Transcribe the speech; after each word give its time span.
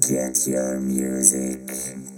Get 0.00 0.48
Your 0.48 0.80
Music 0.80 1.66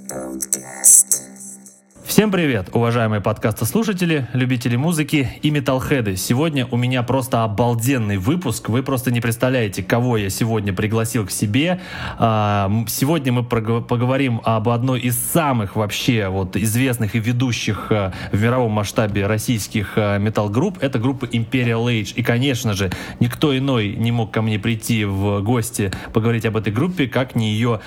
Podcast. 0.09 1.66
Всем 2.07 2.31
привет, 2.31 2.69
уважаемые 2.73 3.21
подкастослушатели, 3.21 4.29
любители 4.33 4.77
музыки 4.77 5.29
и 5.43 5.51
металлхеды. 5.51 6.15
Сегодня 6.15 6.65
у 6.71 6.77
меня 6.77 7.03
просто 7.03 7.43
обалденный 7.43 8.17
выпуск. 8.17 8.69
Вы 8.69 8.85
просто 8.85 9.11
не 9.11 9.21
представляете, 9.21 9.83
кого 9.83 10.17
я 10.17 10.31
сегодня 10.31 10.73
пригласил 10.73 11.27
к 11.27 11.33
себе. 11.33 11.81
А, 12.19 12.71
сегодня 12.87 13.33
мы 13.33 13.43
поговорим 13.43 14.41
об 14.45 14.69
одной 14.69 15.01
из 15.01 15.19
самых 15.19 15.75
вообще 15.75 16.29
вот 16.29 16.55
известных 16.57 17.17
и 17.17 17.19
ведущих 17.19 17.89
а, 17.91 18.13
в 18.31 18.41
мировом 18.41 18.71
масштабе 18.71 19.27
российских 19.27 19.95
а, 19.97 20.19
металл-групп. 20.19 20.79
Это 20.81 21.01
группа 21.01 21.25
Imperial 21.25 21.87
Age. 21.87 22.15
И, 22.15 22.23
конечно 22.23 22.75
же, 22.75 22.89
никто 23.19 23.57
иной 23.59 23.97
не 23.97 24.13
мог 24.13 24.31
ко 24.31 24.43
мне 24.43 24.61
прийти 24.61 25.05
в 25.05 25.41
гости 25.41 25.91
поговорить 26.13 26.47
об 26.47 26.57
этой 26.57 26.73
группе, 26.73 27.09
как 27.09 27.35
не 27.35 27.51
ее 27.51 27.81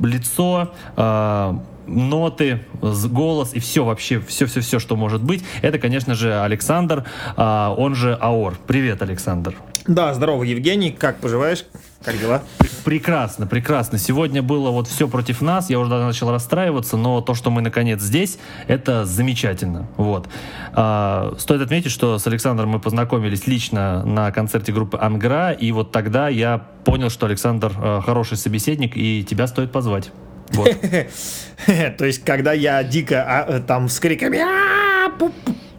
лицо, 0.00 0.72
ноты, 1.86 2.64
голос 2.80 3.54
и 3.54 3.60
все 3.60 3.84
вообще, 3.84 4.20
все-все-все, 4.20 4.78
что 4.78 4.96
может 4.96 5.22
быть. 5.22 5.44
Это, 5.62 5.78
конечно 5.78 6.14
же, 6.14 6.40
Александр, 6.40 7.04
а, 7.36 7.74
он 7.76 7.94
же 7.94 8.14
Аор. 8.14 8.58
Привет, 8.66 9.02
Александр. 9.02 9.54
Да, 9.86 10.12
здорово, 10.14 10.42
Евгений. 10.42 10.90
Как 10.90 11.18
поживаешь? 11.18 11.64
Как 12.04 12.18
дела? 12.18 12.42
Прекрасно, 12.84 13.46
прекрасно. 13.46 13.98
Сегодня 13.98 14.42
было 14.42 14.70
вот 14.70 14.88
все 14.88 15.08
против 15.08 15.40
нас. 15.40 15.70
Я 15.70 15.78
уже 15.78 15.90
начал 15.90 16.30
расстраиваться, 16.30 16.96
но 16.96 17.20
то, 17.20 17.34
что 17.34 17.50
мы 17.50 17.62
наконец 17.62 18.00
здесь, 18.00 18.38
это 18.66 19.04
замечательно. 19.04 19.88
Вот. 19.96 20.28
А, 20.72 21.34
стоит 21.38 21.62
отметить, 21.62 21.90
что 21.90 22.18
с 22.18 22.26
Александром 22.26 22.70
мы 22.70 22.80
познакомились 22.80 23.46
лично 23.46 24.04
на 24.04 24.30
концерте 24.32 24.72
группы 24.72 24.98
Ангра, 25.00 25.52
и 25.52 25.72
вот 25.72 25.92
тогда 25.92 26.28
я 26.28 26.58
понял, 26.84 27.10
что 27.10 27.26
Александр 27.26 27.72
а, 27.76 28.00
хороший 28.00 28.36
собеседник, 28.36 28.96
и 28.96 29.24
тебя 29.24 29.46
стоит 29.46 29.72
позвать. 29.72 30.10
Вот. 30.50 30.68
То 31.98 32.04
есть, 32.04 32.24
когда 32.24 32.52
я 32.52 32.82
дико 32.82 33.24
а, 33.26 33.60
там 33.60 33.88
с 33.88 33.98
криками 33.98 34.40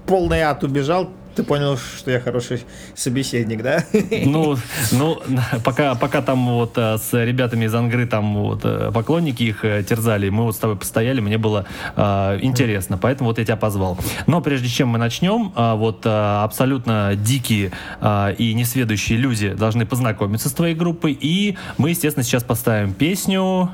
полный 0.05 0.41
ад 0.41 0.63
убежал, 0.63 1.11
ты 1.37 1.43
понял, 1.43 1.77
что 1.77 2.09
я 2.09 2.19
хороший 2.19 2.63
собеседник, 2.95 3.61
да? 3.61 3.83
Ну, 4.25 4.57
ну 4.91 5.19
пока, 5.63 5.93
пока 5.93 6.21
там 6.23 6.47
вот 6.47 6.73
э, 6.77 6.97
с 6.97 7.13
ребятами 7.13 7.65
из 7.65 7.75
Ангры 7.75 8.07
там 8.07 8.35
вот 8.35 8.61
э, 8.63 8.91
поклонники 8.91 9.43
их 9.43 9.63
э, 9.63 9.83
терзали, 9.83 10.29
мы 10.29 10.45
вот 10.45 10.55
с 10.55 10.57
тобой 10.57 10.77
постояли, 10.77 11.21
мне 11.21 11.37
было 11.37 11.65
э, 11.95 12.39
интересно, 12.41 12.97
поэтому 12.97 13.29
вот 13.29 13.37
я 13.37 13.45
тебя 13.45 13.55
позвал. 13.55 13.99
Но 14.25 14.41
прежде 14.41 14.67
чем 14.67 14.87
мы 14.87 14.97
начнем, 14.97 15.53
э, 15.55 15.75
вот 15.75 16.05
э, 16.07 16.09
абсолютно 16.09 17.13
дикие 17.15 17.71
э, 18.01 18.33
и 18.39 18.55
несведущие 18.55 19.19
люди 19.19 19.49
должны 19.49 19.85
познакомиться 19.85 20.49
с 20.49 20.53
твоей 20.53 20.73
группой, 20.73 21.11
и 21.11 21.55
мы, 21.77 21.91
естественно, 21.91 22.23
сейчас 22.23 22.43
поставим 22.43 22.93
песню 22.93 23.69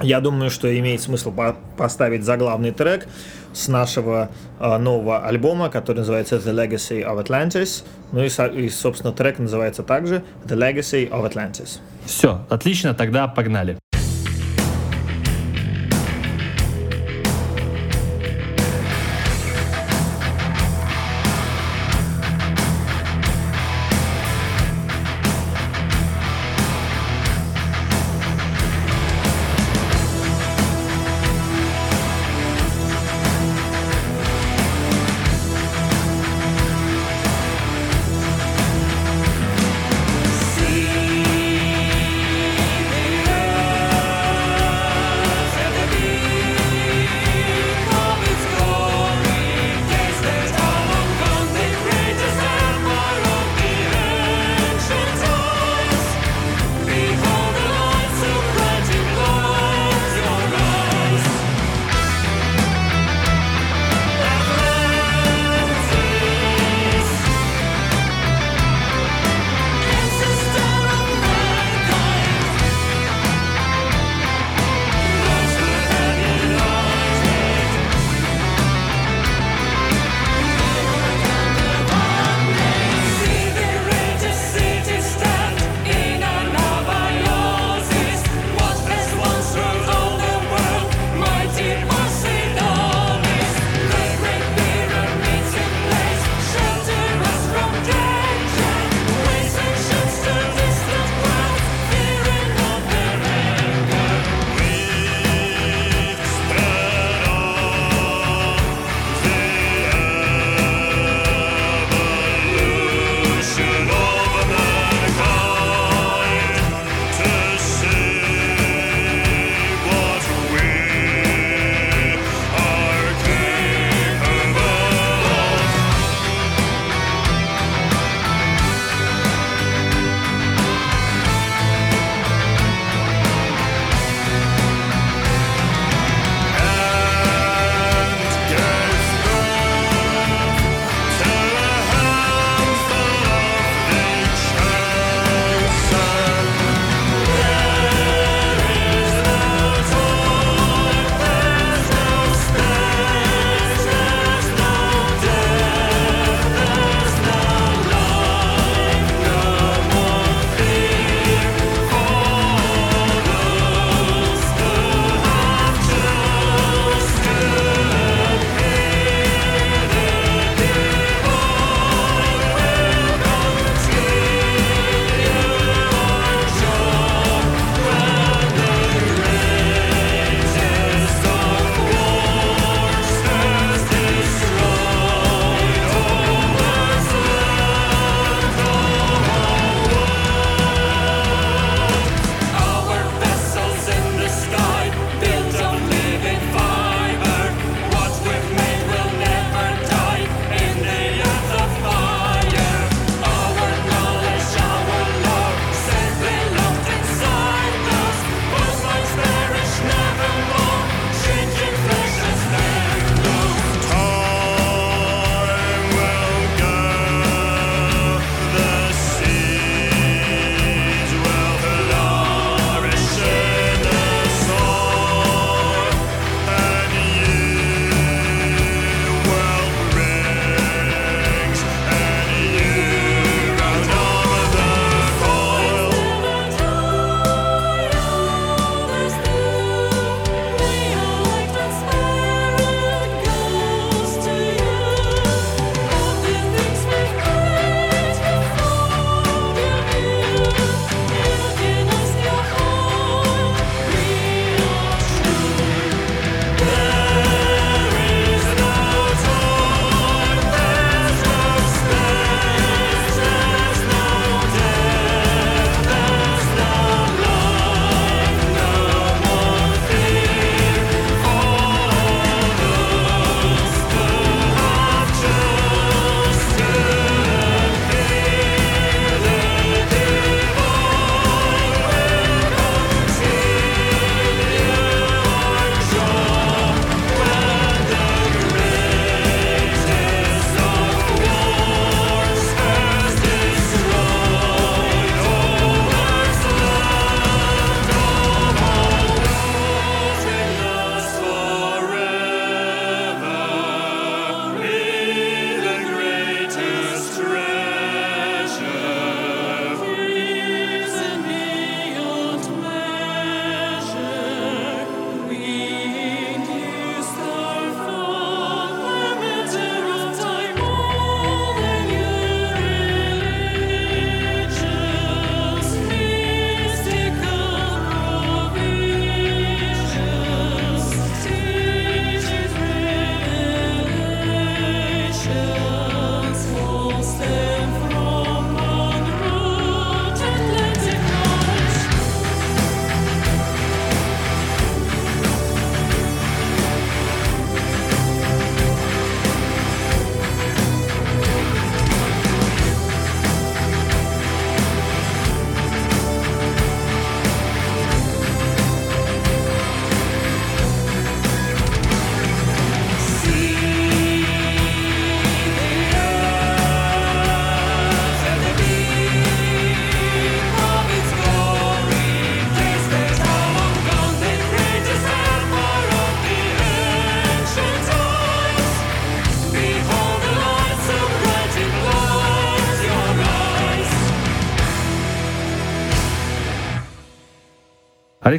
я 0.00 0.20
думаю, 0.20 0.50
что 0.50 0.78
имеет 0.78 1.00
смысл 1.00 1.32
по 1.32 1.56
поставить 1.76 2.24
заглавный 2.24 2.70
трек 2.70 3.06
с 3.52 3.68
нашего 3.68 4.30
э, 4.58 4.78
нового 4.78 5.26
альбома, 5.26 5.68
который 5.68 5.98
называется 5.98 6.36
The 6.36 6.52
Legacy 6.52 7.04
of 7.04 7.24
Atlantis. 7.24 7.84
Ну 8.12 8.22
и, 8.22 8.64
и, 8.64 8.68
собственно, 8.70 9.12
трек 9.12 9.38
называется 9.38 9.82
также 9.82 10.22
The 10.44 10.56
Legacy 10.56 11.10
of 11.10 11.30
Atlantis. 11.30 11.80
Все, 12.06 12.44
отлично, 12.48 12.94
тогда 12.94 13.28
погнали. 13.28 13.78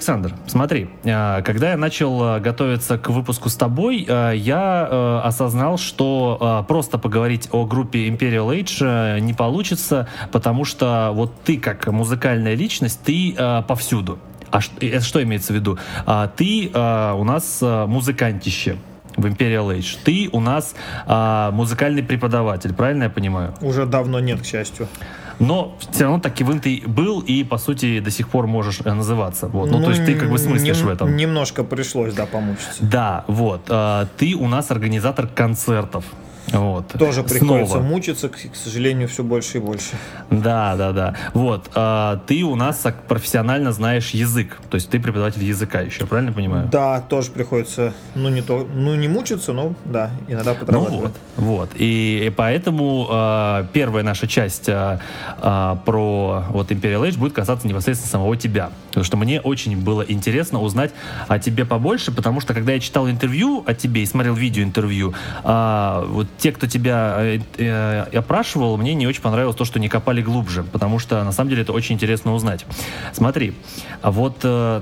Александр, 0.03 0.33
смотри, 0.47 0.89
э, 1.05 1.41
когда 1.43 1.71
я 1.71 1.77
начал 1.77 2.35
э, 2.35 2.39
готовиться 2.41 2.97
к 2.97 3.07
выпуску 3.07 3.47
с 3.47 3.55
тобой, 3.55 4.05
э, 4.05 4.33
я 4.35 5.21
осознал, 5.23 5.77
что 5.77 6.65
просто 6.67 6.97
поговорить 6.97 7.47
о 7.53 7.65
группе 7.65 8.09
Imperial 8.09 8.49
Age 8.49 9.21
не 9.21 9.33
получится, 9.33 10.09
потому 10.33 10.65
что 10.65 11.11
вот 11.13 11.33
ты 11.45 11.57
как 11.57 11.87
музыкальная 11.87 12.55
личность, 12.55 12.99
ты 13.05 13.33
повсюду. 13.65 14.19
А 14.51 14.59
что, 14.59 15.01
что 15.01 15.23
имеется 15.23 15.53
в 15.53 15.55
виду? 15.55 15.77
А, 16.05 16.27
ты 16.27 16.69
у 16.69 17.23
нас 17.23 17.61
музыкантище 17.61 18.75
в 19.15 19.25
Imperial 19.25 19.73
Age. 19.77 19.97
Ты 20.03 20.29
у 20.31 20.41
нас 20.41 20.75
музыкальный 21.53 22.03
преподаватель, 22.03 22.73
правильно 22.73 23.03
я 23.03 23.09
понимаю? 23.09 23.53
Уже 23.61 23.85
давно 23.85 24.19
нет, 24.19 24.41
к 24.41 24.45
счастью 24.45 24.87
но 25.39 25.77
все 25.91 26.03
равно 26.03 26.19
так 26.19 26.33
Кивин 26.33 26.59
ты 26.59 26.83
был 26.85 27.21
и, 27.21 27.43
по 27.43 27.57
сути, 27.57 27.99
до 27.99 28.11
сих 28.11 28.29
пор 28.29 28.47
можешь 28.47 28.81
э, 28.83 28.93
называться. 28.93 29.47
Вот. 29.47 29.69
Ну, 29.69 29.79
ну, 29.79 29.85
то 29.85 29.91
есть 29.91 30.05
ты 30.05 30.15
как 30.15 30.29
бы 30.29 30.37
смыслишь 30.37 30.81
в 30.81 30.89
этом. 30.89 31.15
Немножко 31.15 31.63
пришлось, 31.63 32.13
да, 32.13 32.25
помучиться. 32.25 32.83
Да, 32.83 33.25
вот. 33.27 33.61
А, 33.69 34.07
ты 34.17 34.35
у 34.35 34.47
нас 34.47 34.71
организатор 34.71 35.27
концертов. 35.27 36.05
Вот. 36.51 36.87
Тоже 36.99 37.23
приходится 37.23 37.73
Снова. 37.73 37.83
мучиться, 37.83 38.29
к, 38.29 38.35
к 38.35 38.55
сожалению, 38.55 39.07
все 39.07 39.23
больше 39.23 39.57
и 39.57 39.61
больше. 39.61 39.91
Да, 40.29 40.75
да, 40.75 40.91
да. 40.91 41.15
Вот. 41.33 41.69
А, 41.73 42.21
ты 42.27 42.43
у 42.43 42.55
нас 42.55 42.85
профессионально 43.07 43.71
знаешь 43.71 44.11
язык. 44.11 44.59
То 44.69 44.75
есть 44.75 44.89
ты 44.89 44.99
преподаватель 44.99 45.43
языка 45.43 45.81
еще, 45.81 46.05
правильно 46.05 46.33
понимаю? 46.33 46.67
Да, 46.71 47.01
тоже 47.01 47.31
приходится, 47.31 47.93
ну 48.15 48.29
не 48.29 48.41
то, 48.41 48.67
ну 48.73 48.95
не 48.95 49.07
мучиться, 49.07 49.53
но 49.53 49.73
да, 49.85 50.11
иногда 50.27 50.53
подрабатывать. 50.53 51.13
Ну 51.37 51.43
вот, 51.45 51.59
вот. 51.59 51.69
И, 51.75 52.25
и 52.27 52.29
поэтому 52.29 53.07
а, 53.09 53.65
первая 53.73 54.03
наша 54.03 54.27
часть 54.27 54.67
а, 54.69 54.99
а, 55.39 55.77
про 55.85 56.45
вот 56.49 56.71
Imperial 56.71 57.07
Age 57.07 57.17
будет 57.17 57.33
касаться 57.33 57.67
непосредственно 57.67 58.11
самого 58.11 58.35
тебя. 58.35 58.71
Потому 58.89 59.05
что 59.05 59.17
мне 59.17 59.39
очень 59.41 59.77
было 59.77 60.01
интересно 60.01 60.61
узнать 60.61 60.91
о 61.27 61.39
тебе 61.39 61.65
побольше, 61.65 62.11
потому 62.11 62.41
что 62.41 62.53
когда 62.53 62.73
я 62.73 62.79
читал 62.79 63.09
интервью 63.09 63.63
о 63.65 63.73
тебе 63.73 64.03
и 64.03 64.05
смотрел 64.05 64.35
видео 64.35 64.63
интервью, 64.63 65.13
а, 65.43 66.05
вот 66.05 66.27
те, 66.37 66.51
кто 66.51 66.67
тебя 66.67 67.15
э, 67.19 67.39
э, 67.57 68.17
опрашивал, 68.17 68.77
мне 68.77 68.93
не 68.93 69.07
очень 69.07 69.21
понравилось 69.21 69.55
то, 69.55 69.65
что 69.65 69.79
не 69.79 69.89
копали 69.89 70.21
глубже, 70.21 70.63
потому 70.63 70.99
что 70.99 71.23
на 71.23 71.31
самом 71.31 71.49
деле 71.49 71.63
это 71.63 71.73
очень 71.73 71.95
интересно 71.95 72.33
узнать. 72.33 72.65
Смотри, 73.13 73.53
а 74.01 74.11
вот 74.11 74.37
э, 74.43 74.81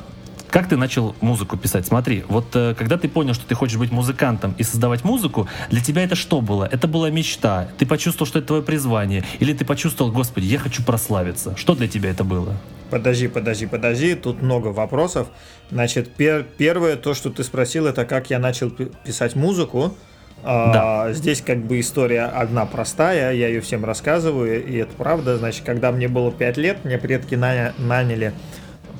как 0.51 0.67
ты 0.67 0.75
начал 0.75 1.15
музыку 1.21 1.55
писать? 1.55 1.87
Смотри, 1.87 2.25
вот 2.27 2.47
э, 2.55 2.75
когда 2.77 2.97
ты 2.97 3.07
понял, 3.07 3.33
что 3.33 3.45
ты 3.45 3.55
хочешь 3.55 3.77
быть 3.77 3.91
музыкантом 3.91 4.53
и 4.57 4.63
создавать 4.63 5.05
музыку, 5.05 5.47
для 5.69 5.81
тебя 5.81 6.03
это 6.03 6.15
что 6.15 6.41
было? 6.41 6.67
Это 6.69 6.89
была 6.89 7.09
мечта? 7.09 7.69
Ты 7.77 7.85
почувствовал, 7.85 8.27
что 8.27 8.39
это 8.39 8.49
твое 8.49 8.61
призвание? 8.61 9.23
Или 9.39 9.53
ты 9.53 9.63
почувствовал, 9.63 10.11
господи, 10.11 10.45
я 10.45 10.59
хочу 10.59 10.83
прославиться? 10.83 11.55
Что 11.55 11.73
для 11.73 11.87
тебя 11.87 12.09
это 12.09 12.25
было? 12.25 12.57
Подожди, 12.89 13.29
подожди, 13.29 13.65
подожди, 13.65 14.15
тут 14.15 14.41
много 14.41 14.67
вопросов. 14.67 15.29
Значит, 15.71 16.13
пер 16.13 16.45
первое, 16.57 16.97
то, 16.97 17.13
что 17.13 17.29
ты 17.29 17.45
спросил, 17.45 17.87
это 17.87 18.03
как 18.03 18.29
я 18.29 18.37
начал 18.37 18.69
писать 18.69 19.35
музыку. 19.35 19.95
Да. 20.43 21.03
А, 21.03 21.13
здесь 21.13 21.41
как 21.41 21.59
бы 21.59 21.79
история 21.79 22.23
одна 22.23 22.65
простая, 22.65 23.33
я 23.33 23.47
ее 23.47 23.61
всем 23.61 23.85
рассказываю, 23.85 24.65
и 24.65 24.77
это 24.77 24.93
правда. 24.95 25.37
Значит, 25.37 25.63
когда 25.65 25.91
мне 25.91 26.07
было 26.07 26.31
5 26.31 26.57
лет, 26.57 26.83
мне 26.83 26.97
предки 26.97 27.35
наня, 27.35 27.73
наняли 27.77 28.33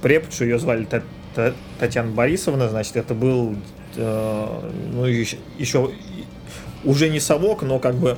преподшу, 0.01 0.45
ее 0.45 0.59
звали 0.59 0.85
Т 0.85 1.03
Т 1.35 1.53
Татьяна 1.79 2.11
Борисовна, 2.11 2.69
значит, 2.69 2.95
это 2.97 3.13
был, 3.13 3.55
э, 3.95 4.69
ну, 4.93 5.05
еще, 5.05 5.37
еще 5.57 5.91
уже 6.83 7.09
не 7.09 7.19
совок, 7.19 7.63
но 7.63 7.79
как 7.79 7.95
бы, 7.95 8.17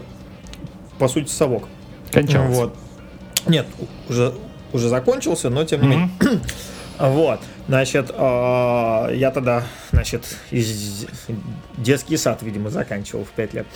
по 0.99 1.07
сути, 1.07 1.29
совок. 1.29 1.67
Кончался. 2.11 2.59
Вот. 2.59 2.75
Нет, 3.47 3.67
уже, 4.09 4.33
уже 4.71 4.89
закончился, 4.89 5.49
но 5.49 5.63
тем 5.63 5.81
не 5.81 5.87
менее. 5.87 6.09
Вот. 6.99 7.39
Значит, 7.67 8.11
а, 8.13 9.09
я 9.11 9.31
тогда, 9.31 9.63
значит, 9.91 10.23
из 10.51 11.05
детский 11.77 12.17
сад, 12.17 12.41
видимо, 12.43 12.69
заканчивал 12.69 13.25
в 13.25 13.29
5 13.29 13.53
лет. 13.53 13.67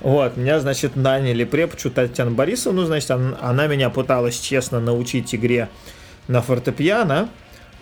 Вот, 0.00 0.36
меня, 0.36 0.60
значит, 0.60 0.94
наняли 0.94 1.44
преподчу 1.44 1.90
Татьяну 1.90 2.32
Борисовну, 2.32 2.84
значит, 2.84 3.10
она, 3.10 3.38
она 3.40 3.66
меня 3.66 3.88
пыталась 3.88 4.38
честно 4.38 4.78
научить 4.78 5.34
игре 5.34 5.68
на 6.28 6.42
фортепиано, 6.42 7.30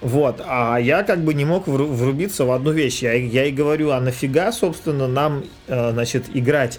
вот, 0.00 0.40
а 0.44 0.76
я 0.76 1.02
как 1.02 1.24
бы 1.24 1.34
не 1.34 1.44
мог 1.44 1.66
врубиться 1.66 2.44
в 2.44 2.52
одну 2.52 2.70
вещь. 2.70 3.02
Я, 3.02 3.14
я 3.14 3.46
и 3.46 3.50
говорю, 3.50 3.90
а 3.90 4.00
нафига, 4.00 4.52
собственно, 4.52 5.08
нам, 5.08 5.44
э, 5.66 5.90
значит, 5.92 6.26
играть, 6.34 6.78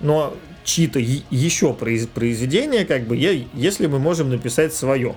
но 0.00 0.34
чьи-то 0.64 1.00
еще 1.00 1.74
произведения, 1.74 2.84
как 2.84 3.02
бы, 3.02 3.16
если 3.16 3.86
мы 3.86 3.98
можем 3.98 4.30
написать 4.30 4.72
свое. 4.72 5.16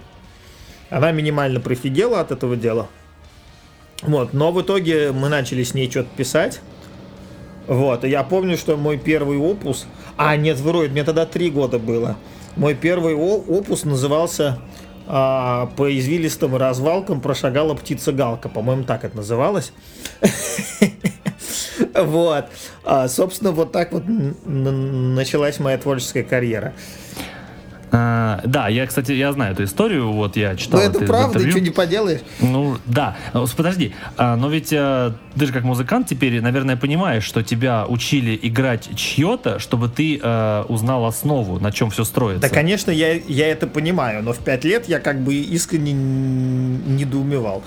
Она 0.90 1.12
минимально 1.12 1.60
профигела 1.60 2.20
от 2.20 2.32
этого 2.32 2.56
дела. 2.56 2.88
Вот, 4.02 4.34
но 4.34 4.52
в 4.52 4.62
итоге 4.62 5.12
мы 5.12 5.30
начали 5.30 5.64
с 5.64 5.74
ней 5.74 5.90
что-то 5.90 6.10
писать. 6.16 6.62
Вот, 7.68 8.04
и 8.04 8.10
я 8.10 8.24
помню, 8.24 8.58
что 8.58 8.78
мой 8.78 8.98
первый 8.98 9.38
опус... 9.38 9.88
А, 10.18 10.36
нет, 10.36 10.60
вроде, 10.60 10.92
мне 10.92 11.04
тогда 11.04 11.26
три 11.26 11.50
года 11.50 11.80
было. 11.80 12.16
Мой 12.56 12.76
первый 12.76 13.16
опус 13.16 13.84
назывался 13.84 14.60
а, 15.08 15.68
«По 15.76 15.98
извилистым 15.98 16.56
развалкам 16.56 17.22
прошагала 17.22 17.74
птица-галка». 17.74 18.50
По-моему, 18.50 18.84
так 18.84 19.04
это 19.04 19.18
называлось. 19.18 19.74
Вот. 21.94 22.46
А, 22.84 23.08
собственно, 23.08 23.52
вот 23.52 23.72
так 23.72 23.94
вот 23.94 24.04
началась 24.46 25.60
моя 25.60 25.78
творческая 25.78 26.24
карьера. 26.24 26.74
А, 27.92 28.42
да, 28.46 28.68
я, 28.68 28.86
кстати, 28.88 29.12
я 29.12 29.32
знаю 29.32 29.54
эту 29.54 29.64
историю, 29.64 30.12
вот 30.12 30.36
я 30.36 30.56
читал. 30.56 30.80
Ну 30.80 30.86
это, 30.86 30.98
это 30.98 31.06
правда, 31.06 31.40
интервью. 31.40 31.52
что 31.52 31.60
не 31.62 31.70
поделаешь. 31.70 32.22
Ну 32.40 32.78
да, 32.86 33.16
ну, 33.34 33.46
подожди, 33.56 33.94
а, 34.18 34.36
но 34.36 34.50
ведь 34.50 34.74
а, 34.74 35.16
ты 35.38 35.46
же 35.46 35.54
как 35.54 35.64
музыкант 35.64 36.08
теперь, 36.10 36.42
наверное, 36.42 36.78
понимаешь, 36.78 37.24
что 37.24 37.44
тебя 37.44 37.86
учили 37.88 38.38
играть 38.42 38.90
чье-то, 38.96 39.60
чтобы 39.60 39.90
ты 39.90 40.20
а, 40.22 40.66
узнал 40.68 41.06
основу, 41.06 41.60
на 41.60 41.72
чем 41.72 41.90
все 41.90 42.04
строится. 42.04 42.50
Да, 42.50 42.54
конечно, 42.54 42.92
я, 42.92 43.14
я 43.14 43.48
это 43.48 43.68
понимаю, 43.68 44.24
но 44.24 44.34
в 44.34 44.40
пять 44.40 44.64
лет 44.64 44.88
я 44.88 45.00
как 45.00 45.22
бы 45.22 45.36
искренне 45.36 45.94
недоумевал. 45.94 47.64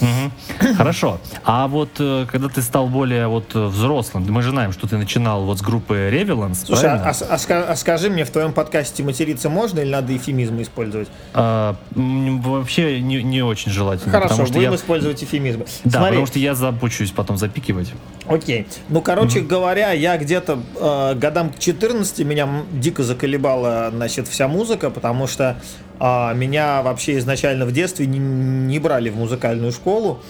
Угу. 0.00 0.74
Хорошо. 0.74 1.18
А 1.44 1.68
вот 1.68 1.90
э, 1.98 2.26
когда 2.30 2.48
ты 2.48 2.62
стал 2.62 2.88
более 2.88 3.28
вот 3.28 3.54
взрослым, 3.54 4.26
мы 4.30 4.42
же 4.42 4.50
знаем, 4.50 4.72
что 4.72 4.86
ты 4.88 4.96
начинал 4.96 5.44
вот 5.44 5.58
с 5.58 5.62
группы 5.62 6.08
Ревеланс. 6.10 6.64
Слушай, 6.66 6.90
а, 6.90 7.12
а, 7.12 7.36
а 7.68 7.76
скажи 7.76 8.10
мне, 8.10 8.24
в 8.24 8.30
твоем 8.30 8.52
подкасте 8.52 9.02
материться 9.02 9.48
можно 9.48 9.80
или 9.80 9.90
надо 9.90 10.16
эфемизмы 10.16 10.62
использовать? 10.62 11.08
А, 11.34 11.76
вообще 11.94 13.00
не, 13.00 13.22
не 13.22 13.42
очень 13.42 13.72
желательно. 13.72 14.12
Хорошо, 14.12 14.44
будем 14.44 14.70
я... 14.70 14.74
использовать 14.74 15.22
эфемизмы. 15.22 15.66
Да, 15.84 15.98
Смотри. 15.98 16.08
потому 16.08 16.26
что 16.26 16.38
я 16.38 16.54
запучусь 16.54 17.10
потом 17.10 17.36
запикивать. 17.36 17.92
Окей. 18.28 18.66
Ну, 18.88 19.00
короче 19.00 19.40
угу. 19.40 19.48
говоря, 19.48 19.92
я 19.92 20.16
где-то 20.16 20.60
э, 20.76 21.14
годам 21.14 21.50
к 21.50 21.58
14 21.58 22.18
меня 22.20 22.48
дико 22.72 23.02
заколебала, 23.02 23.90
значит, 23.92 24.28
вся 24.28 24.48
музыка, 24.48 24.90
потому 24.90 25.26
что 25.26 25.60
а, 26.00 26.32
меня 26.34 26.82
вообще 26.82 27.18
изначально 27.18 27.66
в 27.66 27.72
детстве 27.72 28.06
не, 28.06 28.18
не 28.18 28.78
брали 28.78 29.10
в 29.10 29.16
музыкальную 29.16 29.72
школу. 29.72 30.20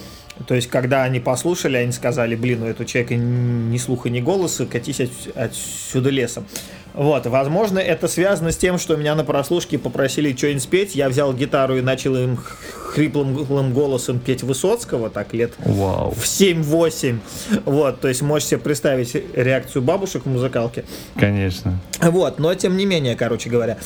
То 0.47 0.55
есть, 0.55 0.69
когда 0.69 1.03
они 1.03 1.21
послушали, 1.21 1.77
они 1.77 1.93
сказали, 1.93 2.37
блин, 2.37 2.63
у 2.63 2.67
этого 2.67 2.87
человека 2.87 3.17
ни 3.17 3.77
слуха, 3.79 4.09
ни 4.11 4.21
голоса, 4.21 4.67
катись 4.67 5.01
от, 5.01 5.11
отсюда 5.35 6.11
лесом. 6.11 6.47
Вот, 6.95 7.27
возможно, 7.27 7.79
это 7.79 8.09
связано 8.09 8.51
с 8.51 8.57
тем, 8.57 8.79
что 8.79 8.97
меня 8.97 9.15
на 9.15 9.25
прослушке 9.25 9.79
попросили 9.79 10.35
что-нибудь 10.35 10.63
спеть, 10.63 10.95
я 10.97 11.09
взял 11.09 11.33
гитару 11.33 11.77
и 11.77 11.81
начал 11.81 12.17
им 12.17 12.37
хриплым 12.37 13.73
голосом 13.73 14.19
петь 14.19 14.43
Высоцкого, 14.43 15.11
так 15.11 15.33
лет 15.35 15.53
Вау. 15.59 16.11
в 16.11 16.25
7-8. 16.25 17.19
Вот, 17.67 18.01
то 18.01 18.09
есть 18.09 18.23
можете 18.23 18.51
себе 18.51 18.61
представить 18.61 19.15
реакцию 19.35 19.83
бабушек 19.83 20.25
в 20.25 20.29
музыкалке. 20.29 20.85
Конечно. 21.15 21.79
Вот, 22.01 22.39
но 22.39 22.55
тем 22.55 22.77
не 22.77 22.87
менее, 22.87 23.15
короче 23.15 23.51
говоря. 23.51 23.79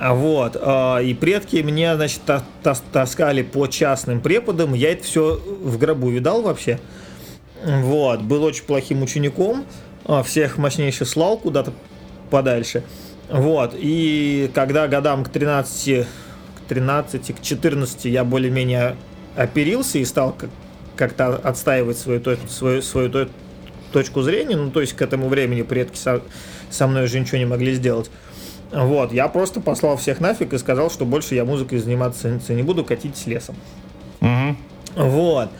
Вот, 0.00 0.56
а, 0.58 0.98
и 0.98 1.12
предки 1.12 1.56
мне, 1.56 1.94
значит, 1.94 2.22
таскали 2.62 3.42
по 3.42 3.66
частным 3.66 4.22
преподам, 4.22 4.72
я 4.72 4.92
это 4.92 5.04
все 5.04 5.34
в 5.36 5.76
гробу 5.76 6.08
видал 6.08 6.40
вообще. 6.40 6.80
Вот, 7.62 8.22
был 8.22 8.42
очень 8.44 8.64
плохим 8.64 9.02
учеником, 9.02 9.66
а, 10.06 10.22
всех 10.22 10.56
мощнейше 10.56 11.04
слал 11.04 11.36
куда-то 11.36 11.74
подальше. 12.30 12.82
Вот, 13.28 13.74
и 13.76 14.50
когда 14.54 14.88
годам 14.88 15.22
к 15.22 15.28
13, 15.28 16.06
к 16.06 16.68
13, 16.68 17.36
к 17.36 17.42
14 17.42 18.06
я 18.06 18.24
более-менее 18.24 18.96
оперился 19.36 19.98
и 19.98 20.04
стал 20.06 20.34
как-то 20.96 21.36
отстаивать 21.36 21.98
свою, 21.98 22.22
свою, 22.48 22.80
свою 22.80 23.28
точку 23.92 24.22
зрения, 24.22 24.56
ну, 24.56 24.70
то 24.70 24.80
есть 24.80 24.94
к 24.94 25.02
этому 25.02 25.28
времени 25.28 25.60
предки 25.60 25.98
со, 25.98 26.22
со 26.70 26.86
мной 26.86 27.04
уже 27.04 27.20
ничего 27.20 27.36
не 27.36 27.44
могли 27.44 27.74
сделать. 27.74 28.10
Вот, 28.72 29.12
я 29.12 29.28
просто 29.28 29.60
послал 29.60 29.96
всех 29.96 30.20
нафиг 30.20 30.52
и 30.52 30.58
сказал, 30.58 30.90
что 30.90 31.04
больше 31.04 31.34
я 31.34 31.44
музыкой 31.44 31.78
заниматься 31.78 32.40
не 32.48 32.62
буду, 32.62 32.84
катить 32.84 33.16
с 33.16 33.26
лесом. 33.26 33.56
Угу. 34.20 34.56
Вот. 34.96 35.50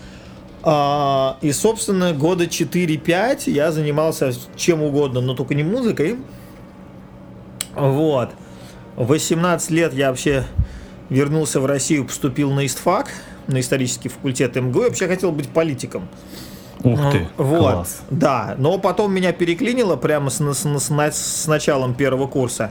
А, 0.63 1.39
и, 1.41 1.53
собственно, 1.53 2.13
года 2.13 2.45
4-5 2.45 3.51
я 3.51 3.73
занимался 3.73 4.33
чем 4.57 4.83
угодно, 4.83 5.21
но 5.21 5.35
только 5.35 5.55
не 5.55 5.63
музыкой. 5.63 6.17
Вот. 7.75 8.31
В 8.97 9.07
18 9.07 9.71
лет 9.71 9.95
я 9.95 10.11
вообще 10.11 10.45
вернулся 11.09 11.61
в 11.61 11.67
Россию, 11.67 12.05
поступил 12.05 12.53
на 12.53 12.67
ИСТФАК, 12.67 13.09
на 13.47 13.61
исторический 13.61 14.09
факультет 14.09 14.55
МГУ. 14.55 14.83
Я 14.83 14.89
вообще 14.89 15.09
хотел 15.09 15.33
быть 15.33 15.49
политиком. 15.49 16.09
Ух 16.83 17.13
ты, 17.13 17.29
вот, 17.37 17.59
класс. 17.59 18.03
да. 18.11 18.55
Но 18.59 18.79
потом 18.79 19.13
меня 19.13 19.33
переклинило 19.33 19.97
прямо 19.97 20.31
с, 20.31 20.41
с, 20.41 20.65
с, 20.65 21.17
с 21.17 21.47
началом 21.47 21.95
первого 21.95 22.27
курса. 22.27 22.71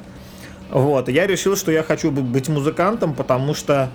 Вот, 0.70 1.10
и 1.10 1.14
я 1.14 1.26
решил, 1.26 1.56
что 1.56 1.72
я 1.72 1.84
хочу 1.84 2.12
быть 2.12 2.48
музыкантом, 2.48 3.16
потому 3.16 3.54
что 3.54 3.90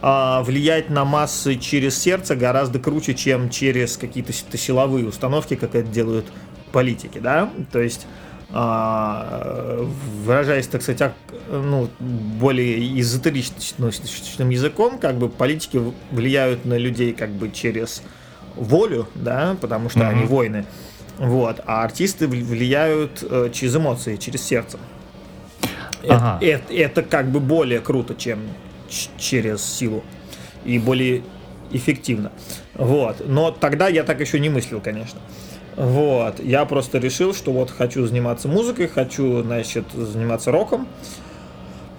а, 0.00 0.42
влиять 0.42 0.90
на 0.90 1.04
массы 1.04 1.56
через 1.56 1.98
сердце 1.98 2.34
гораздо 2.34 2.78
круче, 2.78 3.14
чем 3.14 3.50
через 3.50 3.96
какие-то 3.96 4.32
силовые 4.32 5.06
установки, 5.06 5.54
как 5.54 5.74
это 5.74 5.88
делают 5.88 6.26
политики, 6.72 7.18
да. 7.18 7.50
То 7.72 7.80
есть 7.80 8.06
а, 8.56 9.84
выражаясь, 10.24 10.68
так 10.68 10.82
сказать, 10.82 11.12
ну, 11.50 11.88
более 11.98 13.00
эзотеричным 13.00 14.50
языком, 14.50 14.98
как 14.98 15.16
бы 15.16 15.28
политики 15.28 15.80
влияют 16.10 16.64
на 16.64 16.78
людей 16.78 17.12
как 17.12 17.30
бы 17.30 17.50
через 17.50 18.02
волю, 18.54 19.08
да, 19.14 19.56
потому 19.60 19.90
что 19.90 20.00
mm-hmm. 20.00 20.08
они 20.08 20.24
воины, 20.24 20.66
вот, 21.18 21.60
а 21.66 21.82
артисты 21.82 22.28
влияют 22.28 23.24
э, 23.28 23.50
через 23.52 23.74
эмоции, 23.74 24.16
через 24.16 24.42
сердце. 24.42 24.78
Ага. 26.08 26.38
Это, 26.40 26.72
это, 26.72 27.00
это 27.00 27.02
как 27.02 27.30
бы 27.30 27.40
более 27.40 27.80
круто, 27.80 28.14
чем 28.14 28.40
через 29.18 29.64
силу 29.64 30.02
и 30.64 30.78
более 30.78 31.22
эффективно. 31.72 32.32
Вот. 32.74 33.26
Но 33.26 33.50
тогда 33.50 33.88
я 33.88 34.04
так 34.04 34.20
еще 34.20 34.40
не 34.40 34.48
мыслил, 34.48 34.80
конечно. 34.80 35.20
Вот. 35.76 36.40
Я 36.40 36.64
просто 36.64 36.98
решил, 36.98 37.34
что 37.34 37.52
вот 37.52 37.70
хочу 37.70 38.06
заниматься 38.06 38.48
музыкой, 38.48 38.86
хочу, 38.86 39.42
значит, 39.42 39.84
заниматься 39.92 40.52
роком. 40.52 40.86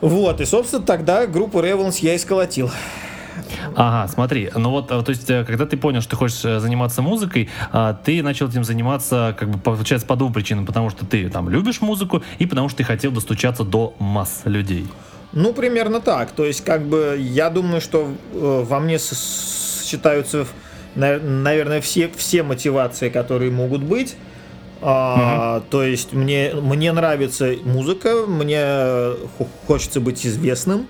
Вот. 0.02 0.42
И, 0.42 0.46
собственно, 0.46 0.84
тогда 0.84 1.28
группу 1.28 1.60
Revels 1.60 1.98
я 2.02 2.14
и 2.14 2.18
сколотил. 2.18 2.72
Ага, 3.76 4.12
смотри, 4.12 4.50
ну 4.56 4.70
вот, 4.70 4.92
э, 4.92 5.02
то 5.02 5.10
есть, 5.10 5.30
э, 5.30 5.44
когда 5.44 5.66
ты 5.66 5.78
понял, 5.78 6.02
что 6.02 6.12
ты 6.12 6.16
хочешь 6.16 6.44
э, 6.46 6.60
заниматься 6.60 7.02
музыкой, 7.02 7.50
а, 7.72 7.94
ты 7.94 8.24
начал 8.24 8.48
этим 8.48 8.64
заниматься, 8.64 9.36
как 9.38 9.50
бы, 9.50 9.60
получается, 9.60 10.08
по 10.08 10.16
двум 10.16 10.34
причинам, 10.34 10.66
потому 10.66 10.90
что 10.90 11.06
ты 11.06 11.30
там 11.30 11.50
любишь 11.50 11.82
музыку 11.82 12.24
и 12.40 12.46
потому 12.46 12.70
что 12.70 12.80
ты 12.80 12.84
хотел 12.84 13.12
достучаться 13.12 13.64
до 13.64 13.96
масс 14.00 14.42
людей. 14.46 14.88
Ну, 15.34 15.54
примерно 15.54 16.00
так. 16.00 16.32
То 16.32 16.46
есть, 16.46 16.64
как 16.64 16.84
бы, 16.86 17.18
я 17.20 17.50
думаю, 17.50 17.82
что 17.82 18.10
во 18.34 18.80
мне 18.80 19.00
сочетаются 19.00 20.46
наверное, 20.96 21.82
все, 21.82 22.10
все 22.16 22.42
мотивации, 22.42 23.10
которые 23.10 23.52
могут 23.52 23.84
быть. 23.84 24.16
А, 24.82 25.58
угу. 25.58 25.66
То 25.70 25.84
есть 25.84 26.14
мне, 26.14 26.54
мне 26.54 26.92
нравится 26.92 27.56
музыка, 27.64 28.26
мне 28.28 29.16
хочется 29.68 30.00
быть 30.00 30.26
известным, 30.26 30.88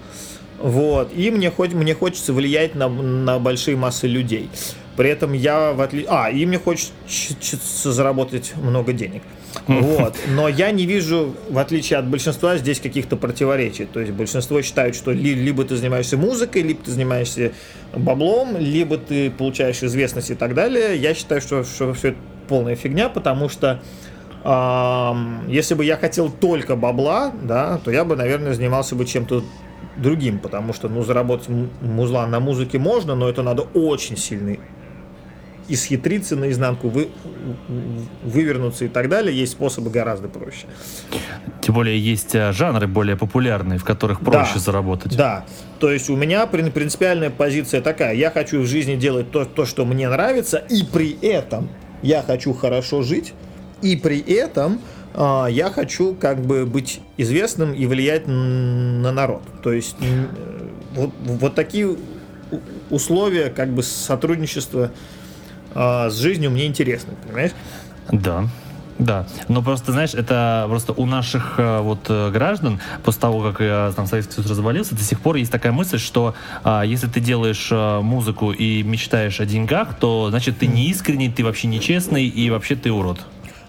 вот, 0.60 1.12
и 1.16 1.32
мне, 1.32 1.52
хоть, 1.52 1.74
мне 1.74 1.94
хочется 1.94 2.34
влиять 2.34 2.76
на, 2.76 2.88
на 2.88 3.40
большие 3.40 3.76
массы 3.76 4.08
людей. 4.08 4.50
При 4.96 5.10
этом 5.10 5.34
я 5.34 5.74
в 5.74 5.82
отли... 5.82 6.06
А, 6.08 6.30
и 6.30 6.46
мне 6.46 6.58
хочется 6.58 7.92
заработать 7.92 8.54
много 8.56 8.94
денег. 8.94 9.24
Вот. 9.68 10.16
Но 10.30 10.48
я 10.48 10.72
не 10.72 10.86
вижу, 10.86 11.36
в 11.50 11.58
отличие 11.58 12.00
от 12.00 12.08
большинства, 12.08 12.58
здесь 12.58 12.80
каких-то 12.80 13.18
противоречий. 13.18 13.86
То 13.86 14.00
есть 14.00 14.14
большинство 14.14 14.62
считают, 14.62 14.96
что 14.96 15.12
ли, 15.12 15.34
либо 15.34 15.66
ты 15.66 15.76
занимаешься 15.76 16.18
музыкой, 16.18 16.62
либо 16.62 16.82
ты 16.84 16.92
занимаешься 16.92 17.52
баблом, 17.94 18.58
либо 18.58 18.98
ты 18.98 19.32
получаешь 19.32 19.84
известность 19.84 20.32
и 20.32 20.36
так 20.36 20.54
далее. 20.54 20.98
Я 20.98 21.14
считаю, 21.14 21.42
что, 21.42 21.64
что 21.64 21.94
все 21.94 22.10
это 22.10 22.18
полная 22.48 22.76
фигня, 22.76 23.10
потому 23.10 23.50
что 23.50 23.82
эм, 24.44 25.50
если 25.50 25.74
бы 25.74 25.84
я 25.84 25.98
хотел 25.98 26.30
только 26.30 26.76
бабла, 26.76 27.34
да, 27.44 27.80
то 27.84 27.92
я 27.92 28.06
бы, 28.06 28.16
наверное, 28.16 28.54
занимался 28.54 28.96
бы 28.96 29.06
чем-то 29.06 29.44
другим, 29.98 30.40
потому 30.40 30.74
что, 30.74 30.90
ну, 30.90 31.04
заработать 31.04 31.50
музла 31.82 32.28
на 32.28 32.40
музыке 32.40 32.80
можно, 32.80 33.16
но 33.16 33.30
это 33.30 33.44
надо 33.44 33.64
очень 33.74 34.18
сильный 34.18 34.60
исхитриться 35.68 36.36
наизнанку, 36.36 36.90
вы, 36.90 37.10
вывернуться 38.24 38.86
и 38.86 38.88
так 38.88 39.10
далее, 39.10 39.38
есть 39.38 39.54
способы 39.54 39.90
гораздо 39.90 40.28
проще. 40.28 40.68
Тем 41.62 41.76
более 41.76 42.00
есть 42.00 42.36
э, 42.36 42.52
жанры 42.52 42.88
более 42.88 43.16
популярные, 43.16 43.80
в 43.80 43.84
которых 43.84 44.20
проще 44.20 44.56
да, 44.56 44.60
заработать. 44.60 45.18
Да, 45.18 45.46
то 45.80 45.92
есть 45.92 46.10
у 46.10 46.16
меня 46.16 46.46
принципиальная 46.46 47.30
позиция 47.30 47.82
такая, 47.82 48.14
я 48.14 48.30
хочу 48.30 48.62
в 48.62 48.66
жизни 48.68 48.96
делать 48.96 49.32
то, 49.32 49.46
то, 49.46 49.66
что 49.66 49.86
мне 49.86 50.08
нравится, 50.08 50.58
и 50.58 50.84
при 50.84 51.18
этом 51.22 51.70
я 52.02 52.22
хочу 52.22 52.54
хорошо 52.54 53.02
жить, 53.02 53.34
и 53.82 53.96
при 53.96 54.20
этом 54.20 54.80
я 55.18 55.72
хочу 55.74 56.14
как 56.14 56.42
бы 56.42 56.66
быть 56.66 57.00
известным 57.18 57.74
и 57.74 57.86
влиять 57.86 58.28
на 58.28 59.12
народ. 59.12 59.42
То 59.64 59.72
есть 59.72 59.96
э, 60.02 60.26
вот, 60.94 61.12
вот 61.24 61.56
такие 61.56 61.96
условия 62.90 63.50
как 63.50 63.70
бы 63.70 63.84
сотрудничества 63.84 64.92
с 65.74 66.14
жизнью 66.14 66.52
мне 66.52 66.68
интересно, 66.68 67.14
понимаешь? 67.26 67.52
Да. 68.12 68.46
Да, 68.98 69.28
но 69.50 69.62
просто, 69.62 69.92
знаешь, 69.92 70.14
это 70.14 70.66
просто 70.70 70.94
у 70.94 71.06
наших 71.06 71.56
э, 71.58 71.82
вот 71.82 72.06
э, 72.08 72.32
граждан, 72.32 72.80
после 73.04 73.22
того, 73.22 73.52
как 73.52 73.58
там 73.94 74.08
Советский 74.08 74.36
Союз 74.36 74.50
развалился, 74.50 74.96
до 74.96 75.04
сих 75.04 75.20
пор 75.20 75.36
есть 75.36 75.52
такая 75.52 75.74
мысль, 75.74 76.00
что 76.00 76.34
а, 76.64 76.84
если 76.84 77.08
ты 77.08 77.20
делаешь 77.20 77.68
а, 77.72 78.00
музыку 78.02 78.54
и 78.54 78.84
мечтаешь 78.84 79.42
о 79.42 79.46
деньгах, 79.46 80.00
то, 80.00 80.30
значит, 80.30 80.60
ты 80.60 80.68
не 80.68 80.90
искренний, 80.90 81.30
ты 81.30 81.44
вообще 81.44 81.68
нечестный 81.68 82.26
и 82.26 82.50
вообще 82.50 82.76
ты 82.76 82.90
урод. 82.90 83.20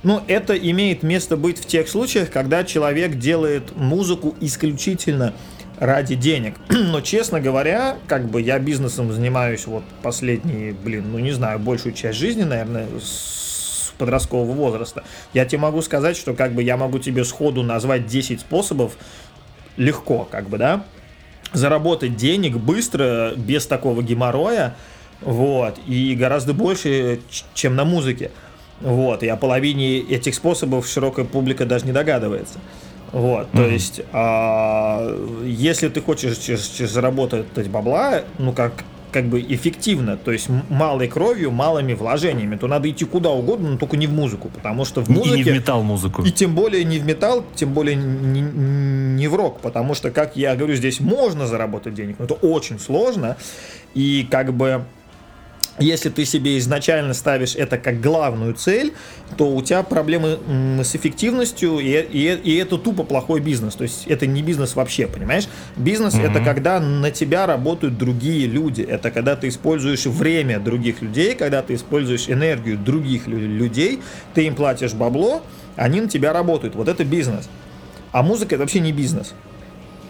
Ну, 0.06 0.22
это 0.28 0.56
имеет 0.56 1.02
место 1.02 1.36
быть 1.36 1.58
в 1.58 1.66
тех 1.66 1.88
случаях, 1.88 2.30
когда 2.30 2.62
человек 2.62 3.16
делает 3.16 3.74
музыку 3.74 4.36
исключительно 4.40 5.34
ради 5.80 6.14
денег. 6.14 6.54
Но, 6.68 7.00
честно 7.00 7.40
говоря, 7.40 7.96
как 8.06 8.28
бы 8.30 8.40
я 8.40 8.60
бизнесом 8.60 9.12
занимаюсь 9.12 9.66
вот 9.66 9.82
последние, 10.04 10.74
блин, 10.74 11.06
ну 11.10 11.18
не 11.18 11.32
знаю, 11.32 11.58
большую 11.58 11.92
часть 11.92 12.20
жизни, 12.20 12.44
наверное, 12.44 12.86
с 13.00 13.92
подросткового 13.98 14.52
возраста. 14.52 15.02
Я 15.34 15.44
тебе 15.44 15.58
могу 15.58 15.82
сказать, 15.82 16.16
что 16.16 16.34
как 16.34 16.52
бы 16.52 16.62
я 16.62 16.76
могу 16.76 17.00
тебе 17.00 17.24
сходу 17.24 17.64
назвать 17.64 18.06
10 18.06 18.38
способов 18.38 18.96
легко, 19.76 20.28
как 20.30 20.48
бы, 20.48 20.56
да, 20.56 20.84
заработать 21.52 22.14
денег 22.14 22.58
быстро, 22.58 23.32
без 23.36 23.66
такого 23.66 24.04
геморроя, 24.04 24.76
вот, 25.20 25.80
и 25.88 26.14
гораздо 26.14 26.54
больше, 26.54 27.18
чем 27.54 27.74
на 27.74 27.84
музыке. 27.84 28.30
Вот, 28.80 29.22
и 29.22 29.28
о 29.28 29.36
половине 29.36 29.98
этих 29.98 30.34
способов 30.34 30.86
широкая 30.86 31.24
публика 31.24 31.64
даже 31.64 31.86
не 31.86 31.92
догадывается. 31.92 32.58
Вот, 33.12 33.46
mm-hmm. 33.46 33.56
то 33.56 33.66
есть, 33.66 34.00
а, 34.12 35.42
если 35.44 35.88
ты 35.88 36.00
хочешь 36.00 36.36
заработать 36.90 37.68
бабла, 37.68 38.22
ну 38.38 38.52
как 38.52 38.84
как 39.16 39.24
бы 39.24 39.40
эффективно, 39.40 40.18
то 40.18 40.30
есть 40.30 40.48
малой 40.68 41.08
кровью, 41.08 41.50
малыми 41.50 41.94
вложениями, 41.94 42.56
то 42.56 42.66
надо 42.66 42.90
идти 42.90 43.06
куда 43.06 43.30
угодно, 43.30 43.70
но 43.70 43.78
только 43.78 43.96
не 43.96 44.06
в 44.06 44.12
музыку, 44.12 44.50
потому 44.54 44.84
что 44.84 45.02
в 45.02 45.08
музыке... 45.08 45.34
И 45.34 45.36
не 45.38 45.42
в 45.42 45.54
металл 45.54 45.82
музыку. 45.82 46.22
И 46.22 46.30
тем 46.30 46.54
более 46.54 46.84
не 46.84 46.98
в 46.98 47.06
металл, 47.06 47.42
тем 47.54 47.72
более 47.72 47.96
не, 47.96 48.42
не 48.42 49.28
в 49.28 49.34
рок, 49.34 49.60
потому 49.60 49.94
что, 49.94 50.10
как 50.10 50.36
я 50.36 50.54
говорю, 50.54 50.74
здесь 50.74 51.00
можно 51.00 51.46
заработать 51.46 51.94
денег, 51.94 52.16
но 52.18 52.26
это 52.26 52.34
очень 52.34 52.78
сложно, 52.78 53.38
и 53.94 54.28
как 54.30 54.52
бы 54.52 54.84
если 55.78 56.08
ты 56.08 56.24
себе 56.24 56.58
изначально 56.58 57.14
ставишь 57.14 57.54
это 57.54 57.78
как 57.78 58.00
главную 58.00 58.54
цель, 58.54 58.94
то 59.36 59.54
у 59.54 59.62
тебя 59.62 59.82
проблемы 59.82 60.38
с 60.82 60.94
эффективностью, 60.94 61.78
и, 61.78 62.00
и, 62.00 62.34
и 62.34 62.56
это 62.56 62.78
тупо 62.78 63.02
плохой 63.04 63.40
бизнес. 63.40 63.74
То 63.74 63.82
есть 63.82 64.06
это 64.06 64.26
не 64.26 64.42
бизнес 64.42 64.74
вообще, 64.74 65.06
понимаешь? 65.06 65.48
Бизнес 65.76 66.14
mm-hmm. 66.14 66.30
это 66.30 66.40
когда 66.44 66.80
на 66.80 67.10
тебя 67.10 67.46
работают 67.46 67.98
другие 67.98 68.46
люди. 68.46 68.82
Это 68.82 69.10
когда 69.10 69.36
ты 69.36 69.48
используешь 69.48 70.06
время 70.06 70.58
других 70.60 71.02
людей, 71.02 71.34
когда 71.34 71.62
ты 71.62 71.74
используешь 71.74 72.28
энергию 72.28 72.78
других 72.78 73.26
людей, 73.26 74.00
ты 74.34 74.46
им 74.46 74.54
платишь 74.54 74.94
бабло, 74.94 75.42
они 75.76 76.00
на 76.00 76.08
тебя 76.08 76.32
работают. 76.32 76.74
Вот 76.74 76.88
это 76.88 77.04
бизнес. 77.04 77.48
А 78.12 78.22
музыка 78.22 78.54
это 78.54 78.62
вообще 78.62 78.80
не 78.80 78.92
бизнес. 78.92 79.34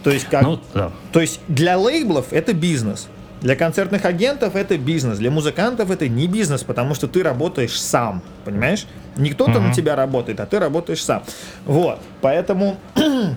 То 0.03 0.11
есть, 0.11 0.27
как, 0.29 0.43
ну, 0.43 0.61
да. 0.73 0.91
то 1.11 1.19
есть 1.19 1.41
для 1.49 1.77
лейблов 1.77 2.31
это 2.31 2.53
бизнес. 2.53 3.09
Для 3.41 3.55
концертных 3.55 4.05
агентов 4.05 4.55
это 4.55 4.77
бизнес, 4.77 5.19
для 5.19 5.29
музыкантов 5.29 5.91
это 5.91 6.07
не 6.07 6.27
бизнес, 6.27 6.63
потому 6.63 6.95
что 6.95 7.07
ты 7.07 7.21
работаешь 7.21 7.79
сам, 7.79 8.23
понимаешь? 8.45 8.87
Не 9.15 9.29
кто-то 9.29 9.51
mm-hmm. 9.51 9.67
на 9.67 9.73
тебя 9.73 9.95
работает, 9.95 10.39
а 10.39 10.45
ты 10.47 10.57
работаешь 10.57 11.03
сам. 11.03 11.23
Вот, 11.65 11.99
поэтому 12.21 12.77
э, 12.95 13.33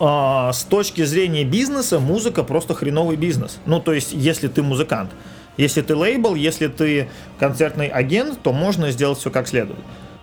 с 0.52 0.62
точки 0.64 1.04
зрения 1.04 1.44
бизнеса 1.44 1.98
музыка 1.98 2.44
просто 2.44 2.74
хреновый 2.74 3.16
бизнес. 3.16 3.58
Ну, 3.66 3.80
то 3.80 3.92
есть, 3.92 4.12
если 4.12 4.46
ты 4.46 4.62
музыкант. 4.62 5.10
Если 5.56 5.82
ты 5.82 5.94
лейбл, 5.94 6.34
если 6.34 6.66
ты 6.66 7.08
концертный 7.38 7.88
агент, 7.88 8.40
то 8.42 8.52
можно 8.52 8.90
сделать 8.90 9.18
все 9.18 9.30
как 9.30 9.48
следует. 9.48 9.78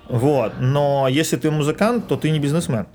Вот, 0.09 0.53
но 0.59 1.07
если 1.09 1.37
ты 1.37 1.51
музыкант, 1.51 2.07
то 2.07 2.17
ты 2.17 2.31
не 2.31 2.39
бизнесмен. 2.39 2.85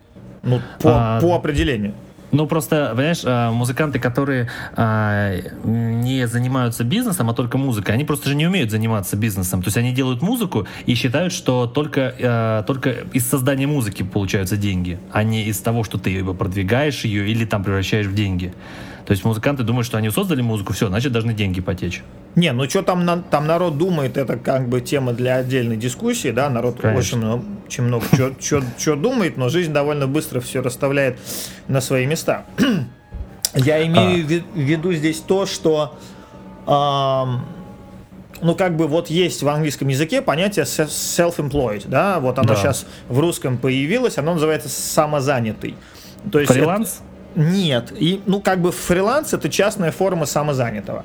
Ну, 0.42 0.60
по, 0.80 1.16
а... 1.16 1.20
по 1.20 1.34
определению. 1.34 1.94
Ну, 2.32 2.46
просто, 2.46 2.92
понимаешь, 2.94 3.22
э, 3.24 3.50
музыканты, 3.50 3.98
которые 3.98 4.50
а, 4.74 5.34
не 5.64 6.26
занимаются 6.26 6.84
бизнесом, 6.84 7.30
а 7.30 7.34
только 7.34 7.56
музыкой, 7.56 7.94
они 7.94 8.04
просто 8.04 8.28
же 8.28 8.34
не 8.34 8.46
умеют 8.46 8.70
заниматься 8.70 9.16
бизнесом. 9.16 9.62
То 9.62 9.68
есть 9.68 9.76
они 9.76 9.92
делают 9.92 10.22
музыку 10.22 10.66
и 10.86 10.94
считают, 10.94 11.32
что 11.32 11.66
только, 11.66 12.14
э, 12.18 12.64
только 12.66 12.90
из 13.12 13.26
создания 13.26 13.66
музыки 13.66 14.02
получаются 14.02 14.56
деньги, 14.56 14.98
а 15.12 15.22
не 15.22 15.44
из 15.44 15.58
того, 15.58 15.84
что 15.84 15.98
ты 15.98 16.24
продвигаешь 16.24 17.04
ее 17.04 17.28
или 17.28 17.44
там 17.44 17.62
превращаешь 17.62 18.06
в 18.06 18.14
деньги. 18.14 18.52
То 19.06 19.12
есть 19.12 19.24
музыканты 19.24 19.62
думают, 19.62 19.86
что 19.86 19.98
они 19.98 20.10
создали 20.10 20.42
музыку, 20.42 20.72
все, 20.72 20.88
значит 20.88 21.12
должны 21.12 21.32
деньги 21.32 21.60
потечь. 21.60 22.02
Не, 22.34 22.52
ну 22.52 22.68
что 22.68 22.82
там, 22.82 23.04
на, 23.04 23.18
там 23.22 23.46
народ 23.46 23.78
думает, 23.78 24.16
это 24.16 24.36
как 24.36 24.68
бы 24.68 24.80
тема 24.80 25.12
для 25.12 25.36
отдельной 25.36 25.76
дискуссии, 25.76 26.32
да, 26.32 26.50
народ 26.50 26.80
Конечно. 26.80 26.98
очень 26.98 27.18
много, 27.18 27.44
очень 27.66 27.84
много 27.84 28.06
чего 28.40 28.96
думает, 28.96 29.36
но 29.36 29.48
жизнь 29.48 29.72
довольно 29.72 30.08
быстро 30.08 30.40
все 30.40 30.60
расставляет 30.60 31.18
на 31.68 31.80
свои 31.80 32.04
места. 32.04 32.46
Я 33.54 33.86
имею 33.86 34.24
а. 34.24 34.42
в 34.54 34.58
виду 34.58 34.92
здесь 34.92 35.20
то, 35.20 35.46
что 35.46 35.96
ну, 36.66 38.54
как 38.56 38.76
бы 38.76 38.88
вот 38.88 39.08
есть 39.08 39.42
в 39.44 39.48
английском 39.48 39.86
языке 39.86 40.20
понятие 40.20 40.64
self-employed, 40.64 41.84
да, 41.86 42.18
вот 42.18 42.38
оно 42.40 42.48
да. 42.48 42.56
сейчас 42.56 42.86
в 43.08 43.20
русском 43.20 43.56
появилось, 43.56 44.18
оно 44.18 44.34
называется 44.34 44.68
самозанятый. 44.68 45.76
То 46.32 46.40
есть 46.40 46.52
Фриланс? 46.52 46.88
Это, 46.88 47.15
нет. 47.36 47.92
И, 47.92 48.20
ну, 48.26 48.40
как 48.40 48.60
бы 48.60 48.72
фриланс 48.72 49.32
это 49.32 49.48
частная 49.48 49.92
форма 49.92 50.26
самозанятого. 50.26 51.04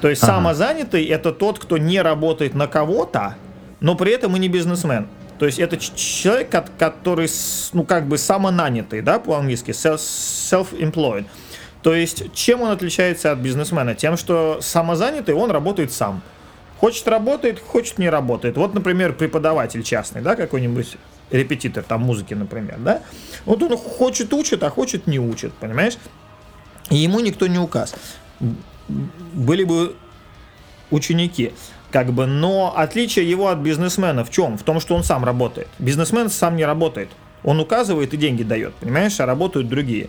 То 0.00 0.08
есть 0.08 0.22
ага. 0.22 0.34
самозанятый 0.34 1.04
это 1.04 1.32
тот, 1.32 1.58
кто 1.58 1.78
не 1.78 2.00
работает 2.00 2.54
на 2.54 2.66
кого-то, 2.66 3.36
но 3.80 3.94
при 3.94 4.12
этом 4.12 4.36
и 4.36 4.38
не 4.38 4.48
бизнесмен. 4.48 5.08
То 5.38 5.46
есть 5.46 5.58
это 5.58 5.76
человек, 5.76 6.48
который, 6.78 7.28
ну, 7.72 7.84
как 7.84 8.06
бы 8.06 8.18
самонанятый, 8.18 9.02
да, 9.02 9.18
по-английски, 9.18 9.72
self-employed. 9.72 11.26
То 11.82 11.94
есть 11.94 12.32
чем 12.32 12.62
он 12.62 12.70
отличается 12.70 13.32
от 13.32 13.38
бизнесмена? 13.40 13.94
Тем, 13.94 14.16
что 14.16 14.58
самозанятый, 14.62 15.34
он 15.34 15.50
работает 15.50 15.92
сам. 15.92 16.22
Хочет 16.78 17.06
работает, 17.08 17.60
хочет 17.60 17.98
не 17.98 18.08
работает. 18.08 18.56
Вот, 18.56 18.74
например, 18.74 19.12
преподаватель 19.12 19.82
частный, 19.82 20.22
да, 20.22 20.36
какой-нибудь 20.36 20.96
репетитор 21.34 21.82
там 21.82 22.02
музыки, 22.02 22.34
например, 22.34 22.78
да, 22.78 23.02
вот 23.44 23.62
он 23.62 23.76
хочет 23.76 24.32
учит, 24.32 24.62
а 24.62 24.70
хочет 24.70 25.06
не 25.06 25.18
учит, 25.18 25.52
понимаешь? 25.54 25.98
И 26.90 26.96
ему 26.96 27.20
никто 27.20 27.46
не 27.46 27.58
указ. 27.58 27.94
Были 28.88 29.64
бы 29.64 29.96
ученики, 30.90 31.52
как 31.90 32.12
бы, 32.12 32.26
но 32.26 32.74
отличие 32.76 33.28
его 33.28 33.48
от 33.48 33.58
бизнесмена 33.58 34.24
в 34.24 34.30
чем? 34.30 34.58
В 34.58 34.62
том, 34.62 34.80
что 34.80 34.94
он 34.94 35.02
сам 35.02 35.24
работает. 35.24 35.68
Бизнесмен 35.78 36.28
сам 36.28 36.56
не 36.56 36.64
работает. 36.64 37.08
Он 37.42 37.60
указывает 37.60 38.14
и 38.14 38.16
деньги 38.16 38.42
дает, 38.42 38.74
понимаешь, 38.74 39.18
а 39.20 39.26
работают 39.26 39.68
другие. 39.68 40.08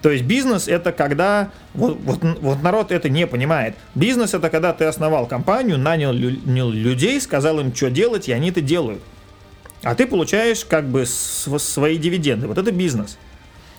То 0.00 0.10
есть 0.10 0.24
бизнес 0.24 0.68
это 0.68 0.92
когда, 0.92 1.50
вот, 1.74 1.98
вот, 2.02 2.20
вот 2.40 2.62
народ 2.62 2.92
это 2.92 3.08
не 3.08 3.26
понимает. 3.26 3.74
Бизнес 3.94 4.32
это 4.32 4.48
когда 4.48 4.72
ты 4.72 4.84
основал 4.84 5.26
компанию, 5.26 5.76
нанял 5.76 6.12
людей, 6.12 7.20
сказал 7.20 7.60
им, 7.60 7.74
что 7.74 7.90
делать, 7.90 8.28
и 8.28 8.32
они 8.32 8.50
это 8.50 8.60
делают 8.60 9.02
а 9.82 9.94
ты 9.94 10.06
получаешь 10.06 10.64
как 10.64 10.86
бы 10.86 11.06
свои 11.06 11.98
дивиденды. 11.98 12.46
Вот 12.46 12.58
это 12.58 12.72
бизнес. 12.72 13.18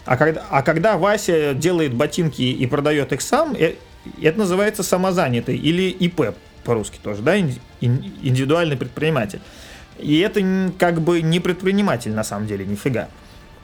А 0.05 0.17
когда, 0.17 0.43
а 0.49 0.61
когда 0.63 0.97
Вася 0.97 1.53
делает 1.53 1.93
ботинки 1.93 2.41
и 2.41 2.65
продает 2.67 3.13
их 3.13 3.21
сам, 3.21 3.55
э, 3.57 3.75
это 4.21 4.39
называется 4.39 4.83
самозанятый 4.83 5.55
или 5.55 5.83
ИП 5.83 6.35
по-русски 6.65 6.99
тоже, 7.01 7.21
да, 7.21 7.37
индивидуальный 7.39 8.77
предприниматель. 8.77 9.39
И 9.99 10.19
это 10.19 10.41
как 10.77 11.01
бы 11.01 11.21
не 11.21 11.39
предприниматель 11.39 12.11
на 12.11 12.23
самом 12.23 12.47
деле, 12.47 12.65
нифига. 12.65 13.07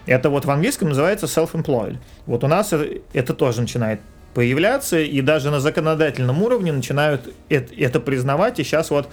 Это 0.06 0.30
вот 0.30 0.46
в 0.46 0.52
английском 0.52 0.90
называется 0.90 1.26
self-employed. 1.26 1.98
Вот 2.26 2.44
у 2.44 2.48
нас 2.48 2.72
это, 2.72 3.02
это 3.14 3.34
тоже 3.34 3.62
начинает 3.62 4.00
появляться, 4.34 5.00
и 5.00 5.22
даже 5.22 5.52
на 5.52 5.60
законодательном 5.60 6.42
уровне 6.42 6.72
начинают 6.72 7.34
это, 7.50 8.00
признавать. 8.00 8.60
И 8.60 8.64
сейчас 8.64 8.90
вот 8.92 9.10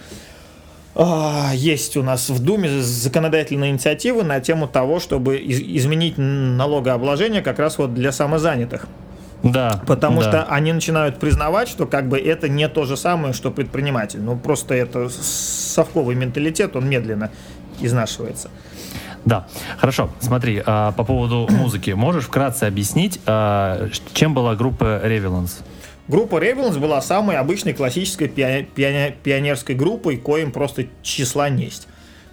есть 1.53 1.95
у 1.97 2.03
нас 2.03 2.29
в 2.29 2.43
Думе 2.43 2.81
законодательные 2.81 3.71
инициативы 3.71 4.23
на 4.23 4.39
тему 4.39 4.67
того, 4.67 4.99
чтобы 4.99 5.37
изменить 5.37 6.15
налогообложение 6.17 7.41
как 7.41 7.59
раз 7.59 7.77
вот 7.77 7.93
для 7.93 8.11
самозанятых. 8.11 8.87
Да. 9.43 9.81
Потому 9.85 10.21
да. 10.21 10.29
что 10.29 10.43
они 10.45 10.73
начинают 10.73 11.19
признавать, 11.19 11.67
что 11.67 11.85
как 11.85 12.07
бы 12.09 12.17
это 12.19 12.49
не 12.49 12.67
то 12.67 12.85
же 12.85 12.97
самое, 12.97 13.33
что 13.33 13.51
предприниматель. 13.51 14.21
Ну 14.21 14.35
просто 14.37 14.73
это 14.73 15.09
совковый 15.09 16.15
менталитет, 16.15 16.75
он 16.75 16.89
медленно 16.89 17.31
изнашивается. 17.79 18.49
Да, 19.25 19.45
хорошо. 19.77 20.09
Смотри, 20.19 20.63
а, 20.65 20.93
по 20.93 21.03
поводу 21.03 21.47
музыки. 21.51 21.91
Можешь 21.91 22.25
вкратце 22.25 22.63
объяснить, 22.63 23.19
а, 23.25 23.89
чем 24.13 24.33
была 24.33 24.55
группа 24.55 25.01
Revelance? 25.03 25.63
Группа 26.07 26.37
Rebels 26.37 26.79
была 26.79 27.01
самой 27.01 27.37
обычной 27.37 27.73
классической 27.73 28.29
пионерской 28.29 29.75
группой, 29.75 30.17
коим 30.17 30.51
просто 30.53 30.87
числа 31.03 31.49
несть. 31.49 31.87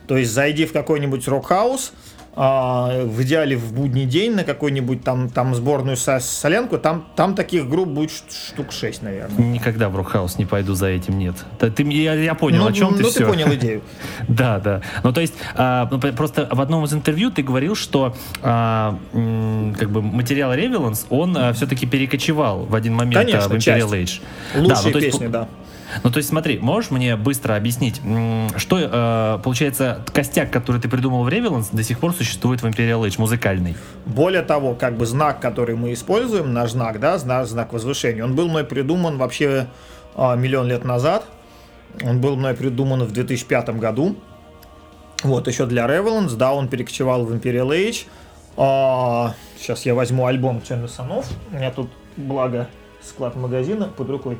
То 0.07 0.17
есть 0.17 0.31
зайди 0.31 0.65
в 0.67 0.73
какой-нибудь 0.73 1.27
рок-хаус, 1.27 1.93
в 2.37 3.23
идеале 3.23 3.57
в 3.57 3.73
будний 3.73 4.07
день 4.07 4.35
на 4.35 4.45
какой-нибудь 4.45 5.05
там, 5.05 5.29
там 5.29 5.55
сборную 5.55 5.97
со 5.97 6.19
солянку, 6.19 6.79
там, 6.79 7.07
там 7.15 7.35
таких 7.35 7.69
групп 7.69 7.89
будет 7.89 8.11
штук 8.11 8.73
6, 8.73 9.03
наверное. 9.03 9.45
Никогда 9.45 9.89
в 9.89 9.97
Рокхаус 9.97 10.39
не 10.39 10.45
пойду 10.45 10.75
за 10.75 10.89
этим, 10.89 11.19
нет. 11.19 11.37
Ты, 11.59 11.83
я, 11.85 12.15
я 12.15 12.35
понял, 12.35 12.63
ну, 12.63 12.69
о 12.69 12.73
чем 12.73 12.91
ну, 12.91 12.97
ты 12.97 13.03
ну, 13.05 13.11
все. 13.11 13.19
ты 13.21 13.27
понял 13.27 13.55
идею. 13.55 13.83
да, 14.29 14.59
да. 14.59 14.83
Ну, 15.03 15.13
то 15.13 15.21
есть, 15.21 15.35
а, 15.55 15.89
ну, 15.91 15.99
просто 15.99 16.49
в 16.51 16.61
одном 16.61 16.85
из 16.85 16.93
интервью 16.93 17.31
ты 17.31 17.43
говорил, 17.43 17.75
что 17.75 18.15
а, 18.43 18.99
как 19.13 19.91
бы 19.91 20.03
материал 20.03 20.53
Revelance, 20.53 21.07
он 21.11 21.37
а, 21.37 21.53
все-таки 21.53 21.87
перекочевал 21.87 22.65
в 22.65 22.75
один 22.75 22.95
момент 22.95 23.27
Конечно, 23.27 23.45
а, 23.45 23.49
в 23.49 23.53
Imperial 23.53 23.91
Age. 23.91 24.21
Лучшие 24.57 24.69
да, 24.69 24.81
ну, 24.83 24.99
есть, 24.99 25.13
песни, 25.13 25.27
да. 25.29 25.49
Ну, 26.03 26.11
то 26.11 26.19
есть, 26.19 26.29
смотри, 26.29 26.59
можешь 26.59 26.91
мне 26.91 27.17
быстро 27.17 27.57
объяснить, 27.57 28.01
что, 28.57 28.79
э, 28.79 29.43
получается, 29.43 30.05
костяк, 30.13 30.51
который 30.51 30.81
ты 30.81 30.89
придумал 30.89 31.25
в 31.25 31.29
Ревеланс, 31.29 31.69
до 31.69 31.83
сих 31.83 31.99
пор 31.99 32.15
существует 32.15 32.63
в 32.63 32.67
Imperial 32.67 33.07
Age, 33.07 33.15
музыкальный? 33.19 33.77
Более 34.07 34.43
того, 34.43 34.75
как 34.75 34.97
бы 34.97 35.07
знак, 35.07 35.41
который 35.41 35.77
мы 35.77 35.93
используем, 35.93 36.53
наш 36.53 36.73
знак, 36.73 37.01
да, 37.01 37.19
знак, 37.19 37.47
знак 37.47 37.73
возвышения, 37.73 38.25
он 38.25 38.35
был 38.35 38.49
мной 38.49 38.65
придуман 38.65 39.19
вообще 39.19 39.69
э, 40.17 40.37
миллион 40.37 40.69
лет 40.69 40.85
назад. 40.85 41.25
Он 42.03 42.21
был 42.21 42.37
мной 42.37 42.55
придуман 42.55 43.05
в 43.05 43.13
2005 43.13 43.79
году. 43.79 44.17
Вот, 45.23 45.47
еще 45.47 45.67
для 45.67 45.87
Revelance, 45.87 46.37
да, 46.37 46.53
он 46.53 46.69
перекочевал 46.69 47.25
в 47.25 47.33
Imperial 47.33 47.69
Age. 47.69 48.07
А, 48.57 49.35
сейчас 49.59 49.87
я 49.87 49.95
возьму 49.95 50.27
альбом 50.27 50.63
Ченда 50.63 50.89
Санов. 50.89 51.27
У 51.51 51.57
меня 51.57 51.71
тут, 51.71 51.89
благо, 52.17 52.69
склад 53.03 53.37
магазина 53.37 53.89
под 53.89 54.11
рукой. 54.11 54.39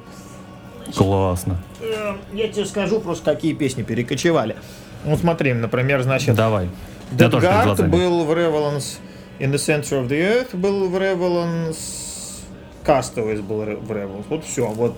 Классно. 0.97 1.59
Э, 1.81 2.17
я 2.33 2.49
тебе 2.49 2.67
скажу 2.67 3.01
просто, 3.01 3.35
какие 3.35 3.55
песни 3.55 3.83
перекочевали. 3.83 4.57
Ну, 5.05 5.17
смотри, 5.17 5.53
например, 5.53 6.03
значит... 6.03 6.35
Давай. 6.35 6.69
Dead 7.13 7.31
Guard 7.31 7.89
был 7.89 8.25
в 8.25 8.31
Revelance, 8.33 8.99
In 9.39 9.53
the 9.53 9.57
Center 9.57 10.03
of 10.03 10.09
the 10.09 10.19
Earth 10.21 10.57
был 10.57 10.89
в 10.89 10.97
Revelance, 10.97 12.43
Castaways 12.85 13.43
был 13.43 13.59
в 13.59 13.93
Revelance. 13.93 14.25
Вот 14.29 14.45
все. 14.45 14.67
Вот 14.67 14.97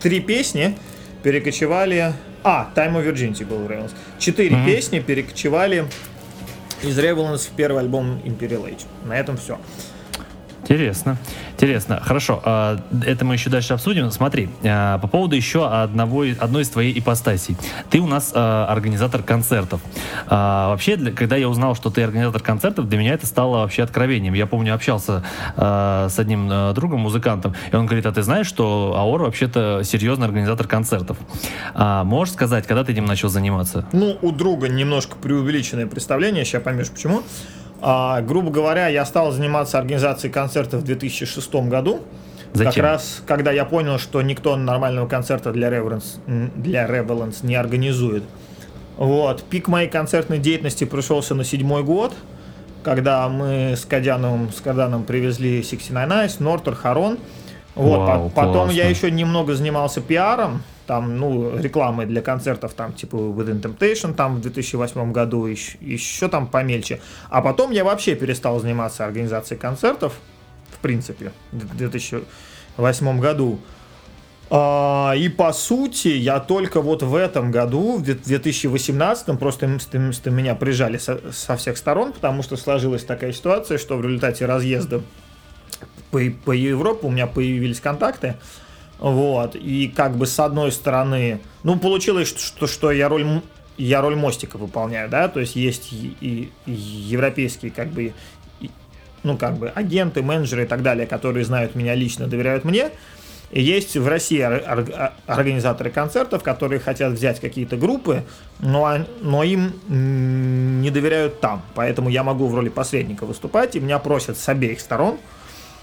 три 0.00 0.20
песни 0.20 0.76
перекочевали... 1.22 2.12
А, 2.44 2.70
Time 2.74 2.94
of 2.94 3.08
Virginity 3.08 3.46
был 3.46 3.58
в 3.58 3.66
Revelance. 3.70 3.92
Четыре 4.18 4.56
mm-hmm. 4.56 4.66
песни 4.66 4.98
перекочевали 4.98 5.86
из 6.82 6.98
Revelance 6.98 7.48
в 7.48 7.50
первый 7.50 7.80
альбом 7.80 8.20
Imperial 8.24 8.64
Age. 8.64 8.84
На 9.04 9.16
этом 9.16 9.36
все. 9.36 9.58
Интересно. 10.62 11.18
Интересно. 11.54 12.00
Хорошо. 12.02 12.40
А, 12.44 12.78
это 13.04 13.24
мы 13.24 13.34
еще 13.34 13.50
дальше 13.50 13.74
обсудим. 13.74 14.10
Смотри, 14.10 14.48
а, 14.64 14.98
по 14.98 15.08
поводу 15.08 15.34
еще 15.34 15.68
одного, 15.68 16.24
одной 16.38 16.62
из 16.62 16.68
твоей 16.68 16.96
ипостасей. 16.98 17.56
Ты 17.90 18.00
у 18.00 18.06
нас 18.06 18.32
а, 18.34 18.66
организатор 18.66 19.22
концертов. 19.22 19.80
Вообще, 20.28 20.96
когда 20.96 21.36
я 21.36 21.48
узнал, 21.48 21.74
что 21.74 21.90
ты 21.90 22.02
организатор 22.02 22.42
концертов, 22.42 22.88
для 22.88 22.98
меня 22.98 23.14
это 23.14 23.26
стало 23.26 23.58
вообще 23.58 23.82
откровением. 23.82 24.34
Я 24.34 24.46
помню, 24.46 24.74
общался 24.74 25.24
с 25.56 26.18
одним 26.18 26.74
другом, 26.74 27.00
музыкантом, 27.00 27.54
и 27.70 27.76
он 27.76 27.86
говорит, 27.86 28.06
а 28.06 28.12
ты 28.12 28.22
знаешь, 28.22 28.46
что 28.46 28.94
Аора 28.96 29.24
вообще-то 29.24 29.82
серьезный 29.84 30.26
организатор 30.26 30.66
концертов. 30.66 31.16
Можешь 31.74 32.34
сказать, 32.34 32.66
когда 32.66 32.84
ты 32.84 32.92
этим 32.92 33.04
начал 33.04 33.28
заниматься? 33.28 33.84
Ну, 33.92 34.18
у 34.22 34.30
друга 34.32 34.68
немножко 34.68 35.16
преувеличенное 35.16 35.86
представление, 35.86 36.44
сейчас 36.44 36.62
поймешь 36.62 36.90
почему. 36.90 37.22
А, 37.82 38.20
грубо 38.20 38.50
говоря, 38.50 38.86
я 38.86 39.04
стал 39.04 39.32
заниматься 39.32 39.76
организацией 39.76 40.32
концертов 40.32 40.82
в 40.82 40.84
2006 40.84 41.52
году. 41.68 42.00
Зачем? 42.54 42.72
Как 42.72 42.82
раз, 42.82 43.22
когда 43.26 43.50
я 43.50 43.64
понял, 43.64 43.98
что 43.98 44.22
никто 44.22 44.56
нормального 44.56 45.08
концерта 45.08 45.52
для 45.52 45.68
Reverence, 45.68 46.20
для 46.54 46.86
Revelance 46.86 47.44
не 47.44 47.56
организует. 47.56 48.22
Вот. 48.96 49.42
Пик 49.42 49.68
моей 49.68 49.88
концертной 49.88 50.38
деятельности 50.38 50.84
пришелся 50.84 51.34
на 51.34 51.44
седьмой 51.44 51.82
год, 51.82 52.14
когда 52.84 53.28
мы 53.28 53.74
с 53.76 53.84
Кадяновым, 53.84 54.52
с 54.52 54.60
Каданом 54.60 55.02
привезли 55.02 55.62
69 55.62 56.08
Eyes, 56.08 56.36
Нортер, 56.42 56.74
Харон. 56.74 57.18
Вот. 57.74 57.98
Вау, 57.98 58.30
Потом 58.30 58.52
классно. 58.52 58.72
я 58.72 58.88
еще 58.88 59.10
немного 59.10 59.54
занимался 59.54 60.00
пиаром, 60.00 60.62
там, 60.92 61.16
ну, 61.16 61.56
рекламой 61.58 62.04
для 62.04 62.20
концертов, 62.20 62.74
там, 62.74 62.92
типа 62.92 63.16
Within 63.16 63.62
Temptation, 63.62 64.12
там, 64.12 64.36
в 64.36 64.40
2008 64.42 65.10
году, 65.12 65.46
еще, 65.46 65.78
еще 65.80 66.28
там 66.28 66.46
помельче. 66.46 67.00
А 67.30 67.40
потом 67.40 67.70
я 67.70 67.82
вообще 67.82 68.14
перестал 68.14 68.60
заниматься 68.60 69.06
организацией 69.06 69.58
концертов, 69.58 70.12
принципе, 70.82 71.32
в 71.52 71.76
2008 71.76 73.20
году. 73.20 73.58
А, 74.50 75.14
и 75.16 75.30
по 75.30 75.50
сути, 75.54 76.08
я 76.08 76.40
только 76.40 76.82
вот 76.82 77.02
в 77.02 77.14
этом 77.14 77.50
году, 77.50 77.96
в 77.96 78.02
2018, 78.02 79.38
просто 79.38 79.66
меня 80.30 80.54
прижали 80.54 80.98
со, 80.98 81.32
со 81.32 81.56
всех 81.56 81.78
сторон, 81.78 82.12
потому 82.12 82.42
что 82.42 82.58
сложилась 82.58 83.04
такая 83.04 83.32
ситуация, 83.32 83.78
что 83.78 83.96
в 83.96 84.04
результате 84.04 84.44
разъезда 84.44 85.00
по, 86.10 86.20
по 86.44 86.52
Европе 86.52 87.06
у 87.06 87.10
меня 87.10 87.26
появились 87.26 87.80
контакты. 87.80 88.34
Вот, 89.02 89.56
и 89.56 89.88
как 89.88 90.16
бы 90.16 90.26
с 90.26 90.38
одной 90.38 90.70
стороны, 90.70 91.40
ну, 91.64 91.76
получилось, 91.76 92.28
что, 92.28 92.68
что 92.68 92.92
я 92.92 93.08
роль 93.08 93.26
я 93.76 94.00
роль 94.00 94.14
мостика 94.14 94.58
выполняю, 94.58 95.08
да, 95.08 95.26
то 95.26 95.40
есть 95.40 95.56
есть 95.56 95.92
и, 95.92 96.52
и 96.66 96.70
европейские 96.70 97.72
как 97.72 97.88
бы 97.88 98.12
и, 98.60 98.70
ну 99.24 99.36
как 99.36 99.56
бы 99.58 99.70
агенты, 99.70 100.22
менеджеры 100.22 100.62
и 100.62 100.66
так 100.66 100.82
далее, 100.82 101.08
которые 101.08 101.44
знают 101.44 101.74
меня 101.74 101.96
лично, 101.96 102.28
доверяют 102.28 102.64
мне, 102.64 102.90
есть 103.50 103.96
в 103.96 104.06
России 104.06 104.40
организаторы 105.26 105.90
концертов, 105.90 106.44
которые 106.44 106.78
хотят 106.78 107.12
взять 107.14 107.40
какие-то 107.40 107.76
группы, 107.76 108.22
но, 108.60 108.98
но 109.20 109.42
им 109.42 109.72
не 109.88 110.90
доверяют 110.90 111.40
там. 111.40 111.62
Поэтому 111.74 112.08
я 112.08 112.22
могу 112.22 112.46
в 112.46 112.54
роли 112.54 112.68
посредника 112.68 113.26
выступать, 113.26 113.74
и 113.74 113.80
меня 113.80 113.98
просят 113.98 114.38
с 114.38 114.48
обеих 114.48 114.80
сторон. 114.80 115.18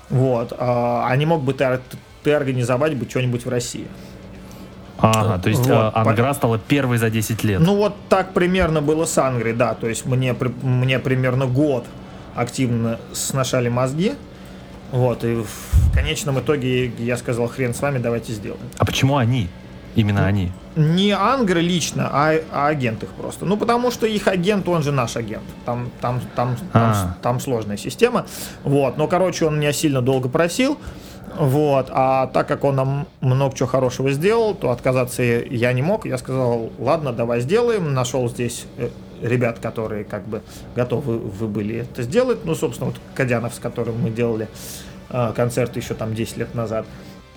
Вот. 0.10 0.52
А, 0.58 1.06
они 1.08 1.28
могут 1.28 1.46
бы 1.46 1.54
ты, 1.54 1.80
ты 2.24 2.34
организовать 2.34 2.96
бы 2.96 3.10
что-нибудь 3.10 3.46
в 3.46 3.50
России. 3.50 3.88
Ага, 5.02 5.42
то 5.42 5.50
есть 5.50 5.66
вот. 5.66 5.92
Ангра 5.96 6.34
стала 6.34 6.60
первой 6.60 6.98
за 6.98 7.10
10 7.10 7.44
лет. 7.44 7.60
Ну 7.62 7.76
вот 7.76 7.96
так 8.10 8.34
примерно 8.34 8.82
было 8.82 9.06
с 9.06 9.18
Ангрой, 9.18 9.54
да. 9.54 9.74
То 9.74 9.88
есть 9.88 10.06
мне, 10.06 10.36
мне 10.62 11.00
примерно 11.00 11.46
год 11.46 11.86
активно 12.36 13.00
сношали 13.14 13.70
мозги. 13.70 14.14
Вот, 14.92 15.24
и 15.24 15.36
в 15.36 15.94
конечном 15.94 16.40
итоге 16.40 16.88
я 16.98 17.16
сказал, 17.18 17.48
хрен 17.48 17.74
с 17.74 17.82
вами, 17.82 18.00
давайте 18.00 18.34
сделаем. 18.34 18.62
А 18.78 18.86
почему 18.86 19.18
они? 19.18 19.48
Именно 19.96 20.26
они? 20.26 20.52
Не 20.76 21.12
Ангры 21.12 21.62
лично, 21.62 22.10
а, 22.12 22.36
а 22.52 22.68
агент 22.68 23.04
их 23.04 23.10
просто. 23.10 23.46
Ну, 23.46 23.58
потому 23.58 23.92
что 23.92 24.08
их 24.08 24.28
агент, 24.28 24.68
он 24.68 24.82
же 24.82 24.92
наш 24.92 25.16
агент. 25.18 25.44
Там, 25.66 25.92
там, 26.00 26.22
там, 26.36 26.56
там, 26.72 26.92
а. 26.94 27.18
там 27.22 27.40
сложная 27.40 27.78
система. 27.78 28.26
Вот, 28.64 28.98
но, 28.98 29.08
короче, 29.08 29.46
он 29.46 29.60
меня 29.60 29.74
сильно 29.74 30.02
долго 30.02 30.30
просил. 30.30 30.80
Вот, 31.38 31.88
а 31.90 32.28
так 32.28 32.48
как 32.48 32.64
он 32.64 32.76
нам 32.76 33.08
много 33.22 33.56
чего 33.56 33.68
хорошего 33.68 34.12
сделал, 34.12 34.56
то 34.56 34.72
отказаться 34.72 35.24
я 35.24 35.74
не 35.74 35.82
мог. 35.82 36.06
Я 36.06 36.18
сказал, 36.18 36.72
ладно, 36.80 37.14
давай 37.14 37.42
сделаем. 37.42 37.94
Нашел 37.94 38.28
здесь 38.30 38.66
э, 38.78 38.90
ребят, 39.22 39.60
которые 39.60 40.04
как 40.04 40.28
бы 40.28 40.42
готовы 40.76 41.18
вы 41.18 41.48
были 41.48 41.78
это 41.78 42.04
сделать. 42.04 42.46
Ну, 42.46 42.56
собственно, 42.56 42.92
вот 42.92 43.00
Кадянов, 43.16 43.54
с 43.54 43.60
которым 43.60 44.02
мы 44.02 44.10
делали 44.10 44.48
э, 45.10 45.34
концерт 45.36 45.76
еще 45.76 45.94
там 45.94 46.16
10 46.16 46.38
лет 46.38 46.56
назад. 46.56 46.86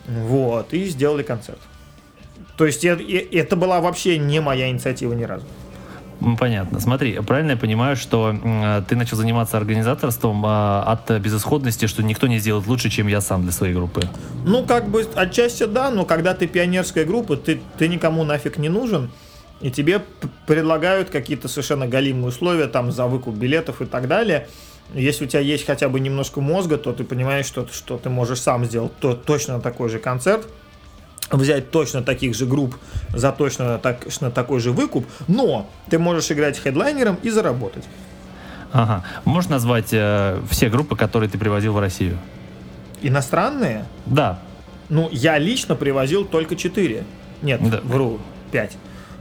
Вот, 0.06 0.72
и 0.72 0.84
сделали 0.86 1.22
концерт. 1.22 1.60
То 2.56 2.66
есть 2.66 2.84
это, 2.84 3.02
это 3.02 3.56
была 3.56 3.80
вообще 3.80 4.18
не 4.18 4.40
моя 4.40 4.68
инициатива 4.68 5.12
ни 5.12 5.24
разу. 5.24 5.46
Понятно. 6.38 6.80
Смотри, 6.80 7.18
правильно 7.20 7.52
я 7.52 7.56
понимаю, 7.56 7.96
что 7.96 8.34
э, 8.34 8.82
ты 8.88 8.96
начал 8.96 9.16
заниматься 9.16 9.56
организаторством 9.56 10.44
э, 10.44 10.48
от 10.48 11.10
безысходности, 11.20 11.86
что 11.86 12.02
никто 12.02 12.26
не 12.26 12.38
сделает 12.38 12.66
лучше, 12.66 12.90
чем 12.90 13.08
я 13.08 13.20
сам 13.20 13.42
для 13.42 13.52
своей 13.52 13.74
группы? 13.74 14.02
Ну, 14.44 14.64
как 14.64 14.88
бы 14.88 15.06
отчасти 15.14 15.64
да, 15.64 15.90
но 15.90 16.04
когда 16.04 16.34
ты 16.34 16.46
пионерская 16.46 17.04
группа, 17.04 17.36
ты, 17.36 17.60
ты 17.78 17.88
никому 17.88 18.24
нафиг 18.24 18.58
не 18.58 18.68
нужен 18.68 19.10
и 19.62 19.70
тебе 19.70 20.02
предлагают 20.46 21.10
какие-то 21.10 21.48
совершенно 21.48 21.86
галимые 21.86 22.28
условия 22.28 22.66
там 22.66 22.92
за 22.92 23.06
выкуп 23.06 23.34
билетов 23.34 23.80
и 23.80 23.86
так 23.86 24.08
далее. 24.08 24.48
Если 24.92 25.24
у 25.24 25.28
тебя 25.28 25.40
есть 25.40 25.64
хотя 25.64 25.88
бы 25.88 26.00
немножко 26.00 26.40
мозга, 26.40 26.76
то 26.76 26.92
ты 26.92 27.04
понимаешь, 27.04 27.46
что, 27.46 27.66
что 27.72 27.96
ты 27.96 28.10
можешь 28.10 28.40
сам 28.40 28.64
сделать 28.64 28.92
то, 29.00 29.14
точно 29.14 29.60
такой 29.60 29.88
же 29.88 29.98
концерт, 29.98 30.46
взять 31.32 31.70
точно 31.70 32.02
таких 32.02 32.34
же 32.34 32.46
групп 32.46 32.76
за 33.12 33.32
точно, 33.32 33.78
так, 33.78 34.04
точно 34.04 34.30
такой 34.30 34.60
же 34.60 34.72
выкуп, 34.72 35.06
но 35.28 35.68
ты 35.88 35.98
можешь 35.98 36.30
играть 36.30 36.58
хедлайнером 36.58 37.16
и 37.22 37.30
заработать. 37.30 37.84
Ага. 38.72 39.04
Можешь 39.24 39.50
назвать 39.50 39.92
э, 39.92 40.40
все 40.50 40.68
группы, 40.68 40.96
которые 40.96 41.28
ты 41.28 41.38
привозил 41.38 41.74
в 41.74 41.78
Россию? 41.78 42.18
Иностранные? 43.02 43.84
Да. 44.06 44.38
Ну, 44.88 45.08
я 45.12 45.38
лично 45.38 45.74
привозил 45.74 46.24
только 46.24 46.56
четыре. 46.56 47.04
Нет, 47.42 47.60
да. 47.68 47.80
вру, 47.82 48.18
пять. 48.50 48.76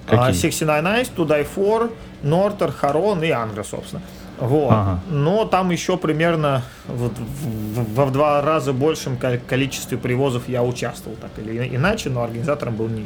Какие? 0.05 0.39
69 0.39 0.83
Eyes, 0.83 1.09
To 1.15 1.27
Die 1.27 1.47
For, 1.55 1.91
Нортер, 2.23 2.71
Харон 2.71 3.23
и 3.23 3.29
Ангра, 3.29 3.63
собственно. 3.63 4.01
Вот. 4.41 4.71
Ага. 4.71 4.99
Но 5.09 5.45
там 5.45 5.69
еще 5.69 5.97
примерно 5.97 6.63
в, 6.87 7.09
в, 7.09 7.95
в, 7.95 8.05
в 8.07 8.11
два 8.11 8.41
раза 8.41 8.73
большем 8.73 9.15
количестве 9.17 9.97
привозов 9.97 10.49
я 10.49 10.63
участвовал, 10.63 11.15
так 11.15 11.31
или 11.37 11.75
иначе, 11.75 12.09
но 12.09 12.23
организатором 12.23 12.75
был 12.75 12.87
не 12.87 13.05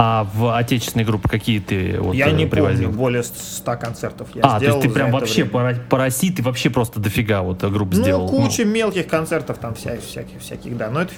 а 0.00 0.28
в 0.32 0.56
отечественной 0.56 1.04
группе 1.04 1.28
какие 1.28 1.58
ты 1.58 1.98
вот, 1.98 2.14
Я 2.14 2.30
не 2.30 2.46
привозил? 2.46 2.84
помню, 2.84 2.96
более 2.96 3.24
100 3.24 3.76
концертов 3.78 4.28
я 4.32 4.42
А, 4.44 4.60
то 4.60 4.64
есть 4.64 4.80
ты 4.82 4.88
прям 4.88 5.10
вообще 5.10 5.44
по, 5.44 5.74
по 5.90 5.98
России, 5.98 6.30
ты 6.30 6.40
вообще 6.40 6.70
просто 6.70 7.00
дофига 7.00 7.42
вот 7.42 7.64
групп 7.64 7.88
ну, 7.92 8.02
сделал? 8.02 8.30
Ну, 8.30 8.42
куча 8.42 8.64
мелких 8.64 9.08
концертов 9.08 9.58
там 9.58 9.74
вся, 9.74 9.96
всяких, 9.96 10.40
всяких, 10.40 10.76
да. 10.76 10.88
Но 10.90 11.02
это 11.02 11.14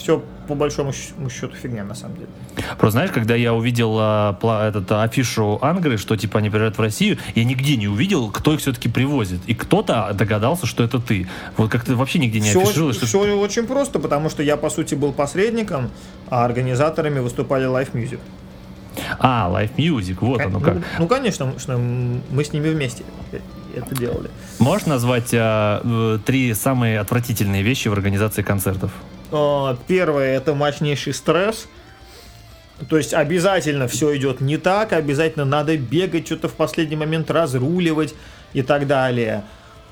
все 0.00 0.22
по 0.48 0.54
большому 0.54 0.92
счету 0.92 1.54
фигня 1.54 1.84
на 1.84 1.94
самом 1.94 2.16
деле. 2.16 2.28
Просто 2.78 2.92
знаешь, 2.92 3.10
когда 3.12 3.34
я 3.34 3.54
увидел 3.54 3.96
а, 3.98 4.36
этот 4.68 4.90
а, 4.90 5.02
афишу 5.02 5.58
Ангры, 5.62 5.96
что 5.98 6.16
типа 6.16 6.38
они 6.38 6.50
приезжают 6.50 6.78
в 6.78 6.80
Россию, 6.80 7.18
я 7.34 7.44
нигде 7.44 7.76
не 7.76 7.88
увидел, 7.88 8.30
кто 8.30 8.54
их 8.54 8.60
все-таки 8.60 8.88
привозит. 8.88 9.40
И 9.46 9.54
кто-то 9.54 10.10
догадался, 10.14 10.66
что 10.66 10.82
это 10.82 10.98
ты. 10.98 11.28
Вот 11.56 11.70
как-то 11.70 11.94
вообще 11.94 12.18
нигде 12.18 12.40
не 12.40 12.50
все, 12.50 12.62
афишировалось. 12.62 12.96
Что... 12.96 13.06
Все 13.06 13.38
очень 13.38 13.66
просто, 13.66 13.98
потому 13.98 14.30
что 14.30 14.42
я, 14.42 14.56
по 14.56 14.70
сути, 14.70 14.94
был 14.94 15.12
посредником, 15.12 15.90
а 16.28 16.44
организаторами 16.44 17.20
выступали 17.20 17.66
Live 17.66 17.92
Music. 17.92 18.18
А, 19.18 19.50
Live 19.52 19.76
Music, 19.76 20.16
вот 20.20 20.40
оно 20.40 20.60
как. 20.60 20.74
Ну, 20.74 20.82
ну 21.00 21.06
конечно, 21.06 21.58
что 21.58 21.78
мы 21.78 22.44
с 22.44 22.52
ними 22.52 22.70
вместе 22.70 23.04
это 23.74 23.94
делали. 23.94 24.30
Можешь 24.58 24.86
назвать 24.86 25.30
а, 25.32 25.80
э, 25.84 26.18
три 26.24 26.54
самые 26.54 26.98
отвратительные 26.98 27.62
вещи 27.62 27.88
в 27.88 27.92
организации 27.92 28.42
концертов? 28.42 28.90
А, 29.32 29.76
первое 29.86 30.36
это 30.36 30.54
мощнейший 30.54 31.14
стресс. 31.14 31.68
То 32.88 32.96
есть 32.96 33.12
обязательно 33.12 33.88
все 33.88 34.16
идет 34.16 34.40
не 34.40 34.56
так, 34.56 34.92
обязательно 34.92 35.44
надо 35.44 35.76
бегать, 35.76 36.26
что-то 36.26 36.48
в 36.48 36.54
последний 36.54 36.96
момент 36.96 37.30
разруливать 37.30 38.14
и 38.54 38.62
так 38.62 38.86
далее. 38.86 39.44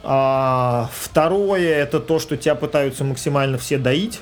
А, 0.03 0.89
второе 0.95 1.69
это 1.69 2.01
то, 2.01 2.19
что 2.19 2.37
тебя 2.37 2.55
пытаются 2.55 3.05
максимально 3.05 3.59
все 3.59 3.79
доить. 3.79 4.21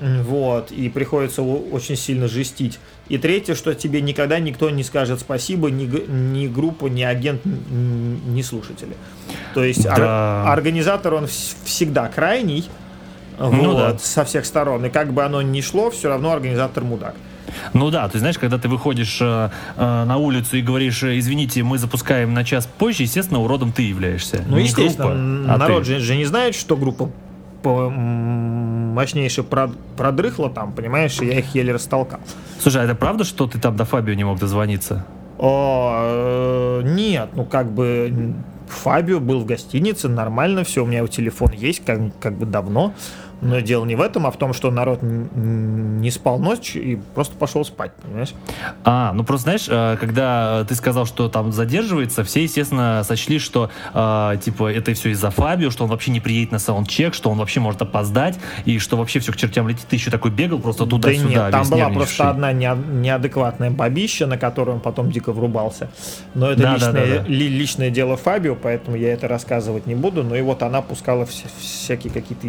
Вот, 0.00 0.72
и 0.72 0.88
приходится 0.88 1.42
очень 1.42 1.96
сильно 1.96 2.26
жестить. 2.26 2.78
И 3.08 3.18
третье, 3.18 3.54
что 3.54 3.74
тебе 3.74 4.00
никогда 4.00 4.38
никто 4.38 4.70
не 4.70 4.84
скажет 4.84 5.20
спасибо, 5.20 5.70
ни, 5.70 5.84
ни 5.84 6.48
группа, 6.48 6.86
ни 6.86 7.02
агент, 7.02 7.42
ни 7.44 8.40
слушатели. 8.40 8.96
То 9.52 9.62
есть 9.62 9.84
да. 9.84 10.44
ор, 10.46 10.52
организатор, 10.52 11.12
он 11.12 11.26
всегда 11.26 12.08
крайний, 12.08 12.70
ну, 13.38 13.72
вот, 13.72 13.76
да. 13.76 13.98
со 13.98 14.24
всех 14.24 14.46
сторон. 14.46 14.84
И 14.86 14.90
как 14.90 15.12
бы 15.12 15.24
оно 15.24 15.42
ни 15.42 15.60
шло, 15.60 15.90
все 15.90 16.08
равно 16.08 16.32
организатор 16.32 16.84
мудак. 16.84 17.14
Ну 17.72 17.90
да, 17.90 18.08
ты 18.08 18.18
знаешь, 18.18 18.38
когда 18.38 18.58
ты 18.58 18.68
выходишь 18.68 19.18
э, 19.20 19.50
э, 19.76 20.04
на 20.04 20.16
улицу 20.16 20.56
и 20.56 20.62
говоришь, 20.62 21.02
э, 21.02 21.18
извините, 21.18 21.62
мы 21.62 21.78
запускаем 21.78 22.34
на 22.34 22.44
час 22.44 22.66
позже, 22.66 23.02
естественно, 23.02 23.40
уродом 23.40 23.72
ты 23.72 23.82
являешься. 23.82 24.42
Ну, 24.46 24.56
не 24.56 24.64
естественно, 24.64 25.08
группа, 25.38 25.54
а 25.54 25.58
народ 25.58 25.84
ты. 25.84 25.98
Же, 25.98 26.16
не 26.16 26.24
знает, 26.24 26.54
что 26.54 26.76
группа 26.76 27.10
мощнейше 27.64 29.44
продрыхла 29.96 30.50
там, 30.50 30.72
понимаешь, 30.72 31.20
и 31.20 31.26
я 31.26 31.38
их 31.38 31.54
еле 31.54 31.72
растолкал. 31.72 32.20
Слушай, 32.58 32.82
а 32.82 32.84
это 32.84 32.94
правда, 32.94 33.24
что 33.24 33.46
ты 33.46 33.58
там 33.58 33.76
до 33.76 33.84
Фабио 33.84 34.14
не 34.14 34.24
мог 34.24 34.38
дозвониться? 34.38 35.04
О, 35.38 36.80
э, 36.82 36.82
нет, 36.84 37.30
ну 37.34 37.44
как 37.44 37.70
бы 37.70 38.34
Фабио 38.72 39.20
был 39.20 39.40
в 39.40 39.46
гостинице, 39.46 40.08
нормально 40.08 40.64
все, 40.64 40.82
у 40.82 40.86
меня 40.86 41.06
телефон 41.06 41.52
есть, 41.52 41.84
как, 41.84 42.00
как 42.20 42.36
бы 42.36 42.46
давно. 42.46 42.94
Но 43.42 43.58
дело 43.58 43.84
не 43.84 43.96
в 43.96 44.00
этом, 44.00 44.24
а 44.26 44.30
в 44.30 44.36
том, 44.36 44.54
что 44.54 44.70
народ 44.70 45.00
не 45.02 46.10
спал 46.12 46.38
ночь 46.38 46.76
и 46.76 47.00
просто 47.14 47.34
пошел 47.34 47.64
спать, 47.64 47.92
понимаешь? 48.00 48.34
А, 48.84 49.12
ну 49.12 49.24
просто 49.24 49.42
знаешь, 49.42 49.66
э, 49.68 49.96
когда 49.98 50.64
ты 50.68 50.76
сказал, 50.76 51.06
что 51.06 51.28
там 51.28 51.50
задерживается, 51.50 52.22
все, 52.22 52.44
естественно, 52.44 53.02
сочли, 53.04 53.40
что 53.40 53.68
э, 53.92 54.36
типа 54.44 54.72
это 54.72 54.94
все 54.94 55.10
из-за 55.10 55.30
Фабио, 55.30 55.70
что 55.70 55.84
он 55.84 55.90
вообще 55.90 56.12
не 56.12 56.20
приедет 56.20 56.52
на 56.52 56.60
саундчек, 56.60 57.14
что 57.14 57.30
он 57.30 57.38
вообще 57.38 57.58
может 57.58 57.82
опоздать, 57.82 58.38
и 58.64 58.78
что 58.78 58.96
вообще 58.96 59.18
все 59.18 59.32
к 59.32 59.36
чертям 59.36 59.66
летит. 59.68 59.86
Ты 59.88 59.96
еще 59.96 60.12
такой 60.12 60.30
бегал 60.30 60.60
просто 60.60 60.86
туда-сюда. 60.86 61.50
Да 61.50 61.58
нет, 61.58 61.68
там 61.68 61.68
была 61.68 61.88
просто 61.88 62.30
одна 62.30 62.52
неадекватная 62.52 63.72
бабища, 63.72 64.28
на 64.28 64.38
которую 64.38 64.76
он 64.76 64.80
потом 64.80 65.10
дико 65.10 65.32
врубался. 65.32 65.90
Но 66.34 66.52
это 66.52 66.62
да, 66.62 66.74
личное, 66.74 66.92
да, 66.92 67.00
да, 67.00 67.18
да. 67.22 67.28
Ли, 67.28 67.48
личное 67.48 67.90
дело 67.90 68.16
Фабио, 68.16 68.54
поэтому 68.54 68.96
я 68.96 69.12
это 69.12 69.26
рассказывать 69.26 69.86
не 69.86 69.96
буду. 69.96 70.22
Но 70.22 70.36
и 70.36 70.42
вот 70.42 70.62
она 70.62 70.80
пускала 70.80 71.26
вся, 71.26 71.48
всякие 71.58 72.12
какие-то 72.12 72.46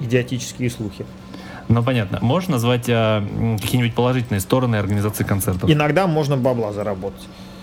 идиотические 0.00 0.70
слухи. 0.70 1.06
Ну, 1.68 1.82
понятно. 1.82 2.18
Можешь 2.22 2.48
назвать 2.48 2.86
а, 2.88 3.24
какие-нибудь 3.60 3.94
положительные 3.94 4.40
стороны 4.40 4.76
организации 4.76 5.24
концертов? 5.24 5.68
Иногда 5.68 6.06
можно 6.06 6.36
бабла 6.36 6.72
заработать. 6.72 7.26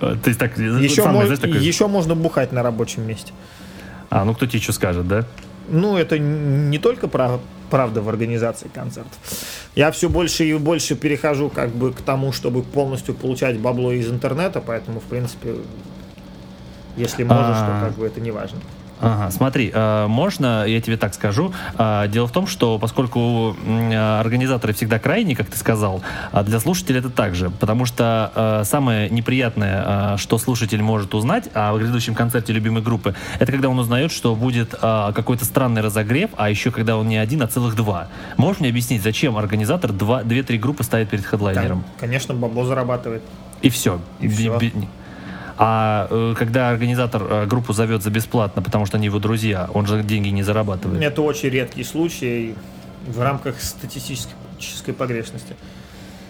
То 0.00 0.18
есть 0.26 0.38
так... 0.38 0.56
Еще, 0.56 1.04
мож, 1.06 1.28
еще 1.30 1.88
можно 1.88 2.14
бухать 2.14 2.52
на 2.52 2.62
рабочем 2.62 3.06
месте. 3.06 3.32
А, 4.10 4.24
ну 4.24 4.34
кто 4.34 4.46
тебе 4.46 4.60
что 4.60 4.72
скажет, 4.72 5.08
да? 5.08 5.24
Ну, 5.68 5.96
это 5.96 6.18
не 6.18 6.78
только 6.78 7.08
про 7.08 7.40
правда 7.70 8.00
в 8.00 8.08
организации 8.08 8.68
концертов. 8.68 9.18
Я 9.74 9.90
все 9.90 10.08
больше 10.08 10.44
и 10.44 10.54
больше 10.54 10.96
перехожу 10.96 11.50
как 11.50 11.70
бы 11.70 11.92
к 11.92 12.00
тому, 12.00 12.32
чтобы 12.32 12.62
полностью 12.62 13.14
получать 13.14 13.58
бабло 13.58 13.92
из 13.92 14.10
интернета, 14.10 14.62
поэтому, 14.64 15.00
в 15.00 15.04
принципе, 15.04 15.56
если 16.96 17.24
можешь, 17.24 17.58
А. 17.58 17.80
то 17.80 17.88
как 17.88 17.98
бы 17.98 18.06
это 18.06 18.20
не 18.20 18.30
важно. 18.30 18.60
Ага, 19.00 19.30
смотри, 19.30 19.70
э, 19.72 20.06
можно, 20.08 20.64
я 20.66 20.80
тебе 20.80 20.96
так 20.96 21.14
скажу. 21.14 21.52
Э, 21.78 22.06
Дело 22.08 22.26
в 22.26 22.32
том, 22.32 22.46
что 22.46 22.78
поскольку 22.78 23.56
э, 23.66 24.20
организаторы 24.20 24.72
всегда 24.72 24.98
крайние, 24.98 25.36
как 25.36 25.46
ты 25.48 25.56
сказал, 25.56 26.02
а 26.32 26.42
для 26.42 26.58
слушателя 26.60 26.98
это 27.00 27.10
так 27.10 27.34
же. 27.34 27.50
Потому 27.50 27.84
что 27.84 28.62
самое 28.64 29.08
неприятное, 29.10 30.16
что 30.16 30.38
слушатель 30.38 30.82
может 30.82 31.14
узнать 31.14 31.48
о 31.54 31.76
грядущем 31.78 32.14
концерте 32.14 32.52
любимой 32.52 32.82
группы, 32.82 33.14
это 33.38 33.52
когда 33.52 33.68
он 33.68 33.78
узнает, 33.78 34.10
что 34.12 34.34
будет 34.34 34.74
какой-то 34.74 35.44
странный 35.44 35.82
разогрев, 35.82 36.30
а 36.36 36.50
еще 36.50 36.70
когда 36.70 36.96
он 36.96 37.08
не 37.08 37.16
один, 37.16 37.42
а 37.42 37.46
целых 37.46 37.76
два. 37.76 38.08
Можешь 38.36 38.60
мне 38.60 38.68
объяснить, 38.70 39.02
зачем 39.02 39.36
организатор 39.36 39.92
два, 39.92 40.22
две-три 40.22 40.58
группы 40.58 40.82
ставит 40.84 41.08
перед 41.10 41.24
хедлайнером? 41.24 41.82
Кон- 41.82 42.08
Конечно, 42.08 42.34
бабло 42.34 42.64
зарабатывает. 42.64 43.22
И 43.62 43.70
все. 43.70 44.00
И 44.20 44.28
всё. 44.28 44.58
А 45.60 46.06
э, 46.10 46.34
когда 46.38 46.70
организатор 46.70 47.22
э, 47.28 47.46
группу 47.46 47.72
зовет 47.72 48.02
за 48.02 48.10
бесплатно, 48.10 48.62
потому 48.62 48.86
что 48.86 48.96
они 48.96 49.06
его 49.06 49.18
друзья, 49.18 49.68
он 49.74 49.86
же 49.86 50.02
деньги 50.02 50.28
не 50.28 50.42
зарабатывает. 50.44 51.02
Это 51.02 51.22
очень 51.22 51.48
редкий 51.48 51.82
случай 51.84 52.54
в 53.06 53.20
рамках 53.20 53.60
статистической 53.60 54.94
погрешности. 54.96 55.56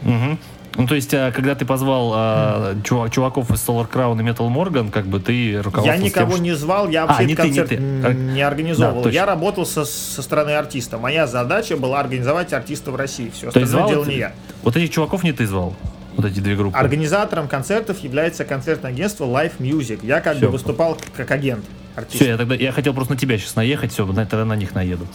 Мгм. 0.02 0.38
Ну, 0.76 0.86
то 0.86 0.94
есть, 0.94 1.12
э, 1.12 1.32
когда 1.34 1.54
ты 1.54 1.66
позвал 1.66 2.12
э, 2.14 2.74
чува- 2.84 3.10
чуваков 3.10 3.50
из 3.50 3.66
Solar 3.66 3.90
Crown 3.90 4.18
и 4.20 4.22
Metal 4.24 4.48
Morgan, 4.48 4.90
как 4.90 5.06
бы 5.06 5.18
ты 5.18 5.56
руководствовался 5.60 5.92
Я 5.92 5.96
никого 5.98 6.34
тем, 6.34 6.42
не 6.44 6.52
звал, 6.52 6.88
я 6.88 7.04
А, 7.04 7.06
вообще 7.08 7.24
не 7.24 7.34
ты, 7.34 7.42
не 7.42 7.48
концерт 7.48 7.68
ты. 7.70 7.74
н- 7.76 8.06
А, 8.06 8.12
не 8.12 8.42
организовывал. 8.42 8.98
да, 8.98 9.02
точно. 9.04 9.14
я 9.16 9.26
работал 9.26 9.66
со, 9.66 9.84
со 9.84 10.22
стороны 10.22 10.50
артиста. 10.52 10.98
Моя 10.98 11.26
задача 11.26 11.76
была 11.76 12.00
организовать 12.00 12.52
артиста 12.52 12.92
в 12.92 12.96
России. 12.96 13.30
Все 13.34 13.48
остальное 13.48 13.88
дело 13.88 14.04
ты- 14.04 14.10
не 14.12 14.18
я. 14.18 14.32
Вот 14.62 14.76
этих 14.76 14.90
чуваков 14.90 15.24
не 15.24 15.32
ты 15.32 15.46
звал? 15.46 15.74
Вот 16.18 16.26
эти 16.26 16.40
две 16.40 16.56
группы? 16.56 16.76
Организатором 16.76 17.46
концертов 17.46 18.00
является 18.00 18.44
концертное 18.44 18.90
агентство 18.90 19.24
Live 19.24 19.52
Music. 19.60 20.00
Я 20.02 20.20
как 20.20 20.36
Всё. 20.36 20.46
бы 20.46 20.52
выступал 20.52 20.98
как 21.16 21.30
агент 21.30 21.64
артиста. 21.94 22.16
Все, 22.16 22.30
я 22.32 22.36
тогда 22.36 22.56
я 22.56 22.72
хотел 22.72 22.92
просто 22.92 23.14
на 23.14 23.20
тебя 23.20 23.38
сейчас 23.38 23.54
наехать, 23.54 23.92
все, 23.92 24.04
тогда 24.04 24.44
на 24.44 24.56
них 24.56 24.74
наеду. 24.74 25.06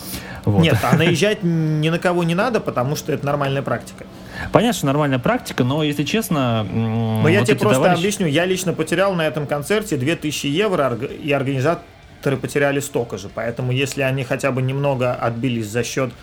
Вот. 0.45 0.61
Нет, 0.61 0.77
а 0.81 0.95
наезжать 0.95 1.39
ни 1.43 1.89
на 1.89 1.99
кого 1.99 2.23
не 2.23 2.35
надо, 2.35 2.61
потому 2.61 2.95
что 2.95 3.11
это 3.11 3.25
нормальная 3.25 3.61
практика. 3.61 4.05
Понятно, 4.53 4.77
что 4.77 4.85
нормальная 4.85 5.19
практика, 5.19 5.65
но 5.65 5.83
если 5.83 6.03
честно... 6.05 6.63
Но 6.63 7.27
я 7.27 7.43
тебе 7.43 7.57
просто 7.57 7.81
товарищи... 7.81 7.99
объясню. 7.99 8.27
Я 8.27 8.45
лично 8.45 8.71
потерял 8.71 9.13
на 9.13 9.27
этом 9.27 9.45
концерте 9.45 9.97
2000 9.97 10.47
евро, 10.47 10.95
и 10.95 11.33
организаторы 11.33 12.37
потеряли 12.37 12.79
столько 12.79 13.17
же. 13.17 13.27
Поэтому 13.27 13.73
если 13.73 14.03
они 14.03 14.23
хотя 14.23 14.53
бы 14.53 14.61
немного 14.61 15.13
отбились 15.13 15.67
за 15.67 15.83
счет, 15.83 16.13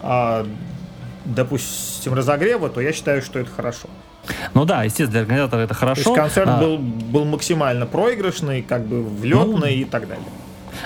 а, 0.00 0.46
допустим, 1.26 2.14
разогрева, 2.14 2.70
то 2.70 2.80
я 2.80 2.94
считаю, 2.94 3.20
что 3.20 3.38
это 3.38 3.50
хорошо. 3.50 3.90
Ну 4.54 4.64
да, 4.64 4.84
естественно, 4.84 5.10
для 5.10 5.20
организатора 5.22 5.60
это 5.62 5.74
То 5.74 5.80
хорошо. 5.80 6.00
есть 6.10 6.14
концерт 6.14 6.48
а, 6.48 6.60
был, 6.60 6.78
был 6.78 7.24
максимально 7.24 7.86
проигрышный, 7.86 8.62
как 8.62 8.86
бы 8.86 9.02
влетный 9.02 9.76
и 9.76 9.84
так 9.84 10.08
далее. 10.08 10.24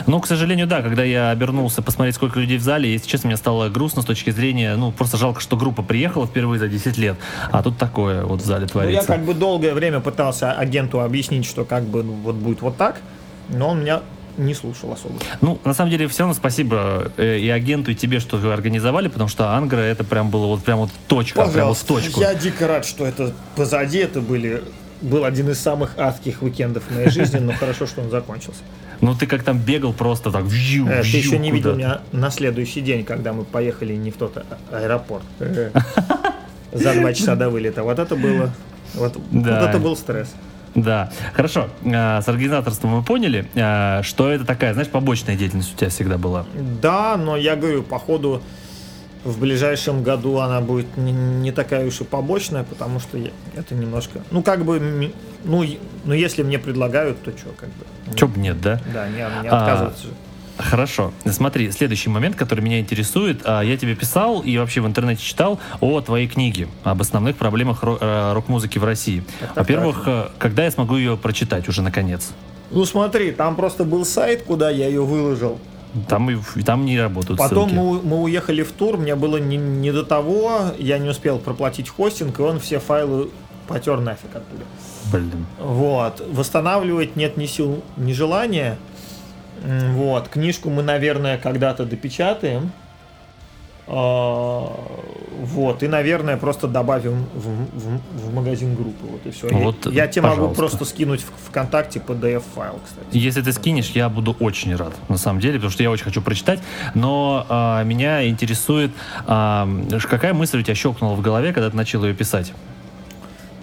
Ну, 0.06 0.20
к 0.20 0.26
сожалению, 0.26 0.66
да, 0.66 0.82
когда 0.82 1.04
я 1.04 1.30
обернулся 1.30 1.80
посмотреть, 1.80 2.16
сколько 2.16 2.40
людей 2.40 2.58
в 2.58 2.62
зале, 2.62 2.92
если 2.92 3.08
честно, 3.08 3.28
мне 3.28 3.36
стало 3.36 3.68
грустно 3.68 4.02
с 4.02 4.04
точки 4.04 4.30
зрения, 4.30 4.74
ну, 4.76 4.90
просто 4.92 5.16
жалко, 5.16 5.40
что 5.40 5.56
группа 5.56 5.82
приехала 5.82 6.26
впервые 6.26 6.58
за 6.58 6.68
10 6.68 6.98
лет, 6.98 7.16
а 7.50 7.62
тут 7.62 7.78
такое 7.78 8.24
вот 8.24 8.42
в 8.42 8.44
зале 8.44 8.60
Ну, 8.62 8.66
я 8.66 8.68
творится. 8.68 9.06
как 9.06 9.24
бы 9.24 9.32
долгое 9.32 9.74
время 9.74 10.00
пытался 10.00 10.52
агенту 10.52 11.00
объяснить, 11.00 11.46
что 11.46 11.64
как 11.64 11.84
бы 11.84 12.02
ну, 12.02 12.12
вот 12.14 12.34
будет 12.34 12.62
вот 12.62 12.76
так, 12.76 13.00
но 13.48 13.68
он 13.70 13.80
меня 13.80 14.00
не 14.36 14.54
слушал 14.54 14.92
особо. 14.92 15.14
Ну, 15.40 15.58
на 15.64 15.74
самом 15.74 15.90
деле, 15.90 16.08
все 16.08 16.20
равно 16.20 16.34
спасибо 16.34 17.10
э, 17.16 17.38
и 17.38 17.48
агенту, 17.48 17.90
и 17.90 17.94
тебе, 17.94 18.20
что 18.20 18.36
вы 18.36 18.52
организовали, 18.52 19.08
потому 19.08 19.28
что 19.28 19.50
Ангра 19.54 19.78
это 19.78 20.04
прям 20.04 20.30
было 20.30 20.46
вот 20.46 20.62
прям 20.64 20.78
вот 20.80 20.90
точка, 21.08 21.46
прям 21.46 21.68
вот 21.68 21.78
точку. 21.86 22.20
я 22.20 22.34
дико 22.34 22.66
рад, 22.66 22.84
что 22.84 23.06
это 23.06 23.32
позади, 23.54 23.98
это 23.98 24.20
были 24.20 24.62
был 25.02 25.24
один 25.24 25.50
из 25.50 25.58
самых 25.60 25.98
адских 25.98 26.42
уикендов 26.42 26.84
в 26.88 26.94
моей 26.94 27.10
жизни, 27.10 27.38
но 27.38 27.52
хорошо, 27.52 27.86
что 27.86 28.00
он 28.00 28.10
закончился. 28.10 28.60
Ну, 29.00 29.14
ты 29.14 29.26
как 29.26 29.42
там 29.42 29.58
бегал 29.58 29.92
просто 29.92 30.30
так, 30.30 30.44
вью, 30.44 30.86
Э, 30.86 31.02
Ты 31.02 31.08
вью 31.08 31.18
еще 31.18 31.38
не 31.38 31.50
видел 31.50 31.74
меня 31.74 32.00
на 32.12 32.30
следующий 32.30 32.80
день, 32.80 33.04
когда 33.04 33.32
мы 33.32 33.44
поехали 33.44 33.94
не 33.94 34.10
в 34.10 34.16
тот 34.16 34.36
а- 34.38 34.56
аэропорт. 34.72 35.24
Э. 35.38 35.70
За 36.72 36.94
два 36.94 37.12
часа 37.12 37.36
до 37.36 37.50
вылета. 37.50 37.82
Вот 37.82 37.98
это 37.98 38.16
было... 38.16 38.52
Вот, 38.94 39.12
Да. 39.30 39.60
вот 39.60 39.68
это 39.68 39.78
был 39.78 39.96
стресс. 39.96 40.34
Да, 40.76 41.10
хорошо. 41.32 41.68
А, 41.84 42.20
С 42.20 42.28
организаторством 42.28 42.90
мы 42.90 43.02
поняли, 43.02 43.48
а, 43.56 44.02
что 44.02 44.30
это 44.30 44.44
такая, 44.44 44.72
знаешь, 44.74 44.88
побочная 44.88 45.34
деятельность 45.34 45.74
у 45.74 45.76
тебя 45.76 45.88
всегда 45.90 46.18
была. 46.18 46.44
Да, 46.82 47.16
но 47.16 47.36
я 47.36 47.56
говорю, 47.56 47.82
походу 47.82 48.42
в 49.24 49.40
ближайшем 49.40 50.02
году 50.04 50.38
она 50.38 50.60
будет 50.60 50.96
не, 50.96 51.10
не 51.12 51.50
такая 51.50 51.84
уж 51.86 52.00
и 52.00 52.04
побочная, 52.04 52.62
потому 52.62 53.00
что 53.00 53.18
я- 53.18 53.30
это 53.56 53.74
немножко, 53.74 54.20
ну 54.30 54.40
как 54.42 54.64
бы, 54.64 55.10
ну, 55.44 55.64
ну 56.04 56.12
если 56.14 56.44
мне 56.44 56.60
предлагают, 56.60 57.20
то 57.24 57.32
что, 57.36 57.48
как 57.58 57.70
бы, 57.70 58.16
Чё 58.16 58.28
б 58.28 58.38
нет, 58.38 58.60
да? 58.60 58.80
да, 58.94 59.08
не, 59.08 59.16
не 59.16 59.48
А, 59.48 59.58
отказываться. 59.62 60.04
же. 60.04 60.12
Хорошо. 60.58 61.12
Смотри, 61.30 61.70
следующий 61.70 62.08
момент, 62.08 62.36
который 62.36 62.60
меня 62.60 62.80
интересует. 62.80 63.42
А, 63.44 63.60
Я 63.62 63.76
тебе 63.76 63.94
писал 63.94 64.40
и 64.40 64.56
вообще 64.58 64.80
в 64.80 64.86
интернете 64.86 65.22
читал 65.22 65.58
о 65.80 66.00
твоей 66.00 66.26
книге, 66.28 66.68
об 66.82 67.00
основных 67.00 67.36
проблемах 67.36 67.82
ро- 67.82 67.98
э, 68.00 68.32
рок-музыки 68.32 68.78
в 68.78 68.84
России. 68.84 69.22
Во-первых, 69.54 70.02
э, 70.06 70.28
когда 70.38 70.64
я 70.64 70.70
смогу 70.70 70.96
ее 70.96 71.16
прочитать 71.16 71.68
уже 71.68 71.82
наконец? 71.82 72.32
Ну 72.70 72.84
смотри, 72.84 73.32
там 73.32 73.54
просто 73.54 73.84
был 73.84 74.04
сайт, 74.04 74.42
куда 74.44 74.70
я 74.70 74.86
ее 74.88 75.02
выложил. 75.04 75.58
Там, 76.08 76.30
и, 76.30 76.62
там 76.62 76.84
не 76.84 77.00
работают 77.00 77.38
Потом 77.38 77.70
ссылки. 77.70 77.74
мы, 77.80 78.02
мы 78.02 78.22
уехали 78.22 78.62
в 78.62 78.72
тур, 78.72 78.98
мне 78.98 79.14
было 79.14 79.38
не, 79.38 79.56
не 79.56 79.92
до 79.92 80.04
того, 80.04 80.72
я 80.78 80.98
не 80.98 81.08
успел 81.08 81.38
проплатить 81.38 81.88
хостинг, 81.88 82.38
и 82.38 82.42
он 82.42 82.60
все 82.60 82.80
файлы 82.80 83.30
потер 83.66 84.00
нафиг 84.00 84.34
оттуда. 84.34 84.64
Блин. 85.12 85.46
Вот. 85.58 86.22
Восстанавливать 86.32 87.16
нет 87.16 87.36
ни 87.36 87.46
сил, 87.46 87.82
ни 87.96 88.12
желания. 88.12 88.76
Вот. 89.94 90.28
Книжку 90.28 90.70
мы, 90.70 90.82
наверное, 90.82 91.38
когда-то 91.38 91.84
допечатаем. 91.84 92.70
А, 93.88 94.72
Вот. 95.42 95.82
И, 95.82 95.88
наверное, 95.88 96.36
просто 96.36 96.66
добавим 96.66 97.26
в, 97.34 97.46
в- 97.46 98.26
в 98.30 98.34
магазин 98.34 98.74
группы. 98.74 99.06
Вот 99.06 99.20
и 99.26 99.30
все. 99.30 99.48
Вот, 99.48 99.86
я 99.92 100.06
тебе 100.08 100.22
могу 100.22 100.48
просто 100.48 100.84
скинуть 100.84 101.22
в 101.22 101.48
ВКонтакте 101.50 102.00
PDF-файл, 102.00 102.80
кстати. 102.84 103.06
Если 103.26 103.42
ты 103.42 103.52
скинешь, 103.52 103.90
я 103.90 104.08
буду 104.08 104.34
очень 104.40 104.74
рад, 104.76 104.92
на 105.08 105.18
самом 105.18 105.40
деле, 105.40 105.54
потому 105.54 105.70
что 105.70 105.82
я 105.82 105.90
очень 105.90 106.04
хочу 106.04 106.22
прочитать. 106.22 106.60
Но 106.94 107.44
а, 107.48 107.84
меня 107.84 108.26
интересует, 108.28 108.90
а, 109.26 109.68
какая 110.08 110.32
мысль 110.34 110.58
у 110.58 110.62
тебя 110.62 110.74
щелкнула 110.74 111.14
в 111.14 111.20
голове, 111.20 111.52
когда 111.52 111.70
ты 111.70 111.76
начал 111.76 112.04
ее 112.04 112.14
писать? 112.14 112.52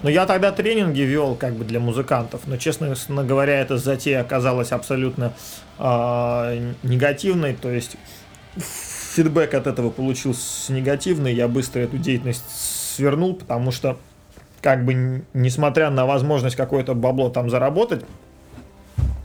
Но 0.04 0.10
я 0.10 0.26
тогда 0.26 0.52
тренинги 0.52 1.00
вел 1.00 1.34
как 1.34 1.54
бы 1.54 1.64
для 1.64 1.80
музыкантов, 1.80 2.42
но, 2.44 2.58
честно 2.58 2.94
говоря, 3.24 3.58
эта 3.58 3.78
затея 3.78 4.20
оказалась 4.20 4.70
абсолютно 4.70 5.32
а, 5.78 6.54
негативной, 6.82 7.54
то 7.54 7.70
есть 7.70 7.96
фидбэк 9.14 9.54
от 9.54 9.66
этого 9.66 9.88
получился 9.88 10.74
негативный, 10.74 11.32
я 11.32 11.48
быстро 11.48 11.80
эту 11.80 11.96
деятельность 11.96 12.44
свернул, 12.94 13.34
потому 13.34 13.70
что 13.70 13.96
как 14.60 14.84
бы 14.84 15.24
несмотря 15.32 15.88
на 15.88 16.04
возможность 16.04 16.54
какое-то 16.54 16.92
бабло 16.92 17.30
там 17.30 17.48
заработать, 17.48 18.04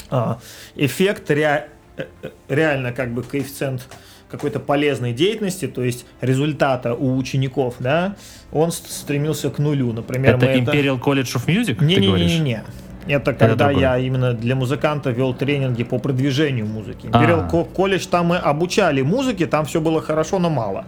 а, 0.10 0.40
эффект 0.78 1.30
ре- 1.30 1.68
э, 1.98 2.06
э, 2.22 2.30
реально 2.48 2.94
как 2.94 3.14
бы 3.14 3.24
коэффициент 3.24 3.86
какой-то 4.30 4.60
полезной 4.60 5.14
деятельности, 5.14 5.68
то 5.68 5.84
есть 5.84 6.06
результата 6.22 6.94
у 6.94 7.18
учеников, 7.18 7.76
да, 7.80 8.16
он 8.52 8.72
стремился 8.72 9.50
к 9.50 9.58
нулю. 9.60 9.92
Например, 9.94 10.36
это 10.36 10.46
мы 10.46 10.52
это- 10.52 10.72
Imperial 10.72 11.00
College 11.00 11.36
of 11.36 11.46
Music, 11.48 11.76
ты 11.76 11.86
не-не-не-не. 11.86 12.08
говоришь? 12.08 12.40
не. 12.40 12.64
Это 13.08 13.34
когда 13.34 13.68
другое. 13.70 13.82
я 13.82 13.98
именно 13.98 14.34
для 14.34 14.56
музыканта 14.56 15.10
вел 15.10 15.34
тренинги 15.34 15.84
по 15.84 15.98
продвижению 15.98 16.68
музыки. 16.68 17.10
А. 17.12 17.24
Imperial 17.24 17.50
Ко- 17.50 17.64
колледж 17.64 18.06
там 18.06 18.28
мы 18.28 18.38
обучали 18.38 19.02
музыке, 19.02 19.48
там 19.48 19.66
все 19.66 19.82
было 19.82 20.00
хорошо, 20.02 20.38
но 20.38 20.50
мало. 20.52 20.86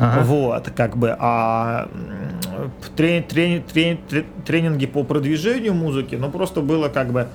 Ага. 0.00 0.20
Вот, 0.22 0.70
как 0.76 0.96
бы, 0.96 1.16
а 1.18 1.88
трени- 2.96 3.26
трени- 3.26 3.64
трени- 3.72 3.98
тре- 4.08 4.24
тренинги 4.46 4.86
по 4.86 5.02
продвижению 5.02 5.74
музыки, 5.74 6.14
ну 6.14 6.30
просто 6.30 6.60
было 6.60 6.88
как 6.88 7.10
бы, 7.12 7.26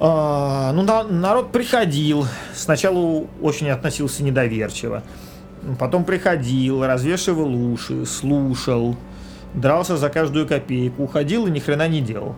ну 0.00 0.82
на- 0.82 1.04
народ 1.04 1.52
приходил, 1.52 2.26
сначала 2.54 3.24
очень 3.42 3.68
относился 3.68 4.22
недоверчиво, 4.22 5.02
потом 5.78 6.04
приходил, 6.04 6.84
развешивал 6.84 7.54
уши, 7.72 8.06
слушал, 8.06 8.96
дрался 9.52 9.96
за 9.96 10.08
каждую 10.08 10.46
копейку, 10.48 11.02
уходил 11.04 11.46
и 11.46 11.50
ни 11.50 11.58
хрена 11.58 11.86
не 11.88 12.00
делал. 12.00 12.34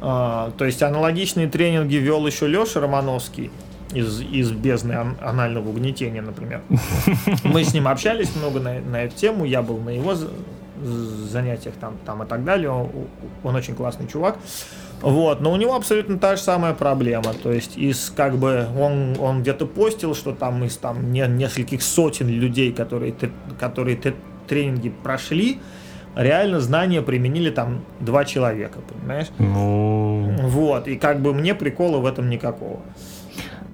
А, 0.00 0.52
то 0.56 0.64
есть 0.64 0.82
аналогичные 0.82 1.48
тренинги 1.48 1.96
вел 1.96 2.26
еще 2.26 2.46
Леша 2.48 2.80
Романовский 2.80 3.50
из, 3.92 4.20
из 4.22 4.50
бездны 4.50 4.92
ан- 4.94 5.16
анального 5.20 5.68
угнетения, 5.68 6.22
например. 6.22 6.62
Мы 7.44 7.62
с 7.62 7.74
ним 7.74 7.86
общались 7.88 8.34
много 8.34 8.58
на, 8.58 8.80
на 8.80 9.02
эту 9.04 9.16
тему, 9.16 9.44
я 9.44 9.60
был 9.62 9.76
на 9.78 9.90
его 9.90 10.14
занятиях 11.30 11.74
там, 11.80 11.96
там 12.04 12.22
и 12.22 12.26
так 12.26 12.44
далее. 12.44 12.70
Он, 12.70 12.88
он 13.44 13.54
очень 13.54 13.74
классный 13.74 14.08
чувак. 14.08 14.38
Вот, 15.02 15.40
но 15.40 15.52
у 15.52 15.56
него 15.56 15.74
абсолютно 15.74 16.18
та 16.18 16.36
же 16.36 16.42
самая 16.42 16.74
проблема. 16.74 17.34
То 17.42 17.52
есть 17.52 17.76
из 17.76 18.10
как 18.16 18.38
бы 18.38 18.66
он, 18.78 19.16
он 19.18 19.42
где-то 19.42 19.66
постил, 19.66 20.14
что 20.14 20.32
там 20.32 20.64
из 20.64 20.76
там 20.76 21.12
не, 21.12 21.26
нескольких 21.26 21.82
сотен 21.82 22.28
людей, 22.28 22.72
которые, 22.72 23.14
которые 23.58 23.98
тренинги 24.46 24.92
прошли, 25.02 25.58
реально 26.14 26.60
знания 26.60 27.02
применили 27.02 27.50
там 27.50 27.82
два 28.00 28.24
человека, 28.24 28.78
понимаешь? 28.88 29.28
Ну... 29.38 30.34
Вот, 30.42 30.88
и 30.88 30.96
как 30.96 31.20
бы 31.20 31.34
мне 31.34 31.54
прикола 31.54 31.98
в 31.98 32.06
этом 32.06 32.30
никакого. 32.30 32.80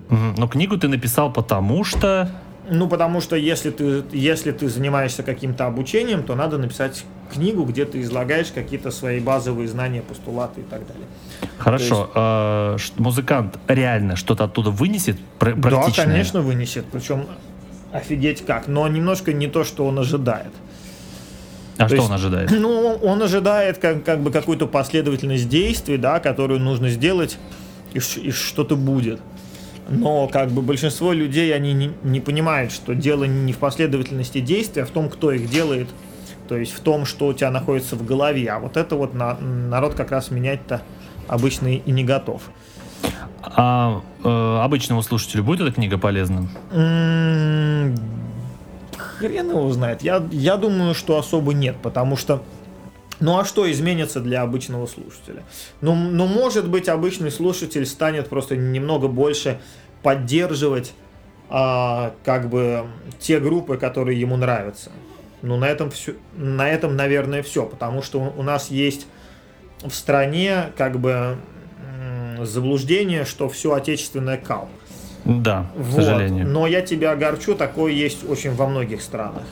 Но 0.09 0.49
книгу 0.49 0.79
ты 0.79 0.89
написал 0.89 1.33
потому 1.33 1.85
что... 1.85 2.31
Ну, 2.71 2.89
потому 2.89 3.21
что 3.21 3.37
если 3.37 3.71
ты, 3.71 4.05
если 4.13 4.53
ты 4.53 4.69
занимаешься 4.69 5.23
каким-то 5.23 5.67
обучением, 5.67 6.23
то 6.23 6.35
надо 6.35 6.59
написать 6.59 7.05
книгу, 7.33 7.65
где 7.65 7.85
ты 7.85 8.01
излагаешь 8.03 8.49
какие-то 8.55 8.91
свои 8.91 9.21
базовые 9.21 9.69
знания, 9.69 10.03
постулаты 10.03 10.61
и 10.61 10.65
так 10.65 10.87
далее. 10.87 11.07
Хорошо. 11.59 12.75
есть... 12.77 12.93
э, 12.97 13.01
музыкант 13.03 13.59
реально 13.69 14.17
что-то 14.17 14.45
оттуда 14.45 14.71
вынесет 14.71 15.17
Да, 15.41 15.89
конечно, 15.95 16.41
вынесет. 16.41 16.87
Причем 16.93 17.27
офигеть 17.93 18.45
как. 18.45 18.69
Но 18.69 18.87
немножко 18.89 19.33
не 19.33 19.47
то, 19.47 19.65
что 19.65 19.87
он 19.87 19.99
ожидает. 19.99 20.53
А 21.79 21.83
то 21.83 21.89
что 21.89 21.97
есть, 21.97 22.09
он 22.09 22.15
ожидает? 22.15 22.51
Ну, 22.59 22.99
он 23.03 23.23
ожидает 23.23 23.79
как, 23.79 24.05
как 24.05 24.21
бы 24.21 24.31
какую-то 24.31 24.67
последовательность 24.67 25.49
действий, 25.49 25.97
да, 25.97 26.21
которую 26.21 26.61
нужно 26.61 26.91
сделать, 26.91 27.39
и, 27.95 27.99
и 27.99 28.31
что-то 28.31 28.77
будет. 28.77 29.21
Но 29.89 30.29
как 30.29 30.51
бы 30.51 30.61
большинство 30.61 31.13
людей, 31.13 31.55
они 31.55 31.73
не, 31.73 31.93
не 32.03 32.21
понимают, 32.21 32.73
что 32.73 32.95
дело 32.95 33.25
не 33.25 33.53
в 33.53 33.59
последовательности 33.59 34.41
действий, 34.41 34.83
а 34.83 34.87
в 34.87 34.91
том, 34.91 35.09
кто 35.09 35.33
их 35.33 35.49
делает. 35.49 35.89
То 36.47 36.57
есть 36.57 36.73
в 36.73 36.81
том, 36.81 37.05
что 37.05 37.29
у 37.29 37.33
тебя 37.33 37.51
находится 37.51 37.97
в 37.97 38.05
голове. 38.05 38.51
А 38.51 38.59
вот 38.59 38.77
это 38.77 38.97
вот 38.97 39.15
на, 39.15 39.39
народ 39.39 39.95
как 39.95 40.11
раз 40.11 40.31
менять-то 40.31 40.83
обычно 41.27 41.69
и 41.69 41.91
не 41.91 42.05
готов. 42.05 42.43
А 43.43 44.03
э, 44.25 44.59
обычному 44.63 45.03
слушателю 45.03 45.45
будет 45.45 45.61
эта 45.61 45.73
книга 45.73 45.97
полезна? 45.99 46.49
М-м- 46.73 47.97
хрен 48.97 49.51
его 49.51 49.71
знает. 49.73 50.03
Я, 50.03 50.23
я 50.31 50.57
думаю, 50.57 50.95
что 50.95 51.19
особо 51.19 51.55
нет, 51.55 51.77
потому 51.83 52.17
что 52.17 52.43
ну 53.21 53.39
а 53.39 53.45
что 53.45 53.71
изменится 53.71 54.21
для 54.21 54.43
обычного 54.43 54.87
слушателя? 54.87 55.43
Ну, 55.81 55.95
ну, 55.95 56.27
может 56.27 56.69
быть, 56.69 56.89
обычный 56.89 57.31
слушатель 57.31 57.87
станет 57.87 58.29
просто 58.29 58.57
немного 58.57 59.09
больше 59.09 59.61
поддерживать 60.03 60.93
а, 61.51 62.15
как 62.25 62.49
бы 62.49 62.87
те 63.19 63.41
группы, 63.41 63.77
которые 63.77 64.21
ему 64.21 64.37
нравятся. 64.37 64.93
Ну, 65.43 65.57
на 65.57 65.69
этом, 65.69 65.91
все, 65.91 66.15
на 66.37 66.69
этом, 66.69 66.97
наверное, 66.97 67.43
все, 67.43 67.65
потому 67.65 68.03
что 68.03 68.21
у 68.37 68.43
нас 68.43 68.71
есть 68.71 69.07
в 69.83 69.91
стране 69.91 70.73
как 70.77 70.99
бы 70.99 71.39
заблуждение, 72.41 73.25
что 73.25 73.49
все 73.49 73.75
отечественное 73.75 74.37
кал. 74.37 74.69
Да, 75.29 75.67
вот. 75.77 75.93
к 75.93 76.05
сожалению. 76.05 76.49
Но 76.49 76.67
я 76.67 76.81
тебя 76.81 77.13
огорчу, 77.13 77.55
такое 77.55 77.93
есть 77.93 78.29
очень 78.29 78.55
во 78.55 78.67
многих 78.67 79.03
странах. 79.03 79.43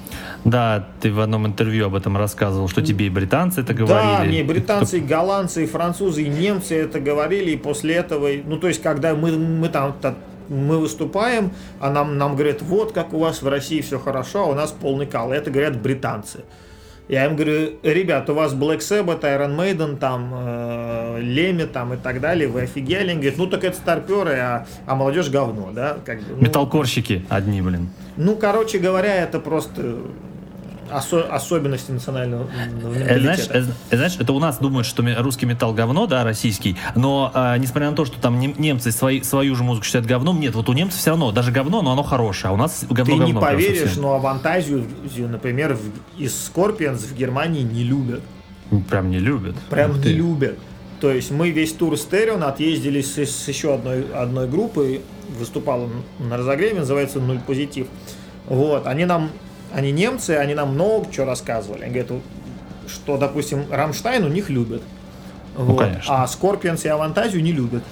Да, 0.43 0.89
ты 1.03 1.13
в 1.13 1.21
одном 1.21 1.47
интервью 1.47 1.87
об 1.87 1.95
этом 1.95 2.17
рассказывал, 2.17 2.67
что 2.67 2.81
тебе 2.81 3.09
и 3.09 3.11
британцы 3.11 3.61
это 3.61 3.75
говорили. 3.75 4.17
Да, 4.17 4.25
мне 4.25 4.41
и 4.41 4.43
британцы, 4.43 4.99
и 4.99 5.01
голландцы, 5.03 5.65
и 5.65 5.67
французы, 5.67 6.23
и 6.23 6.29
немцы 6.29 6.75
это 6.75 6.99
говорили, 6.99 7.51
и 7.51 7.57
после 7.59 7.95
этого, 7.95 8.31
ну 8.47 8.57
то 8.57 8.69
есть, 8.69 8.83
когда 8.83 9.15
мы, 9.15 9.33
мы 9.33 9.69
там 9.69 9.95
мы 10.49 10.79
выступаем, 10.79 11.51
а 11.81 11.91
нам, 11.91 12.17
нам 12.17 12.37
говорят, 12.37 12.63
вот 12.63 12.93
как 12.93 13.13
у 13.13 13.19
вас 13.19 13.43
в 13.43 13.49
России 13.49 13.83
все 13.83 13.99
хорошо, 13.99 14.45
а 14.45 14.47
у 14.47 14.55
нас 14.55 14.71
полный 14.71 15.07
кал. 15.07 15.33
Это 15.33 15.51
говорят 15.51 15.81
британцы. 15.81 16.45
Я 17.09 17.27
им 17.27 17.37
говорю, 17.37 17.75
ребят, 17.85 18.29
у 18.31 18.35
вас 18.35 18.53
Black 18.53 18.79
Sabbath, 18.79 19.21
Iron 19.21 19.57
Maiden, 19.57 19.97
там, 19.97 20.33
э, 20.35 21.19
Леми, 21.21 21.63
там 21.63 21.95
и 21.95 21.97
так 21.97 22.21
далее, 22.21 22.49
вы 22.49 22.63
офигели? 22.63 23.11
Они 23.11 23.21
говорят, 23.21 23.39
ну 23.39 23.47
так 23.47 23.63
это 23.63 23.77
старперы, 23.77 24.39
а, 24.39 24.67
а 24.87 24.95
молодежь 24.97 25.31
говно, 25.31 25.71
да? 25.73 25.99
Как 26.05 26.19
ну, 26.29 26.37
Металкорщики 26.43 27.25
одни, 27.29 27.63
блин. 27.63 27.91
Ну, 28.17 28.35
короче 28.35 28.79
говоря, 28.79 29.15
это 29.15 29.39
просто 29.39 29.99
осо- 30.91 31.29
особенности 31.29 31.91
национального 31.91 32.49
э, 32.83 33.21
знаешь, 33.21 33.47
э, 33.51 33.65
знаешь, 33.91 34.17
это 34.19 34.33
у 34.33 34.39
нас 34.39 34.59
думают, 34.59 34.87
что 34.87 35.05
русский 35.19 35.47
металл 35.47 35.73
говно, 35.73 36.07
да, 36.07 36.25
российский, 36.25 36.77
но 36.95 37.31
э, 37.35 37.57
несмотря 37.59 37.91
на 37.91 37.97
то, 37.97 38.05
что 38.05 38.21
там 38.21 38.39
немцы 38.41 38.93
свои, 38.93 39.23
свою 39.23 39.55
же 39.55 39.63
музыку 39.65 39.85
считают 39.87 40.07
говном, 40.07 40.41
нет, 40.41 40.55
вот 40.55 40.69
у 40.69 40.73
немцев 40.73 41.01
все 41.01 41.11
равно, 41.11 41.33
даже 41.33 41.53
говно, 41.53 41.83
но 41.83 41.93
оно 41.93 42.03
хорошее, 42.03 42.51
а 42.51 42.55
у 42.55 42.57
нас 42.57 42.85
говно 42.89 43.05
Ты 43.05 43.11
говно. 43.21 43.27
не 43.27 43.35
поверишь, 43.35 43.97
но 43.97 44.15
Авантазию, 44.15 44.87
например, 45.17 45.77
и 46.19 46.33
Scorpions 46.33 47.07
в 47.07 47.17
Германии 47.17 47.63
не 47.63 47.85
любят. 47.85 48.23
Прям 48.91 49.11
не 49.11 49.19
любят. 49.19 49.57
Прям 49.71 50.01
не 50.01 50.09
любят. 50.13 50.59
То 51.01 51.11
есть 51.11 51.31
мы 51.31 51.51
весь 51.51 51.73
тур 51.73 51.97
с 51.99 52.04
Therion 52.04 52.43
отъездили 52.43 53.03
с, 53.03 53.19
с 53.19 53.49
еще 53.49 53.75
одной, 53.75 54.07
одной 54.15 54.49
группой, 54.49 55.03
выступал 55.39 55.89
на 56.19 56.37
разогреве, 56.39 56.79
называется 56.81 57.21
«Null 57.21 57.39
Positiv». 57.41 57.87
Вот, 58.47 58.87
они 58.87 59.05
нам 59.05 59.31
они 59.77 59.93
немцы, 59.93 60.31
они 60.31 60.55
нам 60.55 60.73
много 60.73 61.13
чего 61.13 61.27
рассказывали. 61.27 61.83
Они 61.83 61.93
говорят, 61.93 62.23
что, 62.89 63.19
допустим, 63.19 63.67
Рамштайн 63.71 64.25
у 64.25 64.29
них 64.29 64.49
любят. 64.49 64.83
Ну, 65.55 65.65
вот. 65.65 65.81
конечно. 65.81 66.23
А 66.23 66.27
Скорпионс 66.27 66.87
и 66.87 66.89
Авантазию 66.89 67.43
не 67.43 67.53
любят. 67.53 67.85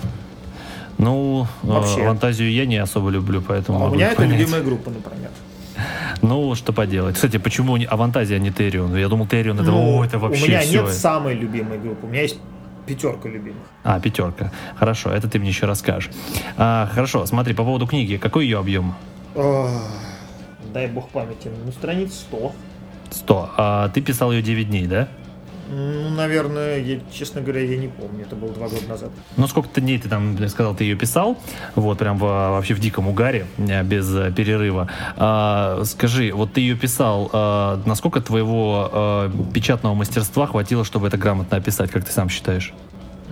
Ну, 0.97 1.47
э, 1.63 1.67
Вообще. 1.67 2.03
Авантазию 2.03 2.51
я 2.51 2.65
не 2.65 2.79
особо 2.79 3.11
люблю, 3.11 3.43
поэтому... 3.47 3.85
А 3.85 3.91
у 3.91 3.95
меня 3.95 4.13
это 4.13 4.23
понять. 4.23 4.39
любимая 4.39 4.63
группа, 4.63 4.91
например. 4.91 5.31
Ну, 6.23 6.55
что 6.55 6.73
поделать. 6.73 7.17
Кстати, 7.17 7.37
почему 7.37 7.77
Авантазия, 7.87 8.37
а 8.37 8.41
не 8.41 8.51
Терион? 8.51 8.97
Я 8.97 9.09
думал, 9.09 9.27
Терион 9.27 9.61
это, 9.61 9.71
ну, 9.71 9.99
о, 9.99 10.05
это 10.07 10.19
вообще 10.19 10.45
У 10.45 10.49
меня 10.49 10.61
все. 10.61 10.85
нет 10.85 10.91
самой 10.91 11.35
любимой 11.35 11.79
группы. 11.79 12.07
У 12.07 12.09
меня 12.09 12.23
есть 12.23 12.39
пятерка 12.87 13.29
любимых. 13.29 13.61
А, 13.83 14.01
пятерка. 14.01 14.51
Хорошо, 14.77 15.11
это 15.11 15.29
ты 15.29 15.39
мне 15.39 15.51
еще 15.51 15.67
расскажешь. 15.67 16.11
А, 16.57 16.89
хорошо, 16.95 17.27
смотри, 17.27 17.53
по 17.53 17.63
поводу 17.63 17.87
книги. 17.87 18.17
Какой 18.17 18.47
ее 18.47 18.59
объем? 18.59 18.95
Дай 20.75 20.89
бог 20.89 21.09
памяти, 21.09 21.49
ну, 21.65 21.73
страниц 21.73 22.13
100. 22.29 22.53
100. 23.11 23.51
А 23.57 23.89
ты 23.91 24.01
писал 24.03 24.33
ее 24.33 24.43
9 24.43 24.69
дней, 24.69 24.87
да? 24.87 25.09
Ну, 25.71 26.11
наверное, 26.11 26.79
я, 26.79 26.99
честно 27.11 27.41
говоря, 27.41 27.61
я 27.63 27.79
не 27.79 27.89
помню. 27.89 28.27
Это 28.27 28.37
было 28.37 28.53
два 28.53 28.69
года 28.69 28.87
назад. 28.87 29.11
Ну, 29.37 29.47
сколько 29.47 29.81
дней 29.81 29.99
ты 29.99 30.09
там 30.09 30.37
сказал, 30.49 30.75
ты 30.75 30.85
ее 30.85 30.95
писал? 30.95 31.39
Вот, 31.75 31.99
прям 31.99 32.19
в, 32.19 32.23
вообще 32.23 32.75
в 32.75 32.81
диком 32.81 33.09
угаре, 33.09 33.47
э, 33.57 33.83
без 33.83 34.15
э, 34.15 34.31
перерыва. 34.31 34.89
А, 35.17 35.83
скажи, 35.85 36.33
вот 36.35 36.53
ты 36.53 36.61
ее 36.61 36.77
писал, 36.77 37.31
а, 37.33 37.81
насколько 37.87 38.21
твоего 38.21 38.91
а, 38.93 39.31
печатного 39.55 39.95
мастерства 39.95 40.47
хватило, 40.47 40.85
чтобы 40.85 41.07
это 41.07 41.17
грамотно 41.17 41.57
описать, 41.57 41.91
как 41.91 42.05
ты 42.05 42.13
сам 42.13 42.29
считаешь? 42.29 42.75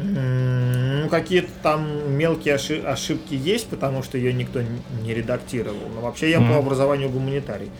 Ну, 0.02 1.08
какие-то 1.08 1.50
там 1.62 2.16
мелкие 2.16 2.54
ошибки 2.54 3.34
есть, 3.34 3.68
потому 3.68 4.02
что 4.02 4.18
ее 4.18 4.32
никто 4.32 4.60
не 5.02 5.14
редактировал. 5.14 5.88
Но 5.94 6.00
вообще 6.00 6.30
я 6.30 6.40
по 6.40 6.56
образованию 6.56 7.08
гуманитарий. 7.08 7.70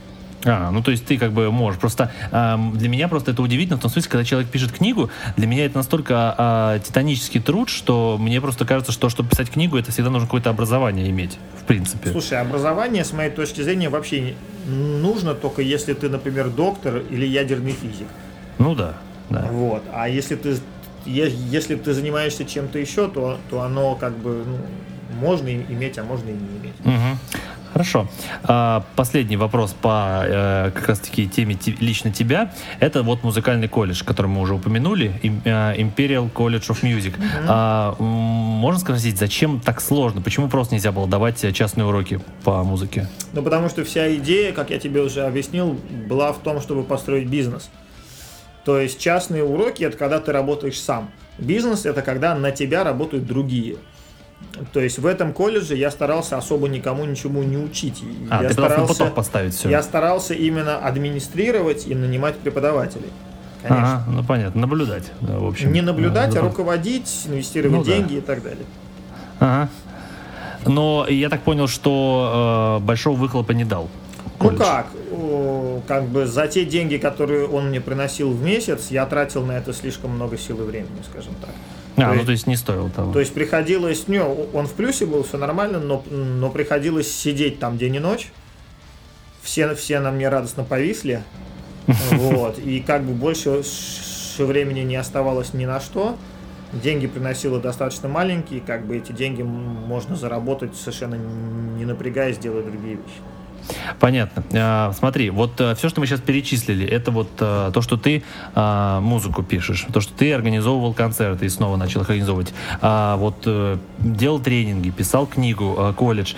А, 0.45 0.70
ну 0.70 0.83
то 0.83 0.91
есть 0.91 1.07
ты 1.07 1.18
как 1.18 1.33
бы 1.33 1.51
можешь. 1.51 1.81
Просто 1.81 2.11
э, 2.31 2.57
для 2.75 2.89
меня 2.89 3.09
просто 3.09 3.31
это 3.31 3.43
удивительно 3.43 3.79
в 3.79 3.81
том 3.81 3.91
смысле, 3.91 4.11
когда 4.11 4.25
человек 4.25 4.51
пишет 4.51 4.73
книгу, 4.73 5.11
для 5.37 5.47
меня 5.47 5.66
это 5.66 5.77
настолько 5.77 6.35
э, 6.77 6.81
титанический 6.85 7.41
труд, 7.41 7.68
что 7.68 8.16
мне 8.18 8.41
просто 8.41 8.64
кажется, 8.64 8.93
что 8.93 9.09
чтобы 9.09 9.29
писать 9.29 9.51
книгу, 9.51 9.77
это 9.77 9.93
всегда 9.93 10.11
нужно 10.11 10.27
какое-то 10.27 10.51
образование 10.51 11.09
иметь, 11.11 11.39
в 11.61 11.64
принципе. 11.64 12.11
Слушай, 12.11 12.41
образование, 12.41 13.05
с 13.05 13.12
моей 13.12 13.31
точки 13.31 13.61
зрения, 13.62 13.89
вообще 13.89 14.35
нужно 14.66 15.35
только 15.35 15.62
если 15.62 15.95
ты, 15.95 16.09
например, 16.09 16.51
доктор 16.51 17.03
или 17.11 17.27
ядерный 17.27 17.73
физик. 17.73 18.09
Ну 18.59 18.75
да, 18.75 18.95
да. 19.31 19.47
Вот. 19.51 19.83
А 19.93 20.09
если 20.09 20.35
ты 20.35 20.57
если 21.05 21.76
ты 21.76 21.92
занимаешься 21.94 22.44
чем-то 22.44 22.78
еще, 22.78 23.09
то, 23.09 23.38
то 23.50 23.62
оно 23.62 23.94
как 23.94 24.16
бы 24.16 24.44
ну, 24.46 24.59
можно 25.20 25.48
иметь, 25.48 25.98
а 25.98 26.05
можно 26.05 26.30
и 26.30 26.32
не 26.32 26.59
иметь. 26.59 26.74
Угу. 26.84 27.18
Хорошо. 27.72 28.07
А, 28.44 28.84
последний 28.96 29.36
вопрос 29.38 29.72
по 29.72 30.22
э, 30.24 30.70
как 30.74 30.88
раз-таки 30.88 31.26
теме 31.26 31.57
лично 31.80 32.12
тебя. 32.12 32.53
Это 32.80 33.03
вот 33.03 33.22
музыкальный 33.22 33.66
колледж, 33.66 34.05
который 34.05 34.26
мы 34.26 34.42
уже 34.42 34.55
упомянули, 34.55 35.14
э, 35.22 35.76
Imperial 35.78 36.30
College 36.30 36.68
of 36.68 36.82
Music. 36.82 37.14
Mm-hmm. 37.18 38.03
Можно 38.03 38.80
спросить, 38.80 39.16
зачем 39.16 39.61
так 39.61 39.80
сложно? 39.80 40.20
Почему 40.20 40.48
просто 40.48 40.74
нельзя 40.74 40.92
было 40.92 41.07
давать 41.07 41.40
частные 41.55 41.86
уроки 41.86 42.20
по 42.44 42.62
музыке? 42.62 43.09
Ну, 43.32 43.42
потому 43.42 43.70
что 43.70 43.84
вся 43.84 44.14
идея, 44.16 44.53
как 44.53 44.68
я 44.68 44.78
тебе 44.78 45.00
уже 45.00 45.22
объяснил, 45.22 45.78
была 46.09 46.32
в 46.32 46.38
том, 46.40 46.61
чтобы 46.61 46.82
построить 46.82 47.28
бизнес. 47.28 47.70
То 48.65 48.79
есть 48.79 48.99
частные 48.99 49.43
уроки 49.43 49.83
это 49.83 49.97
когда 49.97 50.21
ты 50.21 50.33
работаешь 50.33 50.81
сам. 50.81 51.11
Бизнес 51.39 51.87
это 51.87 52.03
когда 52.03 52.35
на 52.35 52.51
тебя 52.51 52.85
работают 52.85 53.27
другие. 53.27 53.77
То 54.73 54.81
есть 54.81 54.99
в 54.99 55.07
этом 55.07 55.33
колледже 55.33 55.77
я 55.77 55.91
старался 55.91 56.37
особо 56.37 56.69
никому 56.69 57.05
ничему 57.05 57.43
не 57.43 57.57
учить. 57.57 58.03
А, 58.31 58.43
я 58.43 58.49
ты 58.49 58.55
старался 58.55 58.95
поток 58.95 59.15
поставить 59.15 59.55
все. 59.55 59.71
Я 59.71 59.83
старался 59.83 60.35
именно 60.35 60.79
администрировать 60.79 61.87
и 61.87 61.95
нанимать 61.95 62.37
преподавателей. 62.37 63.11
Конечно. 63.63 63.95
Ага, 63.95 64.05
ну 64.09 64.25
понятно, 64.25 64.61
наблюдать, 64.61 65.13
да, 65.21 65.39
в 65.39 65.47
общем. 65.47 65.73
Не 65.73 65.83
наблюдать, 65.83 66.35
да, 66.35 66.41
а 66.41 66.43
руководить, 66.43 67.27
инвестировать 67.27 67.79
ну, 67.79 67.85
деньги 67.85 68.15
да. 68.15 68.19
и 68.19 68.21
так 68.21 68.43
далее. 68.43 68.67
Ага. 69.39 69.69
Но 70.67 71.07
я 71.09 71.29
так 71.29 71.43
понял, 71.43 71.69
что 71.69 72.79
э, 72.81 72.85
большого 72.85 73.17
выхлопа 73.17 73.53
не 73.53 73.65
дал. 73.65 73.89
Колледж. 74.43 74.59
Ну 75.11 75.82
как, 75.82 75.86
как 75.86 76.09
бы 76.09 76.26
за 76.26 76.47
те 76.49 76.64
деньги, 76.64 76.97
которые 76.97 77.47
он 77.47 77.68
мне 77.68 77.80
приносил 77.80 78.30
в 78.30 78.43
месяц, 78.43 78.88
я 78.90 79.07
тратил 79.07 79.45
на 79.45 79.53
это 79.53 79.72
слишком 79.72 80.11
много 80.11 80.36
сил 80.38 80.61
и 80.61 80.64
времени, 80.64 81.03
скажем 81.11 81.34
так. 81.40 81.51
А, 81.97 82.01
То 82.01 82.07
ну 82.09 82.14
есть- 82.14 82.26
то 82.26 82.32
есть 82.32 82.47
не 82.47 82.57
стоило 82.57 82.88
того. 82.90 83.12
То 83.12 83.20
есть 83.20 83.34
приходилось, 83.34 84.09
не, 84.09 84.22
он 84.22 84.66
в 84.66 84.72
плюсе 84.72 85.07
был, 85.07 85.22
все 85.24 85.36
нормально, 85.38 85.78
но, 85.78 86.03
но 86.11 86.49
приходилось 86.51 87.12
сидеть 87.12 87.59
там 87.59 87.76
день 87.78 87.97
и 87.97 88.01
ночь. 88.01 88.32
Все, 89.43 89.74
все 89.74 90.01
на 90.01 90.11
мне 90.11 90.28
радостно 90.28 90.64
повисли. 90.64 91.22
Вот. 92.12 92.59
И 92.59 92.80
как 92.80 93.03
бы 93.03 93.12
больше 93.12 93.62
времени 94.38 94.80
не 94.80 94.97
оставалось 94.97 95.53
ни 95.53 95.64
на 95.66 95.80
что. 95.80 96.16
Деньги 96.72 97.07
приносило 97.07 97.61
достаточно 97.61 98.09
маленькие, 98.09 98.61
как 98.62 98.86
бы 98.86 98.97
эти 98.97 99.12
деньги 99.12 99.43
можно 99.43 100.16
заработать 100.16 100.74
совершенно 100.74 101.16
не 101.16 101.84
напрягаясь, 101.84 102.38
делая 102.38 102.62
другие 102.62 102.95
вещи. 102.95 103.18
Понятно. 104.01 104.43
А, 104.53 104.93
смотри, 104.93 105.31
вот 105.31 105.55
все, 105.55 105.89
что 105.89 106.01
мы 106.01 106.07
сейчас 106.07 106.21
перечислили, 106.21 106.87
это 106.87 107.11
вот 107.11 107.29
а, 107.41 107.71
то, 107.71 107.83
что 107.83 107.97
ты 107.97 108.23
а, 108.55 109.01
музыку 109.01 109.43
пишешь, 109.43 109.87
то, 109.93 110.01
что 110.01 110.13
ты 110.15 110.33
организовывал 110.33 110.95
концерты 110.95 111.47
и 111.47 111.49
снова 111.49 111.77
начал 111.77 112.03
их 112.03 112.11
организовывать, 112.11 112.53
а, 112.81 113.17
вот 113.17 113.43
э, 113.47 113.79
делал 113.99 114.41
тренинги, 114.41 114.91
писал 114.91 115.27
книгу, 115.27 115.95
колледж. 115.97 116.35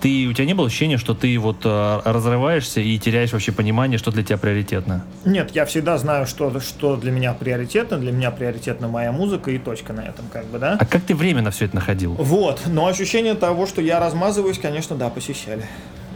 Ты, 0.00 0.26
у 0.28 0.32
тебя 0.32 0.44
не 0.44 0.54
было 0.54 0.66
ощущения, 0.66 0.98
что 0.98 1.14
ты 1.14 1.38
вот 1.38 1.64
разрываешься 1.64 2.80
и 2.80 2.98
теряешь 2.98 3.32
вообще 3.32 3.52
понимание, 3.52 3.98
что 3.98 4.10
для 4.10 4.22
тебя 4.22 4.38
приоритетно? 4.38 5.04
Нет, 5.24 5.50
я 5.54 5.64
всегда 5.64 5.98
знаю, 5.98 6.26
что, 6.26 6.60
что 6.60 6.96
для 6.96 7.10
меня 7.10 7.32
приоритетно. 7.32 7.98
Для 7.98 8.12
меня 8.12 8.30
приоритетна 8.30 8.88
моя 8.88 9.12
музыка 9.12 9.50
и 9.50 9.58
точка 9.58 9.92
на 9.92 10.00
этом, 10.00 10.26
как 10.32 10.46
бы, 10.46 10.58
да? 10.58 10.76
А 10.80 10.86
как 10.86 11.02
ты 11.02 11.14
время 11.14 11.42
на 11.42 11.50
все 11.50 11.66
это 11.66 11.76
находил? 11.76 12.14
Вот, 12.14 12.62
но 12.66 12.86
ощущение 12.86 13.34
того, 13.34 13.66
что 13.66 13.80
я 13.80 14.00
размазываюсь, 14.00 14.58
конечно, 14.58 14.96
да, 14.96 15.08
посещали. 15.08 15.66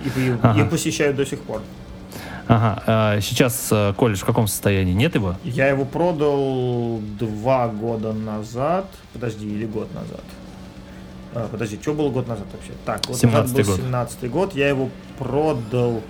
И, 0.05 0.37
Ага. 0.43 0.61
и 0.61 0.69
посещают 0.69 1.17
до 1.17 1.27
сих 1.27 1.41
пор. 1.43 1.63
Ага, 2.49 2.83
а 2.87 3.21
сейчас 3.21 3.69
э, 3.71 3.95
колледж 3.97 4.19
в 4.21 4.25
каком 4.25 4.49
состоянии? 4.49 4.93
Нет 4.93 5.15
его? 5.15 5.37
Я 5.45 5.69
его 5.69 5.85
продал 5.85 7.01
два 7.19 7.69
года 7.69 8.13
назад. 8.13 8.87
Подожди, 9.13 9.47
или 9.47 9.67
год 9.67 9.93
назад. 9.95 10.25
А, 11.33 11.47
подожди, 11.49 11.79
что 11.81 11.95
было 11.95 12.11
год 12.11 12.27
назад 12.27 12.47
вообще? 12.53 12.73
Так, 12.85 13.07
вот 13.07 13.17
17-й 13.23 13.63
был 13.63 13.71
год. 13.71 13.77
17 13.77 14.31
год. 14.31 14.55
Я 14.57 14.69
его 14.69 14.89
продал 15.19 16.03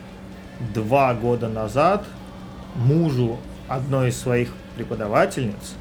два 0.72 1.12
года 1.14 1.48
назад 1.48 2.04
мужу 2.74 3.36
одной 3.68 4.08
из 4.08 4.18
своих 4.18 4.50
преподавательниц, 4.76 5.74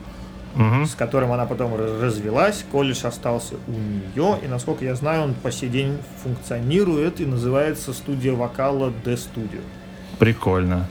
Мгм. 0.55 0.85
с 0.85 0.95
которым 0.95 1.31
она 1.31 1.45
потом 1.45 1.75
развелась. 1.75 2.65
Колледж 2.71 3.05
остался 3.05 3.55
у 3.67 3.71
нее. 3.71 4.37
И, 4.43 4.47
насколько 4.47 4.83
я 4.83 4.95
знаю, 4.95 5.23
он 5.23 5.33
по 5.35 5.51
сей 5.51 5.69
день 5.69 5.97
функционирует 6.23 7.21
и 7.21 7.25
называется 7.25 7.93
студия 7.93 8.33
вокала 8.33 8.91
The 9.05 9.13
Studio. 9.15 9.61
Прикольно. 10.17 10.87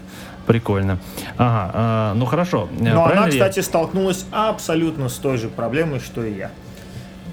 Прикольно. 0.47 0.99
Ага, 1.37 1.71
а, 1.75 2.15
ну 2.15 2.25
хорошо. 2.25 2.69
Э, 2.81 2.85
Но 2.95 3.03
правильно 3.05 3.25
она, 3.25 3.27
я- 3.27 3.31
кстати, 3.33 3.61
столкнулась 3.61 4.25
абсолютно 4.31 5.09
с 5.11 5.15
той 5.17 5.37
же 5.37 5.49
проблемой, 5.49 6.01
что 6.01 6.25
и 6.25 6.35
я. 6.35 6.51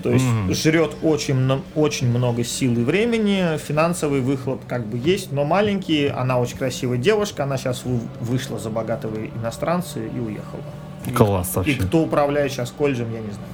То 0.04 0.12
есть 0.12 0.26
Мгм. 0.26 0.54
жрет 0.54 0.92
очень, 1.02 1.62
очень 1.74 2.10
много 2.10 2.44
сил 2.44 2.74
и 2.74 2.84
времени, 2.84 3.58
финансовый 3.58 4.20
выхлоп 4.22 4.62
как 4.68 4.86
бы 4.86 4.98
есть, 4.98 5.32
но 5.32 5.46
маленький. 5.46 6.08
Она 6.08 6.38
очень 6.40 6.58
красивая 6.58 6.98
девушка, 6.98 7.44
она 7.44 7.58
сейчас 7.58 7.84
вышла 8.20 8.60
за 8.60 8.70
богатого 8.70 9.16
иностранца 9.26 10.00
и 10.00 10.20
уехала. 10.20 10.62
И- 11.08 11.12
Класс 11.12 11.52
И 11.54 11.58
вообще. 11.58 11.74
кто 11.76 12.00
управляет 12.04 12.52
сейчас 12.52 12.72
колледжем, 12.72 13.12
я 13.14 13.20
не 13.20 13.32
знаю. 13.32 13.50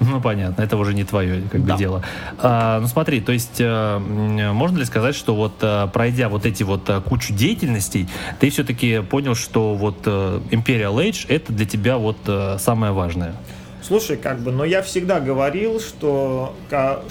Ну, 0.00 0.20
понятно, 0.20 0.60
это 0.60 0.76
уже 0.76 0.92
не 0.92 1.04
твое 1.04 1.40
как 1.50 1.60
бы 1.62 1.68
Да. 1.68 1.76
дело. 1.78 2.02
А, 2.38 2.80
ну, 2.80 2.86
смотри, 2.88 3.20
то 3.20 3.32
есть, 3.32 3.56
э, 3.58 3.98
можно 3.98 4.78
ли 4.78 4.84
сказать, 4.84 5.14
что 5.14 5.34
вот 5.34 5.54
э, 5.62 5.86
пройдя 5.92 6.28
вот 6.28 6.44
эти 6.44 6.62
вот 6.62 6.90
э, 6.90 7.00
кучу 7.00 7.32
деятельностей, 7.32 8.06
ты 8.38 8.50
все-таки 8.50 9.00
понял, 9.00 9.34
что 9.34 9.74
вот 9.74 9.96
э, 10.04 10.40
Imperial 10.50 10.96
Age 10.96 11.26
это 11.28 11.52
для 11.52 11.64
тебя 11.64 11.96
вот 11.96 12.18
э, 12.26 12.56
самое 12.58 12.92
важное? 12.92 13.34
Слушай, 13.82 14.16
как 14.16 14.40
бы, 14.40 14.50
но 14.50 14.64
я 14.64 14.82
всегда 14.82 15.20
говорил, 15.20 15.80
что, 15.80 16.54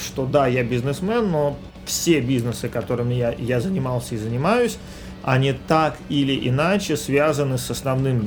что 0.03 0.25
да, 0.25 0.47
я 0.47 0.63
бизнесмен, 0.63 1.31
но 1.31 1.55
все 1.85 2.19
бизнесы, 2.19 2.67
которыми 2.67 3.13
я, 3.13 3.33
я 3.37 3.59
занимался 3.59 4.15
и 4.15 4.17
занимаюсь, 4.17 4.77
они 5.24 5.53
так 5.53 5.97
или 6.09 6.47
иначе 6.49 6.97
связаны 6.97 7.57
с 7.57 7.71
основным 7.71 8.21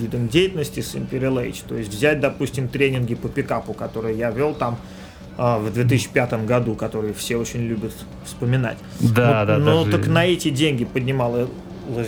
видом 0.00 0.28
деятельности, 0.28 0.80
с 0.80 0.94
Imperial 0.94 1.34
Age. 1.46 1.62
То 1.68 1.76
есть 1.76 1.90
взять, 1.92 2.20
допустим, 2.20 2.68
тренинги 2.68 3.14
по 3.14 3.28
пикапу, 3.28 3.74
которые 3.74 4.16
я 4.18 4.30
вел 4.30 4.54
там 4.54 4.78
а, 5.36 5.58
в 5.58 5.72
2005 5.72 6.46
году, 6.46 6.74
которые 6.74 7.12
все 7.14 7.36
очень 7.36 7.60
любят 7.60 7.92
вспоминать. 8.24 8.78
Да, 9.00 9.40
Вот, 9.40 9.46
да, 9.46 9.58
Но 9.58 9.84
даже- 9.84 9.98
так 9.98 10.06
на 10.08 10.26
эти 10.26 10.48
деньги 10.50 10.84
поднималась 10.84 11.48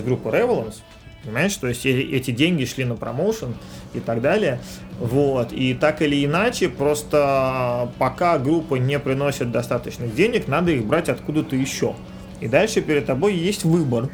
группа 0.05 0.29
Revolance, 0.29 0.77
понимаешь, 1.23 1.55
то 1.57 1.69
есть 1.69 1.85
э- 1.87 2.01
эти 2.01 2.31
деньги 2.33 2.65
шли 2.65 2.85
на 2.85 2.97
промоушен 2.97 3.55
и 3.95 4.01
так 4.01 4.21
далее, 4.21 4.59
вот, 4.99 5.53
и 5.53 5.75
так 5.75 6.03
или 6.03 6.25
иначе, 6.25 6.69
просто 6.71 7.91
пока 7.99 8.39
группа 8.39 8.77
не 8.77 8.99
приносит 8.99 9.53
достаточных 9.53 10.15
денег, 10.15 10.49
надо 10.49 10.73
их 10.73 10.85
брать 10.87 11.09
откуда-то 11.09 11.55
еще. 11.57 11.95
И 12.41 12.49
дальше 12.49 12.81
перед 12.81 13.07
тобой 13.07 13.35
есть 13.35 13.65
выбор. 13.65 14.09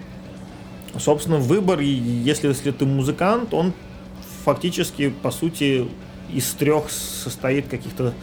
Собственно, 0.98 1.38
выбор, 1.38 1.80
если, 1.80 2.48
если 2.48 2.70
ты 2.70 2.84
музыкант, 2.86 3.54
он 3.54 3.72
фактически, 4.44 5.10
по 5.10 5.30
сути, 5.30 5.88
из 6.32 6.50
трех 6.52 6.90
состоит 6.90 7.68
каких-то 7.68 8.14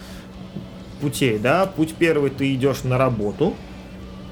путей, 1.00 1.38
да. 1.38 1.66
Путь 1.66 1.94
первый, 1.98 2.30
ты 2.30 2.54
идешь 2.54 2.84
на 2.84 2.98
работу, 2.98 3.54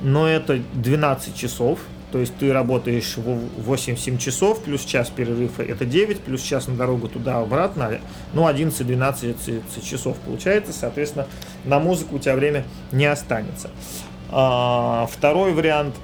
но 0.01 0.28
это 0.28 0.61
12 0.74 1.36
часов, 1.36 1.80
то 2.11 2.18
есть 2.18 2.36
ты 2.36 2.53
работаешь 2.53 3.16
в 3.16 3.72
8-7 3.72 4.18
часов, 4.18 4.62
плюс 4.62 4.84
час 4.84 5.11
перерыва 5.11 5.62
это 5.62 5.84
9, 5.84 6.20
плюс 6.20 6.43
час 6.43 6.68
на 6.68 6.76
дорогу 6.76 7.09
туда-обратно, 7.09 8.01
ну 8.34 8.49
11-12 8.49 9.62
часов 9.82 10.16
получается, 10.18 10.72
соответственно, 10.72 11.26
на 11.64 11.78
музыку 11.78 12.16
у 12.16 12.18
тебя 12.18 12.36
время 12.36 12.64
не 12.90 13.07
останется. 13.07 13.70
А, 14.30 15.07
второй 15.11 15.53
вариант, 15.53 15.95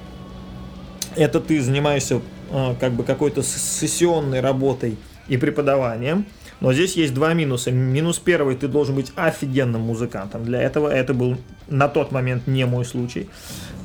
это 1.15 1.39
ты 1.39 1.61
занимаешься 1.61 2.21
а, 2.51 2.75
как 2.79 2.93
бы 2.93 3.03
какой-то 3.03 3.43
сессионной 3.43 4.39
работой 4.39 4.97
и 5.27 5.37
преподаванием, 5.37 6.25
но 6.59 6.73
здесь 6.73 6.95
есть 6.95 7.13
два 7.13 7.33
минуса. 7.33 7.71
Минус 7.71 8.19
первый, 8.19 8.55
ты 8.55 8.67
должен 8.67 8.95
быть 8.95 9.11
офигенным 9.15 9.81
музыкантом. 9.81 10.43
Для 10.43 10.61
этого 10.61 10.87
это 10.89 11.13
был 11.13 11.37
на 11.67 11.87
тот 11.87 12.11
момент 12.11 12.47
не 12.47 12.65
мой 12.65 12.85
случай. 12.85 13.29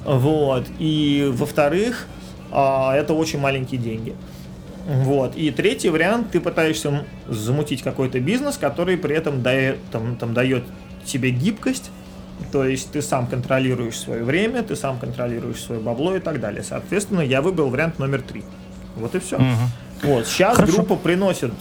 Вот. 0.05 0.66
И 0.79 1.31
во-вторых, 1.33 2.07
а, 2.51 2.95
это 2.97 3.14
очень 3.14 3.39
маленькие 3.39 3.81
деньги. 3.81 4.14
Вот. 4.87 5.37
И 5.37 5.51
третий 5.51 5.89
вариант, 5.89 6.31
ты 6.33 6.41
пытаешься 6.41 7.05
замутить 7.29 7.83
какой-то 7.83 8.20
бизнес, 8.20 8.59
который 8.59 8.97
при 8.99 9.16
этом 9.16 9.43
дает, 9.43 9.79
там, 9.91 10.16
там, 10.16 10.35
дает 10.35 10.64
тебе 11.05 11.31
гибкость, 11.31 11.91
то 12.53 12.64
есть 12.64 12.91
ты 12.93 13.03
сам 13.03 13.26
контролируешь 13.26 13.97
свое 13.99 14.22
время, 14.24 14.62
ты 14.62 14.76
сам 14.76 14.99
контролируешь 14.99 15.61
свое 15.61 15.80
бабло 15.80 16.16
и 16.16 16.20
так 16.20 16.41
далее. 16.41 16.62
Соответственно, 16.62 17.20
я 17.20 17.43
выбрал 17.43 17.70
вариант 17.70 17.99
номер 17.99 18.22
три. 18.22 18.45
Вот 18.97 19.14
и 19.14 19.18
все. 19.18 19.39
Мгм. 19.39 19.57
Вот, 20.03 20.26
сейчас 20.26 20.57
Хорошо. 20.57 20.72
группа 20.76 20.97
приносит 20.97 21.53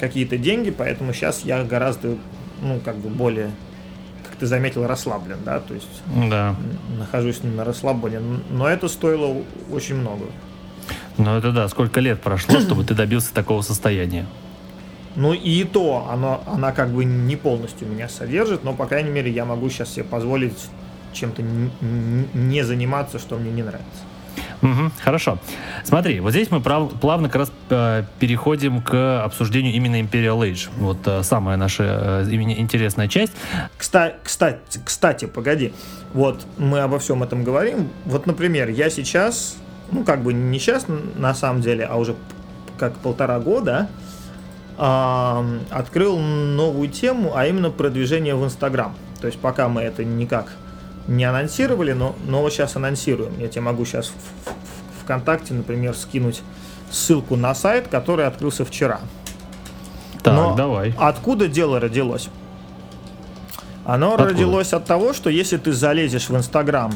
какие-то 0.00 0.36
деньги, 0.36 0.70
поэтому 0.70 1.12
сейчас 1.12 1.42
я 1.44 1.62
гораздо, 1.64 2.16
ну, 2.60 2.80
как 2.84 2.96
бы 2.96 3.08
более, 3.08 3.50
как 4.24 4.36
ты 4.36 4.46
заметил, 4.46 4.86
расслаблен, 4.86 5.38
да, 5.44 5.60
то 5.60 5.72
есть 5.74 5.86
Да. 6.28 6.54
нахожусь 6.98 7.42
на 7.42 7.64
расслабоне, 7.64 8.20
но 8.50 8.68
это 8.68 8.88
стоило 8.88 9.42
очень 9.70 9.94
много. 9.96 10.26
Ну 11.16 11.34
это 11.36 11.52
да, 11.52 11.68
сколько 11.68 12.00
лет 12.00 12.20
прошло, 12.20 12.60
чтобы 12.60 12.84
ты 12.84 12.94
добился 12.94 13.32
такого 13.32 13.62
состояния? 13.62 14.26
Ну 15.16 15.32
и 15.32 15.64
то, 15.64 16.06
оно, 16.10 16.42
она 16.46 16.72
как 16.72 16.90
бы 16.90 17.04
не 17.04 17.36
полностью 17.36 17.88
меня 17.88 18.08
содержит, 18.08 18.64
но, 18.64 18.74
по 18.74 18.86
крайней 18.86 19.10
мере, 19.10 19.30
я 19.30 19.44
могу 19.44 19.68
сейчас 19.70 19.94
себе 19.94 20.04
позволить 20.04 20.68
чем-то 21.12 21.42
не 21.42 22.62
заниматься, 22.62 23.18
что 23.18 23.36
мне 23.36 23.50
не 23.50 23.62
нравится. 23.62 24.02
Мгм, 24.60 24.92
хорошо. 25.02 25.38
Смотри, 25.84 26.20
вот 26.20 26.30
здесь 26.30 26.50
мы 26.50 26.60
прав- 26.60 26.92
плавно 27.00 27.28
как 27.28 27.36
раз 27.36 27.52
э, 27.70 28.04
переходим 28.18 28.82
к 28.82 29.22
обсуждению 29.24 29.72
именно 29.74 30.00
Imperial 30.00 30.38
Age. 30.40 30.68
Вот 30.78 30.98
э, 31.06 31.22
самая 31.22 31.56
наша 31.56 32.24
э, 32.28 32.34
интересная 32.34 33.08
часть. 33.08 33.32
Кстати, 33.76 34.16
кстати, 34.22 34.80
кстати, 34.84 35.24
погоди. 35.26 35.72
Вот 36.14 36.46
мы 36.58 36.80
обо 36.80 36.98
всем 36.98 37.22
этом 37.22 37.44
говорим. 37.44 37.88
Вот, 38.04 38.26
например, 38.26 38.68
я 38.68 38.90
сейчас, 38.90 39.56
ну 39.92 40.04
как 40.04 40.22
бы 40.22 40.32
не 40.32 40.58
сейчас 40.58 40.86
на 41.16 41.34
самом 41.34 41.60
деле, 41.60 41.84
а 41.84 41.96
уже 41.96 42.14
как 42.78 42.94
полтора 42.94 43.38
года 43.40 43.88
открыл 44.78 46.18
новую 46.18 46.88
тему, 46.88 47.32
а 47.34 47.46
именно 47.46 47.70
продвижение 47.70 48.34
в 48.34 48.44
Инстаграм. 48.44 48.94
То 49.20 49.26
есть 49.26 49.38
пока 49.40 49.68
мы 49.68 49.82
это 49.82 50.04
никак 50.04 50.52
не 51.06 51.24
анонсировали, 51.24 51.92
но, 51.92 52.14
но 52.26 52.48
сейчас 52.50 52.76
анонсируем. 52.76 53.38
Я 53.38 53.48
тебе 53.48 53.62
могу 53.62 53.84
сейчас 53.84 54.08
в, 54.08 54.12
в- 54.12 55.04
ВКонтакте, 55.04 55.54
например, 55.54 55.94
скинуть 55.96 56.42
ссылку 56.90 57.36
на 57.36 57.54
сайт, 57.54 57.88
который 57.88 58.26
открылся 58.26 58.64
вчера. 58.64 59.00
Так, 60.22 60.34
Но 60.34 60.54
давай. 60.56 60.94
Откуда 60.98 61.46
дело 61.48 61.78
родилось? 61.80 62.28
Оно 63.84 64.14
Откуда? 64.14 64.30
родилось 64.30 64.72
от 64.72 64.84
того, 64.84 65.12
что 65.12 65.30
если 65.30 65.56
ты 65.58 65.72
залезешь 65.72 66.28
в 66.28 66.36
Инстаграм 66.36 66.92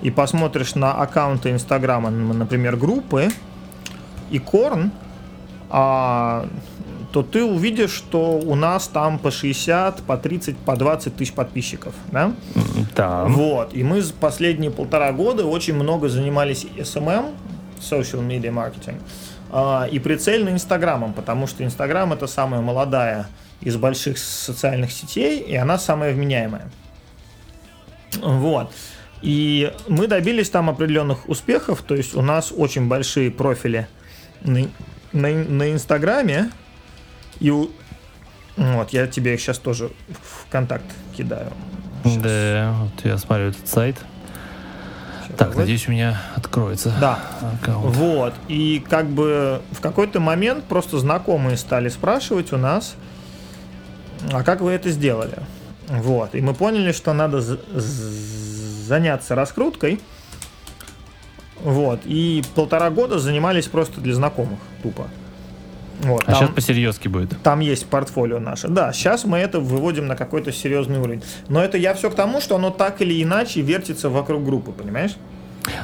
и 0.00 0.10
посмотришь 0.10 0.74
на 0.74 0.94
аккаунты 0.94 1.50
Инстаграма, 1.50 2.08
например, 2.10 2.76
группы, 2.76 3.28
и 4.30 4.38
Корн, 4.38 4.90
а, 5.68 6.46
то 7.12 7.22
ты 7.22 7.44
увидишь, 7.44 7.90
что 7.90 8.38
у 8.38 8.54
нас 8.54 8.88
там 8.88 9.18
по 9.18 9.30
60, 9.30 10.02
по 10.02 10.16
30, 10.16 10.56
по 10.58 10.76
20 10.76 11.16
тысяч 11.16 11.32
подписчиков, 11.32 11.94
да? 12.12 12.32
Да. 12.94 13.24
Вот, 13.24 13.74
и 13.74 13.82
мы 13.82 14.02
последние 14.20 14.70
полтора 14.70 15.12
года 15.12 15.44
очень 15.46 15.74
много 15.74 16.08
занимались 16.08 16.64
SMM, 16.76 17.34
social 17.80 18.26
media 18.26 18.52
marketing, 18.52 19.00
а, 19.50 19.88
и 19.90 19.98
прицельно 19.98 20.50
Инстаграмом, 20.50 21.12
потому 21.12 21.46
что 21.46 21.64
Инстаграм 21.64 22.12
это 22.12 22.26
самая 22.26 22.60
молодая 22.60 23.26
из 23.60 23.76
больших 23.76 24.18
социальных 24.18 24.92
сетей, 24.92 25.40
и 25.40 25.54
она 25.56 25.78
самая 25.78 26.14
вменяемая. 26.14 26.70
Вот. 28.22 28.72
И 29.22 29.72
мы 29.86 30.06
добились 30.06 30.48
там 30.48 30.70
определенных 30.70 31.28
успехов, 31.28 31.82
то 31.82 31.94
есть 31.94 32.14
у 32.14 32.22
нас 32.22 32.52
очень 32.56 32.88
большие 32.88 33.30
профили 33.30 33.86
на, 34.42 34.68
на, 35.12 35.28
на 35.28 35.72
Инстаграме, 35.72 36.50
и 37.38 37.50
у, 37.50 37.70
вот, 38.56 38.90
я 38.90 39.06
тебе 39.06 39.34
их 39.34 39.40
сейчас 39.40 39.58
тоже 39.58 39.90
в 40.22 40.50
контакт 40.50 40.84
кидаю. 41.16 41.52
Сейчас. 42.04 42.22
Да, 42.22 42.74
вот 42.80 43.04
я 43.04 43.18
смотрю 43.18 43.46
этот 43.48 43.68
сайт. 43.68 43.96
Сейчас, 45.26 45.36
Так, 45.38 45.48
вот. 45.48 45.58
надеюсь, 45.58 45.86
у 45.86 45.92
меня 45.92 46.20
откроется 46.34 46.92
Да. 47.00 47.18
аккаунт. 47.60 47.94
Вот. 47.94 48.34
И 48.48 48.84
как 48.88 49.08
бы 49.08 49.60
в 49.72 49.80
какой-то 49.80 50.18
момент 50.20 50.64
просто 50.64 50.98
знакомые 50.98 51.56
стали 51.56 51.88
спрашивать 51.88 52.52
у 52.52 52.56
нас, 52.56 52.94
а 54.32 54.42
как 54.42 54.60
вы 54.60 54.72
это 54.72 54.90
сделали? 54.90 55.38
Вот. 55.88 56.34
И 56.34 56.40
мы 56.40 56.54
поняли, 56.54 56.92
что 56.92 57.12
надо 57.12 57.40
заняться 57.40 59.34
раскруткой. 59.34 60.00
Вот. 61.62 62.00
И 62.04 62.42
полтора 62.54 62.90
года 62.90 63.18
занимались 63.18 63.66
просто 63.66 64.00
для 64.00 64.14
знакомых, 64.14 64.58
тупо. 64.82 65.08
Вот. 66.00 66.22
А 66.26 66.32
Там- 66.32 66.34
сейчас 66.36 66.50
по-серьезки 66.50 67.08
будет. 67.08 67.40
там 67.42 67.60
есть 67.60 67.86
портфолио 67.86 68.38
наше. 68.40 68.68
Да, 68.68 68.92
сейчас 68.92 69.24
мы 69.24 69.38
это 69.38 69.60
выводим 69.60 70.06
на 70.06 70.16
какой-то 70.16 70.50
серьезный 70.52 70.98
уровень. 70.98 71.22
Но 71.48 71.62
это 71.62 71.76
я 71.78 71.94
все 71.94 72.10
к 72.10 72.14
тому, 72.14 72.40
что 72.40 72.56
оно 72.56 72.70
так 72.70 73.02
или 73.02 73.22
иначе 73.22 73.60
вертится 73.60 74.08
вокруг 74.08 74.44
группы, 74.44 74.72
понимаешь? 74.72 75.16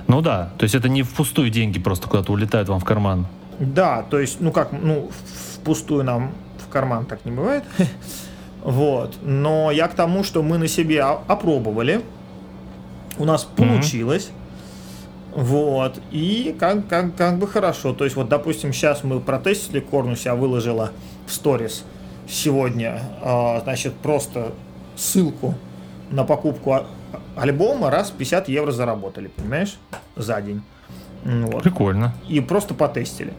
Ну 0.09 0.23
да, 0.23 0.51
то 0.57 0.65
есть 0.65 0.75
это 0.75 0.89
не 0.89 1.03
впустую 1.03 1.51
деньги 1.51 1.79
просто 1.79 2.09
куда-то 2.09 2.33
улетают 2.33 2.69
вам 2.69 2.81
в 2.81 2.85
карман. 2.85 3.27
Да, 3.59 4.03
то 4.09 4.19
есть, 4.19 4.41
ну 4.41 4.53
как, 4.53 4.73
ну, 4.73 5.11
впустую 5.55 6.03
нам 6.05 6.33
в 6.59 6.69
карман 6.73 7.05
так 7.07 7.25
не 7.25 7.33
бывает. 7.33 7.65
Вот. 8.63 9.19
Но 9.23 9.71
я 9.71 9.87
к 9.87 9.95
тому, 9.95 10.25
что 10.25 10.43
мы 10.43 10.59
на 10.59 10.67
себе 10.67 11.01
о- 11.01 11.21
опробовали. 11.29 12.01
У 13.17 13.25
нас 13.25 13.45
получилось. 13.45 14.31
Вот. 15.37 16.01
И 16.13 16.57
как, 16.59 16.89
как, 16.89 17.15
как 17.15 17.39
бы 17.39 17.47
хорошо. 17.47 17.93
То 17.93 18.05
есть, 18.05 18.17
вот, 18.17 18.29
допустим, 18.31 18.73
сейчас 18.73 19.05
мы 19.05 19.21
протестили 19.21 19.81
Корнус, 19.81 20.25
я 20.25 20.35
выложила 20.35 20.93
в 21.27 21.33
сторис 21.33 21.85
сегодня, 22.29 23.03
а, 23.23 23.61
значит, 23.63 23.95
просто 23.95 24.53
ссылку 24.97 25.55
на 26.11 26.25
покупку 26.25 26.73
а- 26.73 26.87
альбома 27.37 27.91
раз 27.91 28.11
50 28.11 28.49
евро 28.49 28.73
заработали, 28.73 29.29
понимаешь, 29.29 29.77
за 30.17 30.41
день. 30.41 30.63
Ну 31.25 31.51
Вот 31.51 31.63
Прикольно. 31.63 32.15
и 32.29 32.41
просто 32.41 32.73
потестили. 32.73 33.35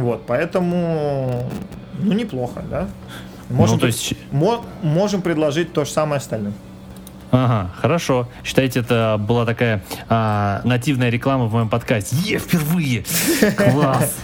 Вот, 0.00 0.22
поэтому, 0.26 1.50
ну, 1.98 2.12
неплохо, 2.12 2.62
да? 2.70 2.88
Можем, 3.50 3.74
Ну, 3.74 3.80
то 3.80 3.86
есть- 3.86 4.14
мо- 4.30 4.64
можем 4.82 5.20
предложить 5.20 5.72
то 5.74 5.84
же 5.84 5.90
самое 5.90 6.18
остальным. 6.18 6.54
Ага, 7.32 7.70
хорошо. 7.80 8.28
Считайте, 8.44 8.80
это 8.80 9.16
была 9.18 9.46
такая 9.46 9.82
а, 10.08 10.60
нативная 10.64 11.08
реклама 11.08 11.46
в 11.46 11.54
моем 11.54 11.70
подкасте. 11.70 12.14
Е, 12.24 12.38
впервые! 12.38 13.04
Класс! 13.56 14.16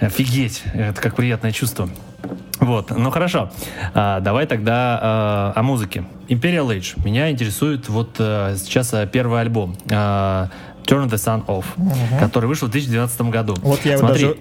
Офигеть! 0.00 0.64
Это 0.74 1.00
как 1.00 1.14
приятное 1.14 1.52
чувство. 1.52 1.88
Вот, 2.58 2.90
ну 2.90 3.10
хорошо. 3.12 3.52
А, 3.94 4.18
давай 4.18 4.46
тогда 4.46 4.98
а, 5.00 5.52
о 5.54 5.62
музыке. 5.62 6.04
Imperial 6.28 6.66
Age. 6.76 7.00
Меня 7.04 7.30
интересует 7.30 7.88
вот 7.88 8.16
а, 8.18 8.56
сейчас 8.56 8.92
а, 8.92 9.06
первый 9.06 9.40
альбом. 9.40 9.76
а, 9.92 10.48
Turn 10.84 11.08
the 11.08 11.14
Sun 11.14 11.44
Off, 11.46 11.66
который 12.18 12.46
вышел 12.46 12.66
в 12.66 12.72
2012 12.72 13.20
году. 13.22 13.54
Вот 13.62 13.84
я 13.84 13.92
его 13.92 14.06
Смотри, 14.06 14.24
даже 14.24 14.36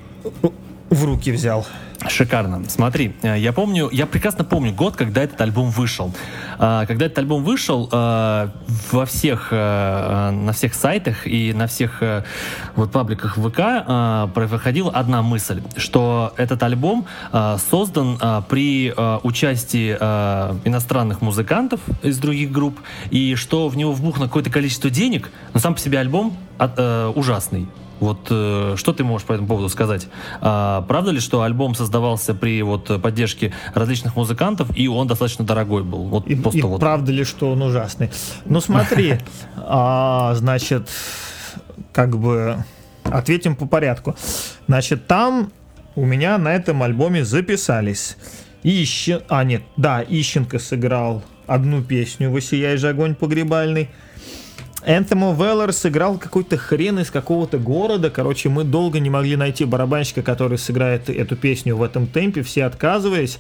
в 0.90 1.06
руки 1.06 1.32
взял. 1.32 1.68
Шикарно. 2.08 2.64
Смотри, 2.70 3.16
э, 3.22 3.38
я 3.40 3.54
помню, 3.54 3.90
я 3.92 4.06
прекрасно 4.06 4.44
помню 4.44 4.74
год, 4.74 4.96
когда 4.96 5.24
этот 5.24 5.42
альбом 5.42 5.72
вышел. 5.72 6.14
А, 6.60 6.86
Когда 6.86 7.06
этот 7.06 7.18
альбом 7.20 7.44
вышел, 7.44 7.90
э, 7.92 8.50
во 8.92 9.06
всех, 9.06 9.50
э, 9.52 10.30
на 10.32 10.54
всех 10.54 10.74
сайтах 10.74 11.28
и 11.28 11.54
на 11.54 11.68
всех 11.68 12.02
вот 12.76 12.92
пабликах 12.92 13.38
ВК 13.38 14.34
проходила 14.34 14.92
одна 14.92 15.22
мысль, 15.22 15.62
что 15.76 16.34
этот 16.38 16.62
альбом 16.64 17.06
создан 17.70 18.20
при 18.50 18.94
участии 19.24 19.94
иностранных 20.68 21.22
музыкантов 21.22 21.80
из 22.04 22.18
других 22.18 22.52
групп, 22.52 22.80
и 23.10 23.36
что 23.36 23.68
в 23.68 23.78
него 23.78 23.94
вбухано 23.94 24.28
какое-то 24.28 24.50
количество 24.50 24.90
денег, 24.90 25.30
но 25.54 25.60
сам 25.60 25.74
по 25.74 25.80
себе 25.80 26.00
альбом 26.00 26.38
э, 26.60 27.12
ужасный. 27.16 27.68
Вот 28.00 28.28
э, 28.30 28.76
что 28.78 28.94
ты 28.94 29.04
можешь 29.04 29.28
по 29.28 29.34
этому 29.34 29.48
поводу 29.48 29.70
сказать? 29.70 30.08
А, 30.42 30.84
правда 30.84 31.12
ли, 31.12 31.20
что 31.20 31.42
альбом 31.42 31.76
создавался 31.76 32.34
при 32.34 32.62
вот 32.62 33.02
поддержке 33.02 33.54
различных 33.74 34.16
музыкантов 34.16 34.76
и 34.76 34.88
он 34.88 35.08
достаточно 35.08 35.46
дорогой 35.46 35.84
был? 35.84 36.04
Вот 36.06 36.28
И, 36.28 36.36
просто 36.36 36.60
и 36.60 36.62
вот. 36.62 36.80
правда 36.80 37.12
ли, 37.12 37.24
что 37.24 37.52
он 37.52 37.62
ужасный? 37.62 38.12
Ну 38.46 38.62
смотри, 38.62 39.16
а, 39.56 40.34
значит, 40.36 40.90
как 41.92 42.18
бы 42.18 42.64
ответим 43.04 43.56
по 43.56 43.66
порядку. 43.66 44.16
Значит, 44.68 45.08
там 45.08 45.52
у 45.96 46.06
меня 46.06 46.38
на 46.38 46.54
этом 46.54 46.84
альбоме 46.84 47.26
записались 47.26 48.18
Ищен... 48.64 49.22
А, 49.30 49.44
нет, 49.44 49.64
да, 49.78 50.04
Ищенко 50.04 50.60
сыграл 50.60 51.24
одну 51.46 51.82
песню 51.82 52.30
«Высияй 52.30 52.78
же 52.78 52.90
огонь 52.90 53.16
погребальный». 53.16 53.90
Of 54.88 55.38
Valor 55.38 55.74
сыграл 55.74 56.18
какой-то 56.18 56.56
хрен 56.56 57.00
из 57.00 57.12
какого-то 57.12 57.58
города. 57.58 58.10
Короче, 58.10 58.48
мы 58.48 58.64
долго 58.64 59.00
не 59.00 59.10
могли 59.10 59.36
найти 59.36 59.66
барабанщика, 59.66 60.22
который 60.22 60.58
сыграет 60.58 61.10
эту 61.10 61.36
песню 61.36 61.76
в 61.76 61.84
этом 61.84 62.08
темпе. 62.08 62.42
Все 62.42 62.64
отказывались. 62.64 63.38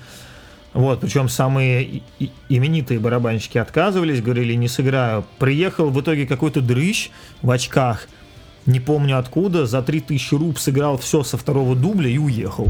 Вот, 0.74 1.00
причем 1.00 1.30
самые 1.30 2.04
именитые 2.50 3.00
барабанщики 3.00 3.58
отказывались, 3.58 4.22
говорили, 4.22 4.56
не 4.56 4.68
сыграю. 4.68 5.24
Приехал 5.39 5.89
в 5.89 6.02
итоге 6.02 6.28
какой-то 6.28 6.60
дрыщ 6.60 7.12
в 7.41 7.50
очках, 7.50 8.08
не 8.66 8.82
помню 8.82 9.18
откуда, 9.18 9.66
за 9.66 9.82
3000 9.82 10.34
руб 10.36 10.60
сыграл 10.60 10.98
все 10.98 11.24
со 11.24 11.38
второго 11.38 11.76
дубля 11.76 12.10
и 12.10 12.18
уехал. 12.18 12.68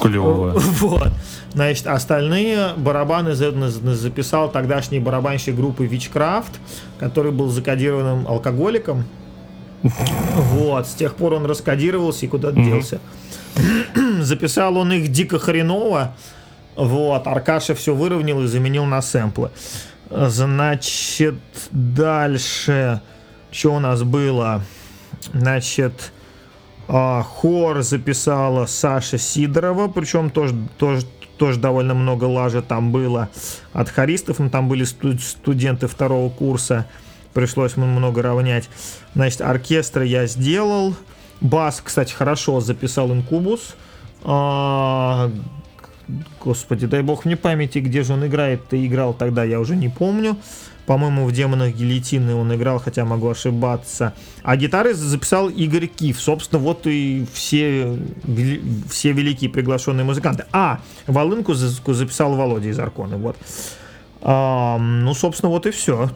Клево. 0.00 0.52
Вот. 0.80 1.08
Значит, 1.54 1.86
остальные 1.86 2.74
барабаны 2.76 3.34
записал 3.34 4.50
тогдашний 4.50 5.00
барабанщик 5.00 5.54
группы 5.54 5.86
Witchcraft, 5.86 6.52
который 6.98 7.32
был 7.32 7.48
закодированным 7.48 8.26
алкоголиком. 8.28 9.04
Вот, 10.34 10.86
с 10.86 10.94
тех 10.94 11.14
пор 11.14 11.34
он 11.34 11.46
раскодировался 11.46 12.26
и 12.26 12.28
куда-то 12.28 12.56
делся. 12.56 13.00
Записал 14.20 14.76
он 14.76 14.92
их 14.92 15.08
дико 15.08 15.38
хреново. 15.38 16.14
Вот, 16.76 17.26
Аркаша 17.26 17.74
все 17.74 17.94
выровнял 17.94 18.42
и 18.42 18.46
заменил 18.46 18.84
на 18.84 19.02
сэмплы. 19.02 19.50
Значит, 20.10 21.34
дальше, 21.70 23.00
что 23.50 23.74
у 23.74 23.78
нас 23.80 24.02
было? 24.02 24.62
Значит, 25.32 26.12
а, 26.88 27.22
хор 27.22 27.82
записала 27.82 28.66
Саша 28.66 29.18
Сидорова, 29.18 29.88
причем 29.88 30.30
тоже, 30.30 30.54
тоже, 30.78 31.06
тоже 31.36 31.60
довольно 31.60 31.94
много 31.94 32.24
лажи 32.24 32.62
там 32.62 32.90
было 32.92 33.28
от 33.72 33.88
хористов, 33.90 34.38
ну, 34.38 34.50
там 34.50 34.68
были 34.68 34.84
сту- 34.84 35.18
студенты 35.18 35.86
второго 35.86 36.30
курса, 36.30 36.86
пришлось 37.34 37.76
много 37.76 38.22
равнять. 38.22 38.68
Значит, 39.14 39.42
оркестр 39.42 40.02
я 40.02 40.26
сделал, 40.26 40.94
бас, 41.40 41.80
кстати, 41.84 42.12
хорошо 42.12 42.60
записал 42.60 43.12
Инкубус, 43.12 43.76
А, 44.24 45.30
Господи, 46.42 46.86
дай 46.86 47.02
бог 47.02 47.24
мне 47.26 47.36
памяти, 47.36 47.78
где 47.80 48.02
же 48.02 48.14
он 48.14 48.26
играет. 48.26 48.66
Ты 48.68 48.86
играл 48.86 49.12
тогда, 49.12 49.44
я 49.44 49.60
уже 49.60 49.76
не 49.76 49.88
помню. 49.90 50.36
По-моему, 50.88 51.26
в 51.26 51.32
демонах 51.32 51.74
гильотины 51.74 52.34
он 52.34 52.54
играл, 52.54 52.78
хотя 52.78 53.04
могу 53.04 53.28
ошибаться. 53.28 54.14
А 54.42 54.56
гитары 54.56 54.94
записал 54.94 55.50
Игорь 55.50 55.86
Киф. 55.86 56.18
Собственно, 56.18 56.62
вот 56.62 56.86
и 56.86 57.26
все, 57.30 57.98
все 58.88 59.12
великие 59.12 59.50
приглашенные 59.50 60.04
музыканты. 60.04 60.46
А, 60.50 60.80
волынку 61.06 61.52
за- 61.52 61.68
записал 61.92 62.36
Володя 62.36 62.70
из 62.70 62.78
Аркона. 62.78 63.18
Вот. 63.18 63.36
А, 64.20 64.78
ну, 64.78 65.14
собственно, 65.14 65.50
вот 65.50 65.66
и 65.66 65.70
все. 65.70 66.10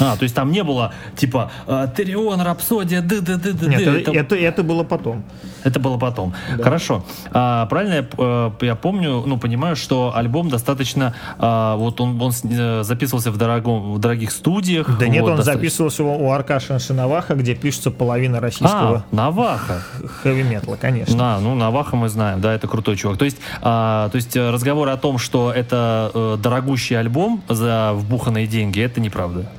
А, 0.00 0.16
то 0.16 0.22
есть 0.22 0.34
там 0.34 0.50
не 0.50 0.62
было 0.64 0.92
типа 1.16 1.50
э, 1.66 1.86
Терион, 1.96 2.40
Рапсодия, 2.40 3.00
ды 3.00 3.20
ды 3.20 3.36
ды 3.36 3.52
ды 3.52 3.68
Нет, 3.68 3.80
это, 3.82 4.10
это, 4.10 4.36
это 4.36 4.62
было 4.62 4.82
потом. 4.82 5.24
Это 5.62 5.80
было 5.80 5.96
потом. 5.96 6.34
Да. 6.56 6.64
Хорошо. 6.64 7.04
А, 7.30 7.66
правильно 7.66 7.94
я, 7.94 8.06
э, 8.18 8.50
я 8.60 8.74
помню, 8.74 9.22
ну, 9.24 9.38
понимаю, 9.38 9.76
что 9.76 10.12
альбом 10.14 10.48
достаточно... 10.50 11.14
а, 11.38 11.76
вот 11.76 12.00
он, 12.00 12.20
он 12.20 12.32
э, 12.44 12.82
записывался 12.82 13.30
в, 13.30 13.36
дорогом, 13.38 13.94
в 13.94 13.98
дорогих 13.98 14.32
студиях. 14.32 14.98
Да 14.98 15.06
нет, 15.06 15.22
вот, 15.22 15.30
он 15.30 15.36
достаточно- 15.36 15.60
записывался 15.62 16.04
у 16.04 16.30
Аркаши 16.30 16.78
Шиноваха, 16.78 17.34
где 17.34 17.54
пишется 17.54 17.90
половина 17.90 18.38
А, 18.38 18.40
российского 18.40 19.04
Наваха. 19.12 19.82
хэви-металла, 20.22 20.76
конечно. 20.76 21.16
Да, 21.16 21.38
ну 21.40 21.54
Наваха 21.54 21.96
мы 21.96 22.08
знаем, 22.08 22.40
да, 22.40 22.52
это 22.52 22.66
крутой 22.66 22.96
чувак. 22.96 23.16
То 23.18 23.24
есть, 23.24 23.38
а, 23.62 24.08
то 24.10 24.16
есть 24.16 24.36
разговоры 24.36 24.90
о 24.90 24.96
том, 24.96 25.18
что 25.18 25.52
это 25.52 26.36
дорогущий 26.42 26.98
альбом 26.98 27.42
за 27.48 27.92
вбуханные 27.94 28.46
деньги, 28.46 28.80
это 28.80 29.00
неправда. 29.00 29.50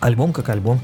Альбом 0.00 0.32
как 0.32 0.48
альбом. 0.48 0.80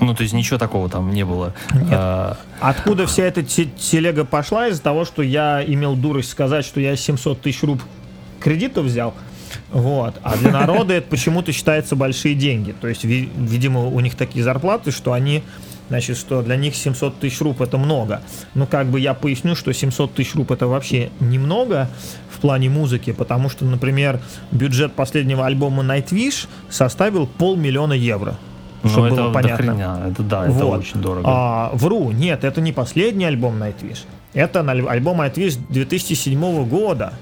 Ну, 0.00 0.14
то 0.14 0.22
есть 0.22 0.34
ничего 0.34 0.58
такого 0.58 0.88
там 0.88 1.10
не 1.12 1.24
было. 1.24 1.54
А, 1.90 2.36
Откуда 2.60 3.06
вся 3.06 3.22
эта 3.24 3.42
те- 3.42 3.66
телега 3.66 4.24
пошла? 4.24 4.68
Из-за 4.68 4.82
того, 4.82 5.04
что 5.04 5.22
я 5.22 5.62
имел 5.64 5.94
дурость 5.94 6.30
сказать, 6.30 6.64
что 6.64 6.80
я 6.80 6.96
700 6.96 7.40
тысяч 7.40 7.62
руб 7.62 7.80
кредита 8.40 8.82
взял. 8.82 9.14
Вот. 9.70 10.16
А 10.22 10.36
для 10.36 10.50
народа 10.50 10.94
это 10.94 11.08
почему-то 11.08 11.52
считается 11.52 11.94
большие 11.94 12.34
деньги. 12.34 12.72
То 12.80 12.88
есть, 12.88 13.04
ви- 13.04 13.30
видимо, 13.36 13.86
у 13.86 14.00
них 14.00 14.16
такие 14.16 14.44
зарплаты, 14.44 14.90
что 14.90 15.12
они 15.12 15.44
Значит, 15.88 16.16
что 16.16 16.42
для 16.42 16.56
них 16.56 16.74
700 16.74 17.18
тысяч 17.20 17.40
руб 17.40 17.60
это 17.60 17.76
много. 17.78 18.22
Ну, 18.54 18.66
как 18.66 18.86
бы 18.86 18.98
я 19.00 19.12
поясню, 19.14 19.54
что 19.54 19.72
700 19.72 20.14
тысяч 20.14 20.34
руб 20.34 20.50
это 20.50 20.66
вообще 20.66 21.10
немного 21.20 21.88
в 22.30 22.40
плане 22.40 22.70
музыки, 22.70 23.12
потому 23.12 23.48
что, 23.50 23.64
например, 23.64 24.20
бюджет 24.50 24.92
последнего 24.94 25.44
альбома 25.46 25.82
Nightwish 25.82 26.46
составил 26.70 27.26
полмиллиона 27.26 27.92
евро. 27.92 28.36
ну, 28.82 28.90
Чтобы 28.90 29.06
это 29.08 29.16
было 29.16 29.32
понятно. 29.32 30.08
Это 30.10 30.22
да, 30.22 30.44
это 30.46 30.52
Вот. 30.64 30.80
очень 30.80 31.00
дорого. 31.00 31.22
А, 31.26 31.70
вру, 31.74 32.10
нет, 32.12 32.44
это 32.44 32.60
не 32.60 32.72
последний 32.72 33.24
альбом 33.26 33.62
Nightwish. 33.62 34.00
Это 34.32 34.60
альбом 34.60 35.20
Nightwish 35.20 35.58
2007 35.68 36.64
года. 36.66 37.12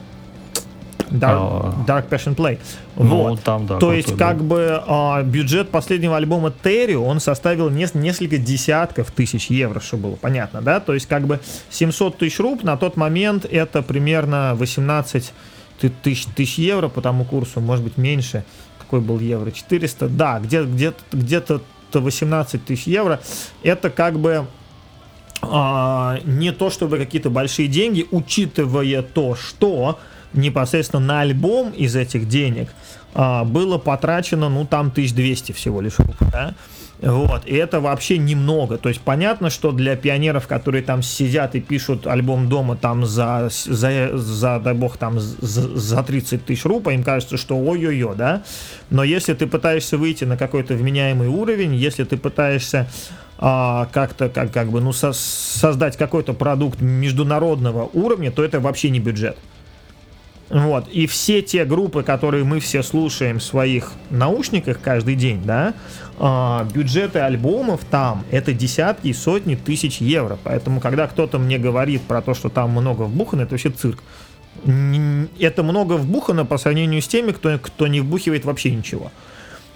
Dark. 1.19 1.87
Dark 1.87 2.09
Passion 2.09 2.35
Play. 2.35 2.59
Ну, 2.97 3.05
вот. 3.05 3.43
там, 3.43 3.67
да, 3.67 3.79
То 3.79 3.93
есть, 3.93 4.17
как 4.17 4.43
бы 4.43 4.83
а, 4.87 5.23
бюджет 5.23 5.71
последнего 5.71 6.17
альбома 6.17 6.53
Терри, 6.63 6.95
он 6.95 7.21
составил 7.21 7.71
нес- 7.71 7.95
несколько 7.95 8.39
десятков 8.39 9.11
тысяч 9.11 9.47
евро, 9.51 9.81
чтобы 9.81 10.09
было 10.09 10.17
понятно, 10.17 10.63
да? 10.63 10.81
То 10.81 10.95
есть, 10.95 11.07
как 11.07 11.27
бы 11.27 11.41
700 11.71 12.19
тысяч 12.19 12.39
руб 12.39 12.63
на 12.63 12.77
тот 12.77 12.97
момент 12.97 13.45
это 13.45 13.83
примерно 13.83 14.55
18 14.57 15.33
ты- 15.81 15.91
тысяч, 15.91 16.27
тысяч 16.35 16.59
евро 16.59 16.89
по 16.89 17.01
тому 17.01 17.25
курсу, 17.25 17.61
может 17.61 17.85
быть, 17.85 17.97
меньше. 17.97 18.45
Какой 18.79 19.01
был 19.01 19.19
евро? 19.21 19.51
400? 19.51 20.09
Да, 20.09 20.39
где, 20.41 20.63
где, 20.65 20.93
где-то 21.13 21.61
18 21.93 22.65
тысяч 22.65 22.87
евро. 22.87 23.21
Это 23.63 23.91
как 23.91 24.19
бы 24.19 24.47
а, 25.43 26.19
не 26.25 26.53
то 26.53 26.71
чтобы 26.71 26.99
какие-то 26.99 27.31
большие 27.31 27.69
деньги, 27.69 28.07
учитывая 28.11 29.03
то, 29.03 29.35
что 29.35 29.99
непосредственно 30.35 31.05
на 31.05 31.21
альбом 31.21 31.71
из 31.71 31.97
этих 31.97 32.29
денег 32.29 32.69
а, 33.15 33.45
было 33.45 33.79
потрачено, 33.79 34.49
ну, 34.49 34.65
там 34.65 34.89
1200 34.89 35.53
всего 35.53 35.81
лишь 35.81 35.97
да? 36.33 36.55
Вот, 37.03 37.47
и 37.47 37.55
это 37.57 37.81
вообще 37.81 38.17
немного. 38.17 38.79
То 38.79 38.89
есть 38.89 39.01
понятно, 39.01 39.51
что 39.51 39.73
для 39.73 39.97
пионеров, 39.97 40.47
которые 40.47 40.85
там 40.85 41.03
сидят 41.03 41.57
и 41.57 41.61
пишут 41.61 42.07
альбом 42.07 42.49
дома 42.49 42.77
там 42.77 43.05
за, 43.05 43.49
за, 43.51 44.17
за 44.17 44.61
дай 44.61 44.75
бог, 44.75 44.97
там 44.99 45.19
за, 45.19 45.77
за 45.77 46.03
30 46.05 46.45
тысяч 46.45 46.65
рублей, 46.65 46.95
им 46.95 47.03
кажется, 47.03 47.37
что 47.37 47.59
ой-ой-ой, 47.59 48.15
да? 48.15 48.45
Но 48.91 49.03
если 49.03 49.35
ты 49.35 49.49
пытаешься 49.49 49.99
выйти 49.99 50.23
на 50.25 50.37
какой-то 50.37 50.75
вменяемый 50.75 51.27
уровень, 51.27 51.75
если 51.75 52.05
ты 52.05 52.17
пытаешься 52.17 52.89
а, 53.37 53.89
как-то 53.93 54.29
как, 54.29 54.53
как 54.53 54.71
бы 54.71 54.81
ну 54.81 54.93
со- 54.93 55.13
создать 55.13 55.97
какой-то 55.97 56.35
продукт 56.35 56.81
международного 56.81 57.91
уровня, 57.93 58.31
то 58.31 58.45
это 58.45 58.61
вообще 58.61 58.91
не 58.91 59.01
бюджет. 59.01 59.37
Вот. 60.53 60.87
И 60.89 61.07
все 61.07 61.41
те 61.41 61.65
группы, 61.65 62.03
которые 62.03 62.45
мы 62.45 62.61
все 62.61 62.83
слушаем 62.83 63.39
в 63.39 63.43
своих 63.43 63.93
наушниках 64.11 64.81
каждый 64.83 65.15
день, 65.15 65.43
да, 65.43 65.73
а, 66.19 66.69
бюджеты 66.75 67.21
альбомов 67.21 67.81
там 67.91 68.25
это 68.31 68.53
десятки 68.53 69.09
и 69.09 69.13
сотни 69.15 69.55
тысяч 69.55 70.03
евро. 70.03 70.39
Поэтому, 70.45 70.81
когда 70.81 71.07
кто-то 71.07 71.39
мне 71.39 71.59
говорит 71.59 72.03
про 72.03 72.21
то, 72.21 72.35
что 72.35 72.51
там 72.51 72.71
много 72.73 73.05
вбухано, 73.05 73.43
это 73.43 73.53
вообще 73.53 73.71
цирк. 73.71 74.03
Это 75.41 75.63
много 75.63 75.95
вбухано 75.95 76.45
по 76.45 76.59
сравнению 76.59 77.01
с 77.01 77.09
теми, 77.09 77.33
кто, 77.33 77.59
кто 77.59 77.87
не 77.87 78.03
вбухивает 78.03 78.45
вообще 78.45 78.73
ничего. 78.73 79.11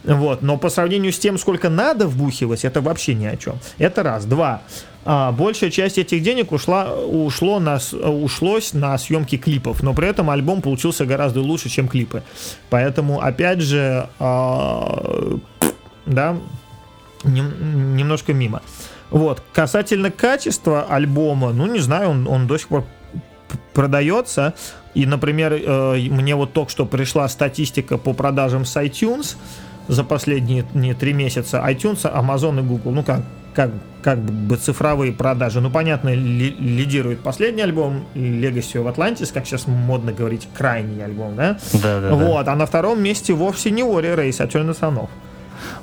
Вот, 0.06 0.42
но 0.42 0.56
по 0.56 0.70
сравнению 0.70 1.12
с 1.12 1.18
тем, 1.18 1.36
сколько 1.36 1.68
надо 1.68 2.06
вбухивать, 2.06 2.64
это 2.64 2.80
вообще 2.80 3.14
ни 3.14 3.26
о 3.26 3.36
чем. 3.36 3.58
Это 3.78 4.02
раз. 4.02 4.24
Два. 4.24 4.62
А, 5.04 5.32
большая 5.32 5.70
часть 5.70 5.98
этих 5.98 6.22
денег 6.22 6.52
ушла, 6.52 6.94
ушло 6.94 7.60
на, 7.60 7.78
ушлось 7.92 8.72
на 8.72 8.96
съемки 8.98 9.36
клипов, 9.36 9.82
но 9.82 9.94
при 9.94 10.08
этом 10.08 10.30
альбом 10.30 10.62
получился 10.62 11.06
гораздо 11.06 11.40
лучше, 11.40 11.68
чем 11.68 11.88
клипы. 11.88 12.22
Поэтому, 12.70 13.20
опять 13.20 13.60
же, 13.60 14.08
а, 14.18 15.38
да, 16.06 16.36
нем- 17.24 17.96
немножко 17.96 18.32
мимо. 18.32 18.62
Вот. 19.10 19.42
Касательно 19.52 20.10
качества 20.10 20.86
альбома, 20.88 21.52
ну, 21.52 21.66
не 21.66 21.80
знаю, 21.80 22.10
он, 22.10 22.26
он 22.26 22.46
до 22.46 22.58
сих 22.58 22.68
пор 22.68 22.84
продается. 23.72 24.54
И, 24.94 25.04
например, 25.04 25.52
э, 25.52 25.96
мне 26.10 26.34
вот 26.34 26.52
только 26.52 26.70
что 26.70 26.86
пришла 26.86 27.28
статистика 27.28 27.98
по 27.98 28.14
продажам 28.14 28.64
с 28.64 28.76
iTunes 28.76 29.36
за 29.88 30.04
последние 30.04 30.64
не, 30.74 30.94
три 30.94 31.12
месяца. 31.12 31.58
iTunes, 31.68 32.02
Amazon 32.02 32.58
и 32.60 32.62
Google, 32.62 32.92
ну 32.92 33.02
как, 33.02 33.22
как, 33.54 33.70
как 34.02 34.18
бы 34.18 34.56
цифровые 34.56 35.12
продажи. 35.12 35.60
Ну, 35.60 35.70
понятно, 35.70 36.10
ли- 36.14 36.56
лидирует 36.58 37.20
последний 37.20 37.62
альбом 37.62 38.04
Legacy 38.14 38.74
of 38.82 38.94
Atlantis, 38.94 39.32
как 39.32 39.46
сейчас 39.46 39.66
модно 39.66 40.12
говорить, 40.12 40.48
крайний 40.54 41.04
альбом, 41.04 41.36
да? 41.36 41.58
Да, 41.72 42.00
да, 42.00 42.08
да. 42.10 42.14
Вот, 42.14 42.48
а 42.48 42.54
на 42.56 42.66
втором 42.66 43.02
месте 43.02 43.32
вовсе 43.32 43.70
не 43.70 43.82
Ori 43.82 44.14
Race, 44.16 44.42
а 44.42 44.46
Turn 44.46 44.76
Санов. 44.78 45.08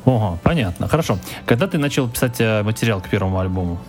Ого, 0.05 0.37
понятно. 0.43 0.87
Хорошо. 0.87 1.17
Когда 1.45 1.67
ты 1.67 1.77
начал 1.77 2.07
писать 2.07 2.35
э, 2.39 2.61
материал 2.63 3.01
к 3.01 3.09
первому 3.09 3.39
альбому? 3.39 3.79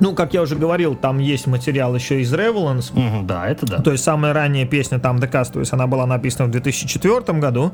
Ну, 0.00 0.14
как 0.14 0.32
я 0.34 0.42
уже 0.42 0.54
говорил, 0.56 0.94
там 0.94 1.18
есть 1.18 1.46
материал 1.46 1.94
еще 1.94 2.20
из 2.20 2.32
Revelance, 2.32 2.90
Мгм, 2.92 3.26
да, 3.26 3.48
это 3.48 3.66
да. 3.66 3.80
То 3.82 3.90
есть 3.92 4.04
самая 4.04 4.32
ранняя 4.32 4.64
песня 4.66 4.98
там 5.00 5.18
The 5.18 5.30
Castaway, 5.30 5.66
она 5.72 5.86
была 5.88 6.06
написана 6.06 6.48
в 6.48 6.52
2004 6.52 7.38
году. 7.40 7.72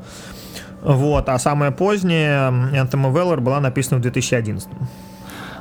Вот, 0.81 1.29
а 1.29 1.39
самая 1.39 1.71
поздняя 1.71 2.51
Anthem 2.51 3.05
of 3.05 3.13
Valor 3.13 3.39
была 3.39 3.59
написана 3.59 3.99
в 3.99 4.01
2011. 4.01 4.69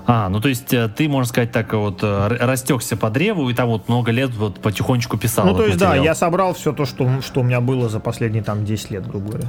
А, 0.06 0.28
ну 0.28 0.40
то 0.40 0.48
есть 0.48 0.72
э, 0.74 0.88
ты, 0.88 1.08
можно 1.08 1.28
сказать, 1.28 1.50
так 1.50 1.72
вот 1.72 2.00
э, 2.02 2.36
растекся 2.40 2.94
по 2.96 3.08
древу 3.08 3.48
и 3.48 3.54
там 3.54 3.68
вот 3.68 3.88
много 3.88 4.10
лет 4.12 4.34
вот 4.34 4.60
потихонечку 4.60 5.16
писал. 5.16 5.46
Ну, 5.46 5.54
то 5.54 5.64
есть, 5.64 5.78
да, 5.78 5.88
материал. 5.88 6.04
я 6.04 6.14
собрал 6.14 6.52
все 6.52 6.72
то, 6.74 6.84
что, 6.84 7.22
что 7.22 7.40
у 7.40 7.42
меня 7.42 7.62
было 7.62 7.88
за 7.88 8.00
последние 8.00 8.42
там 8.42 8.66
10 8.66 8.90
лет, 8.90 9.06
грубо 9.06 9.30
говоря. 9.30 9.48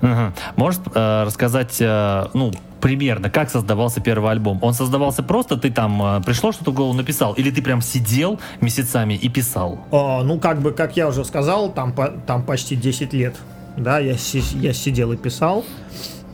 Мгм. 0.00 0.34
Можешь 0.56 0.80
э, 0.94 1.24
рассказать, 1.24 1.76
э, 1.78 2.26
ну, 2.34 2.52
примерно, 2.80 3.30
как 3.30 3.50
создавался 3.50 4.00
первый 4.00 4.32
альбом? 4.32 4.58
Он 4.62 4.74
создавался 4.74 5.22
просто, 5.22 5.56
ты 5.56 5.70
там 5.70 6.02
э, 6.02 6.20
пришло 6.22 6.52
что-то 6.52 6.72
в 6.72 6.74
голову 6.74 6.94
написал, 6.94 7.34
или 7.34 7.50
ты 7.50 7.62
прям 7.62 7.80
сидел 7.82 8.40
месяцами 8.60 9.14
и 9.14 9.28
писал? 9.28 9.78
А, 9.92 10.22
ну, 10.24 10.40
как 10.40 10.60
бы, 10.60 10.72
как 10.72 10.96
я 10.96 11.06
уже 11.06 11.24
сказал, 11.24 11.70
там, 11.70 11.92
по- 11.92 12.12
там 12.26 12.42
почти 12.42 12.74
10 12.76 13.12
лет, 13.12 13.36
да, 13.76 13.98
я, 13.98 14.16
си- 14.16 14.42
я 14.58 14.72
сидел 14.72 15.12
и 15.12 15.16
писал. 15.16 15.64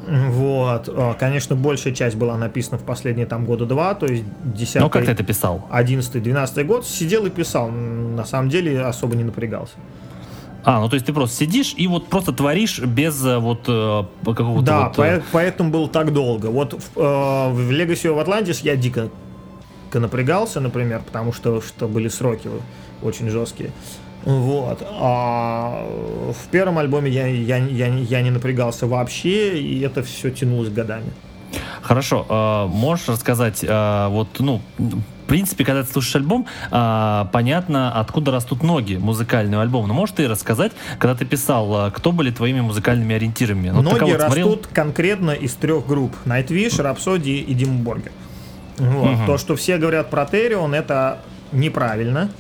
Вот, 0.07 0.89
А, 0.89 1.15
конечно, 1.15 1.55
большая 1.55 1.93
часть 1.93 2.17
была 2.17 2.39
написана 2.39 2.79
в 2.79 2.83
последние 2.83 3.27
там 3.27 3.45
года 3.45 3.67
два, 3.67 3.95
то 3.95 4.07
есть 4.07 4.25
10 4.43 4.77
Ну, 4.81 4.89
как 4.91 5.05
ты 5.05 5.11
это 5.11 5.23
писал? 5.23 5.67
11-12 5.71 6.65
год 6.65 6.87
сидел 6.87 7.27
и 7.27 7.31
писал. 7.31 7.69
На 7.69 8.25
самом 8.25 8.49
деле 8.49 8.81
особо 8.81 9.17
не 9.17 9.25
напрягался. 9.25 9.75
А, 10.65 10.81
ну 10.81 10.89
то 10.89 10.95
есть 10.95 11.07
ты 11.07 11.13
просто 11.13 11.37
сидишь 11.37 11.75
и 11.77 11.87
вот 11.87 12.09
просто 12.09 12.33
творишь 12.33 12.79
без 12.81 13.25
э, 13.25 13.39
вот 13.39 13.61
э, 13.69 14.03
какого-то 14.25 14.65
Да, 14.65 14.89
вот... 14.89 14.99
э, 14.99 15.03
поэ- 15.19 15.23
поэтому 15.31 15.71
был 15.71 15.89
так 15.89 16.13
долго. 16.13 16.47
Вот 16.47 16.73
в, 16.73 16.99
э, 16.99 17.01
в 17.53 17.71
Legacy 17.71 18.05
of 18.13 18.25
Atlantis 18.25 18.61
я 18.65 18.77
дико 18.77 19.09
напрягался, 19.93 20.61
например, 20.61 21.03
потому 21.05 21.33
что, 21.33 21.61
что 21.63 21.87
были 21.89 22.09
сроки 22.09 22.49
очень 23.03 23.29
жесткие. 23.31 23.71
Вот. 24.25 24.87
А 24.91 25.87
в 26.33 26.49
первом 26.51 26.79
альбоме 26.79 27.11
я, 27.11 27.27
я, 27.27 27.57
я, 27.59 27.87
я 27.87 28.23
не 28.23 28.31
напрягался 28.31 28.87
вообще, 28.87 29.59
и 29.59 29.81
это 29.81 30.03
все 30.03 30.31
тянулось 30.31 30.69
годами. 30.69 31.11
Хорошо, 31.83 32.27
э, 32.29 32.67
можешь 32.71 33.09
рассказать, 33.09 33.65
э, 33.67 34.09
вот, 34.09 34.29
ну, 34.41 34.61
в 34.79 35.27
принципе, 35.27 35.65
когда 35.65 35.83
ты 35.83 35.91
слушаешь 35.91 36.17
альбом, 36.17 36.47
э, 36.71 37.25
понятно, 37.33 37.93
откуда 37.99 38.31
растут 38.33 38.63
ноги 38.63 38.97
музыкального 38.97 39.63
альбома. 39.63 39.87
Но 39.89 39.95
можешь 39.95 40.15
ты 40.15 40.29
рассказать, 40.29 40.73
когда 40.99 41.15
ты 41.15 41.25
писал, 41.25 41.91
кто 41.93 42.13
были 42.13 42.31
твоими 42.31 42.61
музыкальными 42.61 43.15
ориентирами? 43.15 43.69
Ты 43.69 43.75
Ноги 43.75 44.13
растут 44.13 44.21
смотрел? 44.21 44.61
конкретно 44.75 45.31
из 45.31 45.55
трех 45.55 45.87
групп. 45.87 46.15
Nightwish, 46.27 46.79
Rhapsody 46.79 47.39
и 47.39 47.55
Дима 47.55 47.79
Боргер. 47.79 48.13
Вот. 48.79 49.11
Мгм. 49.11 49.27
То, 49.27 49.39
что 49.39 49.57
все 49.57 49.79
говорят 49.79 50.11
про 50.11 50.27
Терион, 50.27 50.75
это 50.75 51.19
неправильно. 51.53 52.31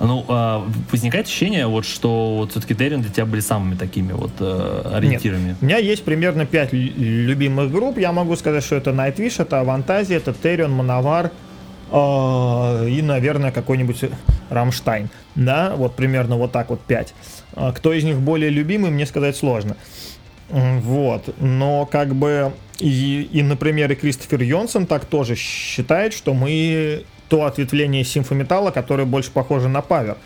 Ну, 0.00 0.24
а, 0.28 0.66
возникает 0.90 1.26
ощущение, 1.26 1.66
вот, 1.66 1.84
что 1.84 2.36
вот 2.36 2.50
все-таки 2.52 2.74
Дерин 2.74 3.02
для 3.02 3.10
тебя 3.10 3.26
были 3.26 3.40
самыми 3.40 3.74
такими 3.74 4.12
вот 4.12 4.32
э, 4.40 4.90
ориентирами. 4.94 5.48
Нет. 5.48 5.56
У 5.60 5.64
меня 5.64 5.78
есть 5.78 6.04
примерно 6.04 6.46
пять 6.46 6.72
любимых 6.72 7.70
групп. 7.70 7.98
Я 7.98 8.12
могу 8.12 8.36
сказать, 8.36 8.64
что 8.64 8.76
это 8.76 8.90
Nightwish, 8.90 9.40
это 9.40 9.60
Авантазия, 9.60 10.16
это 10.16 10.32
Террион, 10.32 10.72
Мановар 10.72 11.30
и, 11.92 13.00
наверное, 13.02 13.52
какой-нибудь 13.52 14.04
Рамштайн. 14.50 15.10
Да, 15.34 15.74
вот 15.76 15.94
примерно 15.94 16.36
вот 16.36 16.50
так 16.50 16.70
вот 16.70 16.80
пять. 16.80 17.14
А 17.54 17.72
кто 17.72 17.92
из 17.92 18.04
них 18.04 18.18
более 18.18 18.50
любимый, 18.50 18.90
мне 18.90 19.06
сказать 19.06 19.36
сложно. 19.36 19.76
Вот. 20.48 21.34
Но 21.40 21.86
как 21.86 22.14
бы 22.14 22.52
и, 22.78 23.28
и, 23.32 23.42
например, 23.42 23.92
и 23.92 23.94
Кристофер 23.94 24.42
Йонсон 24.42 24.86
так 24.86 25.04
тоже 25.04 25.36
считает, 25.36 26.12
что 26.12 26.34
мы 26.34 27.04
то 27.34 27.46
ответвление 27.46 28.04
симфометалла, 28.04 28.70
которое 28.70 29.06
больше 29.06 29.32
похоже 29.32 29.68
на 29.68 29.80
павер. 29.80 30.16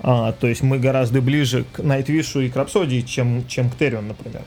А, 0.00 0.32
то 0.32 0.46
есть 0.46 0.62
мы 0.62 0.78
гораздо 0.78 1.22
ближе 1.22 1.64
к 1.72 1.82
Найтвишу 1.82 2.40
и 2.40 2.50
к 2.50 2.56
Рапсодии, 2.56 3.00
чем, 3.00 3.46
чем 3.48 3.70
к 3.70 3.76
Террион, 3.76 4.08
например. 4.08 4.42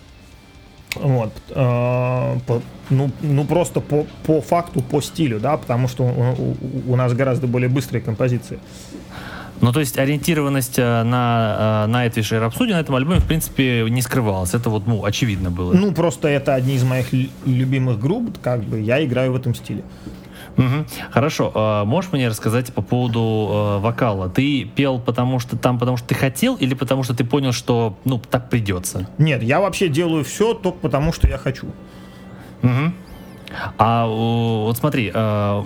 Вот. 0.93 1.31
А, 1.49 2.37
по, 2.45 2.61
ну, 2.91 3.09
ну, 3.21 3.43
просто 3.43 3.79
по, 3.79 4.05
по 4.23 4.39
факту, 4.39 4.83
по 4.83 5.01
стилю, 5.01 5.39
да, 5.39 5.57
потому 5.57 5.87
что 5.87 6.03
у, 6.03 6.91
у 6.91 6.95
нас 6.95 7.11
гораздо 7.13 7.47
более 7.47 7.69
быстрые 7.69 8.03
композиции. 8.03 8.59
Ну, 9.61 9.73
то 9.73 9.79
есть 9.79 9.97
ориентированность 9.97 10.77
э, 10.77 11.03
на 11.03 11.85
Nightwish 11.87 12.37
и 12.37 12.39
Rhapsody 12.39 12.73
на 12.73 12.81
этом 12.81 12.93
альбоме, 12.93 13.19
в 13.19 13.25
принципе, 13.25 13.87
не 13.89 14.03
скрывалась. 14.03 14.53
Это 14.53 14.69
вот, 14.69 14.85
ну, 14.85 15.03
очевидно 15.03 15.49
было. 15.49 15.73
Ну, 15.73 15.91
просто 15.91 16.27
это 16.27 16.53
одни 16.53 16.75
из 16.75 16.83
моих 16.83 17.07
любимых 17.45 17.99
групп, 17.99 18.37
как 18.43 18.63
бы 18.63 18.79
я 18.79 19.03
играю 19.03 19.31
в 19.31 19.35
этом 19.37 19.55
стиле. 19.55 19.81
Угу. 20.57 20.85
Хорошо. 21.11 21.51
А 21.53 21.85
можешь 21.85 22.11
мне 22.11 22.27
рассказать 22.27 22.73
по 22.73 22.81
поводу 22.81 23.19
э, 23.19 23.79
вокала? 23.79 24.29
Ты 24.29 24.65
пел 24.65 24.99
потому 24.99 25.39
что 25.39 25.57
там, 25.57 25.77
потому 25.79 25.97
что 25.97 26.07
ты 26.07 26.15
хотел, 26.15 26.55
или 26.55 26.73
потому 26.73 27.03
что 27.03 27.13
ты 27.13 27.23
понял, 27.23 27.51
что 27.51 27.97
ну 28.05 28.19
так 28.19 28.49
придется? 28.49 29.09
Нет, 29.17 29.43
я 29.43 29.59
вообще 29.59 29.89
делаю 29.89 30.23
все 30.23 30.53
только 30.53 30.79
потому, 30.79 31.11
что 31.13 31.27
я 31.27 31.37
хочу. 31.37 31.67
Угу. 32.63 32.93
А 33.77 34.05
вот 34.07 34.77
смотри, 34.77 35.11
э, 35.13 35.63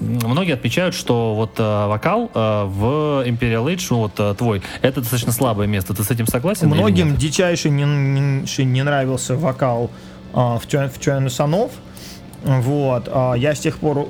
многие 0.00 0.54
отмечают, 0.54 0.94
что 0.94 1.34
вот 1.34 1.58
вокал 1.58 2.30
в 2.34 3.24
Imperial 3.26 3.66
Age, 3.66 3.86
ну, 3.90 3.98
вот 3.98 4.36
твой, 4.36 4.62
это 4.82 5.00
достаточно 5.00 5.32
слабое 5.32 5.66
место. 5.66 5.94
Ты 5.94 6.04
с 6.04 6.10
этим 6.10 6.26
согласен? 6.26 6.68
Многим 6.68 7.16
дичайше 7.16 7.70
не, 7.70 7.84
не, 7.84 8.64
не 8.64 8.82
нравился 8.82 9.36
вокал 9.36 9.90
в 10.32 10.62
Turn 10.68 11.28
Санов. 11.30 11.72
Вот. 12.44 13.08
А 13.12 13.34
я 13.34 13.54
с 13.54 13.60
тех 13.60 13.78
пор 13.78 14.08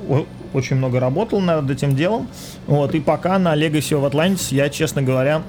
очень 0.53 0.75
много 0.75 0.99
работал 0.99 1.39
над 1.39 1.69
этим 1.69 1.95
делом. 1.95 2.27
Вот. 2.67 2.95
И 2.95 2.99
пока 2.99 3.37
на 3.39 3.55
Legacy 3.55 3.99
of 3.99 4.09
Atlantis 4.09 4.53
я, 4.53 4.69
честно 4.69 5.01
говоря, 5.01 5.41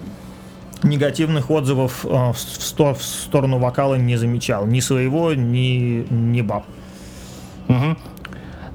негативных 0.83 1.51
отзывов 1.51 2.05
в, 2.05 2.35
сторону 2.37 3.59
вокала 3.59 3.95
не 3.95 4.17
замечал. 4.17 4.67
Ни 4.67 4.81
своего, 4.81 5.35
ни, 5.35 6.07
ни 6.11 6.43
баб. 6.43 6.65
Угу. 7.69 7.97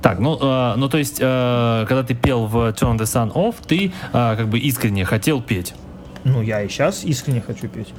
Так, 0.01 0.19
ну, 0.19 0.37
э, 0.41 0.73
ну 0.77 0.89
то 0.89 0.97
есть, 0.97 1.19
э, 1.19 1.85
когда 1.87 2.03
ты 2.03 2.15
пел 2.15 2.45
в 2.47 2.55
Turn 2.69 2.97
the 2.97 3.03
Sun 3.03 3.33
Off, 3.33 3.55
ты 3.65 3.87
э, 3.87 3.91
как 4.11 4.47
бы 4.47 4.57
искренне 4.57 5.05
хотел 5.05 5.41
петь. 5.41 5.73
Ну, 6.23 6.41
я 6.41 6.61
и 6.61 6.69
сейчас 6.69 7.03
искренне 7.03 7.41
хочу 7.41 7.67
петь. 7.67 7.93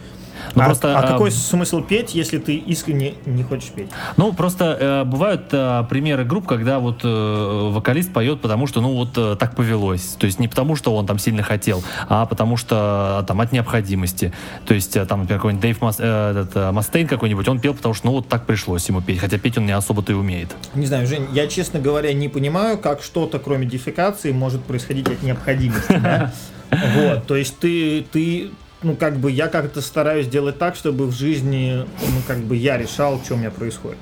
Ну, 0.55 0.63
а, 0.63 0.67
просто, 0.67 0.99
а, 0.99 1.07
какой 1.07 1.31
смысл 1.31 1.83
петь, 1.83 2.15
если 2.15 2.39
ты 2.39 2.57
искренне 2.57 3.15
не 3.27 3.43
хочешь 3.43 3.71
петь? 3.71 3.89
Ну, 4.17 4.33
просто 4.33 4.77
э, 4.81 5.05
бывают 5.05 5.49
э, 5.53 5.85
примеры 5.89 6.25
групп, 6.25 6.47
когда 6.47 6.79
вот 6.79 7.01
э, 7.05 7.71
вокалист 7.73 8.13
поет, 8.13 8.41
потому 8.41 8.67
что, 8.67 8.81
ну, 8.81 8.95
вот 8.95 9.17
э, 9.17 9.37
так 9.39 9.57
повелось. 9.57 10.17
То 10.19 10.27
есть 10.27 10.39
не 10.39 10.49
потому, 10.49 10.77
что 10.77 10.95
он 10.95 11.07
там 11.07 11.19
сильно 11.19 11.43
хотел, 11.43 11.83
а 12.09 12.27
потому 12.27 12.57
что 12.57 13.25
там 13.27 13.41
от 13.41 13.53
необходимости. 13.53 14.33
То 14.67 14.75
есть 14.75 14.97
э, 14.97 15.05
там 15.07 15.27
какой-нибудь 15.27 15.63
Дэйв 15.63 15.81
Мас, 15.81 15.97
э, 15.99 16.31
этот, 16.31 16.57
э, 16.57 16.71
Мастейн 16.71 17.07
какой-нибудь, 17.07 17.47
он 17.49 17.61
пел, 17.61 17.75
потому 17.75 17.95
что, 17.95 18.07
ну, 18.07 18.13
вот 18.13 18.29
так 18.29 18.47
пришлось 18.47 18.89
ему 18.89 19.01
петь. 19.01 19.19
Хотя 19.19 19.39
петь 19.39 19.59
он 19.59 19.67
не 19.67 19.73
особо-то 19.73 20.13
и 20.13 20.15
умеет. 20.15 20.49
Не 20.75 20.87
знаю, 20.87 21.07
Жень, 21.07 21.29
я, 21.33 21.47
честно 21.47 21.81
говоря, 21.81 22.13
не 22.13 22.29
понимаю, 22.29 22.79
как 22.79 23.03
что-то, 23.03 23.39
кроме 23.39 23.67
дефекации, 23.67 24.33
может 24.33 24.63
происходить 24.65 25.09
от 25.09 25.23
необходимости, 25.23 25.99
да? 26.03 26.33
Вот, 26.71 27.27
то 27.27 27.35
есть 27.35 27.59
ты, 27.59 28.07
ты, 28.13 28.51
ну, 28.83 28.97
как 28.97 29.17
бы 29.19 29.31
я 29.31 29.49
как-то 29.49 29.81
стараюсь 29.81 30.27
делать 30.27 30.59
так, 30.59 30.75
чтобы 30.75 31.07
в 31.07 31.13
жизни, 31.13 31.85
ну, 32.01 32.23
как 32.27 32.39
бы 32.39 32.57
я 32.57 32.77
решал, 32.79 33.21
что 33.23 33.35
у 33.35 33.37
меня 33.37 33.51
происходит. 33.51 33.99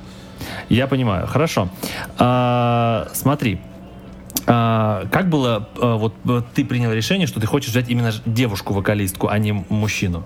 Я 0.69 0.87
понимаю. 0.87 1.27
Хорошо. 1.27 1.69
А, 2.19 3.09
смотри, 3.13 3.61
а, 4.47 5.07
как 5.11 5.29
было, 5.29 5.69
а, 5.81 5.97
вот 5.97 6.15
ты 6.55 6.65
принял 6.65 6.93
решение, 6.93 7.27
что 7.27 7.41
ты 7.41 7.47
хочешь 7.47 7.71
взять 7.71 7.89
именно 7.89 8.13
девушку-вокалистку, 8.25 9.29
а 9.29 9.39
не 9.39 9.53
мужчину? 9.53 10.25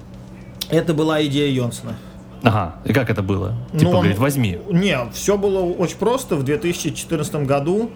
Это 0.68 0.94
была 0.94 1.24
идея 1.24 1.50
Йонсона. 1.50 1.96
Ага, 2.42 2.76
и 2.84 2.92
как 2.92 3.08
это 3.08 3.22
было? 3.22 3.54
Типа, 3.72 3.84
ну, 3.84 3.90
он, 3.90 3.96
говорит, 3.98 4.18
возьми. 4.18 4.58
Не, 4.70 4.98
все 5.12 5.38
было 5.38 5.60
очень 5.60 5.96
просто. 5.96 6.34
В 6.36 6.42
2014 6.42 7.34
году 7.46 7.90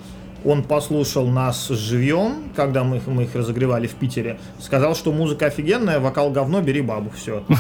он 0.44 0.62
послушал 0.62 1.26
нас 1.26 1.68
живьем, 1.68 2.50
когда 2.54 2.84
мы, 2.84 3.00
мы 3.06 3.24
их 3.24 3.34
разогревали 3.34 3.86
в 3.86 3.94
Питере. 3.94 4.38
Сказал, 4.60 4.94
что 4.94 5.12
музыка 5.12 5.46
офигенная, 5.46 6.00
вокал 6.00 6.30
говно, 6.30 6.60
бери 6.60 6.80
бабу, 6.80 7.10
все. 7.10 7.42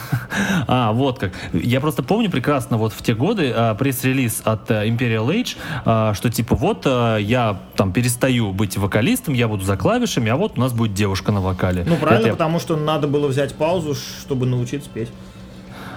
А, 0.68 0.92
вот 0.92 1.18
как. 1.18 1.32
Я 1.52 1.80
просто 1.80 2.02
помню 2.02 2.30
прекрасно 2.30 2.76
вот 2.76 2.92
в 2.92 3.02
те 3.02 3.14
годы 3.14 3.52
а, 3.54 3.74
пресс-релиз 3.74 4.42
от 4.44 4.70
а, 4.70 4.86
Imperial 4.86 5.28
Age, 5.28 5.56
а, 5.84 6.14
что 6.14 6.30
типа 6.30 6.56
вот 6.56 6.82
а, 6.86 7.16
я 7.16 7.58
там 7.76 7.92
перестаю 7.92 8.52
быть 8.52 8.76
вокалистом, 8.76 9.34
я 9.34 9.48
буду 9.48 9.64
за 9.64 9.76
клавишами, 9.76 10.30
а 10.30 10.36
вот 10.36 10.56
у 10.56 10.60
нас 10.60 10.72
будет 10.72 10.94
девушка 10.94 11.32
на 11.32 11.40
вокале. 11.40 11.84
Ну 11.86 11.96
правильно, 11.96 12.26
это 12.26 12.34
потому 12.34 12.58
что 12.58 12.76
надо 12.76 13.06
было 13.06 13.28
взять 13.28 13.54
паузу, 13.54 13.94
чтобы 13.94 14.46
научиться 14.46 14.90
петь. 14.92 15.08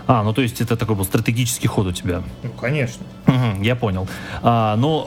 А, 0.09 0.23
ну 0.23 0.33
то 0.33 0.41
есть 0.41 0.59
это 0.59 0.75
такой 0.75 0.95
был 0.95 1.05
стратегический 1.05 1.67
ход 1.67 1.85
у 1.85 1.91
тебя. 1.91 2.23
Ну, 2.41 2.49
конечно. 2.59 3.05
Угу, 3.27 3.61
я 3.61 3.75
понял. 3.75 4.07
А, 4.41 4.75
ну, 4.75 5.05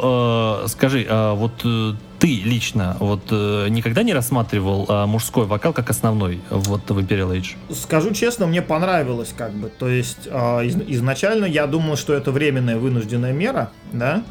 э, 0.63 0.69
скажи, 0.69 1.05
а 1.11 1.35
вот 1.35 1.61
э, 1.65 1.95
ты 2.21 2.29
лично 2.45 2.97
вот 3.01 3.23
э, 3.33 3.67
никогда 3.69 4.05
не 4.05 4.15
рассматривал 4.15 4.87
э, 4.89 5.07
мужской 5.07 5.45
вокал 5.45 5.73
как 5.73 5.91
основной 5.91 6.41
вот 6.51 6.89
в 6.89 6.97
Imperial 6.97 7.37
Age? 7.37 7.57
Скажу 7.75 8.15
честно, 8.15 8.47
мне 8.47 8.63
понравилось 8.63 9.35
как 9.37 9.53
бы. 9.55 9.71
То 9.71 9.89
есть 9.89 10.29
э, 10.31 10.67
из, 10.67 10.77
изначально 10.77 11.47
я 11.47 11.67
думал, 11.67 11.97
что 11.97 12.15
это 12.15 12.31
временная 12.31 12.79
вынужденная 12.79 13.33
мера, 13.33 13.73
да. 13.93 14.23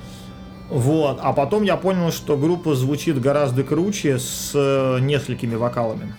Вот, 0.69 1.19
а 1.21 1.33
потом 1.33 1.63
я 1.63 1.75
понял, 1.75 2.13
что 2.13 2.37
группа 2.37 2.75
звучит 2.75 3.19
гораздо 3.19 3.65
круче 3.65 4.19
с 4.19 4.51
э, 4.55 4.99
несколькими 5.01 5.55
вокалами 5.55 6.15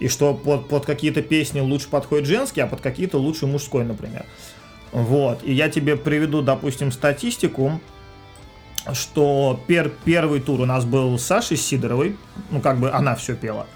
и 0.00 0.08
что 0.08 0.34
под, 0.34 0.66
под 0.66 0.86
какие-то 0.86 1.22
песни 1.22 1.60
лучше 1.60 1.88
подходит 1.88 2.26
женский, 2.26 2.62
а 2.62 2.66
под 2.66 2.80
какие-то 2.80 3.18
лучше 3.18 3.46
мужской, 3.46 3.84
например. 3.84 4.24
Вот. 4.92 5.44
И 5.44 5.52
я 5.52 5.68
тебе 5.68 5.96
приведу, 5.96 6.42
допустим, 6.42 6.90
статистику, 6.90 7.80
что 8.92 9.60
пер, 9.66 9.92
первый 10.04 10.40
тур 10.40 10.60
у 10.60 10.64
нас 10.64 10.84
был 10.84 11.18
с 11.18 11.24
Сашей 11.24 11.56
Сидоровой, 11.56 12.16
ну, 12.50 12.60
как 12.60 12.80
бы 12.80 12.90
она 12.90 13.14
все 13.14 13.36
пела. 13.36 13.66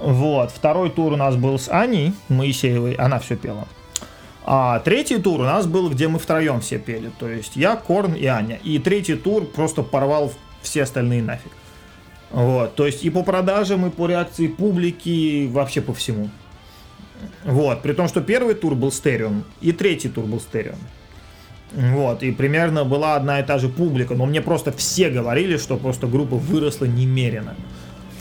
Вот. 0.00 0.50
Второй 0.50 0.90
тур 0.90 1.12
у 1.12 1.16
нас 1.16 1.36
был 1.36 1.58
с 1.58 1.70
Аней 1.70 2.12
Моисеевой, 2.28 2.94
она 2.94 3.18
все 3.18 3.36
пела. 3.36 3.66
А 4.44 4.80
третий 4.80 5.18
тур 5.18 5.40
у 5.40 5.44
нас 5.44 5.66
был, 5.66 5.90
где 5.90 6.06
мы 6.08 6.18
втроем 6.18 6.60
все 6.60 6.78
пели. 6.78 7.10
То 7.18 7.28
есть 7.28 7.56
я, 7.56 7.76
Корн 7.76 8.14
и 8.14 8.26
Аня. 8.26 8.60
И 8.62 8.78
третий 8.78 9.16
тур 9.16 9.44
просто 9.44 9.82
порвал 9.82 10.32
все 10.62 10.82
остальные 10.82 11.22
нафиг. 11.22 11.52
Вот, 12.30 12.74
то 12.74 12.86
есть 12.86 13.04
и 13.04 13.10
по 13.10 13.22
продажам, 13.22 13.86
и 13.86 13.90
по 13.90 14.06
реакции 14.06 14.48
публики, 14.48 15.08
и 15.08 15.46
вообще 15.46 15.80
по 15.80 15.94
всему. 15.94 16.28
Вот, 17.44 17.82
при 17.82 17.92
том, 17.92 18.08
что 18.08 18.20
первый 18.20 18.54
тур 18.54 18.74
был 18.74 18.92
стереон, 18.92 19.44
и 19.60 19.72
третий 19.72 20.08
тур 20.08 20.24
был 20.24 20.40
стереон. 20.40 20.78
Вот, 21.72 22.22
и 22.22 22.30
примерно 22.32 22.84
была 22.84 23.16
одна 23.16 23.40
и 23.40 23.42
та 23.44 23.58
же 23.58 23.68
публика, 23.68 24.14
но 24.14 24.26
мне 24.26 24.40
просто 24.40 24.72
все 24.72 25.10
говорили, 25.10 25.56
что 25.56 25.76
просто 25.76 26.06
группа 26.06 26.36
выросла 26.36 26.84
немерено. 26.86 27.54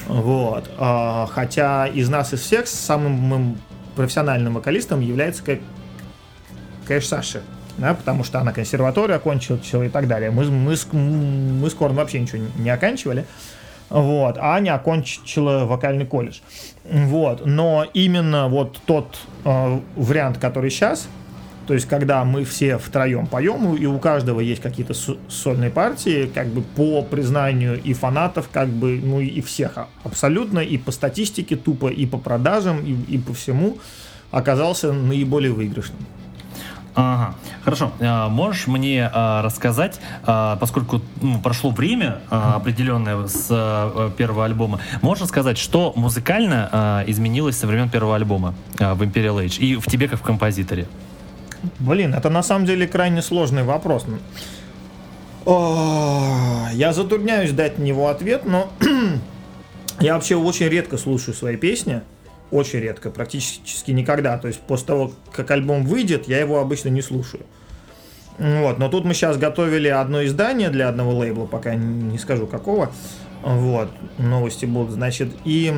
Вот, 0.07 0.69
а, 0.77 1.27
хотя 1.31 1.87
из 1.87 2.09
нас, 2.09 2.33
из 2.33 2.41
всех, 2.41 2.67
самым 2.67 3.57
профессиональным 3.95 4.53
вокалистом 4.53 4.99
является, 4.99 5.43
как, 5.43 5.59
конечно, 6.85 7.17
Саша. 7.17 7.41
Да, 7.77 7.93
потому 7.93 8.23
что 8.23 8.39
она 8.39 8.53
консерваторию 8.53 9.17
окончила 9.17 9.83
и 9.83 9.89
так 9.89 10.07
далее. 10.07 10.31
Мы, 10.31 10.45
мы, 10.45 10.75
мы 10.93 11.69
с 11.69 11.73
Корн 11.73 11.93
вообще 11.93 12.21
ничего 12.21 12.41
не 12.57 12.69
оканчивали. 12.69 13.25
Вот, 13.89 14.37
а 14.37 14.55
Аня 14.55 14.75
окончила 14.75 15.65
вокальный 15.65 16.05
колледж. 16.05 16.39
Вот, 16.83 17.45
но 17.45 17.85
именно 17.93 18.47
вот 18.47 18.79
тот 18.85 19.17
э, 19.43 19.79
вариант, 19.95 20.39
который 20.39 20.69
сейчас, 20.71 21.07
то 21.67 21.73
есть 21.73 21.87
когда 21.87 22.23
мы 22.25 22.45
все 22.45 22.77
втроем 22.77 23.27
поем, 23.27 23.75
и 23.75 23.85
у 23.85 23.97
каждого 23.99 24.39
есть 24.39 24.61
какие-то 24.61 24.93
сольные 24.93 25.69
партии, 25.69 26.29
как 26.33 26.47
бы 26.47 26.61
по 26.61 27.01
признанию 27.03 27.81
и 27.81 27.93
фанатов, 27.93 28.49
как 28.51 28.69
бы, 28.69 28.99
ну 29.03 29.19
и 29.19 29.41
всех 29.41 29.77
абсолютно, 30.03 30.59
и 30.59 30.77
по 30.77 30.91
статистике 30.91 31.55
тупо, 31.55 31.87
и 31.87 32.05
по 32.05 32.17
продажам, 32.17 32.83
и, 32.83 33.15
и 33.15 33.17
по 33.17 33.33
всему, 33.33 33.77
оказался 34.31 34.93
наиболее 34.93 35.51
выигрышным. 35.51 35.99
Ага, 36.95 37.35
хорошо. 37.63 37.91
А, 37.99 38.29
можешь 38.29 38.67
мне 38.67 39.09
а, 39.11 39.41
рассказать, 39.41 39.99
а, 40.23 40.55
поскольку 40.55 41.01
ну, 41.21 41.41
прошло 41.41 41.69
время 41.71 42.19
определенное 42.29 43.27
с 43.27 43.47
первого 44.17 44.45
альбома, 44.45 44.79
можешь 45.01 45.23
рассказать, 45.23 45.57
что 45.57 45.91
музыкально 45.95 47.03
изменилось 47.07 47.57
со 47.57 47.67
времен 47.67 47.89
первого 47.89 48.15
альбома 48.15 48.55
в 48.77 49.01
Imperial 49.01 49.45
Age 49.45 49.59
и 49.59 49.75
в 49.75 49.85
тебе 49.87 50.07
как 50.07 50.19
в 50.19 50.23
композиторе? 50.23 50.87
Блин, 51.79 52.13
это 52.13 52.29
на 52.29 52.43
самом 52.43 52.65
деле 52.65 52.87
крайне 52.87 53.21
сложный 53.21 53.63
вопрос. 53.63 54.05
О, 55.45 56.67
я 56.73 56.93
затрудняюсь 56.93 57.51
дать 57.51 57.77
на 57.77 57.83
него 57.83 58.07
ответ, 58.07 58.45
но 58.45 58.69
я 59.99 60.15
вообще 60.15 60.35
очень 60.35 60.67
редко 60.67 60.97
слушаю 60.97 61.35
свои 61.35 61.57
песни. 61.57 62.01
Очень 62.51 62.79
редко, 62.79 63.09
практически 63.09 63.91
никогда. 63.91 64.37
То 64.37 64.47
есть 64.47 64.59
после 64.61 64.87
того, 64.87 65.11
как 65.31 65.51
альбом 65.51 65.83
выйдет, 65.85 66.27
я 66.27 66.39
его 66.39 66.59
обычно 66.59 66.89
не 66.89 67.01
слушаю. 67.01 67.43
Вот, 68.37 68.79
но 68.79 68.89
тут 68.89 69.05
мы 69.05 69.13
сейчас 69.13 69.37
готовили 69.37 69.87
одно 69.87 70.23
издание 70.25 70.69
для 70.69 70.89
одного 70.89 71.13
лейбла, 71.13 71.45
пока 71.45 71.75
не 71.75 72.17
скажу 72.17 72.47
какого. 72.47 72.91
Вот, 73.43 73.89
новости 74.17 74.65
будут, 74.65 74.91
значит, 74.91 75.29
и 75.45 75.73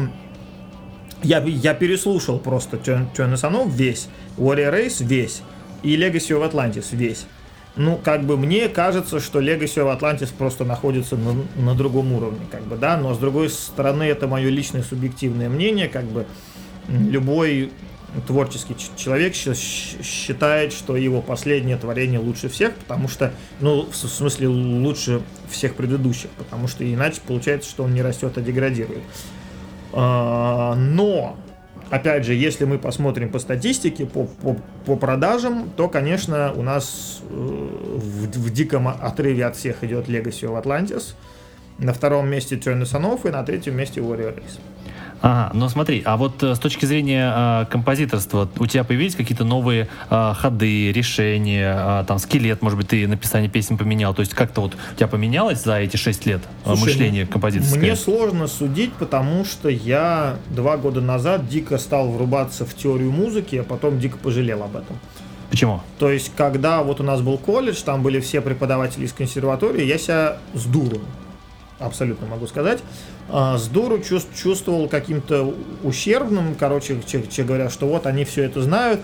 я, 1.23 1.43
я 1.43 1.73
переслушал 1.73 2.39
просто 2.39 2.77
Turn, 2.77 3.07
Us 3.13 3.69
весь, 3.69 4.07
Warrior 4.37 4.73
Race 4.73 5.05
весь, 5.05 5.41
и 5.83 5.95
Legacy 5.97 6.29
of 6.29 6.51
Atlantis 6.51 6.87
весь. 6.91 7.25
Ну, 7.75 7.99
как 8.03 8.23
бы 8.23 8.37
мне 8.37 8.69
кажется, 8.69 9.19
что 9.19 9.39
Legacy 9.39 9.83
of 9.83 9.99
Atlantis 9.99 10.29
просто 10.35 10.65
находится 10.65 11.15
на, 11.15 11.35
на 11.55 11.75
другом 11.75 12.13
уровне, 12.13 12.39
как 12.51 12.63
бы, 12.63 12.75
да, 12.75 12.97
но 12.97 13.13
с 13.13 13.19
другой 13.19 13.49
стороны, 13.49 14.03
это 14.03 14.27
мое 14.27 14.49
личное 14.49 14.81
субъективное 14.81 15.49
мнение, 15.49 15.87
как 15.87 16.05
бы, 16.05 16.25
любой 16.87 17.71
творческий 18.25 18.75
человек 18.95 19.35
считает, 19.35 20.73
что 20.73 20.95
его 20.95 21.21
последнее 21.21 21.77
творение 21.77 22.19
лучше 22.19 22.49
всех, 22.49 22.73
потому 22.75 23.07
что, 23.07 23.33
ну, 23.59 23.87
в 23.89 23.95
смысле, 23.95 24.47
лучше 24.47 25.21
всех 25.49 25.75
предыдущих, 25.75 26.29
потому 26.31 26.67
что 26.67 26.91
иначе 26.91 27.21
получается, 27.25 27.69
что 27.69 27.83
он 27.83 27.93
не 27.93 28.01
растет, 28.01 28.37
а 28.37 28.41
деградирует. 28.41 29.03
А, 29.93 30.75
но, 30.75 31.37
опять 31.89 32.25
же, 32.25 32.33
если 32.33 32.65
мы 32.65 32.79
посмотрим 32.79 33.29
по 33.29 33.39
статистике, 33.39 34.05
по, 34.05 34.25
по, 34.25 34.57
по 34.85 34.95
продажам, 34.95 35.69
то, 35.75 35.89
конечно, 35.89 36.53
у 36.53 36.63
нас 36.63 37.21
э, 37.29 37.33
в, 37.33 38.27
в 38.31 38.53
диком 38.53 38.87
отрыве 38.87 39.45
от 39.45 39.55
всех 39.55 39.83
идет 39.83 40.07
Legacy 40.07 40.43
of 40.43 40.61
Atlantis, 40.61 41.13
на 41.77 41.93
втором 41.93 42.29
месте 42.29 42.55
Turn 42.55 42.83
и 43.27 43.31
на 43.31 43.43
третьем 43.43 43.75
месте 43.75 43.99
Warrior 44.01 44.35
Race. 44.35 44.59
Ага, 45.21 45.51
но 45.53 45.69
смотри, 45.69 46.01
а 46.05 46.17
вот 46.17 46.43
э, 46.43 46.55
с 46.55 46.59
точки 46.59 46.85
зрения 46.85 47.33
э, 47.35 47.65
композиторства, 47.69 48.49
у 48.59 48.65
тебя 48.67 48.83
появились 48.83 49.15
какие-то 49.15 49.43
новые 49.43 49.87
э, 50.09 50.33
ходы, 50.35 50.91
решения, 50.91 52.01
э, 52.01 52.05
там, 52.07 52.19
скелет, 52.19 52.61
может 52.61 52.77
быть, 52.77 52.89
ты 52.89 53.07
написание 53.07 53.49
песен 53.49 53.77
поменял, 53.77 54.13
то 54.13 54.21
есть 54.21 54.33
как-то 54.33 54.61
вот 54.61 54.75
у 54.75 54.95
тебя 54.95 55.07
поменялось 55.07 55.63
за 55.63 55.79
эти 55.79 55.97
шесть 55.97 56.25
лет 56.25 56.41
Слушай, 56.63 56.81
мышление 56.81 57.25
композиторское? 57.25 57.79
Мне 57.79 57.95
сложно 57.95 58.47
судить, 58.47 58.93
потому 58.93 59.43
что 59.45 59.69
я 59.69 60.37
два 60.49 60.77
года 60.77 61.01
назад 61.01 61.47
дико 61.47 61.77
стал 61.77 62.09
врубаться 62.09 62.65
в 62.65 62.75
теорию 62.75 63.11
музыки, 63.11 63.57
а 63.57 63.63
потом 63.63 63.99
дико 63.99 64.17
пожалел 64.17 64.63
об 64.63 64.75
этом. 64.75 64.99
Почему? 65.49 65.81
То 65.97 66.11
есть, 66.11 66.31
когда 66.35 66.83
вот 66.83 66.99
у 66.99 67.03
нас 67.03 67.21
был 67.21 67.37
колледж, 67.37 67.81
там 67.83 68.03
были 68.03 68.19
все 68.19 68.41
преподаватели 68.41 69.05
из 69.05 69.13
консерватории, 69.13 69.83
я 69.85 69.97
себя 69.97 70.37
с 70.53 70.65
дуром 70.65 71.01
абсолютно 71.79 72.27
могу 72.27 72.47
сказать, 72.47 72.79
а, 72.79 73.16
с 73.29 73.67
дуру 73.67 73.99
чувствовал 73.99 74.87
каким-то 74.87 75.53
ущербным, 75.83 76.55
короче, 76.55 76.97
че, 77.05 77.43
говоря, 77.43 77.69
что 77.69 77.87
вот 77.87 78.05
они 78.05 78.23
все 78.23 78.43
это 78.43 78.61
знают, 78.61 79.01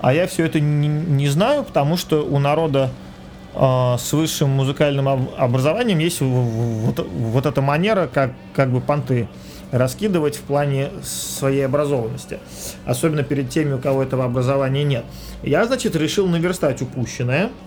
а 0.00 0.14
я 0.14 0.26
все 0.26 0.46
это 0.46 0.60
не, 0.60 0.88
не 0.88 1.28
знаю, 1.28 1.64
потому 1.64 1.96
что 1.96 2.24
у 2.24 2.38
народа 2.38 2.90
э, 3.54 3.96
с 3.98 4.12
высшим 4.12 4.50
музыкальным 4.50 5.28
образованием 5.36 5.98
есть 5.98 6.20
вот, 6.20 7.06
вот 7.06 7.46
эта 7.46 7.60
манера, 7.60 8.08
как, 8.12 8.32
как 8.54 8.70
бы 8.70 8.80
понты 8.80 9.28
раскидывать 9.72 10.36
в 10.36 10.42
плане 10.42 10.90
своей 11.02 11.66
образованности. 11.66 12.38
Особенно 12.86 13.24
перед 13.24 13.50
теми, 13.50 13.74
у 13.74 13.78
кого 13.78 14.02
этого 14.02 14.24
образования 14.24 14.84
нет. 14.84 15.04
Я, 15.42 15.66
значит, 15.66 15.96
решил 15.96 16.26
наверстать 16.26 16.80
упущенное– 16.82 17.50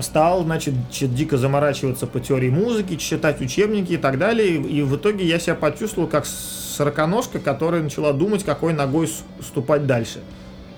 стал, 0.00 0.44
значит, 0.44 0.74
дико 0.90 1.36
заморачиваться 1.36 2.06
по 2.06 2.20
теории 2.20 2.50
музыки, 2.50 2.96
читать 2.96 3.40
учебники 3.40 3.92
и 3.92 3.96
так 3.96 4.18
далее. 4.18 4.56
И 4.56 4.82
в 4.82 4.96
итоге 4.96 5.24
я 5.24 5.38
себя 5.38 5.54
почувствовал 5.54 6.08
как 6.08 6.26
сороконожка, 6.26 7.38
которая 7.38 7.82
начала 7.82 8.12
думать, 8.12 8.44
какой 8.44 8.72
ногой 8.72 9.10
ступать 9.40 9.86
дальше. 9.86 10.20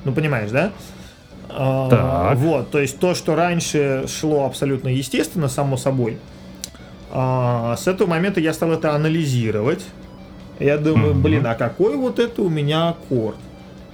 Ну, 0.05 0.13
понимаешь, 0.13 0.51
да? 0.51 0.73
А, 1.49 1.91
так. 1.91 2.39
Вот, 2.39 2.71
то 2.71 2.79
есть 2.81 2.99
то, 2.99 3.15
что 3.15 3.37
раньше 3.37 4.07
шло 4.09 4.47
абсолютно 4.47 4.89
естественно, 4.89 5.49
само 5.49 5.77
собой, 5.77 6.19
а, 7.11 7.77
с 7.77 7.87
этого 7.87 8.09
момента 8.09 8.41
я 8.41 8.55
стал 8.55 8.73
это 8.73 8.95
анализировать. 8.95 9.85
Я 10.59 10.79
думаю, 10.79 11.15
блин, 11.15 11.47
а 11.47 11.55
какой 11.55 11.97
вот 11.97 12.19
это 12.19 12.43
у 12.43 12.49
меня 12.49 12.91
аккорд? 12.91 13.37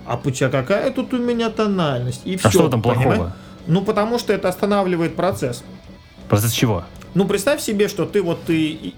А 0.07 0.16
пуча 0.16 0.49
какая 0.49 0.91
тут 0.91 1.12
у 1.12 1.19
меня 1.19 1.51
тональность? 1.51 2.23
И 2.25 2.37
все. 2.37 2.49
А 2.49 2.51
что 2.51 2.69
там 2.69 2.81
плохого? 2.81 3.11
Понимаешь? 3.11 3.33
Ну, 3.69 3.83
потому 3.83 4.19
что 4.19 4.33
это 4.33 4.49
останавливает 4.49 5.14
процесс. 5.14 5.62
Процесс 6.29 6.53
чего? 6.53 6.85
Ну, 7.14 7.27
представь 7.27 7.61
себе, 7.61 7.89
что 7.89 8.07
ты 8.07 8.23
вот 8.23 8.43
ты, 8.45 8.95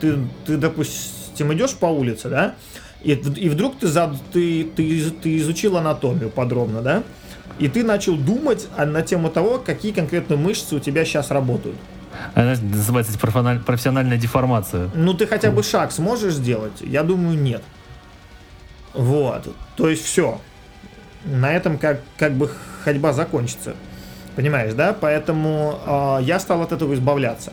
ты, 0.00 0.18
ты 0.46 0.56
допустим, 0.56 1.52
идешь 1.52 1.74
по 1.74 1.86
улице, 1.86 2.28
да, 2.28 2.54
и, 3.02 3.12
и 3.12 3.48
вдруг 3.48 3.78
ты, 3.78 3.88
за, 3.88 4.16
ты, 4.32 4.64
ты, 4.64 5.10
ты 5.10 5.36
изучил 5.38 5.76
анатомию 5.76 6.30
подробно, 6.30 6.82
да, 6.82 7.02
и 7.58 7.68
ты 7.68 7.84
начал 7.84 8.16
думать 8.16 8.68
на 8.76 9.02
тему 9.02 9.28
того, 9.28 9.58
какие 9.58 9.92
конкретно 9.92 10.36
мышцы 10.36 10.76
у 10.76 10.78
тебя 10.78 11.04
сейчас 11.04 11.30
работают. 11.30 11.76
Она 12.34 12.54
называется 12.60 13.18
профессиональная 13.18 14.18
деформация. 14.18 14.90
Ну, 14.94 15.14
ты 15.14 15.26
хотя 15.26 15.50
бы 15.50 15.62
шаг 15.62 15.92
сможешь 15.92 16.34
сделать? 16.34 16.80
Я 16.80 17.02
думаю, 17.02 17.38
нет. 17.38 17.62
Вот. 18.94 19.54
То 19.76 19.88
есть 19.88 20.04
все. 20.04 20.40
На 21.24 21.52
этом 21.52 21.78
как, 21.78 22.00
как 22.18 22.34
бы 22.34 22.50
ходьба 22.84 23.12
закончится. 23.12 23.74
Понимаешь, 24.36 24.74
да? 24.74 24.96
Поэтому 24.98 25.78
э, 25.86 26.18
я 26.22 26.38
стал 26.38 26.62
от 26.62 26.72
этого 26.72 26.94
избавляться. 26.94 27.52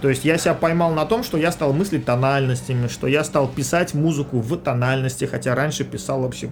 То 0.00 0.08
есть 0.08 0.24
я 0.24 0.36
себя 0.38 0.54
поймал 0.54 0.92
на 0.92 1.06
том, 1.06 1.22
что 1.22 1.38
я 1.38 1.52
стал 1.52 1.72
мыслить 1.72 2.04
тональностями, 2.04 2.88
что 2.88 3.06
я 3.06 3.22
стал 3.24 3.48
писать 3.48 3.94
музыку 3.94 4.40
в 4.40 4.56
тональности, 4.56 5.24
хотя 5.24 5.54
раньше 5.54 5.84
писал 5.84 6.22
вообще 6.22 6.50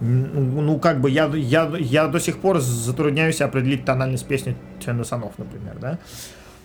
ну, 0.00 0.78
как 0.78 1.00
бы 1.00 1.10
я, 1.10 1.26
я, 1.34 1.70
я 1.78 2.06
до 2.06 2.20
сих 2.20 2.38
пор 2.38 2.60
затрудняюсь 2.60 3.40
определить 3.40 3.84
тональность 3.84 4.26
песни 4.26 4.56
Чендесанов, 4.84 5.32
например, 5.38 5.76
да. 5.80 5.98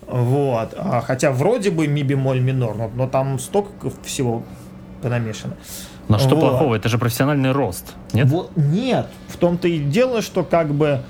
Вот. 0.05 0.73
А, 0.77 1.01
хотя 1.01 1.31
вроде 1.31 1.71
бы 1.71 1.87
ми 1.87 2.03
бемоль 2.03 2.41
минор, 2.41 2.75
но, 2.75 2.91
но 2.93 3.07
там 3.07 3.39
столько 3.39 3.91
всего 4.03 4.43
понамешано. 5.01 5.55
Но 6.09 6.19
что 6.19 6.35
вот. 6.35 6.41
плохого? 6.41 6.75
Это 6.75 6.89
же 6.89 6.97
профессиональный 6.97 7.51
рост, 7.53 7.93
нет? 8.11 8.27
Вот, 8.27 8.51
нет. 8.55 9.07
В 9.29 9.37
том-то 9.37 9.67
и 9.67 9.79
дело, 9.79 10.21
что 10.21 10.43
как 10.43 10.73
бы 10.73 11.01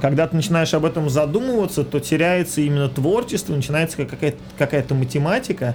когда 0.00 0.28
ты 0.28 0.36
начинаешь 0.36 0.72
об 0.72 0.84
этом 0.84 1.10
задумываться, 1.10 1.82
то 1.82 1.98
теряется 1.98 2.60
именно 2.60 2.88
творчество, 2.88 3.54
начинается 3.54 3.96
какая-то 3.96 4.38
какая 4.56 4.84
математика, 4.90 5.74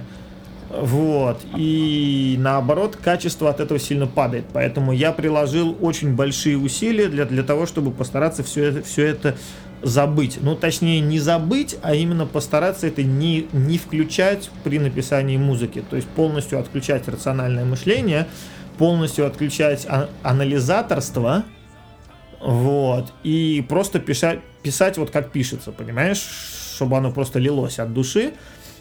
вот, 0.70 1.40
и 1.56 2.36
наоборот, 2.38 2.96
качество 2.96 3.50
от 3.50 3.60
этого 3.60 3.78
сильно 3.78 4.06
падает. 4.06 4.46
Поэтому 4.52 4.92
я 4.92 5.12
приложил 5.12 5.76
очень 5.80 6.14
большие 6.14 6.56
усилия 6.56 7.08
для, 7.08 7.26
для 7.26 7.42
того, 7.42 7.66
чтобы 7.66 7.90
постараться 7.90 8.42
все 8.42 8.64
это, 8.64 8.82
все 8.82 9.06
это 9.06 9.36
забыть. 9.82 10.38
Ну, 10.40 10.56
точнее, 10.56 11.00
не 11.00 11.20
забыть, 11.20 11.76
а 11.82 11.94
именно 11.94 12.26
постараться 12.26 12.86
это 12.86 13.02
не, 13.02 13.46
не 13.52 13.78
включать 13.78 14.50
при 14.64 14.78
написании 14.78 15.36
музыки. 15.36 15.84
То 15.88 15.96
есть 15.96 16.08
полностью 16.08 16.58
отключать 16.58 17.06
рациональное 17.06 17.64
мышление, 17.64 18.26
полностью 18.78 19.26
отключать 19.26 19.86
а- 19.88 20.08
анализаторство, 20.22 21.44
вот. 22.44 23.12
И 23.22 23.64
просто 23.66 23.98
писать, 23.98 24.40
писать 24.62 24.98
вот 24.98 25.10
как 25.10 25.32
пишется, 25.32 25.72
понимаешь? 25.72 26.22
Чтобы 26.76 26.98
оно 26.98 27.10
просто 27.10 27.38
лилось 27.38 27.78
от 27.78 27.94
души, 27.94 28.34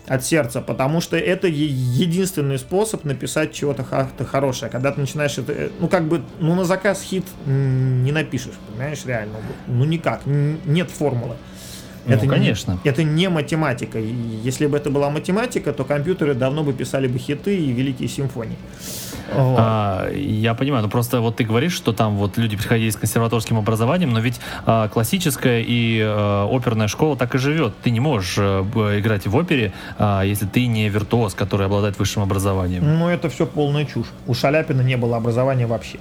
от 0.06 0.26
сердца, 0.26 0.60
потому 0.60 1.00
что 1.00 1.16
это 1.16 1.48
единственный 1.48 2.60
способ 2.60 3.06
написать 3.06 3.54
чего-то 3.54 3.86
хорошее. 4.26 4.70
Когда 4.70 4.92
ты 4.92 5.00
начинаешь 5.00 5.38
это, 5.38 5.54
э, 5.54 5.70
ну 5.80 5.88
как 5.88 6.10
бы, 6.10 6.22
ну 6.40 6.56
на 6.56 6.66
заказ 6.66 7.02
хит 7.02 7.24
не 7.46 8.12
напишешь, 8.12 8.56
понимаешь, 8.68 9.06
реально. 9.06 9.38
Ну 9.68 9.86
никак, 9.86 10.26
нет 10.26 10.92
формулы. 10.92 11.38
Ну, 12.06 12.14
это 12.14 12.28
конечно. 12.28 12.82
Не, 12.84 12.90
это 12.90 13.04
не 13.04 13.30
математика. 13.30 13.98
Если 13.98 14.68
бы 14.68 14.76
это 14.76 14.90
была 14.90 15.10
математика, 15.10 15.72
то 15.72 15.86
компьютеры 15.86 16.34
давно 16.34 16.66
бы 16.66 16.74
писали 16.74 17.08
бы 17.08 17.18
хиты 17.18 17.56
и 17.56 17.72
великие 17.72 18.10
симфонии. 18.10 18.58
Вот. 19.32 19.56
А, 19.60 20.12
я 20.12 20.54
понимаю, 20.54 20.84
но 20.84 20.90
просто 20.90 21.22
вот 21.22 21.38
ты 21.38 21.44
говоришь, 21.44 21.74
что 21.74 21.94
там 21.94 22.16
вот 22.16 22.38
люди 22.38 22.58
приходили 22.58 22.90
с 22.90 22.96
консерваторским 22.96 23.58
образованием, 23.58 24.12
но 24.12 24.20
ведь 24.20 24.40
а, 24.66 24.88
классическая 24.88 25.62
и 25.62 26.02
а, 26.02 26.48
оперная 26.52 26.88
школа 26.88 27.16
так 27.16 27.36
и 27.36 27.38
живет. 27.38 27.74
Ты 27.84 27.92
не 27.92 28.00
можешь 28.00 28.36
а, 28.38 28.64
играть 29.00 29.28
в 29.28 29.36
опере, 29.36 29.74
а, 29.98 30.24
если 30.24 30.46
ты 30.46 30.68
не 30.68 30.90
виртуоз, 30.90 31.34
который 31.34 31.66
обладает 31.66 31.98
высшим 32.00 32.24
образованием. 32.24 32.84
Ну, 33.00 33.08
это 33.10 33.30
все 33.30 33.46
полная 33.46 33.86
чушь. 33.86 34.08
У 34.28 34.34
Шаляпина 34.34 34.82
не 34.82 34.98
было 34.98 35.18
образования 35.18 35.68
вообще. 35.68 36.00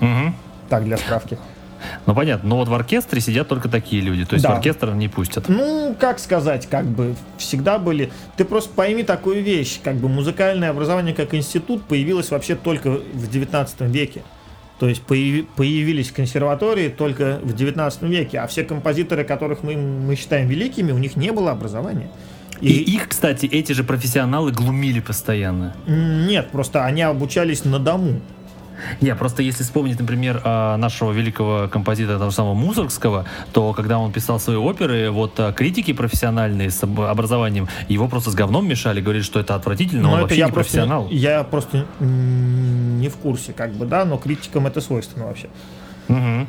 Угу. 0.00 0.32
Так, 0.68 0.84
для 0.84 0.96
справки. 0.96 1.38
Ну 2.06 2.14
понятно, 2.14 2.48
но 2.48 2.56
вот 2.56 2.68
в 2.68 2.74
оркестре 2.74 3.20
сидят 3.20 3.48
только 3.48 3.68
такие 3.68 4.02
люди, 4.02 4.24
то 4.24 4.34
есть 4.34 4.42
Да. 4.44 4.50
в 4.50 4.56
оркестр 4.56 4.90
не 4.94 5.08
пустят. 5.08 5.48
Ну, 5.48 5.94
как 5.98 6.18
сказать, 6.18 6.66
как 6.66 6.86
бы 6.86 7.14
всегда 7.36 7.78
были. 7.78 8.10
Ты 8.36 8.44
просто 8.44 8.70
пойми 8.74 9.02
такую 9.02 9.42
вещь, 9.42 9.80
как 9.82 9.96
бы 9.96 10.08
музыкальное 10.08 10.70
образование 10.70 11.14
как 11.14 11.34
институт 11.34 11.84
появилось 11.84 12.30
вообще 12.30 12.54
только 12.54 12.90
в 12.90 13.30
19 13.30 13.82
веке. 13.82 14.22
То 14.78 14.88
есть 14.88 15.02
появи- 15.08 15.46
появились 15.56 16.12
консерватории 16.12 16.88
только 16.88 17.40
в 17.42 17.52
19 17.52 18.02
веке, 18.04 18.38
а 18.38 18.46
все 18.46 18.62
композиторы, 18.62 19.24
которых 19.24 19.62
мы, 19.64 19.76
мы 19.76 20.14
считаем 20.14 20.46
великими, 20.48 20.92
у 20.92 20.98
них 20.98 21.16
не 21.16 21.32
было 21.32 21.50
образования. 21.50 22.08
И 22.60 22.72
их, 22.72 23.08
кстати, 23.08 23.46
эти 23.46 23.72
же 23.72 23.84
профессионалы 23.84 24.50
глумили 24.52 24.98
постоянно. 25.00 25.74
Нет, 25.86 26.50
просто 26.50 26.84
они 26.84 27.02
обучались 27.02 27.64
на 27.64 27.78
дому. 27.78 28.20
Не, 29.00 29.14
просто 29.14 29.42
если 29.42 29.62
вспомнить, 29.64 29.98
например, 29.98 30.40
а, 30.44 30.76
нашего 30.76 31.12
великого 31.12 31.68
композитора 31.68 32.18
того 32.18 32.30
самого 32.30 32.54
Мусоргского, 32.54 33.24
то 33.52 33.72
когда 33.72 33.98
он 33.98 34.12
писал 34.12 34.38
свои 34.40 34.56
оперы, 34.56 35.10
вот 35.10 35.38
а, 35.40 35.52
критики 35.52 35.92
профессиональные 35.92 36.70
с 36.70 36.82
об- 36.82 37.00
образованием 37.00 37.68
его 37.88 38.08
просто 38.08 38.30
с 38.30 38.34
говном 38.34 38.68
мешали, 38.68 39.00
говорили, 39.00 39.22
что 39.22 39.40
это 39.40 39.54
отвратительно, 39.54 40.02
Но 40.02 40.08
он 40.10 40.14
это 40.14 40.22
вообще 40.22 40.38
я 40.38 40.46
не 40.46 40.52
просто, 40.52 40.72
профессионал. 40.72 41.08
я 41.10 41.44
просто 41.44 41.86
не 42.00 43.08
в 43.08 43.16
курсе, 43.16 43.52
как 43.52 43.72
бы, 43.72 43.86
да, 43.86 44.04
но 44.04 44.16
критикам 44.18 44.66
это 44.66 44.80
свойственно 44.80 45.26
вообще. 45.26 45.48
Мгм. 46.08 46.46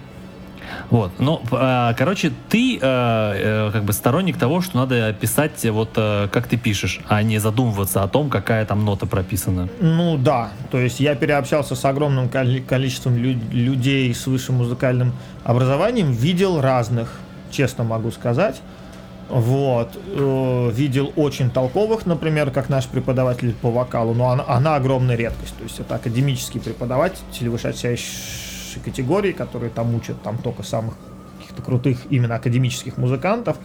Вот, 0.89 1.11
ну, 1.19 1.41
а, 1.51 1.93
короче, 1.93 2.31
ты 2.49 2.79
а, 2.81 3.33
э, 3.35 3.71
как 3.71 3.83
бы 3.83 3.93
сторонник 3.93 4.37
того, 4.37 4.61
что 4.61 4.77
надо 4.77 5.13
писать 5.13 5.65
вот 5.65 5.91
э, 5.95 6.27
как 6.31 6.47
ты 6.47 6.57
пишешь, 6.57 6.99
а 7.07 7.21
не 7.23 7.39
задумываться 7.39 8.03
о 8.03 8.07
том, 8.07 8.29
какая 8.29 8.65
там 8.65 8.85
нота 8.85 9.05
прописана. 9.05 9.69
Ну 9.79 10.17
да, 10.17 10.49
то 10.71 10.79
есть 10.79 10.99
я 10.99 11.15
переобщался 11.15 11.75
с 11.75 11.85
огромным 11.85 12.29
коли- 12.29 12.61
количеством 12.61 13.17
лю- 13.17 13.39
людей 13.51 14.13
с 14.13 14.27
высшим 14.27 14.55
музыкальным 14.55 15.13
образованием, 15.43 16.11
видел 16.11 16.61
разных, 16.61 17.19
честно 17.51 17.83
могу 17.83 18.11
сказать. 18.11 18.61
Вот, 19.29 19.95
э, 20.07 20.71
видел 20.73 21.13
очень 21.15 21.51
толковых, 21.51 22.07
например, 22.07 22.49
как 22.49 22.67
наш 22.67 22.87
преподаватель 22.87 23.53
по 23.53 23.69
вокалу, 23.69 24.15
но 24.15 24.29
она, 24.31 24.43
она 24.47 24.75
огромная 24.75 25.15
редкость. 25.15 25.55
То 25.55 25.63
есть 25.63 25.79
это 25.79 25.95
академический 25.95 26.59
преподаватель 26.59 27.19
высочайшей 28.69 28.81
категории, 28.81 29.31
которые 29.31 29.69
там 29.69 29.95
учат 29.95 30.21
там 30.21 30.37
только 30.37 30.63
самых 30.63 30.95
каких-то 31.39 31.61
крутых 31.61 31.99
именно 32.09 32.35
академических 32.35 32.97
музыкантов. 32.97 33.57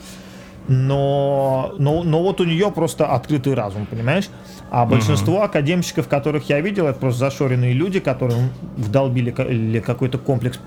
Но, 0.66 1.74
но, 1.78 2.02
но 2.04 2.22
вот 2.22 2.40
у 2.40 2.44
нее 2.44 2.70
просто 2.70 3.06
открытый 3.06 3.52
разум, 3.52 3.84
понимаешь? 3.84 4.30
А 4.70 4.86
большинство 4.86 5.42
академщиков, 5.42 6.08
которых 6.08 6.48
я 6.48 6.60
видел, 6.60 6.86
это 6.86 6.98
просто 6.98 7.20
зашоренные 7.20 7.74
люди, 7.74 8.00
которым 8.00 8.48
вдолбили 8.78 9.30
ка- 9.30 9.42
или 9.42 9.80
какой-то 9.80 10.16
комплекс 10.16 10.58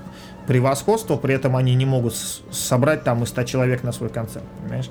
превосходства, 0.46 1.16
при 1.16 1.34
этом 1.34 1.56
они 1.56 1.74
не 1.74 1.84
могут 1.84 2.14
собрать 2.50 3.02
там 3.04 3.22
и 3.24 3.26
100 3.26 3.42
человек 3.42 3.82
на 3.82 3.92
свой 3.92 4.08
концерт, 4.08 4.44
понимаешь? 4.62 4.88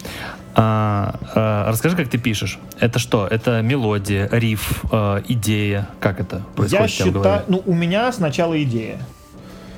А, 0.56 1.16
а, 1.34 1.72
расскажи, 1.72 1.96
как 1.96 2.10
ты 2.10 2.18
пишешь. 2.20 2.60
Это 2.80 3.00
что? 3.00 3.26
Это 3.26 3.62
мелодия, 3.62 4.30
риф, 4.32 4.84
э, 4.92 5.22
идея? 5.30 5.88
Как 6.00 6.20
это 6.20 6.44
происходит 6.56 6.82
я 6.82 6.88
считаю, 7.06 7.44
ну, 7.48 7.64
у 7.66 7.74
меня 7.74 8.12
сначала 8.12 8.62
идея, 8.62 9.00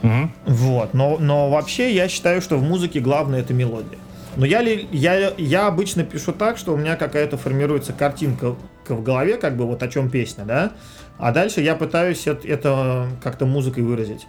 Мгм. 0.01 0.31
Вот, 0.45 0.93
но, 0.93 1.17
но 1.19 1.49
вообще 1.49 1.93
я 1.93 2.07
считаю, 2.07 2.41
что 2.41 2.57
в 2.57 2.63
музыке 2.63 2.99
главное 2.99 3.41
это 3.41 3.53
мелодия. 3.53 3.99
Но 4.35 4.45
я, 4.45 4.61
ли, 4.61 4.87
я, 4.91 5.33
я 5.37 5.67
обычно 5.67 6.03
пишу 6.03 6.31
так, 6.31 6.57
что 6.57 6.73
у 6.73 6.77
меня 6.77 6.95
какая-то 6.95 7.37
формируется 7.37 7.93
картинка 7.93 8.55
в 8.87 9.03
голове, 9.03 9.37
как 9.37 9.57
бы 9.57 9.65
вот 9.65 9.83
о 9.83 9.87
чем 9.87 10.09
песня, 10.09 10.45
да, 10.45 10.71
а 11.17 11.31
дальше 11.31 11.61
я 11.61 11.75
пытаюсь 11.75 12.25
это, 12.25 12.47
это 12.47 13.07
как-то 13.21 13.45
музыкой 13.45 13.83
выразить. 13.83 14.27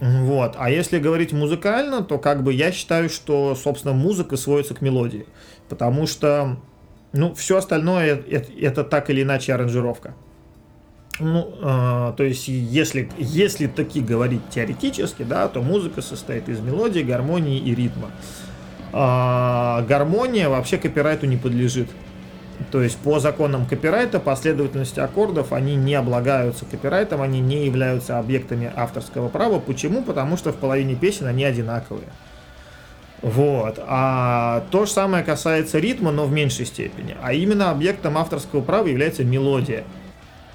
Вот, 0.00 0.56
а 0.58 0.68
если 0.68 0.98
говорить 0.98 1.32
музыкально, 1.32 2.02
то 2.02 2.18
как 2.18 2.42
бы 2.42 2.52
я 2.52 2.72
считаю, 2.72 3.08
что, 3.08 3.54
собственно, 3.54 3.94
музыка 3.94 4.36
сводится 4.36 4.74
к 4.74 4.80
мелодии, 4.80 5.26
потому 5.68 6.08
что, 6.08 6.56
ну, 7.12 7.34
все 7.34 7.58
остальное 7.58 8.16
это, 8.16 8.52
это 8.60 8.82
так 8.82 9.10
или 9.10 9.22
иначе 9.22 9.54
аранжировка. 9.54 10.14
Ну, 11.20 11.52
э, 11.60 12.12
то 12.16 12.24
есть, 12.24 12.48
если, 12.48 13.10
если 13.18 13.66
таки 13.66 14.00
говорить 14.00 14.42
теоретически, 14.50 15.22
да, 15.22 15.48
то 15.48 15.60
музыка 15.60 16.00
состоит 16.00 16.48
из 16.48 16.60
мелодии, 16.60 17.00
гармонии 17.00 17.58
и 17.58 17.74
ритма. 17.74 18.10
А, 18.92 19.82
гармония 19.88 20.48
вообще 20.48 20.78
копирайту 20.78 21.26
не 21.26 21.36
подлежит. 21.36 21.88
То 22.70 22.82
есть, 22.82 22.96
по 22.98 23.18
законам 23.18 23.66
копирайта 23.66 24.20
последовательность 24.20 24.98
аккордов, 24.98 25.52
они 25.52 25.74
не 25.74 25.94
облагаются 25.94 26.64
копирайтом, 26.64 27.20
они 27.20 27.40
не 27.40 27.66
являются 27.66 28.18
объектами 28.18 28.72
авторского 28.74 29.28
права. 29.28 29.58
Почему? 29.58 30.02
Потому 30.02 30.36
что 30.36 30.52
в 30.52 30.56
половине 30.56 30.94
песен 30.94 31.26
они 31.26 31.44
одинаковые. 31.44 32.08
Вот. 33.22 33.78
А 33.86 34.64
то 34.70 34.84
же 34.84 34.90
самое 34.90 35.24
касается 35.24 35.78
ритма, 35.78 36.10
но 36.10 36.26
в 36.26 36.32
меньшей 36.32 36.66
степени. 36.66 37.16
А 37.22 37.32
именно 37.32 37.70
объектом 37.70 38.18
авторского 38.18 38.62
права 38.62 38.86
является 38.86 39.24
мелодия. 39.24 39.84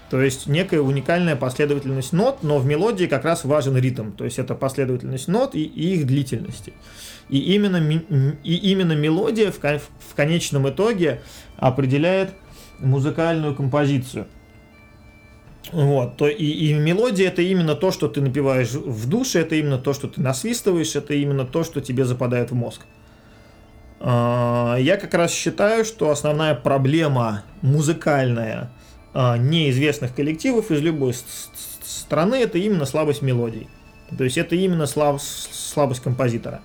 То 0.10 0.22
есть 0.22 0.48
некая 0.48 0.80
уникальная 0.80 1.36
последовательность 1.36 2.14
нот, 2.14 2.42
но 2.42 2.60
в 2.60 2.66
мелодии 2.66 3.06
как 3.06 3.26
раз 3.26 3.44
важен 3.44 3.76
ритм. 3.76 4.12
То 4.12 4.24
есть 4.24 4.40
это 4.40 4.56
последовательность 4.56 5.28
нот 5.28 5.54
и, 5.54 5.64
и 5.64 5.96
их 5.96 6.08
длительности. 6.08 6.74
И 7.30 7.40
именно, 7.54 7.78
и 8.44 8.56
именно 8.72 8.94
мелодия 8.94 9.52
в, 9.52 9.60
в 9.60 10.16
конечном 10.16 10.70
итоге 10.70 11.22
определяет 11.58 12.32
музыкальную 12.80 13.54
композицию. 13.54 14.28
Вот, 15.74 16.16
то 16.16 16.30
и, 16.30 16.46
и 16.46 16.74
мелодия 16.74 17.28
это 17.28 17.42
именно 17.42 17.76
то, 17.76 17.92
что 17.92 18.08
ты 18.08 18.22
напиваешь 18.22 18.72
в 18.72 19.10
душе, 19.10 19.42
это 19.42 19.56
именно 19.56 19.78
то, 19.78 19.92
что 19.94 20.08
ты 20.08 20.22
насвистываешь, 20.22 20.96
это 20.96 21.14
именно 21.14 21.44
то, 21.44 21.66
что 21.66 21.82
тебе 21.82 22.06
западает 22.06 22.52
в 22.52 22.56
мозг. 22.56 22.84
А, 24.00 24.78
Я 24.78 24.96
как 24.96 25.14
раз 25.14 25.34
считаю, 25.34 25.84
что 25.84 26.10
основная 26.10 26.56
проблема 26.56 27.44
музыкальная 27.62 28.72
неизвестных 29.38 30.14
коллективов 30.14 30.72
из 30.72 30.82
любой 30.82 31.14
страны 31.84 32.36
это 32.36 32.58
именно 32.58 32.86
слабость 32.86 33.22
мелодий. 33.22 33.68
То 34.18 34.24
есть 34.24 34.38
это 34.38 34.56
именно 34.56 34.86
слаб- 34.86 35.20
слабость 35.20 36.02
композитора. 36.02 36.62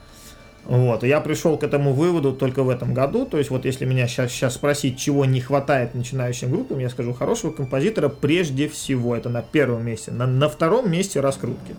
Вот. 0.64 1.02
И 1.02 1.08
я 1.08 1.20
пришел 1.20 1.58
к 1.58 1.64
этому 1.64 1.92
выводу 1.92 2.32
только 2.32 2.62
в 2.62 2.68
этом 2.68 2.94
году. 2.94 3.26
То 3.26 3.38
есть 3.38 3.50
вот 3.50 3.64
если 3.64 3.84
меня 3.84 4.06
сейчас, 4.06 4.30
сейчас 4.30 4.54
спросить, 4.54 4.98
чего 4.98 5.24
не 5.24 5.40
хватает 5.40 5.94
начинающим 5.94 6.50
группам, 6.50 6.78
я 6.78 6.88
скажу, 6.88 7.12
хорошего 7.12 7.50
композитора 7.50 8.08
прежде 8.08 8.68
всего. 8.68 9.16
Это 9.16 9.28
на 9.28 9.42
первом 9.42 9.84
месте. 9.84 10.12
На, 10.12 10.26
на 10.26 10.48
втором 10.48 10.90
месте 10.90 11.20
раскрутки. 11.20 11.74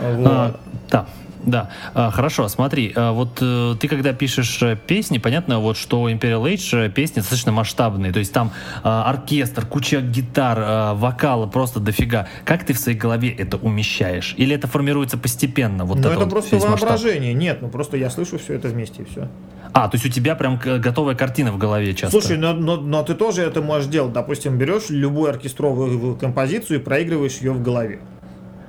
Вот. 0.00 0.26
А, 0.26 0.60
да, 0.90 1.06
да. 1.44 1.70
А, 1.94 2.10
хорошо, 2.10 2.48
смотри, 2.48 2.92
а, 2.94 3.12
вот 3.12 3.38
э, 3.40 3.74
ты 3.80 3.88
когда 3.88 4.12
пишешь 4.12 4.62
э, 4.62 4.76
песни, 4.76 5.18
понятно, 5.18 5.58
вот 5.58 5.76
что 5.76 6.08
Imperial 6.08 6.42
Age 6.44 6.86
э, 6.86 6.90
песни 6.90 7.16
достаточно 7.16 7.52
масштабные, 7.52 8.12
то 8.12 8.18
есть 8.18 8.32
там 8.32 8.52
а, 8.82 9.04
оркестр, 9.08 9.66
куча 9.66 10.00
гитар, 10.00 10.94
вокала 10.94 11.46
просто 11.46 11.80
дофига. 11.80 12.28
Как 12.44 12.64
ты 12.64 12.72
в 12.72 12.78
своей 12.78 12.98
голове 12.98 13.30
это 13.30 13.56
умещаешь? 13.56 14.34
Или 14.36 14.54
это 14.54 14.66
формируется 14.68 15.18
постепенно? 15.18 15.84
Вот 15.84 15.98
Ну, 15.98 16.08
это 16.08 16.18
вот 16.20 16.30
просто 16.30 16.56
весь 16.56 16.64
масштаб? 16.64 16.90
воображение. 16.90 17.34
Нет, 17.34 17.62
ну 17.62 17.68
просто 17.68 17.96
я 17.96 18.10
слышу 18.10 18.38
все 18.38 18.54
это 18.54 18.68
вместе 18.68 19.02
и 19.02 19.04
все. 19.04 19.28
А, 19.72 19.88
то 19.88 19.96
есть 19.96 20.04
у 20.04 20.08
тебя 20.10 20.34
прям 20.34 20.58
готовая 20.58 21.14
картина 21.14 21.50
в 21.50 21.58
голове 21.58 21.94
часто? 21.94 22.20
Слушай, 22.20 22.36
но, 22.36 22.52
но, 22.52 22.76
но 22.76 23.02
ты 23.02 23.14
тоже 23.14 23.42
это 23.42 23.62
можешь 23.62 23.88
делать. 23.88 24.12
Допустим, 24.12 24.58
берешь 24.58 24.90
любую 24.90 25.30
оркестровую 25.30 26.16
композицию 26.16 26.80
и 26.80 26.82
проигрываешь 26.82 27.38
ее 27.38 27.52
в 27.52 27.62
голове. 27.62 28.00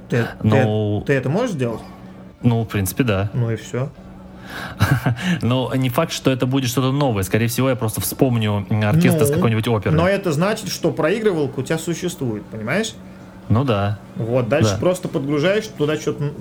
Ты, 0.09 0.27
Ну- 0.43 1.01
ты, 1.01 1.07
ты 1.07 1.13
это 1.13 1.29
можешь 1.29 1.51
сделать? 1.51 1.81
Ну, 2.43 2.63
в 2.63 2.67
принципе, 2.67 3.03
да. 3.03 3.29
Ну 3.33 3.49
и 3.51 3.55
все. 3.55 3.89
Но 5.41 5.73
не 5.75 5.89
факт, 5.89 6.11
что 6.11 6.29
это 6.31 6.45
будет 6.45 6.69
что-то 6.69 6.91
новое. 6.91 7.23
Скорее 7.23 7.47
всего, 7.47 7.69
я 7.69 7.75
просто 7.75 8.01
вспомню 8.01 8.65
оркестр 8.85 9.25
с 9.25 9.29
Ну, 9.29 9.35
какой-нибудь 9.35 9.67
оперы. 9.67 9.95
Но 9.95 10.07
это 10.07 10.31
значит, 10.31 10.69
что 10.69 10.91
проигрывалка 10.91 11.59
у 11.61 11.63
тебя 11.63 11.77
существует, 11.77 12.43
понимаешь? 12.45 12.93
Ну 13.49 13.63
да. 13.63 13.99
Вот, 14.15 14.47
дальше 14.49 14.71
Да. 14.71 14.77
просто 14.77 15.07
подгружаешь 15.07 15.67
туда 15.67 15.97
что-то, 15.97 16.31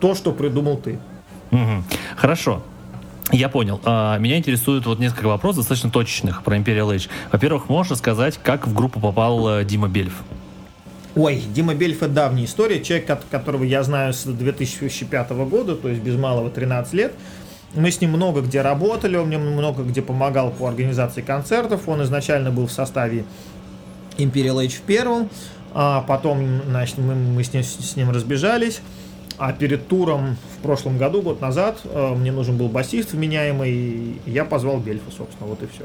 то, 0.00 0.14
что 0.14 0.32
придумал 0.32 0.76
ты. 0.76 0.98
Мгм. 1.50 1.84
Хорошо. 2.16 2.62
Я 3.32 3.48
понял. 3.50 3.80
А, 3.84 4.16
Меня 4.18 4.38
интересует 4.38 4.86
вот 4.86 4.98
несколько 4.98 5.26
вопросов 5.26 5.58
достаточно 5.58 5.90
точечных 5.90 6.42
про 6.42 6.56
Imperial 6.56 6.94
Age. 6.94 7.08
Во-первых, 7.32 7.68
можешь 7.68 7.92
рассказать, 7.92 8.38
как 8.42 8.66
в 8.66 8.72
группу 8.74 9.00
попал 9.00 9.48
э, 9.58 9.64
Дима 9.64 9.88
Бельф? 9.88 10.22
Ой, 11.18 11.42
Дима 11.52 11.74
Бельф 11.74 12.04
это 12.04 12.12
давняя 12.12 12.46
история, 12.46 12.80
человек, 12.80 13.08
кот- 13.08 13.24
которого 13.28 13.64
я 13.64 13.82
знаю 13.82 14.12
с 14.12 14.22
2005 14.22 15.30
года, 15.46 15.74
то 15.74 15.88
есть 15.88 16.00
без 16.00 16.14
малого 16.16 16.48
13 16.48 16.94
лет. 16.94 17.12
Мы 17.74 17.90
с 17.90 18.00
ним 18.00 18.10
много 18.10 18.40
где 18.40 18.62
работали, 18.62 19.16
он 19.16 19.26
мне 19.26 19.36
много 19.36 19.82
где 19.82 20.00
помогал 20.00 20.52
по 20.52 20.68
организации 20.68 21.20
концертов. 21.22 21.88
Он 21.88 22.04
изначально 22.04 22.52
был 22.52 22.68
в 22.68 22.70
составе 22.70 23.24
Imperial 24.16 24.64
Age 24.64 24.76
в 24.76 24.82
первом, 24.82 25.28
а 25.74 26.02
потом, 26.02 26.62
значит, 26.68 26.98
мы, 26.98 27.16
мы 27.16 27.42
с, 27.42 27.52
ним, 27.52 27.64
с 27.64 27.96
ним 27.96 28.10
разбежались. 28.10 28.80
А 29.38 29.52
перед 29.52 29.88
туром 29.88 30.36
в 30.56 30.62
прошлом 30.62 30.98
году, 30.98 31.20
год 31.22 31.40
назад, 31.40 31.80
э, 31.84 32.14
мне 32.14 32.30
нужен 32.30 32.56
был 32.56 32.68
басист 32.68 33.12
вменяемый, 33.12 33.72
и 33.72 34.20
я 34.24 34.44
позвал 34.44 34.78
Бельфа, 34.78 35.10
собственно, 35.10 35.48
вот 35.48 35.62
и 35.64 35.66
все. 35.66 35.84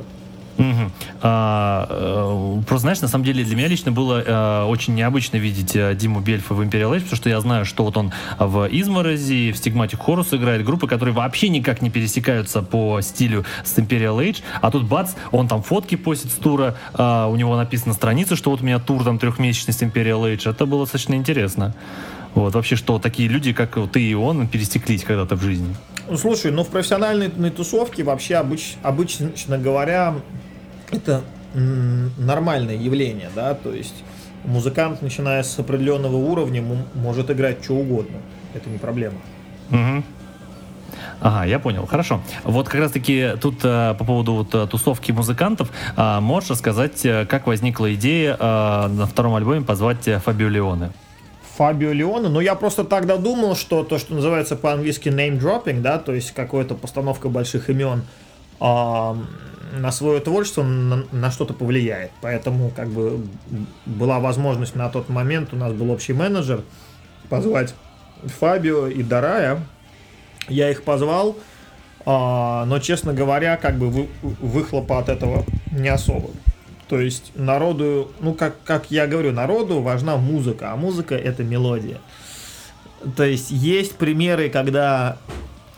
Угу. 0.58 0.92
А, 1.22 1.88
э, 1.90 2.62
просто, 2.68 2.82
знаешь, 2.82 3.02
на 3.02 3.08
самом 3.08 3.26
деле 3.26 3.44
для 3.44 3.56
меня 3.56 3.68
лично 3.68 3.92
было 3.92 4.22
э, 4.22 4.64
очень 4.66 4.94
необычно 4.94 5.38
видеть 5.38 5.76
э, 5.76 5.96
Диму 5.96 6.20
Бельфа 6.20 6.54
в 6.54 6.62
Imperial 6.62 6.92
Age, 6.92 7.02
потому 7.02 7.16
что 7.16 7.30
я 7.30 7.42
знаю, 7.42 7.66
что 7.66 7.84
вот 7.84 7.98
он 7.98 8.12
в 8.38 8.68
Изморози, 8.68 9.52
в 9.52 9.58
Стигматик 9.58 10.00
Хорус 10.00 10.34
играет, 10.34 10.64
группы, 10.64 10.88
которые 10.88 11.16
вообще 11.16 11.50
никак 11.50 11.82
не 11.82 11.90
пересекаются 11.90 12.62
по 12.62 13.02
стилю 13.02 13.46
с 13.64 13.78
Imperial 13.78 14.18
Age, 14.20 14.44
а 14.62 14.70
тут 14.70 14.84
бац, 14.84 15.14
он 15.32 15.48
там 15.48 15.64
фотки 15.64 15.96
постит 15.96 16.32
с 16.32 16.36
тура, 16.36 16.76
э, 16.94 17.28
у 17.30 17.36
него 17.36 17.58
написано 17.58 17.94
страница, 17.94 18.36
что 18.36 18.52
вот 18.52 18.62
у 18.62 18.66
меня 18.66 18.80
тур 18.80 19.04
там 19.04 19.18
трехмесячный 19.18 19.74
с 19.74 19.82
Imperial 19.82 20.22
Age, 20.34 20.50
это 20.50 20.66
было 20.66 20.82
достаточно 20.82 21.16
интересно. 21.16 21.74
Вот, 22.36 22.56
вообще, 22.56 22.76
что 22.76 23.00
такие 23.00 23.30
люди, 23.30 23.54
как 23.54 23.78
ты 23.92 24.02
и 24.02 24.14
он, 24.14 24.48
пересеклись 24.48 25.04
когда-то 25.04 25.36
в 25.36 25.42
жизни. 25.42 25.76
Ну, 26.10 26.18
слушай, 26.18 26.52
ну 26.52 26.64
в 26.64 26.70
профессиональной 26.70 27.30
тусовке 27.52 28.04
вообще 28.04 28.36
обыч, 28.36 28.76
обычно 28.82 29.58
говоря, 29.58 30.16
это 30.92 31.24
нормальное 31.54 32.76
явление, 32.76 33.30
да, 33.36 33.54
то 33.54 33.72
есть 33.72 34.04
музыкант, 34.44 35.02
начиная 35.02 35.44
с 35.44 35.58
определенного 35.60 36.18
уровня, 36.18 36.64
может 36.96 37.30
играть 37.32 37.64
что 37.64 37.76
угодно. 37.76 38.18
Это 38.54 38.70
не 38.70 38.78
проблема. 38.78 39.18
Угу. 39.72 40.04
Ага, 41.22 41.46
я 41.46 41.60
понял. 41.60 41.86
Хорошо. 41.86 42.22
Вот 42.44 42.68
как 42.68 42.82
раз-таки 42.82 43.32
тут 43.42 43.60
э, 43.64 43.96
по 43.98 44.04
поводу 44.06 44.34
вот, 44.34 44.54
э, 44.54 44.68
тусовки 44.68 45.12
музыкантов, 45.12 45.72
э, 45.96 46.20
можешь 46.20 46.50
рассказать, 46.50 47.06
э, 47.06 47.26
как 47.26 47.48
возникла 47.48 47.94
идея 47.94 48.36
э, 48.38 48.88
на 48.88 49.06
втором 49.08 49.36
альбоме 49.36 49.62
позвать 49.62 50.08
э, 50.08 50.20
Фабио 50.20 50.50
Леоне? 50.50 50.92
Фабио 51.56 51.92
Леоне. 51.92 52.30
Но 52.30 52.42
я 52.42 52.56
просто 52.56 52.84
тогда 52.84 53.18
думал, 53.18 53.56
что 53.56 53.84
то, 53.84 53.98
что 53.98 54.14
называется 54.14 54.56
по-английски 54.56 55.10
name 55.10 55.40
dropping, 55.40 55.82
да, 55.82 56.00
то 56.00 56.14
есть 56.14 56.32
какая-то 56.32 56.76
постановка 56.76 57.30
больших 57.30 57.70
имен, 57.70 58.04
э, 58.60 59.16
на 59.74 59.92
свое 59.92 60.20
творчество 60.20 60.64
на, 60.64 61.04
на 61.12 61.32
что-то 61.32 61.54
повлияет. 61.54 62.12
Поэтому 62.22 62.70
как 62.70 62.90
бы 62.90 63.26
была 63.86 64.20
возможность 64.20 64.76
на 64.76 64.90
тот 64.90 65.10
момент, 65.10 65.54
у 65.54 65.56
нас 65.56 65.74
был 65.74 65.92
общий 65.92 66.14
менеджер, 66.14 66.62
позвать 67.30 67.74
Фабио 68.40 68.88
и 68.88 69.04
Дарая. 69.04 69.64
Я 70.50 70.70
их 70.70 70.84
позвал, 70.84 71.38
а, 72.06 72.66
но, 72.66 72.80
честно 72.80 73.14
говоря, 73.14 73.58
как 73.58 73.78
бы 73.78 73.90
вы, 73.90 74.08
выхлопа 74.22 75.00
от 75.00 75.10
этого 75.10 75.46
не 75.72 75.90
особо. 75.90 76.30
То 76.94 77.00
есть 77.00 77.32
народу, 77.34 78.12
ну 78.20 78.36
как, 78.36 78.62
как 78.64 78.92
я 78.92 79.08
говорю, 79.08 79.32
народу 79.32 79.82
важна 79.82 80.16
музыка, 80.16 80.74
а 80.74 80.76
музыка 80.76 81.16
это 81.16 81.44
мелодия. 81.44 81.98
То 83.16 83.24
есть 83.24 83.50
есть 83.50 83.96
примеры, 83.96 84.52
когда 84.52 85.18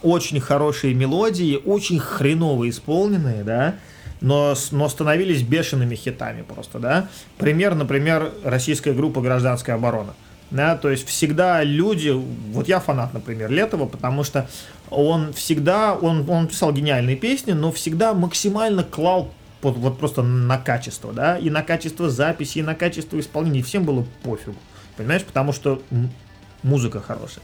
очень 0.04 0.42
хорошие 0.42 0.94
мелодии, 0.94 1.56
очень 1.56 2.00
хреново 2.00 2.70
исполненные, 2.70 3.46
да, 3.46 3.76
но, 4.20 4.56
но 4.72 4.90
становились 4.90 5.42
бешеными 5.42 5.96
хитами 5.96 6.42
просто, 6.42 6.80
да. 6.80 7.08
Пример, 7.38 7.76
например, 7.76 8.34
российская 8.44 8.92
группа 8.92 9.22
«Гражданская 9.22 9.78
оборона». 9.78 10.16
Да, 10.52 10.76
то 10.76 10.90
есть 10.90 11.08
всегда 11.08 11.64
люди, 11.64 12.10
вот 12.10 12.68
я 12.68 12.82
фанат, 12.82 13.14
например, 13.14 13.50
Летова, 13.50 13.86
потому 13.86 14.26
что 14.26 14.50
он 14.90 15.32
всегда, 15.32 15.96
он, 15.96 16.30
он 16.30 16.50
писал 16.50 16.74
гениальные 16.74 17.16
песни, 17.16 17.54
но 17.54 17.72
всегда 17.72 18.14
максимально 18.14 18.84
клал 18.84 19.32
вот, 19.66 19.78
вот 19.78 19.98
просто 19.98 20.22
на 20.22 20.58
качество, 20.58 21.12
да, 21.12 21.38
и 21.38 21.50
на 21.50 21.64
качество 21.64 22.10
записи, 22.10 22.60
и 22.60 22.62
на 22.62 22.76
качество 22.76 23.20
исполнения, 23.20 23.64
всем 23.64 23.84
было 23.84 24.06
пофигу, 24.22 24.56
понимаешь, 24.96 25.24
потому 25.24 25.54
что 25.54 25.82
музыка 26.62 27.02
хорошая. 27.02 27.44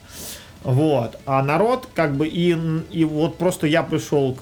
Вот. 0.64 1.18
А 1.26 1.42
народ, 1.42 1.88
как 1.96 2.16
бы, 2.16 2.28
и, 2.28 2.56
и 2.92 3.04
вот 3.06 3.38
просто 3.38 3.66
я 3.66 3.82
пришел 3.82 4.38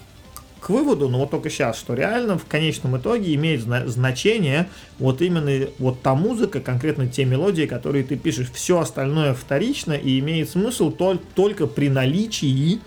к 0.59 0.69
выводу, 0.69 1.07
но 1.07 1.19
вот 1.19 1.31
только 1.31 1.49
сейчас, 1.49 1.79
что 1.79 1.93
реально 1.93 2.37
в 2.37 2.43
конечном 2.45 2.97
итоге 2.97 3.33
имеет 3.35 3.61
значение 3.61 4.67
вот 4.97 5.21
именно 5.21 5.67
вот 5.79 6.01
та 6.01 6.15
музыка, 6.15 6.59
конкретно 6.59 7.07
те 7.07 7.23
мелодии, 7.23 7.65
которые 7.65 8.03
ты 8.03 8.17
пишешь. 8.17 8.51
Все 8.53 8.79
остальное 8.79 9.33
вторично 9.33 9.93
и 9.93 10.19
имеет 10.19 10.49
смысл 10.49 10.91
тол- 10.91 11.21
только 11.33 11.65
при 11.65 11.87
наличии 11.87 12.81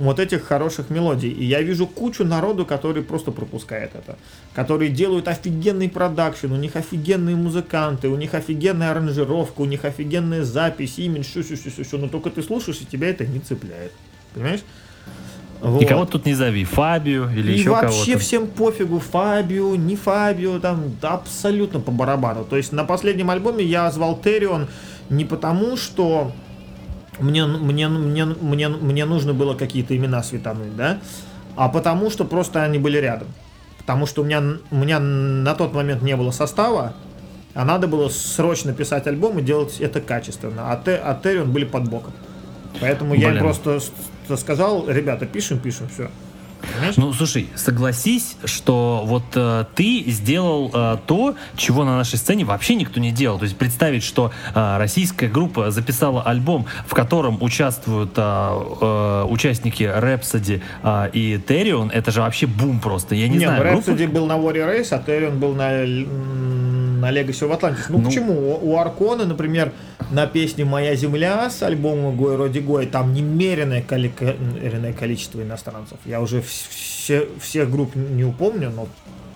вот 0.00 0.18
этих 0.18 0.44
хороших 0.44 0.88
мелодий. 0.88 1.30
И 1.30 1.44
я 1.44 1.60
вижу 1.60 1.86
кучу 1.86 2.24
народу, 2.24 2.64
который 2.64 3.02
просто 3.02 3.32
пропускает 3.32 3.90
это. 3.94 4.16
Которые 4.54 4.90
делают 4.90 5.28
офигенный 5.28 5.90
продакшн, 5.90 6.50
у 6.52 6.56
них 6.56 6.74
офигенные 6.74 7.36
музыканты, 7.36 8.08
у 8.08 8.16
них 8.16 8.32
офигенная 8.32 8.92
аранжировка, 8.92 9.60
у 9.60 9.66
них 9.66 9.84
офигенная 9.84 10.42
запись, 10.42 10.98
имидж, 10.98 11.26
все, 11.26 11.42
все, 11.42 11.56
все, 11.56 11.84
все, 11.84 11.98
но 11.98 12.08
только 12.08 12.30
ты 12.30 12.42
слушаешь, 12.42 12.80
и 12.80 12.86
тебя 12.86 13.10
это 13.10 13.26
не 13.26 13.40
цепляет. 13.40 13.92
Понимаешь? 14.32 14.60
Вот. 15.60 15.82
И 15.82 15.84
кого 15.84 16.06
тут 16.06 16.24
не 16.24 16.32
зови, 16.32 16.64
Фабио 16.64 17.28
или 17.28 17.52
и 17.52 17.58
еще 17.58 17.64
кого-то. 17.64 17.86
вообще 17.88 18.16
всем 18.16 18.46
пофигу, 18.46 19.00
Фабио, 19.00 19.76
не 19.76 19.96
Фабио, 19.96 20.58
там 20.60 20.96
да, 21.02 21.10
абсолютно 21.10 21.80
по 21.80 21.90
барабану. 21.90 22.46
То 22.46 22.56
есть 22.56 22.72
на 22.72 22.84
последнем 22.84 23.28
альбоме 23.28 23.62
я 23.62 23.90
звал 23.90 24.18
Террион 24.18 24.68
не 25.10 25.26
потому, 25.26 25.76
что 25.76 26.32
мне, 27.20 27.46
мне, 27.46 27.88
мне, 27.88 28.24
мне, 28.24 28.68
мне 28.68 29.04
нужно 29.04 29.34
было 29.34 29.54
какие-то 29.54 29.96
имена 29.96 30.22
светануть, 30.22 30.76
да, 30.76 30.98
а 31.56 31.68
потому 31.68 32.10
что 32.10 32.24
просто 32.24 32.62
они 32.62 32.78
были 32.78 32.98
рядом. 32.98 33.28
Потому 33.78 34.06
что 34.06 34.22
у 34.22 34.24
меня, 34.24 34.42
у 34.70 34.76
меня 34.76 35.00
на 35.00 35.54
тот 35.54 35.74
момент 35.74 36.02
не 36.02 36.16
было 36.16 36.30
состава, 36.30 36.94
а 37.54 37.64
надо 37.64 37.88
было 37.88 38.08
срочно 38.08 38.72
писать 38.72 39.06
альбом 39.06 39.38
и 39.38 39.42
делать 39.42 39.80
это 39.80 40.00
качественно. 40.00 40.72
А, 40.72 40.80
те, 40.82 40.92
а 40.92 41.18
Террион 41.20 41.50
были 41.50 41.64
под 41.64 41.88
боком. 41.88 42.12
Поэтому 42.80 43.12
Блин. 43.12 43.22
я 43.22 43.32
им 43.32 43.38
просто 43.38 43.80
сказал, 44.36 44.88
ребята, 44.88 45.26
пишем, 45.26 45.58
пишем, 45.58 45.88
все. 45.92 46.10
Понимаешь? 46.60 46.96
Ну, 46.96 47.12
слушай, 47.12 47.48
согласись, 47.54 48.36
что 48.44 49.02
вот 49.04 49.24
э, 49.34 49.64
ты 49.74 50.04
сделал 50.06 50.70
э, 50.72 50.96
то, 51.06 51.34
чего 51.56 51.84
на 51.84 51.96
нашей 51.96 52.18
сцене 52.18 52.44
вообще 52.44 52.74
никто 52.74 53.00
не 53.00 53.12
делал. 53.12 53.38
То 53.38 53.44
есть 53.44 53.56
представить, 53.56 54.02
что 54.02 54.32
э, 54.54 54.76
российская 54.78 55.28
группа 55.28 55.70
записала 55.70 56.22
альбом, 56.22 56.66
в 56.86 56.94
котором 56.94 57.42
участвуют 57.42 58.12
э, 58.16 58.20
э, 58.22 59.26
участники 59.28 59.82
Rhapsody 59.82 60.62
э, 60.82 61.10
и 61.12 61.40
Terion, 61.46 61.90
это 61.92 62.10
же 62.10 62.20
вообще 62.20 62.46
бум 62.46 62.80
просто. 62.80 63.14
Я 63.14 63.28
не, 63.28 63.38
не 63.38 63.44
знаю. 63.44 63.62
Rhapsody 63.62 64.06
группа... 64.06 64.14
был 64.14 64.26
на 64.26 64.34
Warrior 64.34 64.78
Race, 64.78 64.88
а 64.90 65.02
Terion 65.04 65.38
был 65.38 65.54
на 65.54 65.70
на 67.00 67.10
Legacy 67.10 67.48
of 67.48 67.58
Atlantis. 67.58 67.86
Ну, 67.88 67.98
ну 67.98 68.04
почему? 68.04 68.58
У 68.62 68.78
Аркона, 68.78 69.24
например, 69.24 69.72
на 70.10 70.26
песне 70.26 70.64
«Моя 70.64 70.94
земля» 70.94 71.48
с 71.50 71.62
альбома 71.62 72.12
«Гой 72.12 72.36
Роди 72.36 72.60
Гой» 72.60 72.86
там 72.86 73.12
немеренное 73.14 73.82
количество 74.92 75.42
иностранцев. 75.42 75.98
Я 76.04 76.20
уже 76.20 76.42
все, 76.42 77.26
всех 77.40 77.70
групп 77.70 77.94
не 77.96 78.24
упомню, 78.24 78.70
но 78.70 78.86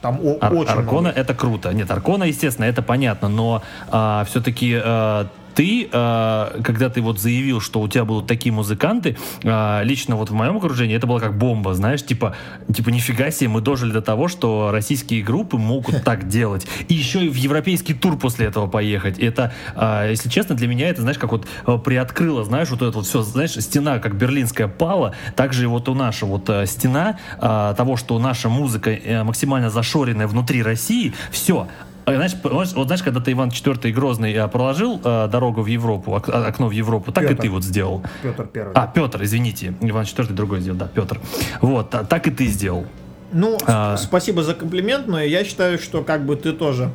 там 0.01 0.21
Ар- 0.41 0.53
очень 0.55 0.71
Аркона 0.71 1.01
много. 1.01 1.21
это 1.21 1.35
круто. 1.35 1.73
Нет, 1.73 1.91
Аркона, 1.91 2.25
естественно, 2.25 2.67
это 2.67 2.83
понятно, 2.83 3.29
но 3.29 3.63
а, 3.91 4.25
все-таки 4.25 4.75
а, 4.83 5.27
ты, 5.55 5.89
э, 5.91 6.61
когда 6.63 6.91
ты 6.91 7.01
вот 7.01 7.21
заявил, 7.21 7.61
что 7.61 7.81
у 7.81 7.89
тебя 7.89 8.05
будут 8.05 8.27
такие 8.27 8.53
музыканты, 8.53 9.17
э, 9.43 9.85
лично 9.85 10.17
вот 10.17 10.31
в 10.31 10.35
моем 10.35 10.57
окружении 10.57 10.97
это 10.97 11.07
было 11.07 11.19
как 11.19 11.39
бомба, 11.39 11.75
знаешь, 11.75 12.05
типа, 12.05 12.35
типа 12.75 12.91
нифига 12.91 13.31
себе, 13.31 13.49
мы 13.49 13.61
дожили 13.61 13.93
до 13.93 14.03
того, 14.03 14.29
что 14.29 14.71
российские 14.73 15.23
группы 15.23 15.57
могут 15.57 16.05
так 16.05 16.29
делать. 16.29 16.67
И 16.89 16.95
еще 16.95 17.25
и 17.25 17.29
в 17.29 17.37
европейский 17.37 17.95
тур 17.95 18.19
после 18.19 18.47
этого 18.47 18.67
поехать. 18.67 19.19
Это, 19.19 19.53
э, 19.75 20.09
если 20.11 20.29
честно, 20.29 20.55
для 20.55 20.67
меня 20.67 20.89
это, 20.89 21.03
знаешь, 21.03 21.19
как 21.19 21.33
вот 21.33 21.47
приоткрыло, 21.85 22.45
знаешь, 22.45 22.71
вот 22.71 22.83
это 22.83 22.93
вот 22.93 23.07
все, 23.07 23.23
знаешь, 23.23 23.53
стена 23.53 23.99
как 23.99 24.17
берлинская 24.17 24.69
пала, 24.69 25.15
также 25.37 25.69
вот 25.69 25.89
у 25.89 25.95
наша 25.95 26.27
вот 26.27 26.51
стена 26.67 27.19
того, 27.41 27.97
что 27.97 28.19
наша 28.19 28.49
музыка 28.49 28.97
максимально 29.25 29.71
зашоренная 29.71 30.27
внутри 30.27 30.63
России, 30.63 31.13
все, 31.31 31.69
знаешь, 32.05 32.37
вот 32.43 32.87
знаешь, 32.87 33.03
когда 33.03 33.21
ты 33.21 33.33
Иван 33.33 33.49
IV 33.49 33.93
Грозный 33.93 34.33
э, 34.33 34.49
проложил 34.49 35.01
э, 35.03 35.29
дорогу 35.29 35.63
в 35.63 35.67
Европу, 35.67 36.13
ок, 36.13 36.29
а, 36.29 36.47
окно 36.47 36.69
в 36.69 36.73
Европу, 36.73 37.13
так 37.13 37.25
Петр. 37.25 37.35
и 37.35 37.43
ты 37.43 37.51
вот 37.51 37.65
сделал. 37.65 38.03
Петр 38.23 38.47
Первый. 38.47 38.73
А, 38.75 38.87
Петр, 38.87 39.23
извините. 39.23 39.75
Иван 39.81 40.05
IV 40.05 40.33
другой 40.33 40.61
сделал, 40.61 40.79
да, 40.79 40.87
Петр. 40.87 41.19
Вот, 41.61 41.95
а, 41.95 42.05
так 42.05 42.27
и 42.27 42.31
ты 42.31 42.47
сделал. 42.47 42.87
Ну, 43.33 43.59
а... 43.67 43.97
спасибо 43.97 44.43
за 44.43 44.55
комплимент, 44.55 45.09
но 45.09 45.21
я 45.21 45.45
считаю, 45.45 45.79
что 45.79 46.05
как 46.05 46.25
бы 46.25 46.37
ты 46.37 46.53
тоже 46.53 46.91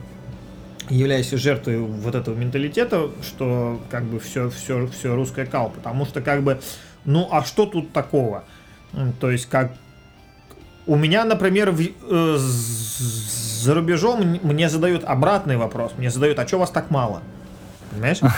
являешься 0.89 1.37
жертвой 1.37 1.79
вот 1.79 2.15
этого 2.15 2.35
менталитета, 2.35 3.09
что 3.21 3.79
как 3.89 4.03
бы 4.05 4.19
все, 4.19 4.49
все, 4.49 4.87
все 4.87 5.15
русское 5.15 5.45
кал, 5.45 5.69
потому 5.69 6.05
что 6.05 6.21
как 6.21 6.43
бы, 6.43 6.59
ну 7.05 7.27
а 7.31 7.43
что 7.43 7.65
тут 7.65 7.91
такого? 7.91 8.43
То 9.19 9.29
есть 9.29 9.47
как 9.47 9.73
у 10.89 10.95
меня, 10.95 11.23
например, 11.23 11.69
в, 11.69 11.81
э, 11.81 12.37
за 12.37 13.75
рубежом 13.75 14.39
мне 14.41 14.69
задают 14.69 15.03
обратный 15.03 15.55
вопрос. 15.55 15.91
Мне 15.97 16.09
задают, 16.09 16.39
а 16.39 16.47
что 16.47 16.57
вас 16.57 16.71
так 16.71 16.89
мало? 16.89 17.21
Понимаешь? 17.91 18.19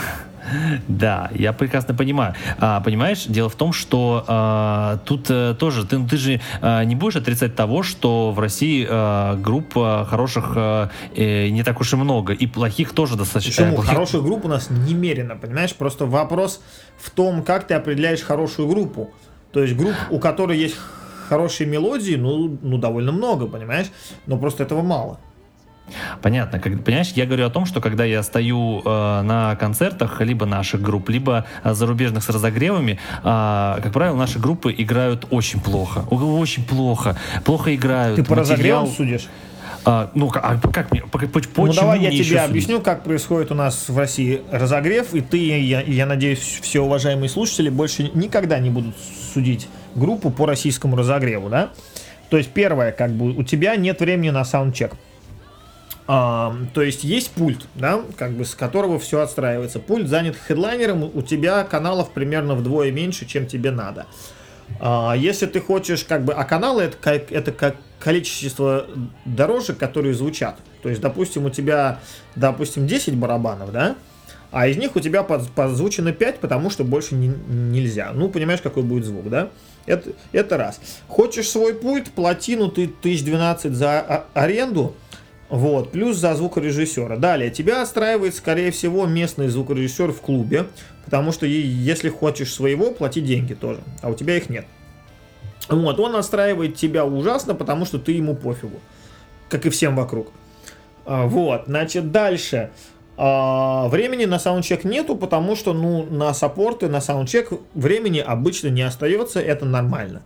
Да, 0.88 1.30
я 1.32 1.52
прекрасно 1.52 1.94
понимаю. 1.94 2.34
А, 2.58 2.80
понимаешь, 2.80 3.26
дело 3.26 3.48
в 3.48 3.54
том, 3.54 3.72
что 3.72 4.24
а, 4.26 4.98
тут 5.04 5.28
а, 5.30 5.54
тоже 5.54 5.86
ты, 5.86 6.04
ты 6.04 6.16
же 6.16 6.40
а, 6.60 6.82
не 6.82 6.96
будешь 6.96 7.14
отрицать 7.14 7.54
того, 7.54 7.84
что 7.84 8.32
в 8.32 8.40
России 8.40 8.84
а, 8.90 9.36
групп 9.36 9.72
а, 9.76 10.04
хороших 10.04 10.52
а, 10.56 10.90
э, 11.14 11.48
не 11.48 11.62
так 11.62 11.80
уж 11.80 11.92
и 11.92 11.96
много, 11.96 12.32
и 12.32 12.48
плохих 12.48 12.92
тоже 12.92 13.16
достаточно. 13.16 13.62
Почему? 13.62 13.76
Плохих... 13.76 13.92
Хороших 13.92 14.22
групп 14.24 14.44
у 14.44 14.48
нас 14.48 14.68
немерено, 14.68 15.36
понимаешь? 15.36 15.74
Просто 15.76 16.06
вопрос 16.06 16.60
в 16.98 17.10
том, 17.10 17.44
как 17.44 17.68
ты 17.68 17.74
определяешь 17.74 18.20
хорошую 18.20 18.66
группу. 18.66 19.12
То 19.52 19.62
есть 19.62 19.76
групп, 19.76 19.94
у 20.10 20.18
которой 20.18 20.58
есть 20.58 20.76
хорошей 21.28 21.66
мелодии, 21.66 22.16
ну, 22.16 22.58
ну, 22.62 22.78
довольно 22.78 23.12
много, 23.12 23.46
понимаешь? 23.46 23.86
Но 24.26 24.38
просто 24.38 24.62
этого 24.62 24.82
мало. 24.82 25.18
Понятно. 26.22 26.58
Как, 26.58 26.84
понимаешь, 26.84 27.12
я 27.14 27.26
говорю 27.26 27.46
о 27.46 27.50
том, 27.50 27.66
что 27.66 27.80
когда 27.80 28.04
я 28.04 28.22
стою 28.22 28.82
э, 28.84 29.22
на 29.22 29.56
концертах 29.56 30.20
либо 30.20 30.46
наших 30.46 30.80
групп, 30.80 31.08
либо 31.10 31.44
э, 31.64 31.74
зарубежных 31.74 32.22
с 32.22 32.28
разогревами, 32.28 32.92
э, 32.92 33.80
как 33.82 33.92
правило, 33.92 34.16
наши 34.16 34.38
группы 34.38 34.74
играют 34.76 35.26
очень 35.30 35.60
плохо. 35.60 36.04
Очень 36.10 36.64
плохо. 36.64 37.16
Плохо 37.44 37.74
играют. 37.74 38.16
Ты 38.16 38.24
по 38.24 38.34
Материал... 38.34 38.42
разогревам 38.42 38.86
судишь? 38.88 39.28
А, 39.84 40.10
ну, 40.14 40.30
а 40.34 40.60
как 40.72 40.92
мне, 40.92 41.02
почему 41.02 41.66
Ну, 41.66 41.72
давай 41.72 42.00
я 42.00 42.10
тебе 42.10 42.40
объясню, 42.40 42.80
как 42.80 43.02
происходит 43.02 43.50
у 43.50 43.54
нас 43.54 43.88
в 43.88 43.98
России 43.98 44.42
разогрев, 44.50 45.12
и 45.12 45.20
ты, 45.20 45.60
я, 45.60 45.80
я 45.80 46.06
надеюсь, 46.06 46.60
все 46.62 46.80
уважаемые 46.80 47.28
слушатели 47.28 47.68
больше 47.68 48.10
никогда 48.14 48.60
не 48.60 48.70
будут 48.70 48.94
судить 49.34 49.68
группу 49.94 50.30
по 50.30 50.46
российскому 50.46 50.96
разогреву, 50.96 51.48
да? 51.48 51.70
То 52.30 52.38
есть, 52.38 52.50
первое, 52.50 52.92
как 52.92 53.12
бы, 53.12 53.32
у 53.32 53.42
тебя 53.42 53.76
нет 53.76 54.00
времени 54.00 54.30
на 54.30 54.44
саундчек. 54.44 54.92
А, 56.06 56.54
то 56.74 56.82
есть 56.82 57.04
есть 57.04 57.30
пульт, 57.30 57.66
да, 57.74 58.02
как 58.16 58.32
бы 58.32 58.44
с 58.44 58.54
которого 58.54 58.98
все 58.98 59.20
отстраивается. 59.20 59.78
Пульт 59.78 60.08
занят 60.08 60.36
хедлайнером, 60.36 61.04
у 61.14 61.22
тебя 61.22 61.62
каналов 61.64 62.10
примерно 62.10 62.54
вдвое 62.54 62.90
меньше, 62.90 63.24
чем 63.24 63.46
тебе 63.46 63.70
надо. 63.70 64.06
А, 64.80 65.14
если 65.16 65.46
ты 65.46 65.60
хочешь, 65.60 66.04
как 66.04 66.24
бы, 66.24 66.32
а 66.32 66.44
каналы 66.44 66.82
это 66.82 66.96
как, 67.00 67.30
это 67.30 67.52
как 67.52 67.76
количество 68.00 68.86
дорожек, 69.24 69.78
которые 69.78 70.14
звучат. 70.14 70.58
То 70.82 70.88
есть, 70.88 71.00
допустим, 71.00 71.46
у 71.46 71.50
тебя, 71.50 72.00
допустим, 72.34 72.86
10 72.86 73.14
барабанов, 73.14 73.70
да, 73.70 73.94
а 74.50 74.66
из 74.66 74.76
них 74.76 74.96
у 74.96 75.00
тебя 75.00 75.22
под, 75.22 75.50
подзвучено 75.52 76.12
5, 76.12 76.40
потому 76.40 76.68
что 76.68 76.84
больше 76.84 77.14
не, 77.14 77.28
нельзя. 77.28 78.10
Ну, 78.12 78.28
понимаешь, 78.28 78.60
какой 78.60 78.82
будет 78.82 79.04
звук, 79.04 79.30
да? 79.30 79.50
Это, 79.86 80.10
это 80.32 80.56
раз. 80.56 80.80
Хочешь 81.08 81.48
свой 81.48 81.74
пульт, 81.74 82.10
плотину 82.10 82.70
ты 82.70 82.84
1012 82.84 83.72
за 83.72 84.26
аренду, 84.34 84.94
вот, 85.48 85.92
плюс 85.92 86.16
за 86.16 86.34
звукорежиссера. 86.34 87.16
Далее, 87.16 87.50
тебя 87.50 87.82
отстраивает, 87.82 88.34
скорее 88.34 88.70
всего, 88.70 89.06
местный 89.06 89.48
звукорежиссер 89.48 90.12
в 90.12 90.20
клубе, 90.20 90.66
потому 91.04 91.32
что 91.32 91.46
если 91.46 92.08
хочешь 92.08 92.54
своего, 92.54 92.90
плати 92.92 93.20
деньги 93.20 93.54
тоже, 93.54 93.80
а 94.00 94.08
у 94.08 94.14
тебя 94.14 94.36
их 94.36 94.48
нет. 94.48 94.64
Вот, 95.68 96.00
он 96.00 96.12
настраивает 96.12 96.76
тебя 96.76 97.04
ужасно, 97.04 97.54
потому 97.54 97.84
что 97.84 97.98
ты 97.98 98.12
ему 98.12 98.34
пофигу, 98.34 98.80
как 99.48 99.66
и 99.66 99.70
всем 99.70 99.94
вокруг. 99.96 100.28
А, 101.04 101.26
вот, 101.26 101.64
значит, 101.66 102.10
дальше. 102.10 102.70
А, 103.16 103.88
времени 103.88 104.24
на 104.24 104.38
саундчек 104.38 104.84
нету, 104.84 105.16
потому 105.16 105.54
что, 105.54 105.74
ну, 105.74 106.04
на 106.04 106.32
саппорты, 106.32 106.88
на 106.88 107.00
саундчек 107.00 107.52
времени 107.74 108.18
обычно 108.18 108.68
не 108.68 108.82
остается, 108.82 109.40
это 109.40 109.64
нормально. 109.64 110.22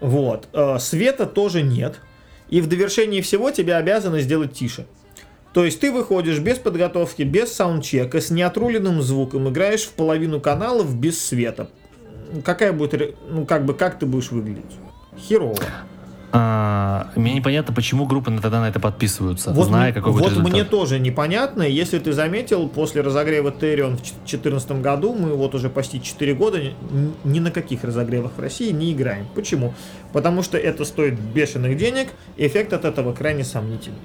Вот, 0.00 0.48
а, 0.52 0.78
света 0.78 1.26
тоже 1.26 1.62
нет, 1.62 2.00
и 2.48 2.60
в 2.60 2.68
довершении 2.68 3.20
всего 3.20 3.50
тебя 3.50 3.78
обязаны 3.78 4.20
сделать 4.20 4.52
тише. 4.52 4.86
То 5.52 5.64
есть 5.64 5.80
ты 5.80 5.90
выходишь 5.90 6.38
без 6.38 6.58
подготовки, 6.58 7.22
без 7.22 7.52
саундчека, 7.52 8.20
с 8.20 8.30
неотруленным 8.30 9.02
звуком, 9.02 9.48
играешь 9.48 9.84
в 9.84 9.92
половину 9.92 10.38
каналов 10.38 10.94
без 10.94 11.24
света. 11.24 11.70
Какая 12.44 12.72
будет, 12.72 13.16
ну 13.30 13.46
как 13.46 13.64
бы, 13.64 13.72
как 13.72 13.98
ты 13.98 14.06
будешь 14.06 14.30
выглядеть? 14.30 14.76
Херово. 15.18 15.56
А, 16.38 17.08
мне 17.16 17.34
непонятно, 17.34 17.74
почему 17.74 18.06
группы 18.06 18.30
тогда 18.42 18.60
на 18.60 18.68
это 18.68 18.78
подписываются, 18.78 19.52
вот 19.52 19.68
зная, 19.68 19.92
какой 19.92 20.12
будет 20.12 20.22
Вот 20.22 20.30
результат. 20.30 20.52
мне 20.52 20.64
тоже 20.64 20.98
непонятно. 20.98 21.62
Если 21.62 21.98
ты 21.98 22.12
заметил, 22.12 22.68
после 22.68 23.00
разогрева 23.00 23.50
Терион 23.50 23.94
в 23.96 24.02
2014 24.02 24.72
году, 24.82 25.14
мы 25.14 25.34
вот 25.34 25.54
уже 25.54 25.70
почти 25.70 26.02
4 26.02 26.34
года 26.34 26.60
ни 27.24 27.40
на 27.40 27.50
каких 27.50 27.84
разогревах 27.84 28.32
в 28.36 28.40
России 28.40 28.70
не 28.70 28.92
играем. 28.92 29.26
Почему? 29.34 29.74
Потому 30.12 30.42
что 30.42 30.58
это 30.58 30.84
стоит 30.84 31.18
бешеных 31.18 31.76
денег, 31.76 32.08
эффект 32.36 32.72
от 32.72 32.84
этого 32.84 33.14
крайне 33.14 33.44
сомнительный. 33.44 33.98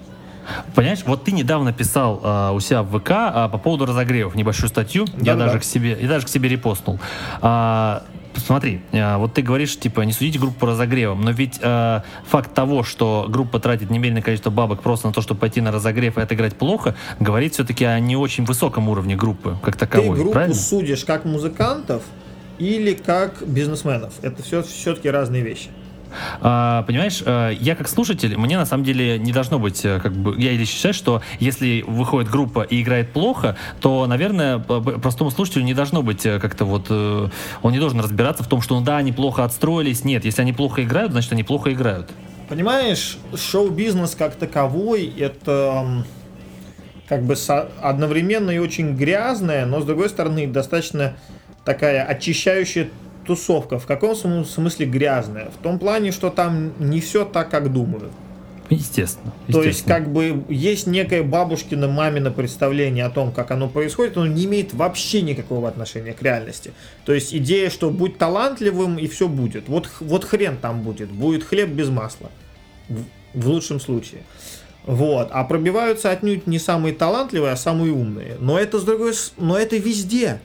Понимаешь, 0.76 1.00
вот 1.06 1.24
ты 1.24 1.32
недавно 1.32 1.72
писал 1.72 2.20
э, 2.24 2.52
у 2.52 2.60
себя 2.60 2.84
в 2.84 3.00
ВК 3.00 3.12
э, 3.12 3.50
по 3.52 3.58
поводу 3.58 3.86
разогревов 3.86 4.36
небольшую 4.36 4.70
статью, 4.70 5.06
да, 5.06 5.32
я 5.32 5.36
да. 5.36 5.46
даже 5.46 5.60
к 5.60 5.64
себе, 5.64 5.98
я 6.00 6.08
даже 6.08 6.26
к 6.26 6.30
себе 6.30 6.50
репостнул. 6.50 7.00
А, 7.42 8.04
смотри, 8.36 8.82
э, 8.92 9.18
вот 9.18 9.34
ты 9.34 9.42
говоришь, 9.42 9.78
типа, 9.78 10.02
не 10.02 10.14
судите 10.14 10.40
группу 10.40 10.60
по 10.60 10.68
разогревам, 10.68 11.22
но 11.22 11.32
ведь 11.32 11.60
э, 11.62 12.02
факт 12.26 12.54
того, 12.54 12.84
что 12.84 13.26
группа 13.30 13.60
тратит 13.60 13.90
немеренное 13.90 14.22
количество 14.22 14.50
бабок 14.50 14.82
просто 14.82 15.08
на 15.08 15.14
то, 15.14 15.22
чтобы 15.22 15.40
пойти 15.40 15.62
на 15.62 15.72
разогрев 15.72 16.18
и 16.18 16.22
отыграть 16.22 16.56
плохо, 16.56 16.96
говорит 17.20 17.54
все-таки 17.54 17.86
о 17.86 18.00
не 18.00 18.16
очень 18.16 18.46
высоком 18.46 18.90
уровне 18.90 19.16
группы, 19.16 19.58
как 19.62 19.76
таковой, 19.76 20.10
Ты 20.10 20.16
группу 20.16 20.34
правильно? 20.34 20.56
судишь 20.56 21.06
как 21.06 21.26
музыкантов 21.26 22.04
или 22.60 22.94
как 22.94 23.42
бизнесменов. 23.46 24.14
Это 24.22 24.44
все 24.44 24.62
все-таки 24.64 25.10
разные 25.10 25.42
вещи. 25.42 25.70
А, 26.42 26.84
понимаешь, 26.84 27.22
э, 27.26 27.56
я 27.60 27.76
как 27.76 27.88
слушатель, 27.88 28.38
мне 28.38 28.58
на 28.58 28.66
самом 28.66 28.84
деле 28.84 29.18
не 29.20 29.32
должно 29.32 29.60
быть, 29.60 29.84
э, 29.86 30.00
как 30.00 30.14
бы, 30.14 30.40
я 30.40 30.52
или 30.52 30.66
считаю, 30.66 30.94
что 30.94 31.22
если 31.40 31.84
выходит 31.88 32.30
группа 32.30 32.62
и 32.62 32.82
играет 32.82 33.12
плохо, 33.14 33.56
то, 33.80 34.08
наверное, 34.08 34.60
простому 34.60 35.32
слушателю 35.32 35.64
не 35.64 35.74
должно 35.74 36.04
быть 36.04 36.26
э, 36.26 36.40
как-то 36.40 36.66
вот, 36.66 36.90
он 36.92 37.72
не 37.72 37.80
должен 37.80 38.00
разбираться 38.00 38.44
в 38.44 38.48
том, 38.48 38.62
что, 38.62 38.80
ну 38.80 38.86
да, 38.86 38.98
они 38.98 39.12
плохо 39.12 39.44
отстроились. 39.44 40.04
Нет, 40.04 40.26
если 40.26 40.42
они 40.42 40.54
плохо 40.54 40.84
играют, 40.84 41.12
значит, 41.12 41.32
они 41.32 41.44
плохо 41.44 41.72
играют. 41.74 42.10
Понимаешь, 42.50 43.18
шоу-бизнес 43.36 44.16
как 44.16 44.36
таковой, 44.36 45.06
это 45.18 46.04
как 47.08 47.24
бы 47.24 47.36
одновременно 47.82 48.52
и 48.52 48.58
очень 48.58 48.96
грязная, 48.96 49.66
но, 49.66 49.82
с 49.82 49.86
другой 49.86 50.10
стороны, 50.10 50.48
достаточно 50.48 51.16
такая 51.66 52.04
очищающая 52.04 52.90
тусовка 53.26 53.80
в 53.80 53.86
каком 53.86 54.16
смысле 54.46 54.86
грязная? 54.86 55.50
В 55.50 55.62
том 55.62 55.80
плане, 55.80 56.12
что 56.12 56.30
там 56.30 56.74
не 56.80 57.00
все 57.02 57.26
так, 57.26 57.50
как 57.50 57.72
думают. 57.72 58.12
Естественно, 58.72 59.34
естественно. 59.48 59.62
То 59.62 59.68
есть, 59.68 59.86
как 59.86 60.14
бы, 60.14 60.46
есть 60.48 60.88
некое 60.88 61.24
бабушкино, 61.24 61.90
мамино 61.90 62.32
представление 62.32 63.04
о 63.04 63.10
том, 63.10 63.34
как 63.34 63.52
оно 63.52 63.68
происходит, 63.68 64.16
оно 64.16 64.28
не 64.28 64.46
имеет 64.46 64.74
вообще 64.74 65.22
никакого 65.22 65.68
отношения 65.68 66.14
к 66.14 66.22
реальности. 66.22 66.72
То 67.04 67.14
есть, 67.14 67.36
идея, 67.36 67.70
что 67.70 67.90
будь 67.90 68.18
талантливым, 68.18 68.98
и 68.98 69.08
все 69.08 69.28
будет. 69.28 69.68
Вот, 69.68 69.90
вот 70.00 70.24
хрен 70.24 70.58
там 70.58 70.84
будет. 70.84 71.12
Будет 71.12 71.44
хлеб 71.44 71.70
без 71.70 71.90
масла. 71.90 72.32
В, 72.88 73.04
в 73.34 73.48
лучшем 73.50 73.82
случае. 73.82 74.22
Вот. 74.86 75.28
А 75.32 75.44
пробиваются 75.44 76.10
отнюдь 76.10 76.48
не 76.48 76.58
самые 76.58 76.96
талантливые, 76.96 77.52
а 77.52 77.58
самые 77.58 77.92
умные. 77.92 78.38
Но 78.40 78.58
это, 78.58 78.80
с 78.80 78.84
другой, 78.84 79.14
но 79.38 79.58
это 79.58 79.76
везде. 79.76 80.40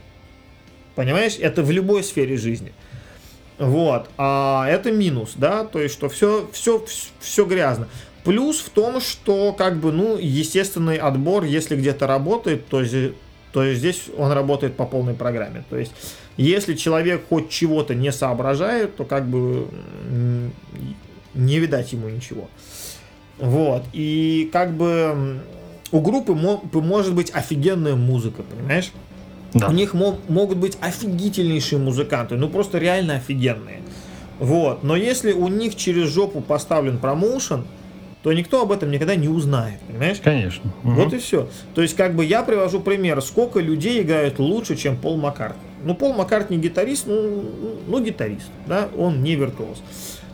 Понимаешь, 0.97 1.37
это 1.39 1.63
в 1.63 1.71
любой 1.71 2.03
сфере 2.03 2.37
жизни. 2.37 2.73
Вот, 3.59 4.11
а 4.19 4.67
это 4.69 4.91
минус, 4.91 5.33
да, 5.37 5.65
то 5.65 5.81
есть, 5.81 5.95
что 5.95 6.09
все, 6.11 6.47
все, 6.53 6.85
все 7.21 7.45
грязно. 7.47 7.89
Плюс 8.23 8.59
в 8.59 8.69
том, 8.71 9.01
что, 9.01 9.53
как 9.53 9.77
бы, 9.79 9.93
ну, 9.93 10.19
естественный 10.19 10.97
отбор, 10.97 11.45
если 11.45 11.77
где-то 11.77 12.07
работает, 12.07 12.67
то, 12.67 12.83
то 13.53 13.73
здесь 13.73 14.07
он 14.19 14.33
работает 14.33 14.77
по 14.77 14.85
полной 14.85 15.15
программе. 15.15 15.65
То 15.71 15.79
есть, 15.79 15.93
если 16.37 16.75
человек 16.75 17.23
хоть 17.29 17.49
чего-то 17.49 17.95
не 17.95 18.13
соображает, 18.13 18.97
то, 18.97 19.05
как 19.05 19.27
бы, 19.27 19.69
не 21.33 21.59
видать 21.59 21.93
ему 21.93 22.09
ничего. 22.09 22.51
Вот, 23.39 23.85
и, 23.95 24.51
как 24.53 24.77
бы, 24.77 25.41
у 25.93 26.01
группы 26.01 26.35
может 26.35 27.15
быть 27.15 27.31
офигенная 27.31 27.95
музыка, 27.95 28.43
понимаешь? 28.43 28.93
Да. 29.55 29.69
У 29.69 29.73
них 29.73 29.95
мог, 29.95 30.19
могут 30.29 30.59
быть 30.59 30.77
офигительнейшие 30.81 31.79
музыканты, 31.79 32.37
ну 32.37 32.49
просто 32.49 32.79
реально 32.79 33.17
офигенные. 33.17 33.81
Вот. 34.39 34.83
Но 34.83 34.97
если 34.97 35.33
у 35.33 35.49
них 35.49 35.77
через 35.77 36.09
жопу 36.09 36.41
поставлен 36.41 36.99
промоушен, 36.99 37.65
то 38.23 38.33
никто 38.33 38.63
об 38.63 38.73
этом 38.73 38.91
никогда 38.91 39.15
не 39.15 39.29
узнает, 39.29 39.79
понимаешь? 39.87 40.19
Конечно. 40.21 40.73
Вот 40.83 41.07
угу. 41.07 41.17
и 41.17 41.19
все. 41.21 41.49
То 41.77 41.83
есть, 41.83 41.95
как 41.95 42.17
бы 42.17 42.25
я 42.25 42.43
привожу 42.43 42.81
пример, 42.81 43.23
сколько 43.23 43.61
людей 43.61 44.03
играют 44.03 44.41
лучше, 44.41 44.75
чем 44.75 44.97
Пол 44.97 45.17
Маккартни. 45.17 45.63
Ну, 45.85 45.95
Пол 45.95 46.13
Маккартни 46.13 46.59
гитарист, 46.59 47.07
ну, 47.07 47.45
ну 47.87 48.03
гитарист, 48.03 48.51
да, 48.67 48.89
он 48.99 49.23
не 49.23 49.37
виртуоз. 49.37 49.81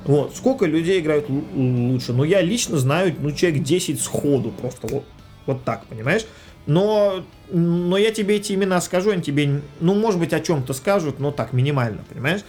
Вот, 0.07 0.35
сколько 0.35 0.65
людей 0.65 1.01
играют 1.01 1.27
лучше? 1.29 2.15
Ну, 2.15 2.25
я 2.25 2.41
лично 2.41 2.79
знаю, 2.79 3.15
ну, 3.21 3.31
человек 3.33 3.63
10 3.63 4.01
сходу 4.01 4.53
просто, 4.53 4.89
вот, 4.89 5.05
вот 5.45 5.63
так, 5.65 5.85
понимаешь? 5.85 6.25
Но, 6.65 7.23
но 7.53 7.97
я 7.97 8.13
тебе 8.13 8.37
эти 8.37 8.53
имена 8.53 8.81
скажу, 8.81 9.11
они 9.11 9.23
тебе, 9.23 9.61
ну, 9.81 9.95
может 9.95 10.19
быть, 10.19 10.33
о 10.33 10.41
чем-то 10.41 10.73
скажут, 10.73 11.19
но 11.19 11.31
так, 11.31 11.53
минимально, 11.53 12.03
понимаешь? 12.09 12.43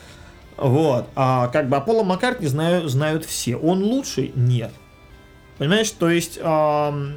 Вот. 0.57 1.07
А 1.15 1.47
как 1.47 1.69
бы 1.69 1.77
Аполло 1.77 2.03
Маккартни 2.03 2.47
знаю, 2.47 2.87
знают 2.87 3.25
все. 3.25 3.55
Он 3.55 3.83
лучший? 3.83 4.31
Нет. 4.35 4.71
Понимаешь, 5.57 5.91
то 5.91 6.09
есть... 6.09 6.39
Эм, 6.41 7.15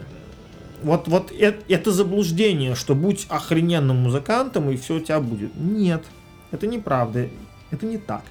вот, 0.83 1.09
вот 1.09 1.33
это, 1.33 1.59
это 1.69 1.91
заблуждение, 1.91 2.75
что 2.75 2.95
будь 2.95 3.27
охрененным 3.29 3.97
музыкантом, 3.97 4.71
и 4.71 4.77
все 4.77 4.97
у 4.97 5.01
тебя 5.01 5.21
будет. 5.21 5.57
Нет, 5.57 6.05
это 6.51 6.67
неправда. 6.67 7.29
Это 7.71 7.87
не 7.87 7.99
так. 7.99 8.23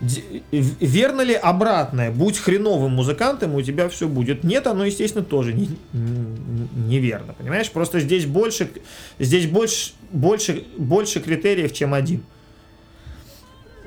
Верно 0.00 1.20
ли 1.20 1.34
обратное? 1.34 2.10
Будь 2.10 2.38
хреновым 2.38 2.92
музыкантом, 2.92 3.54
у 3.54 3.62
тебя 3.62 3.88
все 3.88 4.08
будет. 4.08 4.44
Нет, 4.44 4.66
оно, 4.66 4.86
естественно, 4.86 5.24
тоже 5.24 5.52
не, 5.52 5.68
неверно. 5.92 7.34
Понимаешь? 7.34 7.70
Просто 7.70 8.00
здесь 8.00 8.24
больше, 8.24 8.70
здесь 9.18 9.46
больше, 9.46 9.92
больше, 10.10 10.64
больше 10.78 11.20
критериев, 11.20 11.72
чем 11.72 11.92
один. 11.92 12.22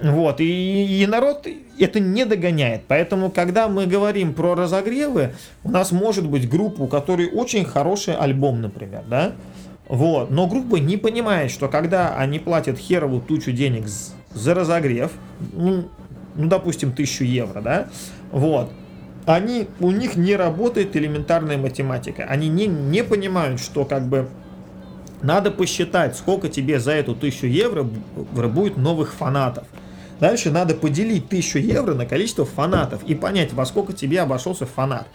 Вот, 0.01 0.41
и, 0.41 1.01
и 1.01 1.07
народ 1.07 1.47
это 1.79 1.99
не 1.99 2.25
догоняет. 2.25 2.83
Поэтому, 2.87 3.31
когда 3.31 3.67
мы 3.67 3.85
говорим 3.85 4.33
про 4.33 4.53
разогревы, 4.53 5.33
у 5.63 5.71
нас 5.71 5.91
может 5.91 6.27
быть 6.27 6.49
группа, 6.49 6.81
у 6.81 6.87
которой 6.87 7.29
очень 7.29 7.63
хороший 7.63 8.15
альбом, 8.15 8.61
например, 8.61 9.03
да? 9.07 9.33
Вот. 9.87 10.29
Но 10.29 10.47
группа 10.47 10.75
не 10.75 10.97
понимает, 10.97 11.51
что 11.51 11.67
когда 11.69 12.15
они 12.17 12.39
платят 12.39 12.77
херовую 12.77 13.21
тучу 13.21 13.51
денег 13.51 13.85
за 14.33 14.53
разогрев, 14.53 15.11
ну, 15.53 15.89
ну 16.35 16.47
допустим, 16.47 16.91
тысячу 16.91 17.23
евро, 17.23 17.61
да, 17.61 17.87
вот, 18.31 18.71
они, 19.25 19.67
у 19.79 19.91
них 19.91 20.15
не 20.15 20.35
работает 20.35 20.95
элементарная 20.95 21.57
математика. 21.57 22.23
Они 22.23 22.49
не, 22.49 22.67
не 22.67 23.03
понимают, 23.03 23.59
что 23.59 23.85
как 23.85 24.07
бы 24.07 24.27
надо 25.21 25.51
посчитать, 25.51 26.17
сколько 26.17 26.49
тебе 26.49 26.79
за 26.79 26.91
эту 26.91 27.15
тысячу 27.15 27.47
евро 27.47 27.83
будет 27.83 28.77
новых 28.77 29.13
фанатов. 29.13 29.65
Дальше 30.19 30.51
надо 30.51 30.75
поделить 30.75 31.25
1000 31.25 31.59
евро 31.59 31.93
на 31.93 32.05
количество 32.05 32.45
фанатов 32.45 33.03
и 33.03 33.15
понять, 33.15 33.53
во 33.53 33.65
сколько 33.65 33.93
тебе 33.93 34.21
обошелся 34.21 34.65
фанат. 34.65 35.07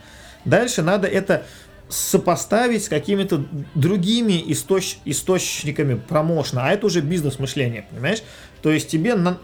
Дальше 0.44 0.82
надо 0.82 1.06
это 1.06 1.44
сопоставить 1.88 2.84
с 2.84 2.88
какими-то 2.88 3.44
другими 3.74 4.42
источ 4.52 4.98
источниками 5.04 5.94
промоушена, 5.94 6.66
а 6.66 6.72
это 6.72 6.86
уже 6.86 7.00
бизнес-мышление, 7.00 7.86
понимаешь? 7.90 8.22
То 8.62 8.70
есть 8.70 8.88
тебе 8.88 9.14
на 9.14 9.38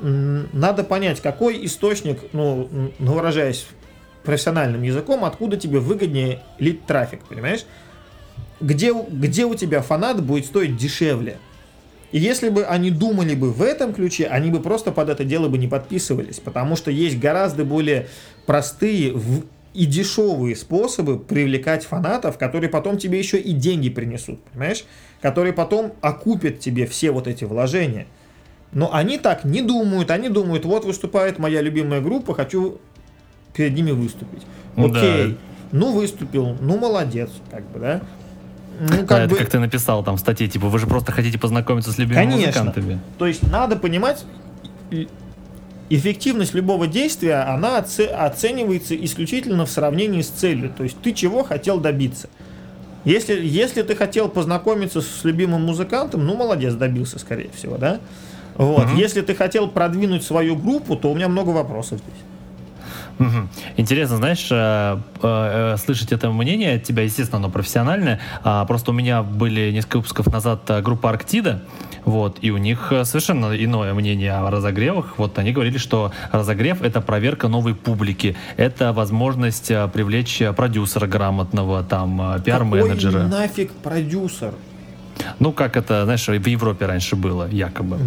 надо 0.53 0.85
понять, 0.85 1.21
какой 1.21 1.65
источник, 1.65 2.21
ну, 2.33 2.69
выражаясь 2.99 3.66
профессиональным 4.25 4.83
языком, 4.83 5.25
откуда 5.25 5.57
тебе 5.57 5.79
выгоднее 5.79 6.43
лить 6.59 6.87
трафик, 6.87 7.21
понимаешь? 7.25 7.65
Где, 8.61 8.93
где 8.93 9.45
у 9.45 9.55
тебя 9.55 9.83
фанат 9.83 10.23
будет 10.23 10.47
стоить 10.47 10.77
дешевле? 10.77 11.39
И 12.12 12.19
если 12.19 12.49
бы 12.49 12.65
они 12.65 12.91
думали 12.91 13.35
бы 13.35 13.53
в 13.53 13.61
этом 13.61 13.93
ключе, 13.93 14.27
они 14.27 14.51
бы 14.51 14.61
просто 14.61 14.93
под 14.93 15.09
это 15.09 15.25
дело 15.25 15.49
бы 15.49 15.59
не 15.59 15.66
подписывались, 15.66 16.39
потому 16.39 16.77
что 16.77 16.91
есть 16.91 17.19
гораздо 17.19 17.65
более 17.65 18.07
простые 18.47 19.12
и 19.75 19.87
дешевые 19.87 20.55
способы 20.55 21.19
привлекать 21.19 21.85
фанатов, 21.85 22.39
которые 22.39 22.71
потом 22.71 22.97
тебе 22.97 23.19
еще 23.19 23.39
и 23.39 23.53
деньги 23.53 23.91
принесут, 23.91 24.43
понимаешь? 24.45 24.85
Которые 25.21 25.53
потом 25.53 25.93
окупят 26.01 26.61
тебе 26.61 26.87
все 26.87 27.11
вот 27.11 27.27
эти 27.27 27.45
вложения. 27.45 28.07
Но 28.73 28.93
они 28.95 29.19
так 29.19 29.45
не 29.45 29.63
думают, 29.63 30.11
они 30.11 30.29
думают, 30.29 30.65
вот 30.65 30.85
выступает 30.85 31.39
моя 31.39 31.61
любимая 31.61 32.01
группа, 32.01 32.35
хочу 32.35 32.81
перед 33.53 33.75
ними 33.75 33.91
выступить. 33.91 34.43
Окей, 34.77 35.33
да. 35.33 35.37
ну 35.73 35.93
выступил, 35.93 36.57
ну 36.61 36.79
молодец, 36.79 37.31
как 37.51 37.69
бы, 37.71 37.79
да? 37.81 38.01
Ну, 38.81 39.07
как 39.07 39.09
да, 39.09 39.27
бы... 39.27 39.35
это 39.35 39.37
как 39.37 39.51
ты 39.51 39.59
написал 39.59 40.03
там 40.03 40.17
в 40.17 40.21
статье, 40.21 40.49
типа, 40.49 40.69
вы 40.69 40.79
же 40.79 40.87
просто 40.87 41.13
хотите 41.13 41.39
познакомиться 41.39 41.93
с 41.93 41.99
любимыми 41.99 42.25
Конечно. 42.33 42.47
музыкантами. 42.47 43.01
То 43.19 43.27
есть 43.27 43.43
надо 43.49 43.77
понимать, 43.77 44.25
эффективность 45.90 46.55
любого 46.55 46.86
действия, 46.86 47.43
она 47.43 47.78
оценивается 47.78 48.94
исключительно 48.97 49.66
в 49.66 49.70
сравнении 49.70 50.23
с 50.23 50.28
целью. 50.28 50.73
То 50.77 50.85
есть 50.85 51.01
ты 51.02 51.12
чего 51.12 51.43
хотел 51.43 51.78
добиться. 51.78 52.28
Если, 53.05 53.44
если 53.44 53.82
ты 53.82 53.94
хотел 53.94 54.28
познакомиться 54.28 55.02
с 55.02 55.24
любимым 55.24 55.62
музыкантом, 55.62 56.24
ну, 56.27 56.36
молодец, 56.36 56.74
добился, 56.74 57.19
скорее 57.19 57.51
всего, 57.55 57.77
да? 57.77 58.01
Вот. 58.56 58.86
Угу. 58.86 58.97
Если 58.97 59.20
ты 59.20 59.35
хотел 59.35 59.69
продвинуть 59.69 60.24
свою 60.24 60.56
группу, 60.56 60.97
то 60.97 61.11
у 61.11 61.15
меня 61.15 61.28
много 61.28 61.51
вопросов 61.51 62.01
здесь. 62.01 62.24
Угу. 63.19 63.49
Интересно, 63.77 64.16
знаешь, 64.16 64.49
э, 64.51 64.99
э, 65.23 65.77
слышать 65.78 66.12
это 66.12 66.31
мнение 66.31 66.77
от 66.77 66.82
тебя, 66.82 67.03
естественно, 67.03 67.39
оно 67.39 67.51
профессиональное. 67.51 68.20
А, 68.43 68.65
просто 68.65 68.91
у 68.91 68.95
меня 68.95 69.23
были 69.23 69.70
несколько 69.70 69.99
выпусков 69.99 70.27
назад 70.32 70.62
э, 70.69 70.81
группа 70.82 71.11
Арктида, 71.11 71.62
вот, 72.05 72.39
и 72.43 72.51
у 72.51 72.59
них 72.59 72.93
совершенно 73.05 73.55
иное 73.57 73.95
мнение 73.95 74.32
о 74.32 74.51
разогревах. 74.51 75.19
Вот 75.19 75.39
они 75.39 75.53
говорили, 75.53 75.78
что 75.78 76.12
разогрев— 76.32 76.82
это 76.82 77.01
проверка 77.01 77.49
новой 77.49 77.74
публики, 77.74 78.36
это 78.57 78.93
возможность 78.93 79.69
привлечь 79.69 80.43
продюсера 80.57 81.07
грамотного, 81.07 81.82
там, 81.82 82.43
пиар-менеджера. 82.45 83.12
Какой 83.12 83.31
нафиг 83.31 83.73
продюсер? 83.73 84.55
Ну, 85.39 85.53
как 85.53 85.77
это, 85.77 86.05
знаешь, 86.05 86.27
в 86.27 86.47
Европе 86.47 86.86
раньше 86.86 87.16
было, 87.16 87.49
якобы. 87.49 87.99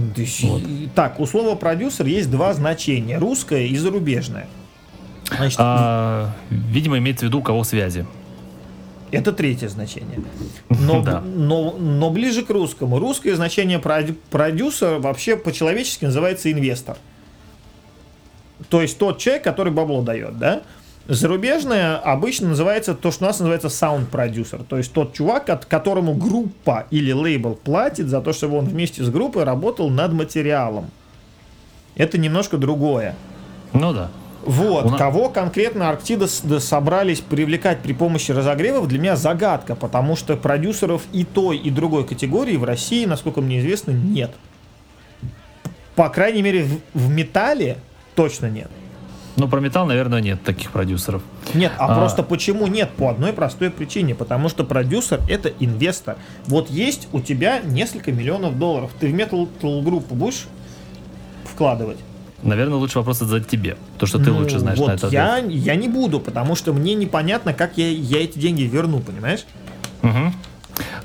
Вот. 0.44 0.62
Так, 0.94 1.20
у 1.20 1.26
слова 1.26 1.56
продюсер 1.56 2.06
есть 2.06 2.30
два 2.30 2.54
значения: 2.54 3.18
русское 3.18 3.66
и 3.66 3.78
зарубежное. 3.78 4.48
Значит, 5.36 5.60
а, 5.62 6.32
видимо, 6.50 6.98
имеется 6.98 7.26
в 7.26 7.28
виду 7.28 7.40
у 7.40 7.42
кого 7.42 7.64
связи. 7.64 8.06
Это 9.12 9.32
третье 9.32 9.70
значение. 9.70 10.22
Но, 10.70 11.02
да. 11.04 11.22
но, 11.22 11.76
но 11.78 12.10
ближе 12.10 12.44
к 12.44 12.50
русскому. 12.50 13.00
Русское 13.00 13.36
значение 13.36 13.80
продюсер 13.80 15.00
вообще 15.00 15.38
по-человечески 15.38 16.06
называется 16.06 16.52
инвестор. 16.52 16.98
То 18.70 18.82
есть 18.82 18.98
тот 18.98 19.20
человек, 19.20 19.44
который 19.44 19.72
бабло 19.72 20.02
дает, 20.02 20.38
да? 20.38 20.64
Зарубежное 21.08 21.98
обычно 21.98 22.50
называется 22.50 22.94
то, 22.94 23.12
что 23.12 23.24
у 23.24 23.28
нас 23.28 23.40
называется 23.40 23.68
sound 23.68 24.08
продюсер. 24.08 24.64
То 24.64 24.78
есть 24.78 24.92
тот 24.92 25.14
чувак, 25.14 25.50
от 25.50 25.64
которому 25.64 26.14
группа 26.14 26.86
или 26.92 27.14
лейбл 27.14 27.56
платит 27.56 28.10
за 28.10 28.20
то, 28.20 28.34
чтобы 28.34 28.58
он 28.58 28.66
вместе 28.66 29.04
с 29.04 29.10
группой 29.10 29.46
работал 29.46 29.90
над 29.90 30.12
материалом. 30.12 30.92
Это 31.96 32.18
немножко 32.18 32.58
другое. 32.58 33.16
Ну 33.72 33.94
да. 33.94 34.10
Вот, 34.48 34.86
нас... 34.86 34.98
кого 34.98 35.30
конкретно 35.30 35.90
Арктида 35.90 36.28
собрались 36.28 37.20
привлекать 37.20 37.80
при 37.80 37.94
помощи 37.94 38.32
разогревов, 38.32 38.88
для 38.88 38.98
меня 38.98 39.16
загадка, 39.18 39.76
потому 39.76 40.16
что 40.16 40.38
продюсеров 40.38 41.04
и 41.12 41.26
той, 41.26 41.58
и 41.58 41.70
другой 41.70 42.06
категории 42.06 42.56
в 42.56 42.64
России, 42.64 43.06
насколько 43.06 43.42
мне 43.42 43.60
известно, 43.60 43.92
нет. 43.92 44.32
По 45.96 46.10
крайней 46.10 46.42
мере, 46.42 46.64
в, 46.64 46.80
в 46.94 47.10
металле 47.10 47.78
точно 48.16 48.50
нет. 48.50 48.70
Ну, 49.36 49.48
про 49.48 49.60
металл, 49.60 49.86
наверное, 49.86 50.22
нет 50.22 50.42
таких 50.44 50.72
продюсеров. 50.72 51.22
Нет, 51.54 51.72
а, 51.78 51.86
а 51.86 51.96
просто 51.96 52.24
почему 52.24 52.66
нет? 52.66 52.90
По 52.92 53.10
одной 53.10 53.34
простой 53.34 53.70
причине. 53.70 54.16
Потому 54.16 54.50
что 54.50 54.64
продюсер 54.64 55.22
это 55.30 55.50
инвестор. 55.60 56.18
Вот 56.46 56.72
есть 56.72 57.08
у 57.12 57.20
тебя 57.20 57.60
несколько 57.60 58.12
миллионов 58.12 58.58
долларов. 58.58 58.92
Ты 59.00 59.08
в 59.08 59.14
метал 59.14 59.48
группу 59.62 60.16
будешь 60.16 60.48
вкладывать? 61.46 61.98
Наверное, 62.44 62.78
лучше 62.78 63.00
вопрос 63.00 63.20
задать 63.20 63.48
тебе, 63.48 63.78
то, 63.98 64.06
что 64.06 64.20
ты 64.20 64.30
ну, 64.32 64.38
лучше 64.38 64.60
знаешь 64.60 64.78
вот 64.78 64.88
на 64.88 64.92
это 64.94 65.08
я, 65.08 65.38
я 65.38 65.76
не 65.76 65.90
буду, 65.90 66.20
потому 66.20 66.56
что 66.56 66.72
мне 66.72 66.94
непонятно, 66.94 67.54
как 67.54 67.78
я, 67.78 67.90
я 67.90 68.24
эти 68.24 68.38
деньги 68.38 68.62
верну, 68.62 69.00
понимаешь? 69.00 69.46
Угу. 70.04 70.34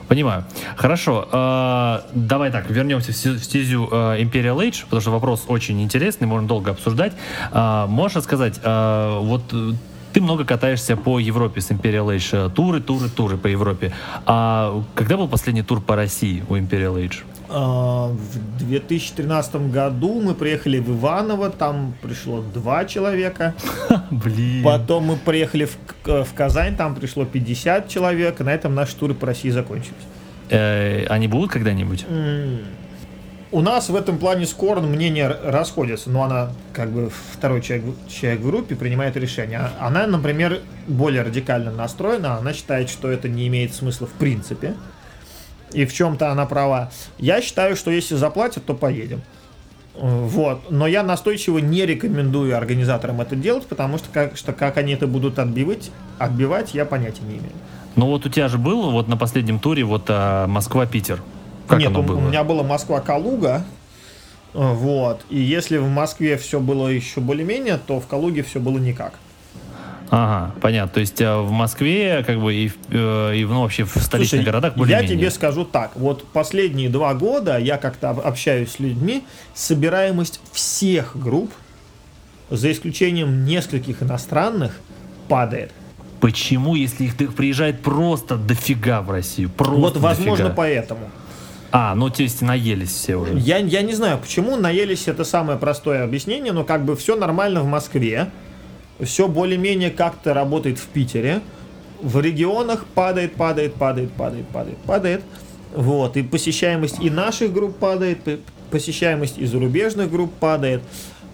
Понимаю. 0.08 0.44
Хорошо. 0.76 1.26
Э, 1.32 2.00
давай 2.14 2.50
так, 2.50 2.68
вернемся 2.68 3.12
в 3.12 3.38
стезю 3.38 3.88
э, 3.90 4.22
Imperial 4.22 4.58
Age, 4.58 4.84
потому 4.84 5.00
что 5.00 5.10
вопрос 5.10 5.44
очень 5.48 5.80
интересный, 5.82 6.26
можно 6.26 6.46
долго 6.46 6.72
обсуждать. 6.72 7.14
Э, 7.50 7.86
можешь 7.88 8.16
рассказать, 8.18 8.60
э, 8.62 9.18
вот 9.20 9.42
ты 10.12 10.20
много 10.20 10.44
катаешься 10.44 10.96
по 10.96 11.18
Европе 11.18 11.60
с 11.60 11.70
Imperial 11.70 12.14
Age, 12.14 12.50
туры, 12.50 12.80
туры, 12.80 13.08
туры 13.08 13.36
по 13.36 13.46
Европе. 13.46 13.92
А 14.26 14.82
когда 14.94 15.16
был 15.16 15.28
последний 15.28 15.62
тур 15.62 15.80
по 15.80 15.96
России 15.96 16.44
у 16.48 16.56
Imperial 16.56 16.96
Age? 16.96 17.22
А, 17.48 18.08
в 18.08 18.58
2013 18.58 19.70
году 19.70 20.20
мы 20.20 20.34
приехали 20.34 20.78
в 20.78 20.90
Иваново, 20.90 21.50
там 21.50 21.94
пришло 22.02 22.42
два 22.54 22.84
человека. 22.84 23.54
Блин. 24.10 24.64
Потом 24.64 25.04
мы 25.04 25.16
приехали 25.16 25.66
в, 25.66 25.76
в 26.04 26.34
Казань, 26.34 26.76
там 26.76 26.94
пришло 26.94 27.24
50 27.24 27.88
человек, 27.88 28.40
и 28.40 28.44
на 28.44 28.50
этом 28.54 28.74
наши 28.74 28.96
туры 28.96 29.14
по 29.14 29.26
России 29.26 29.50
закончились. 29.50 29.94
Э, 30.50 31.04
они 31.06 31.28
будут 31.28 31.50
когда-нибудь? 31.50 32.06
У 33.52 33.60
нас 33.60 33.90
в 33.90 33.94
этом 33.94 34.18
плане 34.18 34.46
с 34.46 34.54
Корн 34.54 34.86
мнения 34.86 35.28
расходятся, 35.28 36.08
но 36.10 36.24
она, 36.24 36.50
как 36.72 36.90
бы, 36.90 37.10
второй 37.32 37.60
человек, 37.60 37.84
человек 38.08 38.40
в 38.40 38.46
группе 38.46 38.74
принимает 38.74 39.16
решение. 39.16 39.58
А 39.58 39.86
она, 39.86 40.06
например, 40.06 40.60
более 40.86 41.22
радикально 41.22 41.70
настроена, 41.70 42.38
она 42.38 42.54
считает, 42.54 42.88
что 42.88 43.10
это 43.10 43.28
не 43.28 43.46
имеет 43.48 43.74
смысла 43.74 44.06
в 44.06 44.12
принципе 44.12 44.74
и 45.72 45.84
в 45.84 45.92
чем-то 45.92 46.30
она 46.30 46.46
права. 46.46 46.90
Я 47.18 47.40
считаю, 47.40 47.76
что 47.76 47.90
если 47.90 48.14
заплатят, 48.14 48.64
то 48.64 48.74
поедем. 48.74 49.22
Вот. 49.94 50.70
Но 50.70 50.86
я 50.86 51.02
настойчиво 51.02 51.58
не 51.58 51.84
рекомендую 51.84 52.56
организаторам 52.56 53.20
это 53.20 53.36
делать, 53.36 53.66
потому 53.66 53.98
что 53.98 54.08
как, 54.12 54.36
что 54.36 54.52
как 54.52 54.78
они 54.78 54.94
это 54.94 55.06
будут 55.06 55.38
отбивать, 55.38 55.90
отбивать, 56.18 56.74
я 56.74 56.84
понятия 56.84 57.22
не 57.22 57.34
имею. 57.34 57.52
Ну 57.96 58.06
вот 58.06 58.24
у 58.24 58.30
тебя 58.30 58.48
же 58.48 58.56
был 58.56 58.90
вот 58.90 59.08
на 59.08 59.18
последнем 59.18 59.58
туре 59.58 59.84
вот 59.84 60.04
а, 60.08 60.46
Москва-Питер. 60.46 61.20
Как 61.66 61.78
Нет, 61.78 61.88
оно 61.88 62.00
у, 62.00 62.02
было? 62.02 62.18
у 62.18 62.20
меня 62.20 62.44
была 62.44 62.62
Москва-Калуга. 62.62 63.64
Вот. 64.52 65.24
И 65.30 65.38
если 65.38 65.78
в 65.78 65.88
Москве 65.88 66.36
все 66.36 66.60
было 66.60 66.88
еще 66.88 67.20
более-менее, 67.20 67.78
то 67.78 68.00
в 68.00 68.06
Калуге 68.06 68.42
все 68.42 68.60
было 68.60 68.78
никак. 68.78 69.14
Ага, 70.10 70.54
понятно. 70.60 70.92
То 70.92 71.00
есть 71.00 71.22
э, 71.22 71.36
в 71.38 71.50
Москве, 71.52 72.22
как 72.26 72.38
бы, 72.38 72.52
и, 72.52 72.70
э, 72.90 73.34
и 73.34 73.44
ну, 73.46 73.62
вообще 73.62 73.84
в 73.84 73.96
столичных 73.96 74.40
Слушай, 74.40 74.44
городах 74.44 74.76
более 74.76 74.98
Я 75.00 75.06
тебе 75.06 75.30
скажу 75.30 75.64
так. 75.64 75.92
Вот 75.94 76.26
последние 76.28 76.90
два 76.90 77.14
года 77.14 77.56
я 77.56 77.78
как-то 77.78 78.10
общаюсь 78.10 78.72
с 78.72 78.78
людьми, 78.78 79.24
собираемость 79.54 80.40
всех 80.52 81.18
групп, 81.18 81.50
за 82.50 82.70
исключением 82.70 83.46
нескольких 83.46 84.02
иностранных, 84.02 84.78
падает. 85.28 85.72
Почему, 86.20 86.74
если 86.74 87.04
их 87.04 87.34
приезжает 87.34 87.80
просто 87.80 88.36
дофига 88.36 89.00
в 89.00 89.10
Россию? 89.10 89.48
Просто 89.48 89.80
вот, 89.80 89.96
возможно, 89.96 90.44
дофига. 90.44 90.54
поэтому. 90.54 91.10
А, 91.72 91.94
ну 91.94 92.10
то 92.10 92.22
есть 92.22 92.42
наелись 92.42 92.90
все 92.90 93.16
уже. 93.16 93.38
Я, 93.38 93.56
я 93.56 93.80
не 93.80 93.94
знаю, 93.94 94.18
почему 94.18 94.56
наелись 94.56 95.08
это 95.08 95.24
самое 95.24 95.58
простое 95.58 96.04
объяснение, 96.04 96.52
но 96.52 96.64
как 96.64 96.84
бы 96.84 96.96
все 96.96 97.16
нормально 97.16 97.62
в 97.62 97.66
Москве, 97.66 98.30
все 99.00 99.26
более-менее 99.26 99.90
как-то 99.90 100.34
работает 100.34 100.78
в 100.78 100.86
Питере, 100.88 101.40
в 102.02 102.20
регионах 102.20 102.84
падает, 102.84 103.34
падает, 103.34 103.74
падает, 103.74 104.12
падает, 104.12 104.46
падает, 104.48 104.78
падает. 104.78 105.22
Вот, 105.74 106.18
и 106.18 106.22
посещаемость 106.22 107.00
и 107.00 107.08
наших 107.08 107.54
групп 107.54 107.78
падает, 107.78 108.18
посещаемость 108.70 109.38
и 109.38 109.46
зарубежных 109.46 110.10
групп 110.10 110.32
падает. 110.34 110.82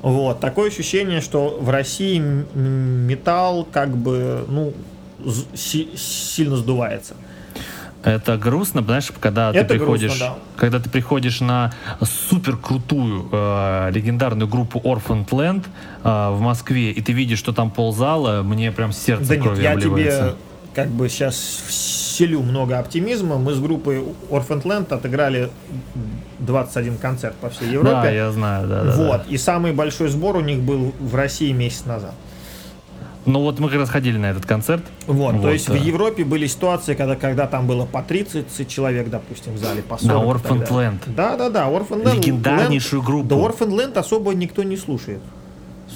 Вот, 0.02 0.38
такое 0.38 0.68
ощущение, 0.68 1.20
что 1.20 1.58
в 1.60 1.68
России 1.70 2.18
металл 2.20 3.66
как 3.70 3.96
бы, 3.96 4.44
ну, 4.46 4.72
сильно 5.56 6.56
сдувается. 6.56 7.14
Это 8.04 8.36
грустно, 8.36 8.82
знаешь, 8.82 9.10
когда 9.20 9.50
Это 9.50 9.60
ты 9.60 9.74
приходишь, 9.78 10.10
грустно, 10.10 10.26
да. 10.26 10.36
когда 10.56 10.78
ты 10.78 10.88
приходишь 10.88 11.40
на 11.40 11.72
супер 12.00 12.56
крутую 12.56 13.28
э, 13.32 13.90
легендарную 13.92 14.48
группу 14.48 14.78
Orphaned 14.78 15.28
Land 15.28 15.64
э, 16.04 16.30
в 16.30 16.40
Москве, 16.40 16.92
и 16.92 17.02
ты 17.02 17.12
видишь, 17.12 17.38
что 17.38 17.52
там 17.52 17.70
ползала, 17.70 18.42
мне 18.42 18.70
прям 18.70 18.92
сердце 18.92 19.28
Да 19.28 19.34
нет, 19.34 19.44
кровью 19.44 19.62
я 19.62 19.72
обливается. 19.72 20.20
тебе 20.20 20.36
как 20.74 20.90
бы 20.90 21.08
сейчас 21.08 21.34
вселю 21.66 22.42
много 22.42 22.78
оптимизма. 22.78 23.36
Мы 23.36 23.52
с 23.52 23.58
группой 23.58 24.04
Orphaned 24.30 24.62
Land 24.62 24.94
отыграли 24.94 25.50
21 26.38 26.98
концерт 26.98 27.34
по 27.34 27.50
всей 27.50 27.70
Европе. 27.70 27.90
Да, 27.90 28.10
я 28.10 28.30
знаю, 28.30 28.68
да, 28.68 28.84
да, 28.84 28.92
вот. 28.92 29.24
да. 29.24 29.24
И 29.28 29.38
самый 29.38 29.72
большой 29.72 30.08
сбор 30.08 30.36
у 30.36 30.40
них 30.40 30.60
был 30.60 30.94
в 31.00 31.16
России 31.16 31.50
месяц 31.50 31.84
назад. 31.84 32.14
Ну 33.28 33.40
вот 33.40 33.58
мы 33.58 33.68
как 33.68 33.78
раз 33.78 33.90
ходили 33.90 34.16
на 34.16 34.26
этот 34.26 34.46
концерт. 34.46 34.82
Вот, 35.06 35.40
то 35.42 35.50
есть 35.50 35.68
да. 35.68 35.74
в 35.74 35.76
Европе 35.76 36.24
были 36.24 36.46
ситуации, 36.46 36.94
когда, 36.94 37.14
когда 37.14 37.46
там 37.46 37.66
было 37.66 37.84
по 37.84 38.02
30 38.02 38.68
человек, 38.68 39.10
допустим, 39.10 39.52
в 39.54 39.58
зале, 39.58 39.82
по 39.82 39.98
40. 39.98 40.08
На 40.08 40.54
и 40.54 40.58
далее. 40.58 40.66
Land. 40.68 41.14
Да, 41.14 41.36
да, 41.36 41.50
да, 41.50 41.68
Orphaned 41.68 42.04
Land. 42.04 42.16
Легендарнейшую 42.16 43.02
группу. 43.02 43.28
Да 43.28 43.36
Orphaned 43.36 43.76
Land 43.76 43.98
особо 43.98 44.32
никто 44.32 44.62
не 44.62 44.76
слушает. 44.76 45.20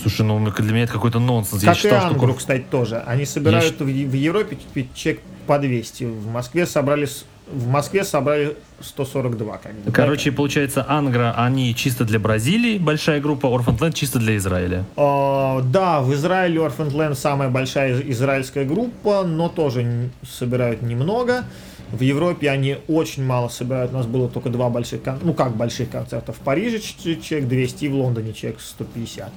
Слушай, 0.00 0.22
ну 0.22 0.44
для 0.50 0.72
меня 0.72 0.84
это 0.84 0.92
какой-то 0.92 1.20
нонсенс. 1.20 1.62
Я 1.62 1.70
Как 1.70 1.78
и 1.78 1.80
считал, 1.80 2.00
что 2.00 2.08
Ангру, 2.08 2.28
Кор- 2.28 2.36
кстати, 2.36 2.64
тоже. 2.70 3.02
Они 3.06 3.24
собирают 3.24 3.80
в, 3.80 3.86
Е- 3.86 4.06
в 4.06 4.14
Европе 4.14 4.58
чек 4.94 5.20
по 5.46 5.58
200. 5.58 6.04
В 6.04 6.28
Москве 6.28 6.66
собрали, 6.66 7.06
с- 7.06 7.24
в 7.50 7.66
Москве 7.68 8.04
собрали 8.04 8.56
142. 8.80 9.58
Как. 9.58 9.72
Короче, 9.94 10.32
получается, 10.32 10.84
Ангра, 10.88 11.34
они 11.36 11.74
чисто 11.74 12.04
для 12.04 12.18
Бразилии, 12.18 12.78
большая 12.78 13.20
группа, 13.20 13.46
Orphaned 13.46 13.78
Land 13.78 13.92
чисто 13.92 14.18
для 14.18 14.36
Израиля. 14.36 14.84
А, 14.96 15.60
да, 15.62 16.00
в 16.00 16.12
Израиле 16.14 16.58
Orphaned 16.60 16.92
Land 16.92 17.14
самая 17.14 17.48
большая 17.50 17.94
из- 17.94 18.16
израильская 18.18 18.64
группа, 18.64 19.22
но 19.24 19.48
тоже 19.48 20.10
собирают 20.28 20.82
немного. 20.82 21.44
В 21.90 22.00
Европе 22.00 22.48
они 22.48 22.78
очень 22.88 23.22
мало 23.24 23.48
собирают. 23.48 23.92
У 23.92 23.96
нас 23.96 24.06
было 24.06 24.26
только 24.28 24.48
два 24.48 24.70
больших, 24.70 25.02
кон- 25.02 25.18
ну 25.22 25.34
как 25.34 25.54
больших 25.56 25.90
концерта. 25.90 26.32
В 26.32 26.38
Париже 26.38 26.78
человек 26.78 27.48
200 27.48 27.84
и 27.84 27.88
в 27.88 27.94
Лондоне 27.96 28.32
человек 28.32 28.60
150. 28.62 29.30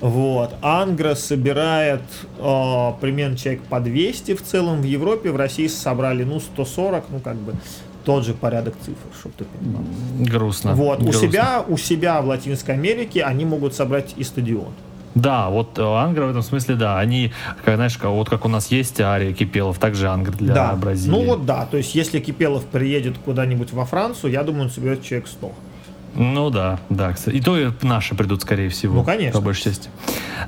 Вот. 0.00 0.54
Ангра 0.62 1.14
собирает 1.14 2.02
а, 2.38 2.92
примерно 3.00 3.36
человек 3.36 3.62
по 3.62 3.80
200 3.80 4.34
в 4.34 4.42
целом. 4.42 4.82
В 4.82 4.84
Европе, 4.84 5.30
в 5.30 5.36
России 5.36 5.66
собрали, 5.66 6.24
ну, 6.24 6.40
140, 6.40 7.04
ну, 7.10 7.20
как 7.20 7.36
бы 7.36 7.54
тот 8.04 8.24
же 8.24 8.34
порядок 8.34 8.74
цифр, 8.84 8.98
чтобы 9.18 9.34
ты 9.38 9.44
понимал. 9.44 9.82
Грустно. 10.18 10.74
Вот, 10.74 11.00
у 11.00 11.04
грустно. 11.04 11.28
себя, 11.28 11.64
у 11.66 11.76
себя 11.76 12.20
в 12.20 12.26
Латинской 12.26 12.74
Америке 12.74 13.22
они 13.22 13.44
могут 13.44 13.74
собрать 13.74 14.14
и 14.16 14.24
стадион. 14.24 14.72
Да, 15.14 15.48
вот 15.48 15.78
э, 15.78 15.82
Ангра 15.82 16.26
в 16.26 16.30
этом 16.30 16.42
смысле, 16.42 16.74
да. 16.74 16.98
Они, 16.98 17.32
как, 17.64 17.76
знаешь, 17.76 17.96
как- 17.96 18.10
вот 18.10 18.28
как 18.28 18.44
у 18.44 18.48
нас 18.48 18.70
есть 18.72 19.00
Ария 19.00 19.32
Кипелов, 19.32 19.78
также 19.78 20.08
Ангр 20.08 20.32
для 20.36 20.54
да. 20.54 20.74
Бразилии. 20.74 21.14
Ну 21.14 21.24
вот 21.24 21.46
да, 21.46 21.66
то 21.66 21.76
есть 21.76 21.94
если 21.94 22.18
Кипелов 22.18 22.64
приедет 22.64 23.16
куда-нибудь 23.24 23.72
во 23.72 23.84
Францию, 23.84 24.32
я 24.32 24.42
думаю, 24.42 24.64
он 24.64 24.70
соберет 24.70 25.02
человек 25.02 25.28
100. 25.28 25.52
Ну 26.16 26.50
да, 26.50 26.78
да. 26.90 27.14
И 27.26 27.40
то 27.40 27.58
и 27.58 27.70
наши 27.82 28.14
придут, 28.14 28.42
скорее 28.42 28.68
всего. 28.68 28.94
Ну, 28.94 29.04
конечно. 29.04 29.40
По 29.40 29.44
большей 29.44 29.64
части. 29.64 29.88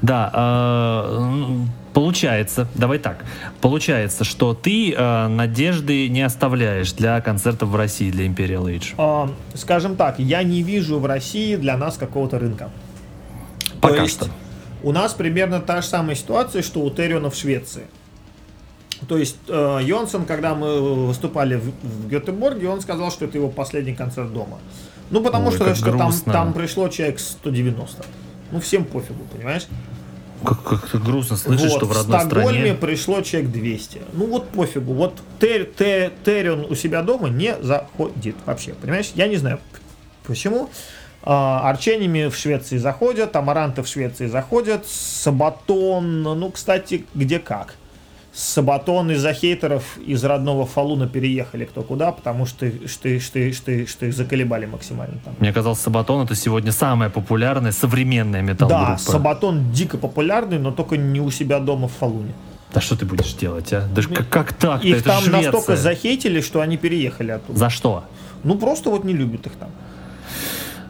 Да, 0.00 0.30
э, 0.32 1.16
м, 1.18 1.70
получается, 1.92 2.68
давай 2.74 2.98
так. 2.98 3.24
Получается, 3.60 4.24
что 4.24 4.54
ты 4.54 4.92
э, 4.92 5.28
надежды 5.28 6.08
не 6.08 6.22
оставляешь 6.22 6.92
для 6.92 7.20
концертов 7.20 7.70
в 7.70 7.76
России, 7.76 8.10
для 8.10 8.26
Imperial 8.26 8.66
Age. 8.66 8.94
А, 8.98 9.28
скажем 9.54 9.96
так, 9.96 10.18
я 10.18 10.42
не 10.42 10.62
вижу 10.62 11.00
в 11.00 11.06
России 11.06 11.56
для 11.56 11.76
нас 11.76 11.96
какого-то 11.96 12.38
рынка. 12.38 12.70
Пока 13.80 13.96
то 13.96 14.02
есть 14.02 14.16
что. 14.16 14.30
у 14.82 14.92
нас 14.92 15.14
примерно 15.14 15.60
та 15.60 15.82
же 15.82 15.88
самая 15.88 16.16
ситуация, 16.16 16.62
что 16.62 16.80
у 16.80 16.90
Териона 16.90 17.30
в 17.30 17.34
Швеции. 17.34 17.84
То 19.08 19.18
есть 19.18 19.36
э, 19.48 19.80
Йонсон, 19.82 20.24
когда 20.24 20.54
мы 20.54 21.06
выступали 21.06 21.56
в, 21.56 21.72
в 21.82 22.08
Гетеборге, 22.08 22.68
он 22.68 22.80
сказал, 22.80 23.10
что 23.10 23.26
это 23.26 23.36
его 23.36 23.48
последний 23.48 23.94
концерт 23.94 24.32
дома. 24.32 24.58
Ну, 25.10 25.22
потому 25.22 25.48
Ой, 25.48 25.54
что, 25.54 25.74
что 25.74 25.86
там, 25.86 25.98
грустно. 25.98 26.32
там 26.32 26.52
пришло 26.52 26.88
человек 26.88 27.20
190. 27.20 28.04
Ну, 28.52 28.60
всем 28.60 28.84
пофигу, 28.84 29.24
понимаешь? 29.32 29.66
Как, 30.44 30.62
как 30.62 31.02
грустно 31.02 31.36
слышать, 31.36 31.70
вот, 31.70 31.76
что 31.76 31.86
в 31.86 31.88
в 31.90 31.96
родной 31.96 32.20
Стокгольме 32.20 32.50
стране... 32.50 32.74
пришло 32.74 33.20
человек 33.22 33.50
200. 33.50 34.02
Ну 34.12 34.26
вот 34.26 34.48
пофигу. 34.50 34.92
Вот 34.92 35.18
Тер, 35.40 35.64
Те- 35.78 36.12
Терион 36.24 36.66
у 36.68 36.74
себя 36.74 37.02
дома 37.02 37.28
не 37.28 37.56
заходит 37.62 38.36
вообще. 38.44 38.74
Понимаешь? 38.74 39.12
Я 39.14 39.28
не 39.28 39.36
знаю 39.36 39.60
почему. 40.26 40.68
А, 41.22 41.68
Арчениями 41.68 42.28
в 42.28 42.36
Швеции 42.36 42.76
заходят, 42.76 43.34
Амаранты 43.34 43.82
в 43.82 43.88
Швеции 43.88 44.26
заходят, 44.26 44.86
Сабатон, 44.86 46.22
ну, 46.22 46.50
кстати, 46.50 47.04
где 47.14 47.38
как. 47.38 47.74
Сабатон 48.36 49.10
из-за 49.12 49.32
хейтеров 49.32 49.96
из 49.96 50.22
родного 50.22 50.66
Фалуна 50.66 51.08
переехали 51.08 51.64
кто 51.64 51.80
куда, 51.82 52.12
потому 52.12 52.44
что, 52.44 52.70
что, 52.86 53.18
что, 53.18 53.50
что, 53.54 53.86
что 53.86 54.06
их 54.06 54.14
заколебали 54.14 54.66
максимально 54.66 55.16
там. 55.24 55.34
Мне 55.38 55.54
казалось, 55.54 55.78
Сабатон 55.78 56.26
это 56.26 56.34
сегодня 56.34 56.70
самая 56.70 57.08
популярная 57.08 57.72
современная 57.72 58.42
металл-группа. 58.42 58.90
Да, 58.90 58.98
Сабатон 58.98 59.72
дико 59.72 59.96
популярный, 59.96 60.58
но 60.58 60.70
только 60.70 60.98
не 60.98 61.18
у 61.18 61.30
себя 61.30 61.60
дома 61.60 61.88
в 61.88 61.92
Фалуне. 61.92 62.34
Да 62.74 62.82
что 62.82 62.94
ты 62.94 63.06
будешь 63.06 63.32
делать, 63.32 63.72
а? 63.72 63.88
Даже 63.94 64.10
как, 64.10 64.28
как 64.28 64.52
так 64.52 64.84
Их 64.84 64.96
это 64.98 65.04
там 65.04 65.22
Швеция. 65.22 65.52
настолько 65.52 65.76
захейтили, 65.76 66.42
что 66.42 66.60
они 66.60 66.76
переехали 66.76 67.30
оттуда. 67.30 67.58
За 67.58 67.70
что? 67.70 68.04
Ну 68.44 68.58
просто 68.58 68.90
вот 68.90 69.04
не 69.04 69.14
любят 69.14 69.46
их 69.46 69.52
там. 69.52 69.70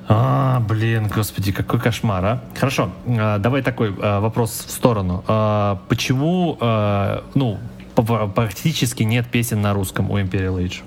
А, 0.08 0.60
блин, 0.60 1.08
господи, 1.08 1.52
какой 1.52 1.80
кошмар, 1.80 2.24
а. 2.24 2.44
Хорошо, 2.54 2.90
а, 3.06 3.38
давай 3.38 3.62
такой 3.62 3.94
а, 4.00 4.20
вопрос 4.20 4.64
в 4.66 4.70
сторону. 4.70 5.24
А, 5.26 5.80
почему, 5.88 6.56
а, 6.60 7.24
ну, 7.34 7.58
практически 8.34 9.02
нет 9.02 9.26
песен 9.26 9.60
на 9.62 9.72
русском 9.74 10.10
у 10.10 10.18
Imperial 10.18 10.62
Age? 10.62 10.82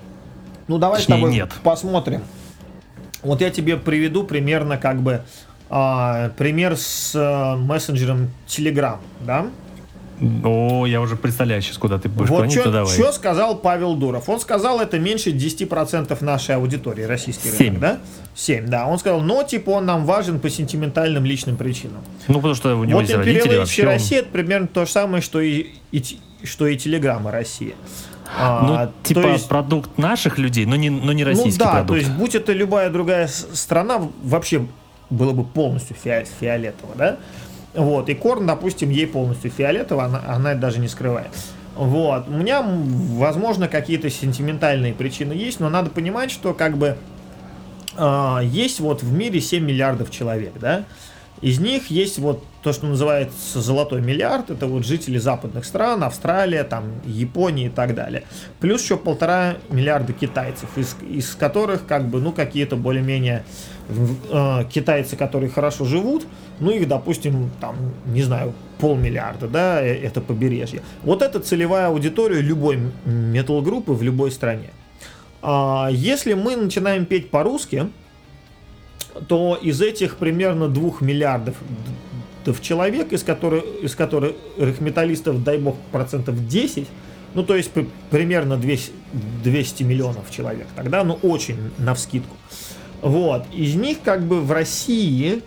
Ну 0.68 0.78
давай 0.78 1.00
Точнее, 1.00 1.16
с 1.16 1.18
тобой 1.18 1.32
нет. 1.34 1.52
посмотрим. 1.64 2.22
Вот 3.24 3.42
я 3.42 3.50
тебе 3.50 3.76
приведу 3.76 4.24
примерно 4.24 4.78
как 4.78 5.02
бы 5.02 5.24
а, 5.70 6.30
пример 6.38 6.78
с 6.78 7.14
а, 7.16 7.58
мессенджером 7.58 8.30
Telegram, 8.48 8.98
да? 9.22 9.48
О, 10.44 10.86
я 10.86 11.00
уже 11.02 11.16
представляю 11.16 11.62
сейчас, 11.62 11.78
куда 11.78 11.98
ты 11.98 12.10
будешь 12.10 12.30
Вот 12.30 12.38
клониться, 12.40 12.70
давай. 12.72 12.94
что 12.94 13.12
сказал 13.14 13.56
Павел 13.58 13.96
Дуров? 13.96 14.28
Он 14.28 14.40
сказал, 14.40 14.82
это 14.82 15.00
меньше 15.00 15.30
10% 15.32 16.22
нашей 16.24 16.56
аудитории, 16.56 17.04
российский 17.04 17.50
Семь. 17.50 17.68
рынок, 17.76 17.80
да? 17.80 18.00
7, 18.36 18.66
да. 18.68 18.86
Он 18.88 19.00
сказал, 19.00 19.22
но 19.22 19.44
типа 19.44 19.70
он 19.72 19.86
нам 19.86 20.06
важен 20.06 20.40
по 20.40 20.50
сентиментальным 20.50 21.24
личным 21.24 21.56
причинам. 21.56 22.02
Ну, 22.28 22.36
потому 22.36 22.54
что 22.56 22.76
у 22.76 22.84
него 22.84 23.00
Вот 23.00 23.08
есть 23.08 23.16
родители 23.16 23.58
вообще. 23.58 23.84
Он- 23.84 23.88
Россия 23.90 24.20
это 24.20 24.30
примерно 24.30 24.68
то 24.68 24.86
же 24.86 24.92
самое, 24.92 25.22
что 25.24 25.40
и, 25.40 25.68
и 25.92 26.04
что 26.44 26.68
и 26.68 26.78
Телеграмма 26.78 27.32
Россия. 27.32 27.76
А, 28.38 28.62
Ну, 28.64 28.76
то 28.76 28.94
типа 29.08 29.28
есть- 29.34 29.48
продукт 29.48 29.98
наших 29.98 30.38
людей, 30.38 30.66
но 30.66 30.76
не, 30.76 30.90
но 30.90 31.14
не 31.14 31.24
российский 31.24 31.60
ну 31.60 31.66
да, 31.66 31.72
продукт. 31.72 31.88
то 31.88 31.96
есть 31.96 32.10
будь 32.12 32.36
это 32.36 32.52
любая 32.54 32.90
другая 32.90 33.28
страна, 33.28 34.02
вообще 34.24 34.68
было 35.10 35.32
бы 35.32 35.44
полностью 35.44 35.96
фиа- 35.96 36.28
фиолетово, 36.40 36.94
да? 36.96 37.18
Вот, 37.74 38.10
и 38.10 38.16
Корн, 38.16 38.48
допустим, 38.48 38.90
ей 38.90 39.08
полностью 39.08 39.52
фиолетово, 39.52 40.06
она, 40.06 40.24
она 40.28 40.52
это 40.54 40.62
даже 40.62 40.80
не 40.80 40.88
скрывает. 40.88 41.30
Вот, 41.76 42.28
у 42.28 42.32
меня, 42.32 42.62
возможно, 42.62 43.68
какие-то 43.68 44.10
сентиментальные 44.10 44.94
причины 44.94 45.34
есть, 45.34 45.60
но 45.60 45.70
надо 45.70 45.90
понимать, 45.90 46.32
что 46.32 46.54
как 46.54 46.78
бы 46.78 46.98
а, 47.96 48.42
есть 48.42 48.80
вот 48.80 49.04
в 49.04 49.14
мире 49.14 49.40
7 49.40 49.64
миллиардов 49.64 50.12
человек, 50.12 50.54
да? 50.60 50.86
Из 51.42 51.60
них 51.60 51.90
есть 51.90 52.20
вот 52.20 52.44
то, 52.64 52.74
что 52.74 52.86
называется 52.86 53.62
золотой 53.62 54.02
миллиард, 54.02 54.50
это 54.50 54.68
вот 54.68 54.86
жители 54.86 55.18
западных 55.18 55.64
стран, 55.64 56.04
Австралия, 56.04 56.66
там, 56.66 57.02
Япония 57.06 57.68
и 57.68 57.70
так 57.70 57.96
далее. 57.96 58.24
Плюс 58.60 58.84
еще 58.84 58.98
полтора 58.98 59.56
миллиарда 59.70 60.12
китайцев, 60.12 60.70
из, 60.76 60.98
из 61.10 61.36
которых 61.36 61.86
как 61.88 62.10
бы, 62.10 62.20
ну, 62.20 62.34
какие-то 62.34 62.76
более-менее 62.76 63.46
э, 63.90 64.64
китайцы, 64.72 65.16
которые 65.16 65.50
хорошо 65.50 65.86
живут, 65.86 66.26
ну, 66.60 66.72
их, 66.72 66.88
допустим, 66.88 67.50
там, 67.60 67.76
не 68.06 68.22
знаю, 68.22 68.54
полмиллиарда, 68.80 69.48
да, 69.48 69.82
э, 69.82 69.96
это 69.96 70.22
побережье. 70.22 70.82
Вот 71.04 71.22
это 71.22 71.40
целевая 71.40 71.88
аудитория 71.88 72.42
любой 72.42 72.80
метал-группы 73.06 73.94
в 73.94 74.04
любой 74.04 74.32
стране. 74.32 74.70
А, 75.42 75.90
Если 75.92 76.34
мы 76.34 76.56
начинаем 76.56 77.06
петь 77.06 77.30
по-русски, 77.32 77.88
то 79.28 79.58
из 79.62 79.82
этих 79.82 80.18
примерно 80.18 80.68
2 80.68 81.02
миллиардов 81.02 81.56
д- 82.46 82.54
человек, 82.62 83.12
из 83.14 83.24
которых, 83.24 83.64
из 83.84 83.96
которых 83.96 84.34
металлистов, 84.80 85.44
дай 85.44 85.58
бог, 85.58 85.76
процентов 85.92 86.48
10 86.48 86.88
Ну, 87.36 87.44
то 87.44 87.56
есть 87.56 87.70
примерно 88.10 88.58
200, 88.58 88.92
200 89.44 89.84
миллионов 89.84 90.32
человек. 90.32 90.66
Тогда, 90.76 91.04
ну, 91.04 91.14
очень 91.22 91.58
навскидку. 91.78 92.36
Вот. 93.02 93.44
Из 93.54 93.76
них 93.76 93.98
как 94.04 94.24
бы 94.24 94.42
в 94.42 94.52
России, 94.52 95.42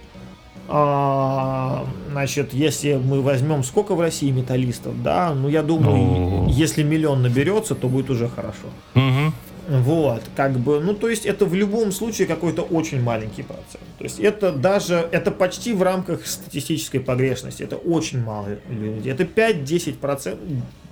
а, 0.69 1.85
значит, 2.11 2.55
если 2.55 2.95
мы 2.95 3.21
возьмем, 3.21 3.63
сколько 3.65 3.95
в 3.95 4.01
России 4.01 4.31
металлистов, 4.31 5.03
да, 5.03 5.35
ну, 5.35 5.49
я 5.49 5.63
думаю, 5.63 5.97
Ну. 5.97 6.49
если 6.49 6.83
миллион 6.83 7.23
наберется, 7.23 7.75
то 7.75 7.89
будет 7.89 8.11
уже 8.11 8.29
хорошо. 8.29 8.69
Мгм. 8.95 9.35
Вот, 9.69 10.23
как 10.35 10.59
бы, 10.59 10.81
ну, 10.81 10.93
то 10.93 11.09
есть 11.09 11.25
это 11.25 11.47
в 11.47 11.55
любом 11.55 11.93
случае 11.93 12.27
какой-то 12.27 12.63
очень 12.63 13.01
маленький 13.01 13.43
процент. 13.43 13.85
То 13.97 14.05
есть 14.05 14.19
это 14.19 14.51
даже, 14.51 15.09
это 15.13 15.31
почти 15.31 15.73
в 15.73 15.83
рамках 15.83 16.27
статистической 16.27 16.99
погрешности, 17.01 17.63
это 17.63 17.77
очень 17.77 18.23
мало 18.23 18.49
людей. 18.69 19.13
Это 19.13 19.25
5-10 19.25 19.99
процентов, 19.99 20.41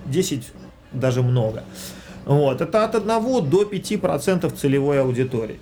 10 0.06 0.44
даже 0.92 1.22
много. 1.22 1.64
Вот, 2.26 2.60
это 2.60 2.84
от 2.84 2.94
1 2.94 3.50
до 3.50 3.64
5 3.64 3.96
процентов 4.00 4.52
целевой 4.52 5.00
аудитории. 5.00 5.58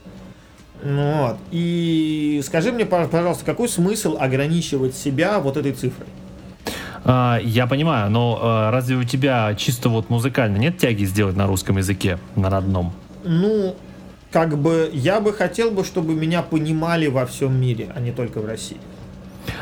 Ну 0.83 1.27
Вот. 1.29 1.37
И 1.51 2.41
скажи 2.45 2.73
мне, 2.73 2.85
пож- 2.85 3.09
пожалуйста, 3.09 3.45
какой 3.45 3.69
смысл 3.69 4.17
ограничивать 4.19 4.95
себя 4.95 5.39
вот 5.41 5.57
этой 5.57 5.73
цифрой? 5.73 6.09
А, 7.05 7.39
я 7.43 7.67
понимаю, 7.67 8.11
но 8.11 8.39
а, 8.41 8.71
разве 8.71 8.97
у 8.97 9.05
тебя 9.05 9.55
чисто 9.55 9.89
вот 9.89 10.11
музыкально 10.11 10.57
нет 10.57 10.79
тяги 10.79 11.05
сделать 11.05 11.37
на 11.37 11.47
русском 11.47 11.79
языке, 11.79 12.19
на 12.37 12.51
родном? 12.51 12.93
Ну, 13.25 13.75
как 14.31 14.59
бы 14.59 14.91
я 14.93 15.21
бы 15.21 15.33
хотел 15.33 15.71
бы, 15.71 15.85
чтобы 15.85 16.15
меня 16.15 16.43
понимали 16.43 17.07
во 17.07 17.25
всем 17.27 17.59
мире, 17.61 17.91
а 17.95 18.01
не 18.01 18.13
только 18.13 18.41
в 18.41 18.47
России. 18.47 18.77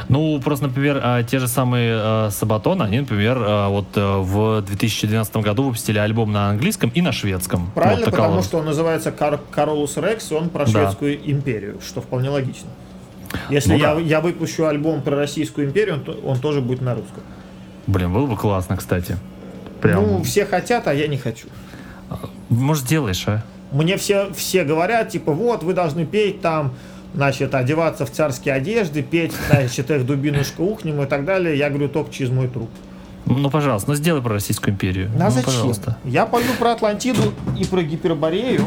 Ну, 0.08 0.40
просто, 0.40 0.66
например, 0.66 1.00
а, 1.02 1.22
те 1.22 1.38
же 1.38 1.48
самые 1.48 1.92
а, 1.94 2.30
Сабатон, 2.30 2.82
они, 2.82 3.00
например, 3.00 3.36
а, 3.40 3.68
вот 3.68 3.86
а, 3.96 4.20
в 4.20 4.62
2012 4.62 5.36
году 5.36 5.64
выпустили 5.64 5.98
альбом 5.98 6.32
на 6.32 6.50
английском 6.50 6.90
и 6.90 7.02
на 7.02 7.12
шведском. 7.12 7.70
Правильно, 7.74 8.04
Вот 8.06 8.10
потому 8.10 8.42
что 8.42 8.58
он 8.58 8.66
называется 8.66 9.12
Кар- 9.12 9.40
Каролус 9.50 9.96
Рекс, 9.96 10.30
и 10.30 10.34
он 10.34 10.48
про 10.48 10.64
Да. 10.66 10.70
шведскую 10.70 11.18
империю, 11.30 11.78
что 11.86 12.00
вполне 12.00 12.30
логично. 12.30 12.68
Если 13.50 13.72
Ну 13.72 13.78
я, 13.78 13.94
да. 13.94 14.00
я 14.00 14.20
выпущу 14.20 14.66
альбом 14.66 15.02
про 15.02 15.16
Российскую 15.16 15.66
империю, 15.66 16.02
он, 16.06 16.16
он 16.24 16.38
тоже 16.38 16.60
будет 16.60 16.80
на 16.80 16.94
русском. 16.94 17.22
Блин, 17.86 18.12
было 18.12 18.26
бы 18.26 18.36
классно, 18.36 18.76
кстати. 18.76 19.16
Прям. 19.80 20.02
Ну, 20.02 20.22
все 20.22 20.46
хотят, 20.46 20.86
а 20.88 20.94
я 20.94 21.06
не 21.06 21.18
хочу. 21.18 21.48
Может, 22.48 22.84
сделаешь, 22.84 23.24
а? 23.26 23.42
Мне 23.72 23.96
все, 23.96 24.32
все 24.32 24.64
говорят, 24.64 25.10
типа, 25.10 25.32
вот, 25.32 25.62
вы 25.64 25.74
должны 25.74 26.06
петь 26.06 26.40
там, 26.40 26.74
значит, 27.14 27.54
одеваться 27.54 28.06
в 28.06 28.10
царские 28.10 28.54
одежды, 28.54 29.02
петь, 29.02 29.32
значит, 29.50 29.90
их 29.90 30.06
дубинушка 30.06 30.60
ухнем 30.60 31.02
и 31.02 31.06
так 31.06 31.24
далее. 31.24 31.56
Я 31.56 31.70
говорю, 31.70 31.88
только 31.88 32.12
через 32.12 32.30
мой 32.30 32.48
труп. 32.48 32.70
Ну, 33.26 33.50
пожалуйста, 33.50 33.90
ну 33.90 33.96
сделай 33.96 34.22
про 34.22 34.34
Российскую 34.34 34.74
империю. 34.74 35.10
А 35.16 35.24
ну, 35.24 35.30
зачем? 35.30 35.44
пожалуйста. 35.44 35.98
Я 36.04 36.26
пою 36.26 36.52
про 36.58 36.72
Атлантиду 36.72 37.32
и 37.58 37.64
про 37.64 37.82
Гиперборею. 37.82 38.64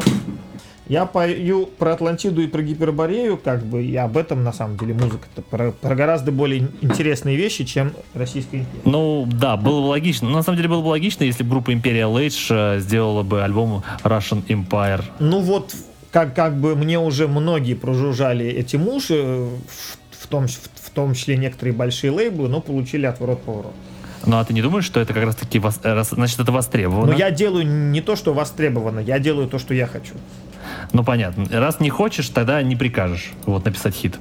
Я 0.86 1.06
пою 1.06 1.66
про 1.66 1.92
Атлантиду 1.92 2.42
и 2.42 2.48
про 2.48 2.62
Гиперборею, 2.62 3.36
как 3.36 3.64
бы, 3.64 3.84
и 3.84 3.94
об 3.94 4.16
этом, 4.16 4.42
на 4.42 4.52
самом 4.52 4.76
деле, 4.76 4.92
музыка-то 4.92 5.40
про, 5.40 5.70
про 5.70 5.94
гораздо 5.94 6.32
более 6.32 6.68
интересные 6.80 7.36
вещи, 7.36 7.64
чем 7.64 7.92
Российская 8.12 8.58
империя. 8.58 8.82
Ну, 8.84 9.24
да, 9.30 9.56
было 9.56 9.82
бы 9.82 9.86
логично. 9.86 10.28
Но 10.28 10.38
на 10.38 10.42
самом 10.42 10.56
деле 10.56 10.68
было 10.68 10.82
бы 10.82 10.88
логично, 10.88 11.22
если 11.22 11.44
бы 11.44 11.50
группа 11.50 11.70
Imperial 11.70 12.12
Age 12.14 12.76
э, 12.76 12.80
сделала 12.80 13.22
бы 13.22 13.44
альбом 13.44 13.84
Russian 14.02 14.44
Empire. 14.48 15.04
Ну 15.20 15.38
вот, 15.38 15.76
как, 16.12 16.34
как 16.34 16.56
бы 16.56 16.74
мне 16.76 16.98
уже 16.98 17.28
многие 17.28 17.74
прожужжали 17.74 18.46
эти 18.46 18.76
уши, 18.76 19.14
э, 19.16 19.48
в, 19.68 20.22
в 20.24 20.26
том, 20.26 20.46
в, 20.46 20.52
в 20.52 20.90
том 20.90 21.14
числе 21.14 21.36
некоторые 21.36 21.74
большие 21.74 22.10
лейблы, 22.10 22.48
но 22.48 22.60
получили 22.60 23.06
отворот-поворот. 23.06 23.72
Ну, 24.26 24.38
а 24.38 24.44
ты 24.44 24.52
не 24.52 24.60
думаешь, 24.60 24.84
что 24.84 25.00
это 25.00 25.14
как 25.14 25.24
вос- 25.24 25.80
э, 25.82 25.94
рас- 25.94 26.10
значит, 26.10 26.38
это 26.40 26.52
востребовано? 26.52 27.12
Но 27.12 27.18
я 27.18 27.30
делаю 27.30 27.66
не 27.66 28.00
то, 28.00 28.16
что 28.16 28.34
востребовано, 28.34 29.00
я 29.00 29.18
делаю 29.18 29.48
то, 29.48 29.58
что 29.58 29.72
я 29.72 29.86
хочу. 29.86 30.14
Ну, 30.92 31.04
понятно. 31.04 31.46
Раз 31.50 31.80
не 31.80 31.90
хочешь, 31.90 32.28
тогда 32.28 32.62
не 32.62 32.76
прикажешь 32.76 33.30
вот 33.46 33.64
написать 33.64 33.94
хит. 33.94 34.18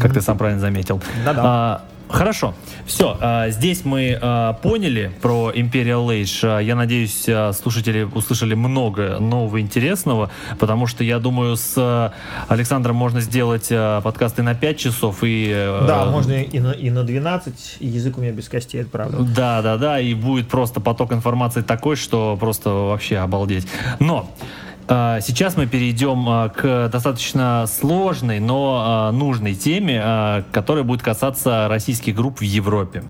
Как 0.00 0.12
ты 0.14 0.20
сам 0.20 0.38
правильно 0.38 0.60
заметил. 0.60 1.00
Да-да. 1.24 1.42
А, 1.44 1.84
Хорошо, 2.08 2.54
все, 2.86 3.18
здесь 3.48 3.84
мы 3.84 4.16
а, 4.20 4.52
поняли 4.54 5.10
про 5.22 5.50
Imperial 5.52 6.06
Age. 6.06 6.40
А, 6.44 6.60
Я 6.60 6.76
надеюсь, 6.76 7.24
а, 7.28 7.52
слушатели 7.52 8.04
услышали 8.04 8.54
много 8.54 9.18
нового 9.18 9.60
интересного, 9.60 10.30
потому 10.58 10.86
что 10.86 11.02
я 11.02 11.18
думаю, 11.18 11.56
с 11.56 11.74
а, 11.76 12.12
Александром 12.48 12.94
можно 12.94 13.20
сделать 13.20 13.68
а, 13.72 14.00
подкасты 14.02 14.42
на 14.42 14.54
5 14.54 14.78
часов 14.78 15.18
и... 15.24 15.50
э, 15.52 15.84
Да, 15.88 16.06
можно 16.06 16.32
и 16.32 16.60
на, 16.60 16.70
и 16.70 16.90
на 16.90 17.02
12, 17.02 17.78
и 17.80 17.86
язык 17.88 18.18
у 18.18 18.20
меня 18.20 18.30
без 18.32 18.48
костей, 18.48 18.82
это 18.82 18.90
правда. 18.90 19.18
Да, 19.18 19.60
да, 19.62 19.76
да, 19.76 19.98
и 20.00 20.14
будет 20.14 20.48
просто 20.48 20.80
поток 20.80 21.12
информации 21.12 21.62
такой, 21.62 21.96
что 21.96 22.36
просто 22.38 22.70
вообще 22.70 23.16
обалдеть. 23.18 23.66
Но 23.98 24.30
сейчас 24.88 25.56
мы 25.56 25.66
перейдем 25.66 26.28
э, 26.28 26.48
к 26.50 26.88
достаточно 26.88 27.66
сложной, 27.66 28.38
но 28.40 29.10
э, 29.10 29.16
нужной 29.16 29.54
теме, 29.54 30.44
которая 30.52 30.84
будет 30.84 31.02
касаться 31.02 31.66
российских 31.68 32.14
групп 32.14 32.38
в 32.38 32.42
Европе. 32.42 33.04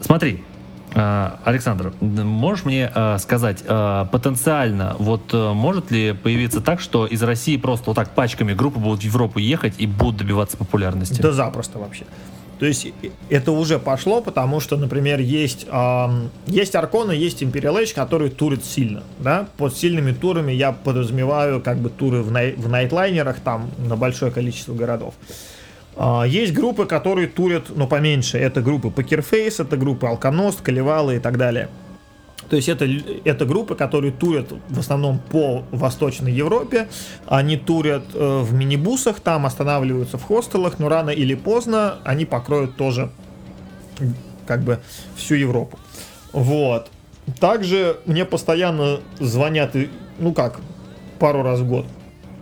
Смотри, 0.00 0.44
Александр, 0.94 1.92
д- 2.00 2.22
можешь 2.24 2.64
мне 2.64 2.90
э, 2.94 3.18
сказать, 3.18 3.62
э, 3.66 4.06
потенциально, 4.12 4.94
вот 4.98 5.22
э, 5.32 5.52
может 5.52 5.90
ли 5.90 6.12
появиться 6.12 6.60
так, 6.60 6.80
что 6.80 7.06
из 7.06 7.22
России 7.22 7.56
просто 7.56 7.86
вот 7.90 7.96
так 7.96 8.10
пачками 8.10 8.54
группы 8.54 8.78
будут 8.78 9.00
в 9.00 9.04
Европу 9.04 9.38
ехать 9.40 9.74
и 9.78 9.86
будут 9.86 10.18
добиваться 10.18 10.56
популярности? 10.56 11.20
Да 11.20 11.32
запросто 11.32 11.78
вообще. 11.78 12.04
То 12.60 12.66
есть 12.66 12.86
и- 12.86 12.94
это 13.28 13.50
уже 13.50 13.80
пошло, 13.80 14.20
потому 14.20 14.60
что, 14.60 14.76
например, 14.76 15.18
есть, 15.18 15.66
ам, 15.70 16.30
есть 16.46 16.76
Аркона, 16.76 17.10
есть 17.10 17.42
Imperial 17.42 17.82
Edge, 17.82 17.92
которые 17.92 18.30
турят 18.30 18.64
сильно. 18.64 19.02
Да? 19.18 19.48
Под 19.56 19.76
сильными 19.76 20.12
турами 20.12 20.52
я 20.52 20.70
подразумеваю 20.70 21.60
как 21.60 21.78
бы 21.78 21.90
туры 21.90 22.22
в, 22.22 22.30
най- 22.30 22.52
в 22.54 22.68
найтлайнерах 22.68 23.40
там 23.40 23.68
на 23.78 23.96
большое 23.96 24.30
количество 24.30 24.72
городов. 24.74 25.14
А, 25.18 25.32
Есть 26.26 26.52
группы, 26.52 26.86
которые 26.86 27.28
турят, 27.28 27.66
ну, 27.74 27.86
поменьше. 27.86 28.38
Это 28.38 28.60
группы 28.62 28.88
Pokerface, 28.88 29.62
это 29.62 29.76
группы 29.76 30.06
Алконост, 30.06 30.60
Калевалы 30.60 31.16
и 31.16 31.18
так 31.20 31.38
далее. 31.38 31.68
То 32.48 32.56
есть 32.56 32.68
это, 32.68 32.86
это 33.24 33.46
группы, 33.46 33.74
которые 33.74 34.12
турят 34.12 34.52
в 34.68 34.78
основном 34.78 35.18
по 35.18 35.64
Восточной 35.70 36.32
Европе. 36.32 36.88
Они 37.26 37.56
турят 37.56 38.04
э, 38.12 38.40
в 38.42 38.52
минибусах, 38.52 39.20
там 39.20 39.46
останавливаются 39.46 40.18
в 40.18 40.24
хостелах, 40.24 40.78
но 40.78 40.88
рано 40.88 41.10
или 41.10 41.34
поздно 41.34 41.98
они 42.04 42.24
покроют 42.24 42.76
тоже 42.76 43.10
как 44.46 44.62
бы 44.62 44.80
всю 45.16 45.36
Европу. 45.36 45.78
Вот. 46.32 46.90
Также 47.40 47.98
мне 48.04 48.24
постоянно 48.24 49.00
звонят, 49.18 49.74
ну 50.18 50.34
как, 50.34 50.60
пару 51.18 51.42
раз 51.42 51.60
в 51.60 51.68
год 51.68 51.86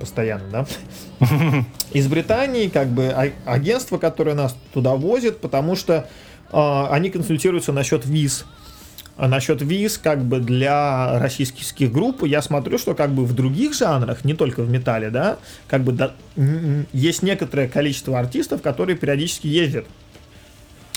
постоянно, 0.03 0.45
да? 0.51 0.67
Из 1.93 2.09
Британии, 2.09 2.67
как 2.67 2.89
бы, 2.89 3.07
а- 3.07 3.31
агентство, 3.47 3.99
которое 3.99 4.35
нас 4.35 4.57
туда 4.75 4.97
возит, 4.97 5.39
потому 5.39 5.77
что 5.77 6.09
а, 6.51 6.89
они 6.91 7.11
консультируются 7.11 7.73
насчет 7.73 8.05
виз. 8.05 8.45
А 9.17 9.29
насчет 9.29 9.63
виз, 9.63 9.99
как 9.99 10.25
бы 10.25 10.41
для 10.41 11.21
российских 11.21 11.93
групп, 11.93 12.25
я 12.25 12.43
смотрю, 12.43 12.79
что 12.79 12.95
как 12.95 13.13
бы 13.13 13.25
в 13.25 13.33
других 13.33 13.75
жанрах, 13.75 14.25
не 14.25 14.35
только 14.35 14.63
в 14.63 14.71
металле, 14.71 15.11
да, 15.11 15.37
как 15.69 15.85
бы 15.85 15.93
да, 15.93 16.15
есть 16.93 17.23
некоторое 17.23 17.69
количество 17.69 18.19
артистов, 18.19 18.61
которые 18.61 18.97
периодически 18.97 19.47
ездят. 19.47 19.87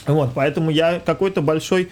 Вот, 0.08 0.32
поэтому 0.34 0.72
я 0.72 1.00
какой-то 1.00 1.42
большой 1.42 1.90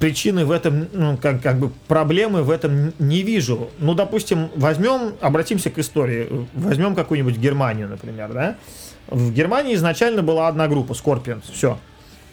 причины 0.00 0.44
в 0.44 0.50
этом, 0.50 0.88
ну, 0.92 1.16
как, 1.16 1.42
как 1.42 1.58
бы 1.58 1.70
проблемы 1.88 2.42
в 2.42 2.50
этом 2.50 2.92
не 2.98 3.22
вижу. 3.22 3.68
Ну, 3.78 3.94
допустим, 3.94 4.48
возьмем, 4.56 5.14
обратимся 5.20 5.70
к 5.70 5.78
истории, 5.78 6.46
возьмем 6.54 6.94
какую-нибудь 6.94 7.36
Германию, 7.36 7.88
например, 7.88 8.32
да. 8.32 8.56
В 9.08 9.32
Германии 9.32 9.74
изначально 9.74 10.22
была 10.22 10.48
одна 10.48 10.66
группа, 10.66 10.92
Scorpions, 10.92 11.42
все. 11.52 11.78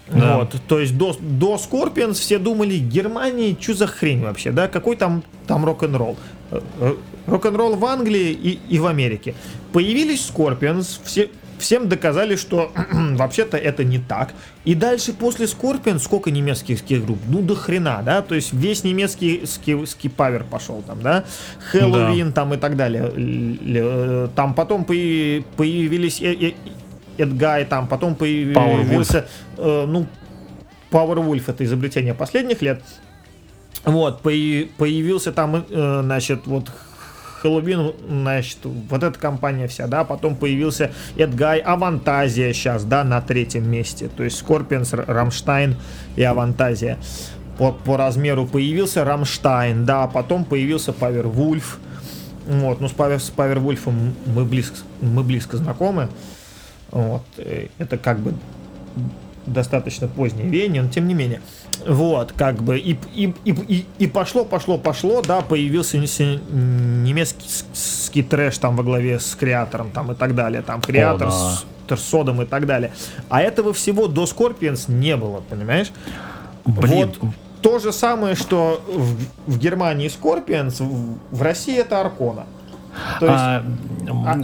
Да. 0.08 0.38
Вот, 0.38 0.56
то 0.68 0.80
есть 0.80 0.98
до, 0.98 1.16
до 1.20 1.56
Scorpions 1.56 2.14
все 2.14 2.38
думали, 2.38 2.78
Германии, 2.78 3.58
что 3.60 3.74
за 3.74 3.88
хрень 3.88 4.22
вообще, 4.22 4.52
да, 4.52 4.68
какой 4.68 4.96
там, 4.96 5.24
там 5.48 5.66
рок-н-ролл. 5.66 6.18
Э, 6.52 6.62
э, 6.80 6.96
Рок-н-ролл 7.28 7.76
в 7.76 7.86
Англии 7.86 8.32
и, 8.32 8.60
и 8.68 8.80
в 8.80 8.88
Америке. 8.88 9.36
Появились 9.72 10.30
Scorpions, 10.30 11.00
все, 11.04 11.30
всем 11.62 11.88
доказали, 11.88 12.36
что 12.36 12.72
вообще-то 12.92 13.58
это 13.58 13.84
не 13.84 14.00
так. 14.00 14.34
И 14.66 14.76
дальше 14.76 15.14
после 15.14 15.46
Scorpions 15.46 16.00
сколько 16.00 16.30
немецких 16.32 16.84
групп? 17.06 17.20
Ну 17.28 17.42
до 17.42 17.56
хрена, 17.56 18.02
да, 18.04 18.22
то 18.22 18.36
есть 18.36 18.52
весь 18.54 18.84
немецкий 18.84 19.46
ски, 19.46 19.86
ски 19.86 20.10
павер 20.10 20.44
пошел 20.44 20.84
там, 20.86 21.02
да, 21.02 21.24
Хэллоуин 21.72 22.34
там 22.34 22.54
и 22.54 22.58
так 22.58 22.76
далее. 22.76 23.12
Э, 23.16 24.28
Там 24.36 24.54
потом 24.54 24.84
появи- 24.84 25.46
появились 25.56 26.22
э- 26.22 26.36
э- 26.50 26.54
Edguy, 27.18 27.66
там 27.66 27.88
потом 27.88 28.16
появился, 28.16 29.28
э, 29.58 29.86
ну, 29.88 30.08
Powerwolf 30.92 31.44
это 31.48 31.64
изобретение 31.64 32.14
последних 32.14 32.62
лет. 32.62 32.82
Вот, 33.86 34.22
появился 34.22 35.32
там, 35.32 35.66
значит, 35.70 36.46
вот 36.46 36.70
Хэллоуин, 37.42 37.94
значит, 38.08 38.60
вот 38.64 39.04
эта 39.04 39.18
компания 39.18 39.68
вся, 39.68 39.88
да, 39.88 40.04
потом 40.04 40.36
появился 40.36 40.92
Edguy, 41.18 41.60
Avantasia 41.60 42.54
сейчас, 42.54 42.84
да, 42.84 43.04
на 43.04 43.22
третьем 43.22 43.70
месте, 43.70 44.10
то 44.16 44.24
есть 44.24 44.38
Scorpions, 44.38 44.94
Rammstein 44.94 45.76
и 46.16 46.24
Avantasia. 46.24 46.98
По, 47.58 47.72
по 47.72 47.98
размеру 47.98 48.46
появился 48.46 49.04
Рамштайн, 49.04 49.86
да, 49.86 50.08
потом 50.08 50.46
появился 50.46 50.94
Powerwolf, 50.94 51.80
вот, 52.48 52.82
ну 52.82 52.88
с, 52.88 52.92
Павер, 52.92 53.20
с 53.20 53.30
Павервульфом 53.30 54.14
мы 54.26 54.46
близко, 54.46 54.78
мы 55.02 55.24
близко 55.24 55.58
знакомы, 55.58 56.10
вот, 56.92 57.24
э, 57.38 57.68
это 57.78 57.98
как 57.98 58.20
бы 58.20 58.34
достаточно 59.46 60.08
позднее 60.08 60.48
веяние, 60.48 60.84
но 60.84 60.90
тем 60.90 61.08
не 61.08 61.14
менее. 61.14 61.42
Вот, 61.88 62.34
как 62.34 62.62
бы, 62.62 62.78
и, 62.78 62.98
и, 63.16 63.34
и, 63.46 63.86
и, 63.98 64.08
пошло, 64.08 64.46
пошло, 64.46 64.78
пошло, 64.78 65.22
да, 65.22 65.42
появился 65.42 65.98
немецкий 65.98 67.34
трэш 68.24 68.58
там 68.58 68.76
во 68.76 68.84
главе 68.84 69.20
с 69.20 69.36
креатором 69.36 69.92
там 69.92 70.12
и 70.12 70.16
так 70.16 70.36
далее, 70.36 70.62
там 70.62 70.82
креатор 70.82 71.30
О, 71.30 71.32
с 71.32 71.66
Терсодом 71.88 72.42
и 72.42 72.46
так 72.46 72.66
далее. 72.66 72.92
А 73.30 73.42
этого 73.42 73.74
всего 73.74 74.08
до 74.08 74.24
Scorpions 74.24 74.92
не 74.92 75.16
было, 75.18 75.42
понимаешь? 75.50 75.92
Блин, 76.66 77.14
Вот 77.20 77.32
то 77.62 77.80
же 77.80 77.92
самое, 77.92 78.36
что 78.36 78.82
в, 78.88 79.54
в 79.54 79.58
Германии 79.58 80.10
Scorpions, 80.10 80.84
в, 80.84 81.18
в 81.36 81.42
России 81.42 81.78
это 81.78 82.02
Аркона. 82.02 82.46
То 83.20 83.26
есть, 83.26 83.38
А, 83.40 83.64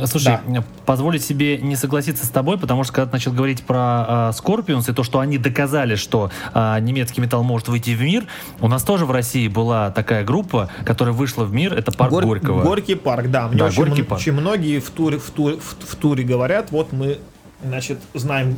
а, 0.01 0.07
слушай, 0.07 0.37
позволить 0.85 1.23
себе 1.23 1.57
не 1.57 1.75
согласиться 1.75 2.25
с 2.25 2.29
тобой, 2.29 2.57
потому 2.57 2.83
что 2.83 2.93
когда 2.93 3.07
ты 3.07 3.13
начал 3.13 3.31
говорить 3.33 3.63
про 3.63 3.77
а, 3.79 4.31
Scorpions 4.31 4.89
и 4.89 4.93
то, 4.93 5.03
что 5.03 5.19
они 5.19 5.37
доказали, 5.37 5.95
что 5.95 6.31
а, 6.53 6.79
немецкий 6.79 7.21
металл 7.21 7.43
может 7.43 7.67
выйти 7.67 7.91
в 7.91 8.01
мир, 8.01 8.25
у 8.61 8.67
нас 8.67 8.83
тоже 8.83 9.05
в 9.05 9.11
России 9.11 9.47
была 9.47 9.91
такая 9.91 10.23
группа, 10.23 10.69
которая 10.85 11.13
вышла 11.13 11.43
в 11.43 11.53
мир, 11.53 11.73
это 11.73 11.91
парк 11.91 12.11
Гор- 12.11 12.25
Горького. 12.25 12.63
Горький 12.63 12.95
парк, 12.95 13.29
да. 13.29 13.47
Мне 13.47 13.57
Да, 13.59 13.65
очень, 13.65 13.77
Горький 13.83 14.01
м- 14.01 14.07
парк. 14.07 14.21
очень 14.21 14.33
многие 14.33 14.79
в 14.79 14.89
туре, 14.91 15.17
в, 15.19 15.29
туре, 15.31 15.57
в, 15.57 15.75
в 15.85 15.95
туре 15.95 16.23
говорят, 16.23 16.71
вот 16.71 16.93
мы, 16.93 17.19
значит, 17.63 17.99
знаем 18.13 18.57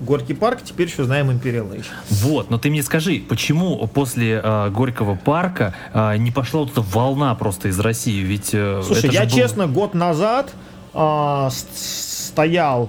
Горький 0.00 0.32
парк, 0.34 0.60
теперь 0.64 0.88
еще 0.88 1.04
знаем 1.04 1.30
Imperial 1.30 1.70
Age. 1.76 1.84
Вот, 2.08 2.48
но 2.50 2.56
ты 2.58 2.70
мне 2.70 2.82
скажи, 2.82 3.22
почему 3.28 3.86
после 3.86 4.40
а, 4.42 4.70
Горького 4.70 5.14
парка 5.14 5.74
а, 5.92 6.16
не 6.16 6.30
пошла 6.30 6.60
вот 6.60 6.72
эта 6.72 6.80
волна 6.80 7.34
просто 7.34 7.68
из 7.68 7.78
России? 7.78 8.22
Ведь 8.22 8.50
э, 8.54 8.82
Слушай, 8.84 9.10
я 9.12 9.24
был- 9.24 9.30
честно 9.30 9.66
год 9.66 9.92
назад 9.94 10.52
с- 10.94 12.28
стоял, 12.32 12.88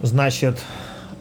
значит, 0.00 0.60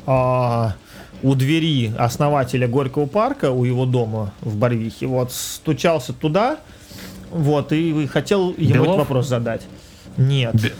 а, 0.05 0.75
у 1.23 1.33
двери 1.35 1.91
основателя 1.97 2.67
Горького 2.67 3.07
парка, 3.07 3.49
у 3.51 3.63
его 3.63 3.85
дома 3.85 4.33
в 4.41 4.55
Барвихе, 4.55 5.07
вот, 5.07 5.31
стучался 5.31 6.13
туда, 6.13 6.57
вот, 7.31 7.71
и 7.71 8.05
хотел 8.07 8.51
ему 8.57 8.73
Белов? 8.73 8.87
этот 8.87 8.97
вопрос 8.99 9.27
задать. 9.27 9.63
Нет. 10.17 10.53
Бе- 10.55 10.73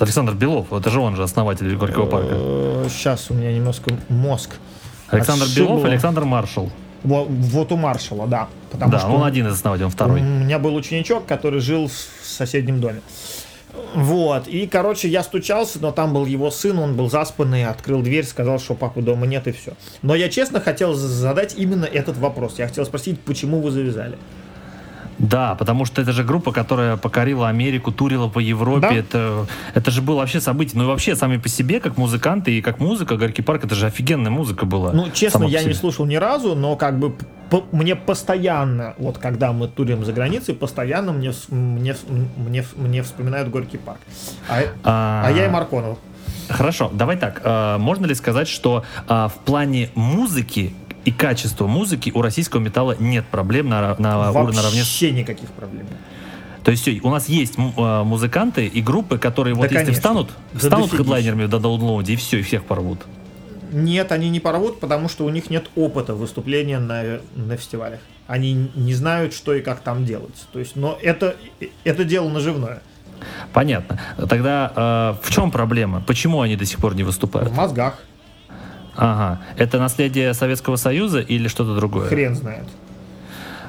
Александр 0.00 0.34
Белов, 0.34 0.72
это 0.72 0.90
же 0.90 1.00
он 1.00 1.16
же 1.16 1.22
основатель 1.22 1.74
Горького 1.76 2.06
парка. 2.06 2.34
Сейчас 2.88 3.30
у 3.30 3.34
меня 3.34 3.52
немножко 3.52 3.90
мозг. 4.08 4.56
Александр 5.08 5.46
Белов, 5.56 5.72
отшибло. 5.76 5.90
Александр 5.90 6.24
Маршал. 6.24 6.70
Во- 7.04 7.24
Вот, 7.24 7.72
у 7.72 7.76
маршала, 7.76 8.26
да. 8.26 8.48
Потому 8.70 8.92
да, 8.92 8.98
что 8.98 9.08
он 9.10 9.24
один 9.24 9.46
из 9.46 9.52
основателей, 9.54 9.84
он 9.86 9.90
у 9.90 9.92
второй. 9.92 10.20
меня 10.20 10.58
был 10.58 10.74
ученичок, 10.74 11.24
который 11.26 11.60
жил 11.60 11.88
в 11.88 12.26
соседнем 12.26 12.80
доме. 12.80 13.00
Вот, 13.94 14.48
и, 14.48 14.66
короче, 14.66 15.08
я 15.08 15.22
стучался, 15.22 15.78
но 15.80 15.92
там 15.92 16.12
был 16.12 16.26
его 16.26 16.50
сын, 16.50 16.78
он 16.78 16.96
был 16.96 17.08
заспанный, 17.08 17.64
открыл 17.64 18.02
дверь, 18.02 18.24
сказал, 18.24 18.58
что 18.58 18.74
папы 18.74 19.00
дома 19.02 19.26
нет, 19.26 19.46
и 19.46 19.52
все. 19.52 19.72
Но 20.02 20.14
я 20.14 20.28
честно 20.28 20.60
хотел 20.60 20.94
задать 20.94 21.54
именно 21.56 21.84
этот 21.84 22.16
вопрос. 22.18 22.58
Я 22.58 22.66
хотел 22.66 22.84
спросить, 22.84 23.20
почему 23.20 23.60
вы 23.60 23.70
завязали? 23.70 24.18
Да, 25.18 25.54
потому 25.56 25.84
что 25.84 26.00
это 26.00 26.12
же 26.12 26.22
группа, 26.22 26.52
которая 26.52 26.96
покорила 26.96 27.48
Америку, 27.48 27.90
турила 27.92 28.28
по 28.28 28.38
Европе. 28.38 28.80
Да. 28.88 28.94
Это, 28.94 29.46
это 29.74 29.90
же 29.90 30.00
было 30.00 30.16
вообще 30.18 30.40
событие. 30.40 30.78
Ну 30.78 30.84
и 30.84 30.86
вообще, 30.86 31.16
сами 31.16 31.38
по 31.38 31.48
себе, 31.48 31.80
как 31.80 31.96
музыканты 31.96 32.52
и 32.56 32.60
как 32.62 32.78
музыка, 32.78 33.16
Горький 33.16 33.42
парк, 33.42 33.64
это 33.64 33.74
же 33.74 33.86
офигенная 33.86 34.30
музыка 34.30 34.64
была. 34.64 34.92
Ну, 34.92 35.10
честно, 35.10 35.46
по 35.46 35.50
я 35.50 35.62
не 35.64 35.72
слушал 35.74 36.06
ни 36.06 36.16
разу, 36.16 36.54
но 36.54 36.76
как 36.76 36.98
бы 36.98 37.10
п- 37.50 37.62
мне 37.72 37.96
постоянно, 37.96 38.94
вот 38.98 39.18
когда 39.18 39.52
мы 39.52 39.66
турим 39.68 40.04
за 40.04 40.12
границей, 40.12 40.54
постоянно 40.54 41.12
мне, 41.12 41.32
мне, 41.50 41.96
мне, 42.36 42.64
мне 42.76 43.02
вспоминают 43.02 43.48
Горький 43.50 43.78
парк. 43.78 43.98
А, 44.48 44.60
А, 44.84 45.22
а 45.26 45.30
я 45.32 45.46
и 45.46 45.48
Марконов. 45.48 45.98
Хорошо, 46.48 46.90
давай 46.94 47.16
так. 47.16 47.40
а, 47.44 47.76
можно 47.78 48.06
ли 48.06 48.14
сказать, 48.14 48.46
что 48.48 48.84
а, 49.08 49.28
в 49.28 49.34
плане 49.44 49.90
музыки 49.94 50.74
и 51.08 51.10
качества 51.10 51.66
музыки 51.66 52.12
у 52.14 52.20
российского 52.20 52.60
металла 52.60 52.94
нет 52.98 53.24
проблем 53.26 53.68
на, 53.70 53.96
на 53.98 54.30
уровне 54.30 54.56
наравне. 54.56 54.80
Вообще 54.80 55.10
никаких 55.10 55.48
проблем. 55.50 55.86
То 56.64 56.70
есть 56.70 56.82
всё, 56.82 56.92
у 57.02 57.10
нас 57.10 57.28
есть 57.30 57.54
а, 57.78 58.04
музыканты 58.04 58.66
и 58.66 58.82
группы, 58.82 59.16
которые 59.18 59.54
вот 59.54 59.62
Да, 59.62 59.66
если 59.68 59.76
конечно. 59.78 59.94
встанут, 59.94 60.30
Да 60.52 60.58
встанут 60.58 60.84
дофигища. 60.86 61.02
хедлайнерами 61.02 61.46
до 61.46 61.58
даунлоуде 61.58 62.12
и 62.12 62.16
все, 62.16 62.40
и 62.40 62.42
всех 62.42 62.64
порвут. 62.64 62.98
Нет, 63.72 64.12
они 64.12 64.28
не 64.28 64.40
порвут, 64.40 64.80
потому 64.80 65.08
что 65.08 65.24
у 65.24 65.30
них 65.30 65.48
нет 65.50 65.70
опыта 65.76 66.14
выступления 66.14 66.78
на, 66.78 67.20
на 67.36 67.56
фестивалях. 67.56 68.00
Они 68.26 68.70
не 68.74 68.92
знают, 68.92 69.32
что 69.32 69.54
и 69.54 69.62
как 69.62 69.80
там 69.80 70.04
делать. 70.04 70.34
То 70.52 70.58
есть, 70.58 70.76
но 70.76 70.98
это, 71.02 71.36
это 71.84 72.04
дело 72.04 72.28
наживное. 72.28 72.82
Понятно. 73.54 73.98
Тогда 74.28 74.70
а, 74.76 75.18
в 75.22 75.30
чем 75.30 75.50
проблема? 75.50 76.02
Почему 76.06 76.42
они 76.42 76.56
до 76.56 76.66
сих 76.66 76.78
пор 76.80 76.94
не 76.94 77.02
В 77.02 77.06
выступают? 77.06 77.50
мозгах. 77.54 78.02
Ага. 78.98 79.40
Это 79.56 79.78
наследие 79.78 80.34
Советского 80.34 80.76
Союза 80.76 81.20
или 81.20 81.48
что-то 81.48 81.74
другое? 81.76 82.08
Хрен 82.08 82.34
знает. 82.34 82.64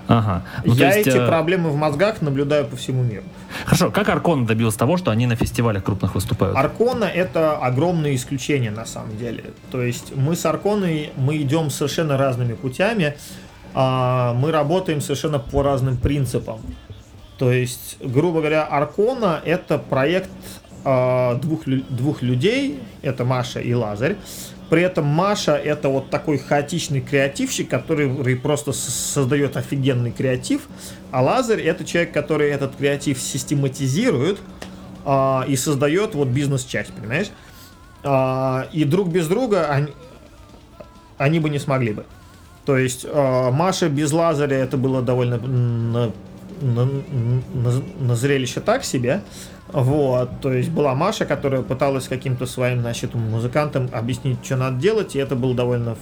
Ага. 0.08 0.42
Ну, 0.66 0.74
Я 0.74 0.96
есть, 0.96 1.08
эти 1.08 1.18
э, 1.18 1.28
проблемы 1.28 1.70
в 1.70 1.76
мозгах 1.76 2.24
наблюдаю 2.24 2.66
по 2.66 2.76
всему 2.76 3.04
миру. 3.04 3.24
Хорошо, 3.66 3.92
как 3.92 4.10
Аркон 4.10 4.48
добился 4.48 4.80
того, 4.80 4.98
что 4.98 5.12
они 5.12 5.28
на 5.28 5.36
фестивалях 5.36 5.84
крупных 5.84 6.16
выступают? 6.16 6.58
Аркона 6.58 7.04
это 7.04 7.58
огромное 7.58 8.16
исключение 8.16 8.72
на 8.72 8.86
самом 8.86 9.16
деле. 9.18 9.44
То 9.72 9.84
есть 9.84 10.16
мы 10.16 10.36
с 10.36 10.44
Арконой 10.48 11.12
мы 11.16 11.38
идем 11.38 11.70
совершенно 11.70 12.18
разными 12.18 12.54
путями, 12.54 13.14
а, 13.76 14.34
мы 14.34 14.52
работаем 14.52 15.00
совершенно 15.00 15.38
по 15.38 15.62
разным 15.62 15.96
принципам. 15.96 16.60
То 17.38 17.52
есть, 17.52 17.98
грубо 18.02 18.40
говоря, 18.40 18.64
Аркона 18.64 19.40
это 19.46 19.78
проект 19.78 20.32
а, 20.84 21.36
двух, 21.36 21.66
двух 21.66 22.24
людей, 22.24 22.82
это 23.04 23.26
Маша 23.26 23.60
и 23.60 23.76
Лазарь. 23.76 24.16
При 24.70 24.84
этом 24.84 25.06
Маша 25.06 25.56
это 25.56 25.90
вот 25.90 26.10
такой 26.10 26.38
хаотичный 26.38 27.02
креативщик, 27.02 27.70
который 27.70 28.36
просто 28.36 28.72
создает 28.72 29.58
офигенный 29.58 30.12
креатив, 30.12 30.68
а 31.12 31.24
Лазарь 31.24 31.62
это 31.62 31.84
человек, 31.84 32.14
который 32.14 32.50
этот 32.52 32.76
креатив 32.76 33.20
систематизирует 33.20 34.40
а, 35.06 35.44
и 35.48 35.56
создает 35.56 36.14
вот 36.14 36.28
бизнес-часть, 36.28 36.94
понимаешь? 36.94 37.32
А, 38.04 38.68
и 38.72 38.84
друг 38.84 39.10
без 39.10 39.28
друга 39.28 39.68
они, 39.70 39.94
они 41.18 41.40
бы 41.40 41.50
не 41.50 41.60
смогли 41.60 41.94
бы. 41.94 42.06
То 42.66 42.78
есть 42.78 43.06
а, 43.10 43.50
Маша 43.50 43.90
без 43.90 44.12
Лазаря 44.12 44.58
это 44.58 44.78
было 44.78 45.02
довольно 45.02 45.38
на, 45.38 46.12
на- 46.62 46.86
на- 46.86 47.84
на 48.00 48.16
зрелище 48.16 48.60
так 48.60 48.84
себе. 48.84 49.22
Вот, 49.72 50.42
то 50.42 50.52
есть 50.52 50.70
была 50.70 50.96
Маша, 50.96 51.26
которая 51.26 51.62
пыталась 51.62 52.08
каким-то 52.08 52.46
своим, 52.46 52.82
значит, 52.82 53.14
музыкантам 53.14 53.90
объяснить, 53.94 54.44
что 54.44 54.56
надо 54.56 54.78
делать, 54.78 55.16
и 55.16 55.20
это 55.20 55.36
было 55.36 55.54
довольно 55.54 55.96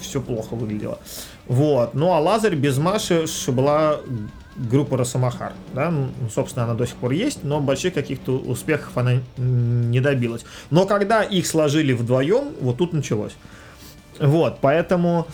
все 0.00 0.20
плохо 0.20 0.54
выглядело. 0.54 0.98
Вот, 1.46 1.94
ну 1.94 2.12
а 2.12 2.20
Лазарь 2.20 2.54
без 2.54 2.78
Маши 2.78 3.24
была 3.48 3.96
группа 4.56 4.96
Росомахар, 4.96 5.52
да, 5.74 5.90
ну, 5.90 6.08
собственно, 6.32 6.64
она 6.64 6.74
до 6.74 6.86
сих 6.86 6.96
пор 6.96 7.10
есть, 7.10 7.42
но 7.42 7.60
больших 7.60 7.94
каких-то 7.94 8.38
успехов 8.38 8.96
она 8.96 9.14
не 9.36 10.00
добилась. 10.00 10.44
Но 10.70 10.86
когда 10.86 11.22
их 11.22 11.46
сложили 11.46 11.92
вдвоем, 11.92 12.54
вот 12.60 12.76
тут 12.76 12.92
началось. 12.92 13.36
Вот, 14.20 14.58
поэтому... 14.60 15.26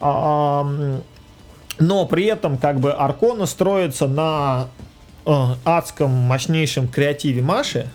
а, 0.00 0.66
но 1.78 2.06
при 2.06 2.24
этом 2.24 2.56
как 2.56 2.80
бы 2.80 2.92
Аркона 2.92 3.44
строится 3.44 4.06
на 4.06 4.68
э, 5.26 5.54
адском 5.64 6.10
мощнейшем 6.10 6.88
креативе 6.88 7.42
Маши 7.42 7.88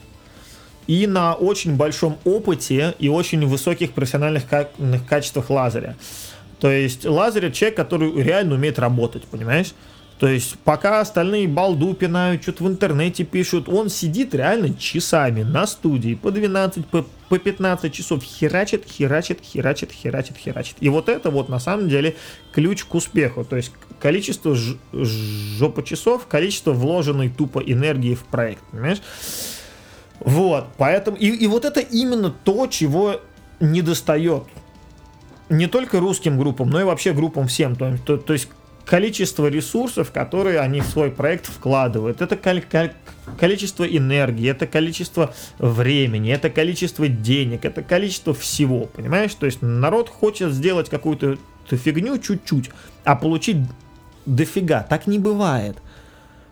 и 0.88 1.08
на 1.08 1.34
очень 1.34 1.76
большом 1.76 2.18
опыте 2.26 2.95
и 2.99 3.08
очень 3.10 3.45
высоких 3.45 3.94
профессиональных 3.94 4.48
ка- 4.48 4.70
качествах 5.08 5.49
Лазаря. 5.49 5.95
То 6.60 6.70
есть 6.70 7.06
Лазарь 7.06 7.52
человек, 7.52 7.78
который 7.78 8.12
реально 8.22 8.56
умеет 8.56 8.78
работать, 8.78 9.24
понимаешь? 9.24 9.74
То 10.22 10.27
есть 10.27 10.60
пока 10.60 10.99
остальные 10.99 11.48
балду 11.48 11.95
пинают, 11.95 12.43
что-то 12.43 12.65
в 12.65 12.68
интернете 12.68 13.23
пишут, 13.23 13.68
он 13.68 13.89
сидит 13.89 14.35
реально 14.35 14.72
часами 14.76 15.41
на 15.41 15.65
студии 15.65 16.14
по 16.14 16.30
12, 16.30 16.85
по, 16.85 17.03
по 17.27 17.39
15 17.39 17.91
часов, 17.91 18.22
херачит, 18.23 18.85
херачит, 18.88 19.39
херачит, 19.41 19.91
херачит, 19.91 20.38
херачит. 20.38 20.76
И 20.80 20.89
вот 20.89 21.10
это 21.10 21.31
вот 21.31 21.49
на 21.49 21.57
самом 21.57 21.89
деле 21.89 22.15
ключ 22.53 22.84
к 22.84 22.93
успеху. 22.93 23.43
То 23.43 23.56
есть 23.56 23.72
количество 23.99 24.53
ж- 24.53 24.76
жопа 24.93 25.81
часов, 25.81 26.27
количество 26.27 26.72
вложенной 26.72 27.30
тупо 27.30 27.57
энергии 27.57 28.14
в 28.14 28.23
проект, 28.26 28.61
понимаешь? 28.65 29.02
Вот, 30.19 30.68
поэтому... 30.77 31.18
И, 31.18 31.30
и 31.30 31.48
вот 31.48 31.65
это 31.65 31.80
именно 31.80 32.30
то, 32.30 32.68
чего 32.68 33.22
не 33.60 33.81
достает 33.81 34.43
не 35.49 35.65
только 35.65 35.99
русским 35.99 36.38
группам, 36.38 36.69
но 36.69 36.80
и 36.80 36.84
вообще 36.84 37.11
группам 37.11 37.48
всем. 37.48 37.76
То, 37.76 37.98
то- 37.98 38.18
то 38.18 38.34
есть 38.34 38.49
количество 38.86 39.48
ресурсов, 39.48 40.12
которые 40.12 40.60
они 40.60 40.82
в 40.82 40.86
свой 40.86 41.12
проект 41.12 41.45
вкладывают. 41.45 42.22
Это 42.22 42.36
количество 43.40 43.84
энергии, 43.84 44.49
это 44.49 44.68
количество 44.68 45.34
времени, 45.60 46.32
это 46.32 46.49
количество 46.49 47.08
денег, 47.08 47.66
это 47.66 47.84
количество 47.84 48.34
всего, 48.34 48.86
понимаешь? 48.86 49.34
То 49.36 49.45
есть 49.45 49.62
народ 49.62 50.10
хочет 50.10 50.52
сделать 50.52 50.90
какую-то 50.90 51.38
фигню 51.70 52.18
чуть-чуть, 52.18 52.70
а 53.03 53.16
получить 53.16 53.58
дофига. 54.26 54.84
Так 54.84 55.08
не 55.08 55.20
бывает. 55.20 55.78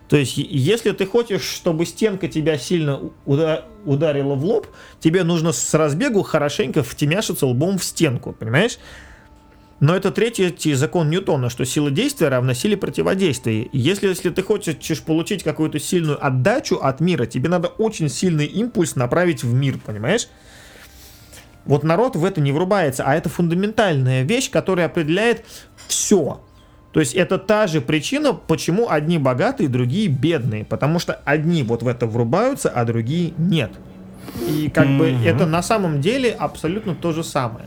То 0.08 0.16
есть, 0.16 0.38
если 0.38 0.90
ты 0.90 1.06
хочешь, 1.06 1.42
чтобы 1.42 1.86
стенка 1.86 2.26
тебя 2.26 2.58
сильно 2.58 3.00
ударила 3.26 4.34
в 4.34 4.44
лоб, 4.44 4.66
тебе 4.98 5.22
нужно 5.22 5.52
с 5.52 5.72
разбегу 5.74 6.22
хорошенько 6.22 6.82
втемяшиться 6.82 7.46
лбом 7.46 7.78
в 7.78 7.84
стенку, 7.84 8.32
понимаешь? 8.32 8.78
Но 9.80 9.96
это 9.96 10.10
третий 10.10 10.74
закон 10.74 11.08
Ньютона, 11.08 11.48
что 11.48 11.64
сила 11.64 11.90
действия 11.90 12.28
равна 12.28 12.52
силе 12.52 12.76
противодействия. 12.76 13.66
Если, 13.72 14.08
если 14.08 14.28
ты 14.28 14.42
хочешь 14.42 15.02
получить 15.02 15.42
какую-то 15.42 15.78
сильную 15.80 16.24
отдачу 16.24 16.76
от 16.76 17.00
мира, 17.00 17.24
тебе 17.24 17.48
надо 17.48 17.68
очень 17.68 18.10
сильный 18.10 18.44
импульс 18.44 18.94
направить 18.94 19.42
в 19.42 19.54
мир, 19.54 19.78
понимаешь? 19.78 20.28
Вот 21.64 21.82
народ 21.82 22.14
в 22.14 22.24
это 22.24 22.42
не 22.42 22.52
врубается, 22.52 23.04
а 23.04 23.14
это 23.14 23.30
фундаментальная 23.30 24.22
вещь, 24.22 24.50
которая 24.50 24.86
определяет 24.86 25.44
все. 25.88 26.42
То 26.92 27.00
есть 27.00 27.14
это 27.14 27.38
та 27.38 27.66
же 27.66 27.80
причина, 27.80 28.34
почему 28.34 28.90
одни 28.90 29.18
богатые, 29.18 29.68
другие 29.68 30.08
бедные. 30.08 30.64
Потому 30.64 30.98
что 30.98 31.14
одни 31.24 31.62
вот 31.62 31.82
в 31.82 31.88
это 31.88 32.06
врубаются, 32.06 32.68
а 32.68 32.84
другие 32.84 33.32
нет. 33.38 33.70
И 34.48 34.68
как 34.68 34.86
mm-hmm. 34.86 34.98
бы 34.98 35.26
это 35.26 35.46
на 35.46 35.62
самом 35.62 36.00
деле 36.00 36.32
абсолютно 36.32 36.94
то 36.94 37.12
же 37.12 37.24
самое. 37.24 37.66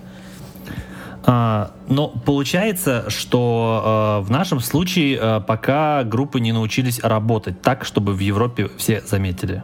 А, 1.25 1.71
но 1.87 2.09
получается, 2.09 3.05
что 3.09 4.19
э, 4.21 4.25
в 4.25 4.31
нашем 4.31 4.59
случае 4.59 5.17
э, 5.21 5.41
пока 5.41 6.03
группы 6.03 6.39
не 6.39 6.51
научились 6.51 6.99
работать 6.99 7.61
так, 7.61 7.85
чтобы 7.85 8.13
в 8.13 8.19
Европе 8.19 8.69
все 8.77 9.01
заметили. 9.01 9.63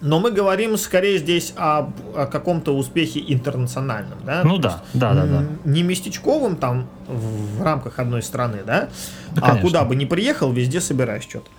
Но 0.00 0.18
мы 0.18 0.30
говорим 0.30 0.78
скорее 0.78 1.18
здесь 1.18 1.52
об, 1.56 1.92
о 2.16 2.26
каком-то 2.26 2.74
успехе 2.74 3.22
интернациональном, 3.26 4.18
да? 4.24 4.42
Ну 4.44 4.56
да, 4.56 4.82
да, 4.94 5.12
да, 5.12 5.26
да. 5.26 5.44
Не 5.64 5.82
местечковым 5.82 6.56
там 6.56 6.88
в, 7.06 7.62
рамках 7.62 7.98
одной 7.98 8.22
страны, 8.22 8.60
да? 8.64 8.88
да 9.32 9.42
а 9.42 9.56
куда 9.56 9.84
бы 9.84 9.96
ни 9.96 10.06
приехал, 10.06 10.52
везде 10.52 10.80
собираешь 10.80 11.24
что-то. 11.24 11.50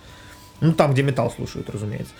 Ну 0.59 0.73
там, 0.73 0.93
где 0.93 1.03
металл 1.03 1.29
слушают, 1.29 1.69
разумеется. 1.69 2.13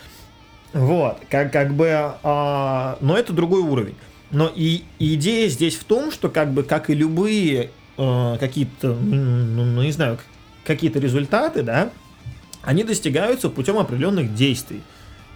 Вот, 0.73 1.17
как, 1.29 1.51
как 1.51 1.73
бы, 1.73 2.13
а, 2.23 2.97
но 3.01 3.17
это 3.17 3.33
другой 3.33 3.61
уровень. 3.61 3.95
Но 4.31 4.51
и 4.53 4.83
идея 4.99 5.49
здесь 5.49 5.75
в 5.75 5.83
том, 5.83 6.11
что 6.11 6.29
как 6.29 6.53
бы 6.53 6.63
как 6.63 6.89
и 6.89 6.93
любые 6.93 7.69
э, 7.97 8.37
какие-то, 8.39 8.95
ну, 8.95 9.65
ну 9.65 9.81
не 9.81 9.91
знаю, 9.91 10.19
какие-то 10.63 10.99
результаты, 10.99 11.63
да, 11.63 11.91
они 12.61 12.83
достигаются 12.83 13.49
путем 13.49 13.77
определенных 13.77 14.33
действий. 14.33 14.81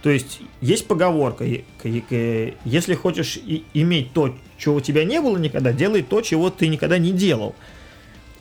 То 0.02 0.10
есть 0.10 0.40
есть 0.60 0.86
поговорка, 0.86 1.44
если 1.84 2.94
хочешь 2.94 3.38
иметь 3.74 4.12
то, 4.12 4.34
чего 4.56 4.76
у 4.76 4.80
тебя 4.80 5.04
не 5.04 5.20
было 5.20 5.36
никогда, 5.36 5.72
делай 5.72 6.02
то, 6.02 6.20
чего 6.20 6.48
ты 6.50 6.68
никогда 6.68 6.98
не 6.98 7.12
делал. 7.12 7.54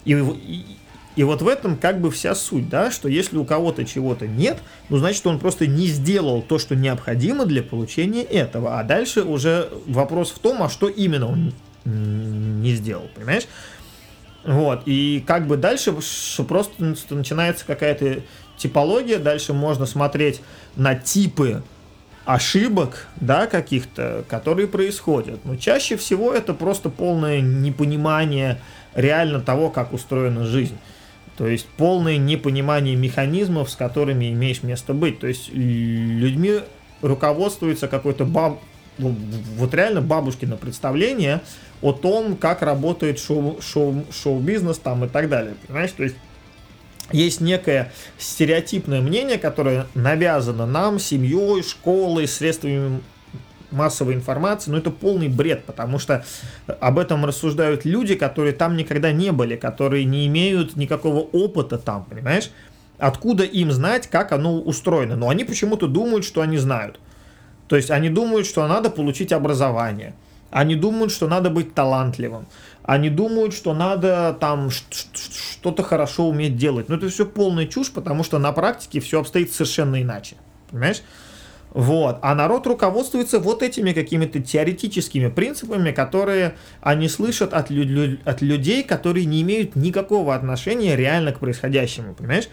И, 0.05 0.13
и 1.15 1.23
вот 1.23 1.41
в 1.41 1.47
этом 1.47 1.77
как 1.77 2.01
бы 2.01 2.11
вся 2.11 2.35
суть, 2.35 2.69
да, 2.69 2.91
что 2.91 3.07
если 3.07 3.37
у 3.37 3.45
кого-то 3.45 3.85
чего-то 3.85 4.27
нет, 4.27 4.57
ну 4.89 4.97
значит 4.97 5.25
он 5.27 5.39
просто 5.39 5.67
не 5.67 5.87
сделал 5.87 6.41
то, 6.41 6.59
что 6.59 6.75
необходимо 6.75 7.45
для 7.45 7.63
получения 7.63 8.23
этого. 8.23 8.79
А 8.79 8.83
дальше 8.83 9.23
уже 9.23 9.69
вопрос 9.87 10.31
в 10.31 10.39
том, 10.39 10.61
а 10.61 10.69
что 10.69 10.89
именно 10.89 11.27
он 11.27 11.53
не 11.85 12.73
сделал, 12.73 13.09
понимаешь? 13.15 13.47
Вот, 14.43 14.83
и 14.85 15.23
как 15.25 15.47
бы 15.47 15.57
дальше 15.57 15.95
просто 16.47 16.95
начинается 17.09 17.65
какая-то 17.65 18.21
типология, 18.57 19.17
дальше 19.17 19.53
можно 19.53 19.85
смотреть 19.85 20.41
на 20.75 20.95
типы 20.95 21.63
ошибок, 22.25 23.07
да, 23.17 23.47
каких-то, 23.47 24.25
которые 24.27 24.67
происходят. 24.67 25.45
Но 25.45 25.55
чаще 25.55 25.95
всего 25.95 26.33
это 26.33 26.53
просто 26.53 26.89
полное 26.89 27.39
непонимание 27.41 28.59
реально 28.95 29.41
того, 29.41 29.69
как 29.69 29.93
устроена 29.93 30.45
жизнь. 30.45 30.77
То 31.37 31.47
есть 31.47 31.65
полное 31.77 32.17
непонимание 32.17 32.95
механизмов, 32.95 33.69
с 33.69 33.75
которыми 33.75 34.31
имеешь 34.31 34.63
место 34.63 34.93
быть. 34.93 35.19
То 35.19 35.27
есть 35.27 35.49
людьми 35.51 36.61
руководствуется 37.01 37.87
какой-то 37.87 38.25
баб... 38.25 38.59
вот 38.97 39.73
реально 39.73 40.01
бабушкино 40.01 40.55
представление 40.55 41.41
о 41.81 41.91
том, 41.91 42.37
как 42.37 42.61
работает 42.61 43.19
шоу, 43.19 43.59
шоу, 43.61 44.05
шоу-бизнес 44.11 44.77
там 44.77 45.05
и 45.05 45.07
так 45.09 45.29
далее. 45.29 45.55
Понимаешь? 45.67 45.91
То 45.91 46.03
есть 46.03 46.15
есть 47.11 47.41
некое 47.41 47.91
стереотипное 48.17 49.01
мнение, 49.01 49.37
которое 49.37 49.87
навязано 49.93 50.65
нам, 50.65 50.99
семьей, 50.99 51.63
школой, 51.63 52.27
средствами 52.27 53.01
массовой 53.71 54.13
информации, 54.13 54.71
но 54.71 54.77
это 54.77 54.91
полный 54.91 55.27
бред, 55.27 55.65
потому 55.65 55.99
что 55.99 56.25
об 56.79 56.99
этом 56.99 57.25
рассуждают 57.25 57.85
люди, 57.85 58.15
которые 58.15 58.53
там 58.53 58.75
никогда 58.77 59.11
не 59.11 59.31
были, 59.31 59.55
которые 59.55 60.05
не 60.05 60.27
имеют 60.27 60.75
никакого 60.75 61.19
опыта 61.19 61.77
там, 61.77 62.05
понимаешь? 62.05 62.49
Откуда 62.97 63.43
им 63.43 63.71
знать, 63.71 64.07
как 64.07 64.31
оно 64.31 64.59
устроено? 64.59 65.15
Но 65.15 65.29
они 65.29 65.43
почему-то 65.43 65.87
думают, 65.87 66.25
что 66.25 66.41
они 66.41 66.57
знают. 66.57 66.99
То 67.67 67.75
есть 67.75 67.91
они 67.91 68.09
думают, 68.09 68.45
что 68.45 68.67
надо 68.67 68.89
получить 68.89 69.33
образование. 69.33 70.13
Они 70.51 70.75
думают, 70.75 71.11
что 71.11 71.27
надо 71.27 71.49
быть 71.49 71.73
талантливым. 71.73 72.47
Они 72.83 73.09
думают, 73.09 73.53
что 73.53 73.73
надо 73.73 74.37
там 74.39 74.69
что-то 74.69 75.83
хорошо 75.83 76.29
уметь 76.29 76.55
делать. 76.55 76.87
Но 76.87 76.95
это 76.95 77.09
все 77.09 77.25
полная 77.25 77.65
чушь, 77.65 77.91
потому 77.91 78.23
что 78.23 78.39
на 78.39 78.51
практике 78.51 78.99
все 79.01 79.19
обстоит 79.19 79.51
совершенно 79.51 80.01
иначе. 80.01 80.37
Понимаешь? 80.69 81.01
Вот. 81.75 82.19
А 82.21 82.33
народ 82.35 82.65
руководствуется 82.67 83.37
вот 83.37 83.61
этими 83.61 83.91
какими-то 83.91 84.39
теоретическими 84.39 85.27
принципами, 85.27 85.91
которые 85.91 86.55
они 86.79 87.09
слышат 87.09 87.53
от, 87.53 87.69
лю- 87.69 88.17
от 88.23 88.41
людей, 88.41 88.81
которые 88.81 89.25
не 89.25 89.41
имеют 89.41 89.75
никакого 89.75 90.33
отношения 90.33 90.95
реально 90.95 91.33
к 91.33 91.39
происходящему, 91.39 92.13
понимаешь? 92.13 92.47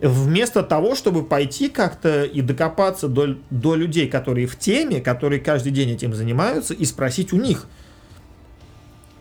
Вместо 0.00 0.62
того, 0.62 0.94
чтобы 0.94 1.26
пойти 1.26 1.68
как-то 1.68 2.24
и 2.24 2.40
докопаться 2.40 3.06
до, 3.06 3.36
до 3.50 3.74
людей, 3.74 4.08
которые 4.08 4.46
в 4.46 4.58
теме, 4.58 5.02
которые 5.02 5.40
каждый 5.40 5.70
день 5.70 5.90
этим 5.90 6.14
занимаются, 6.14 6.72
и 6.72 6.86
спросить 6.86 7.34
у 7.34 7.36
них. 7.36 7.66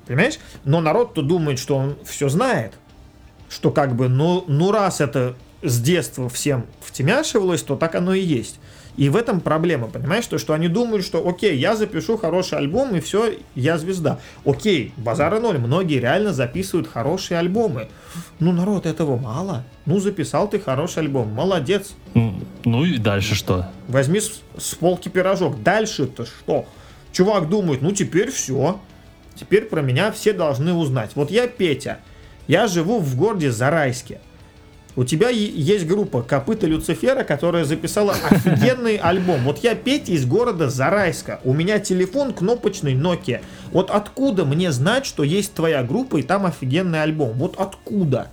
Понимаешь? 0.07 0.39
Но 0.63 0.79
народ-то 0.79 1.21
думает, 1.21 1.59
что 1.59 1.75
он 1.75 1.97
все 2.05 2.29
знает. 2.29 2.75
Что 3.49 3.71
как 3.71 3.93
бы, 3.93 4.07
ну, 4.07 4.45
ну 4.47 4.71
раз 4.71 5.01
это 5.01 5.35
с 5.61 5.81
детства 5.81 6.29
всем 6.29 6.65
втемяшивалось, 6.79 7.61
то 7.61 7.75
так 7.75 7.95
оно 7.95 8.13
и 8.13 8.21
есть. 8.21 8.61
И 8.95 9.09
в 9.09 9.15
этом 9.15 9.41
проблема, 9.41 9.87
понимаешь, 9.87 10.27
то, 10.27 10.37
что 10.37 10.53
они 10.53 10.67
думают, 10.67 11.03
что 11.03 11.27
окей, 11.27 11.57
я 11.57 11.75
запишу 11.75 12.17
хороший 12.17 12.59
альбом 12.59 12.95
и 12.95 12.99
все, 12.99 13.33
я 13.55 13.77
звезда. 13.77 14.19
Окей, 14.45 14.93
базара 14.97 15.39
ноль, 15.39 15.57
многие 15.57 15.99
реально 15.99 16.31
записывают 16.31 16.87
хорошие 16.87 17.39
альбомы. 17.39 17.87
Ну, 18.39 18.51
народ, 18.51 18.85
этого 18.85 19.17
мало. 19.17 19.63
Ну, 19.85 19.99
записал 19.99 20.47
ты 20.49 20.59
хороший 20.59 20.99
альбом, 20.99 21.33
молодец. 21.33 21.93
Ну 22.65 22.85
и 22.85 22.97
дальше 22.97 23.35
что? 23.35 23.67
Возьми 23.87 24.19
с, 24.19 24.41
с 24.57 24.75
полки 24.75 25.09
пирожок. 25.09 25.61
Дальше-то 25.63 26.25
что? 26.25 26.65
Чувак 27.11 27.49
думает, 27.49 27.81
ну 27.81 27.91
теперь 27.91 28.31
все. 28.31 28.79
Теперь 29.35 29.65
про 29.65 29.81
меня 29.81 30.11
все 30.11 30.33
должны 30.33 30.73
узнать. 30.73 31.11
Вот 31.15 31.31
я 31.31 31.47
Петя. 31.47 31.99
Я 32.47 32.67
живу 32.67 32.99
в 32.99 33.15
городе 33.15 33.51
Зарайске. 33.51 34.19
У 34.95 35.03
тебя 35.05 35.29
есть 35.29 35.87
группа 35.87 36.21
Копыта 36.21 36.67
Люцифера, 36.67 37.23
которая 37.23 37.65
записала 37.65 38.15
офигенный 38.29 38.97
альбом. 38.97 39.43
Вот 39.43 39.59
я 39.63 39.73
Петя 39.73 40.11
из 40.11 40.25
города 40.25 40.69
Зарайска. 40.69 41.39
У 41.43 41.53
меня 41.53 41.79
телефон 41.79 42.33
кнопочный 42.33 42.93
Nokia. 42.93 43.41
Вот 43.71 43.89
откуда 43.89 44.45
мне 44.45 44.71
знать, 44.71 45.05
что 45.05 45.23
есть 45.23 45.53
твоя 45.53 45.83
группа 45.83 46.17
и 46.17 46.21
там 46.21 46.45
офигенный 46.45 47.01
альбом? 47.01 47.33
Вот 47.33 47.55
откуда? 47.57 48.29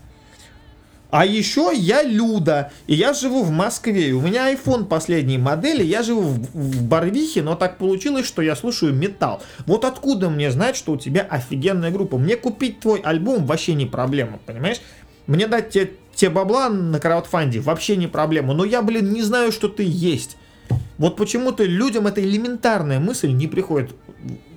А 1.10 1.26
еще 1.26 1.72
я 1.74 2.04
Люда, 2.04 2.70
и 2.86 2.94
я 2.94 3.12
живу 3.14 3.42
в 3.42 3.50
Москве. 3.50 4.12
У 4.12 4.20
меня 4.20 4.52
iPhone 4.52 4.84
последней 4.84 5.38
модели, 5.38 5.82
я 5.82 6.04
живу 6.04 6.20
в, 6.22 6.38
в 6.54 6.82
Барвихе, 6.84 7.42
но 7.42 7.56
так 7.56 7.78
получилось, 7.78 8.26
что 8.26 8.42
я 8.42 8.54
слушаю 8.54 8.94
металл. 8.94 9.42
Вот 9.66 9.84
откуда 9.84 10.30
мне 10.30 10.52
знать, 10.52 10.76
что 10.76 10.92
у 10.92 10.96
тебя 10.96 11.22
офигенная 11.22 11.90
группа? 11.90 12.16
Мне 12.16 12.36
купить 12.36 12.78
твой 12.78 13.00
альбом 13.00 13.44
вообще 13.44 13.74
не 13.74 13.86
проблема, 13.86 14.38
понимаешь? 14.46 14.80
Мне 15.26 15.46
дать 15.46 15.70
тебе 15.70 15.90
тебе 16.20 16.30
бабла 16.30 16.68
на 16.68 17.00
краудфанде 17.00 17.60
вообще 17.60 17.96
не 17.96 18.06
проблема, 18.06 18.52
но 18.52 18.64
я, 18.64 18.82
блин, 18.82 19.12
не 19.12 19.22
знаю, 19.22 19.52
что 19.52 19.68
ты 19.68 19.84
есть. 19.86 20.36
Вот 20.98 21.16
почему-то 21.16 21.64
людям 21.64 22.06
эта 22.06 22.22
элементарная 22.22 23.00
мысль 23.00 23.30
не 23.30 23.46
приходит 23.46 23.92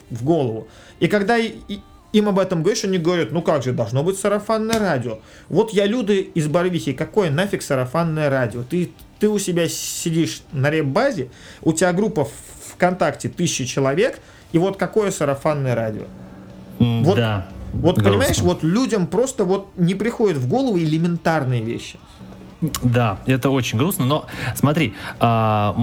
в 0.10 0.24
голову. 0.26 0.68
И 1.00 1.08
когда 1.08 1.38
им 1.38 2.28
об 2.30 2.38
этом 2.38 2.64
говоришь, 2.64 2.84
они 2.84 2.98
говорят, 2.98 3.32
ну 3.32 3.42
как 3.42 3.64
же, 3.64 3.72
должно 3.72 4.04
быть 4.04 4.20
сарафанное 4.20 4.78
радио. 4.78 5.20
Вот 5.48 5.72
я 5.72 5.86
Люда 5.86 6.14
из 6.14 6.48
Барвихи, 6.48 6.92
какое 6.92 7.32
нафиг 7.32 7.62
сарафанное 7.62 8.30
радио? 8.30 8.64
Ты, 8.64 8.92
ты 9.20 9.30
у 9.30 9.40
себя 9.40 9.70
сидишь 9.70 10.44
на 10.52 10.70
реп-базе, 10.70 11.30
у 11.62 11.72
тебя 11.72 11.94
группа 11.94 12.28
ВКонтакте 12.74 13.30
тысячи 13.30 13.64
человек, 13.64 14.20
и 14.52 14.58
вот 14.58 14.76
какое 14.78 15.12
сарафанное 15.12 15.76
радио? 15.76 16.04
Mm, 16.80 17.04
вот, 17.04 17.16
да. 17.16 17.48
Вот 17.74 17.96
Грустно. 17.96 18.12
понимаешь, 18.12 18.40
вот 18.40 18.64
людям 18.64 19.08
просто 19.08 19.46
вот 19.46 19.68
не 19.78 19.96
приходят 19.96 20.38
в 20.38 20.48
голову 20.48 20.78
элементарные 20.78 21.62
вещи. 21.62 21.98
Да, 22.82 23.18
это 23.26 23.50
очень 23.50 23.78
грустно, 23.78 24.06
но 24.06 24.26
смотри, 24.56 24.94
а, 25.20 25.76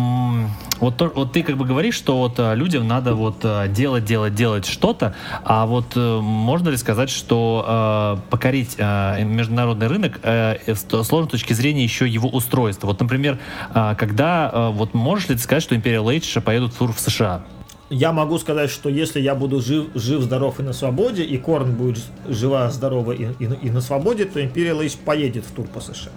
вот, 0.81 0.97
то- 0.97 1.13
вот 1.15 1.31
ты 1.33 1.43
как 1.43 1.59
бы 1.59 1.67
говоришь, 1.67 1.95
что 1.95 2.17
вот 2.17 2.37
а, 2.39 2.55
людям 2.55 2.89
надо 2.89 3.15
вот 3.15 3.37
а, 3.43 3.69
делать, 3.69 4.07
делать, 4.07 4.35
делать 4.35 4.65
что-то, 4.65 5.15
а 5.45 5.67
вот 5.67 5.93
э, 5.95 6.21
можно 6.23 6.71
ли 6.71 6.79
сказать, 6.79 7.11
что 7.11 7.65
а, 7.67 8.21
покорить 8.31 8.77
а, 8.79 9.21
международный 9.23 9.89
рынок 9.89 10.21
э, 10.23 10.57
с 10.75 10.83
то- 10.85 11.05
сложно 11.05 11.29
с 11.29 11.33
точки 11.33 11.53
зрения 11.53 11.83
еще 11.85 12.09
его 12.09 12.31
устройства? 12.31 12.87
Вот, 12.87 12.99
например, 12.99 13.39
а, 13.75 13.95
когда, 13.95 14.49
а, 14.51 14.71
вот 14.71 14.95
можешь 14.95 15.29
ли 15.29 15.35
ты 15.35 15.43
сказать, 15.43 15.63
что 15.63 15.75
Imperial 15.75 16.07
Age 16.07 16.41
поедут 16.41 16.73
в 16.73 16.79
тур 16.79 16.95
в 16.95 17.01
США? 17.01 17.43
Я 17.91 18.13
могу 18.13 18.39
сказать, 18.39 18.71
что 18.71 18.89
если 18.89 19.21
я 19.21 19.35
буду 19.35 19.61
жив, 19.61 19.89
жив, 19.97 20.23
здоров 20.23 20.61
и 20.61 20.63
на 20.63 20.73
свободе, 20.73 21.25
и 21.25 21.37
Корн 21.39 21.75
будет 21.75 22.03
жива, 22.29 22.71
здорова 22.71 23.11
и, 23.11 23.25
и, 23.41 23.45
и 23.63 23.71
на 23.71 23.81
свободе, 23.81 24.27
то 24.27 24.41
Imperial 24.41 24.85
Age 24.85 24.97
поедет 25.05 25.45
в 25.45 25.51
тур 25.51 25.67
по 25.67 25.81
США. 25.81 26.13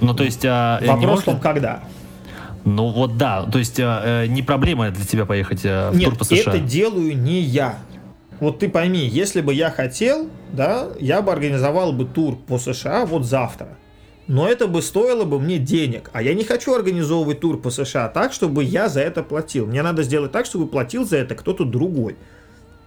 Ну, 0.00 0.14
то 0.14 0.24
есть... 0.24 0.44
а, 0.44 0.80
не 0.80 0.88
Вопрос 0.88 1.20
в 1.20 1.24
том, 1.24 1.38
когда. 1.38 1.80
Ну, 2.64 2.88
вот 2.88 3.18
да, 3.18 3.42
то 3.44 3.58
есть 3.58 3.78
а, 3.80 4.24
э, 4.24 4.26
не 4.28 4.42
проблема 4.42 4.90
для 4.90 5.04
тебя 5.04 5.26
поехать 5.26 5.60
э, 5.64 5.90
в 5.90 5.96
Нет, 5.96 6.08
тур 6.10 6.18
по 6.18 6.24
США? 6.24 6.38
это 6.38 6.58
делаю 6.58 7.16
не 7.16 7.40
я. 7.40 7.78
Вот 8.40 8.58
ты 8.58 8.70
пойми, 8.70 9.06
если 9.06 9.42
бы 9.42 9.52
я 9.52 9.70
хотел, 9.70 10.28
да, 10.52 10.86
я 10.98 11.20
бы 11.20 11.32
организовал 11.32 11.92
бы 11.92 12.06
тур 12.06 12.36
по 12.36 12.58
США 12.58 13.04
вот 13.04 13.26
завтра. 13.26 13.68
Но 14.30 14.48
это 14.48 14.68
бы 14.68 14.80
стоило 14.80 15.24
бы 15.24 15.40
мне 15.40 15.58
денег. 15.58 16.08
А 16.12 16.22
я 16.22 16.34
не 16.34 16.44
хочу 16.44 16.72
организовывать 16.72 17.40
тур 17.40 17.60
по 17.60 17.70
США 17.70 18.06
так, 18.08 18.32
чтобы 18.32 18.62
я 18.62 18.88
за 18.88 19.00
это 19.00 19.24
платил. 19.24 19.66
Мне 19.66 19.82
надо 19.82 20.04
сделать 20.04 20.30
так, 20.30 20.46
чтобы 20.46 20.68
платил 20.68 21.04
за 21.04 21.16
это 21.16 21.34
кто-то 21.34 21.64
другой. 21.64 22.14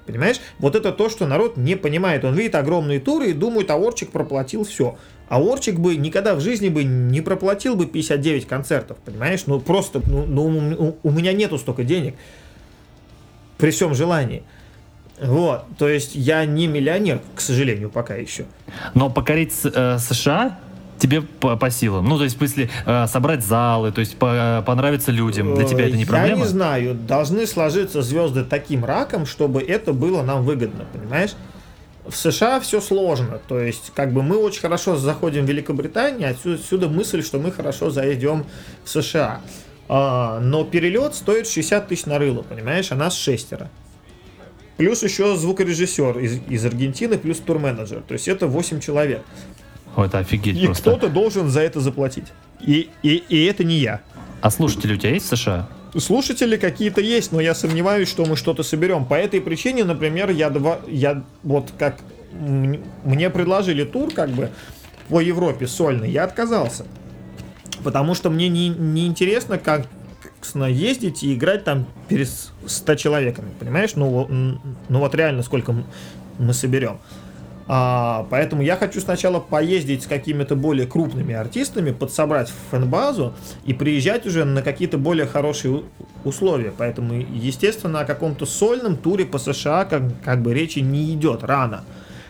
Понимаешь? 0.06 0.40
Вот 0.60 0.78
это 0.78 0.94
то, 0.94 1.10
что 1.10 1.28
народ 1.28 1.58
не 1.58 1.76
понимает. 1.76 2.24
Он 2.24 2.34
видит 2.34 2.56
огромные 2.56 3.02
туры 3.02 3.32
и 3.32 3.34
думает, 3.34 3.70
а 3.72 3.76
Орчик 3.76 4.10
проплатил 4.12 4.64
все. 4.64 4.98
А 5.28 5.42
Орчик 5.42 5.78
бы 5.82 5.98
никогда 5.98 6.34
в 6.36 6.40
жизни 6.40 6.70
бы 6.70 6.86
не 6.86 7.20
проплатил 7.20 7.76
бы 7.76 7.88
59 7.88 8.48
концертов, 8.48 8.96
понимаешь? 9.04 9.44
Ну 9.46 9.60
просто, 9.60 10.02
ну, 10.08 10.26
ну, 10.26 10.98
у- 11.04 11.12
меня 11.12 11.34
нету 11.34 11.58
столько 11.58 11.84
денег 11.84 12.16
при 13.58 13.72
всем 13.72 13.94
желании. 13.96 14.44
Вот, 15.22 15.66
то 15.78 15.90
есть 15.90 16.16
я 16.16 16.46
не 16.46 16.68
миллионер, 16.68 17.20
к 17.36 17.42
сожалению, 17.42 17.90
пока 17.90 18.16
еще. 18.16 18.46
Но 18.94 19.10
покорить 19.10 19.52
э, 19.66 19.98
США 20.00 20.58
тебе 21.04 21.22
по, 21.22 21.58
по 21.58 21.70
силам. 21.70 22.06
Ну, 22.06 22.18
то 22.18 22.24
есть, 22.24 22.36
в 22.36 22.40
смысле, 22.40 22.70
э, 22.86 23.08
собрать 23.08 23.44
залы, 23.44 23.92
то 23.92 24.00
есть 24.00 24.16
по- 24.16 24.64
понравиться 24.66 25.12
людям. 25.12 25.54
Для 25.54 25.66
тебя 25.66 25.88
это 25.88 25.98
не 25.98 26.04
Э, 26.04 26.08
проблема? 26.08 26.38
Я 26.38 26.44
не 26.44 26.48
знаю, 26.48 26.96
должны 26.96 27.46
сложиться 27.46 28.02
звезды 28.02 28.46
таким 28.46 28.86
раком, 28.86 29.26
чтобы 29.26 29.62
это 29.62 29.92
было 29.92 30.24
нам 30.24 30.44
выгодно, 30.46 30.86
понимаешь? 30.94 31.32
В 32.08 32.16
США 32.16 32.60
все 32.62 32.80
сложно, 32.80 33.40
то 33.48 33.60
есть 33.60 33.92
как 33.96 34.14
бы 34.14 34.24
мы 34.24 34.38
очень 34.38 34.62
хорошо 34.62 34.96
заходим 34.96 35.46
в 35.46 35.50
Великобританию, 35.50 36.30
отсюда, 36.32 36.56
отсюда 36.56 36.88
мысль, 36.90 37.22
что 37.22 37.38
мы 37.40 37.52
хорошо 37.52 37.90
зайдем 37.90 38.46
в 38.86 38.90
США. 38.90 39.42
А, 39.90 40.40
но 40.40 40.64
перелет 40.64 41.16
стоит 41.16 41.48
60 41.48 41.88
тысяч 41.90 42.06
на 42.06 42.18
рыло, 42.18 42.44
понимаешь, 42.44 42.92
а 42.92 42.96
нас 42.96 43.18
шестеро. 43.18 43.70
Плюс 44.78 45.04
еще 45.04 45.36
звукорежиссер 45.36 46.20
из, 46.20 46.40
из 46.50 46.66
Аргентины, 46.66 47.18
плюс 47.18 47.40
турменеджер. 47.40 48.02
То 48.08 48.14
есть 48.14 48.28
это 48.28 48.48
8 48.48 48.80
человек. 48.80 49.22
Это 49.96 50.20
офигеть 50.20 50.58
И 50.58 50.66
просто. 50.66 50.92
кто-то 50.92 51.10
должен 51.10 51.50
за 51.50 51.62
это 51.62 51.80
заплатить. 51.80 52.26
И, 52.60 52.90
и, 53.04 53.24
и 53.30 53.46
это 53.46 53.64
не 53.64 53.78
я. 53.78 54.02
А 54.42 54.50
слушатели 54.50 54.94
у 54.96 54.98
тебя 54.98 55.12
есть 55.12 55.32
в 55.32 55.38
США? 55.38 55.70
Слушатели 55.98 56.58
какие-то 56.58 57.02
есть, 57.02 57.32
но 57.32 57.40
я 57.40 57.54
сомневаюсь, 57.54 58.10
что 58.10 58.26
мы 58.26 58.36
что-то 58.36 58.64
соберем. 58.64 59.06
По 59.06 59.14
этой 59.14 59.42
причине, 59.42 59.84
например, 59.84 60.32
я 60.32 60.50
два, 60.50 60.80
я 60.88 61.24
вот 61.44 61.72
как 61.78 61.98
мне 62.34 63.30
предложили 63.30 63.84
тур 63.84 64.12
как 64.12 64.30
бы 64.30 64.50
по 65.08 65.22
Европе 65.22 65.68
сольный, 65.68 66.10
я 66.10 66.24
отказался, 66.24 66.86
потому 67.84 68.16
что 68.16 68.30
мне 68.30 68.50
не, 68.50 68.70
не 68.70 69.06
интересно 69.06 69.58
как 69.60 69.88
ездить 70.56 71.24
и 71.24 71.34
играть 71.36 71.64
там 71.64 71.86
перед 72.10 72.30
100 72.66 72.96
человеками, 72.96 73.50
понимаешь? 73.60 73.92
Ну, 73.96 74.10
вот, 74.10 74.30
ну 74.30 75.00
вот 75.00 75.16
реально 75.16 75.44
сколько 75.44 75.76
мы 76.38 76.54
соберем. 76.54 77.00
А, 77.68 78.28
поэтому 78.30 78.62
я 78.62 78.76
хочу 78.76 79.00
сначала 79.00 79.40
поездить 79.40 80.04
с 80.04 80.08
какими-то 80.08 80.56
более 80.56 80.86
крупными 80.86 81.34
артистами, 81.34 81.92
подсобрать 81.92 82.52
фэн-базу 82.72 83.34
и 83.66 83.74
приезжать 83.74 84.26
уже 84.26 84.44
на 84.44 84.62
какие-то 84.62 84.98
более 84.98 85.26
хорошие 85.26 85.84
условия. 86.26 86.74
Поэтому, 86.78 87.14
естественно, 87.14 88.02
о 88.02 88.06
каком-то 88.06 88.46
сольном 88.46 88.98
туре 88.98 89.26
по 89.26 89.38
США 89.38 89.86
как, 89.86 90.04
как 90.24 90.42
бы 90.42 90.54
речи 90.54 90.80
не 90.80 91.14
идет 91.14 91.44
рано. 91.44 91.84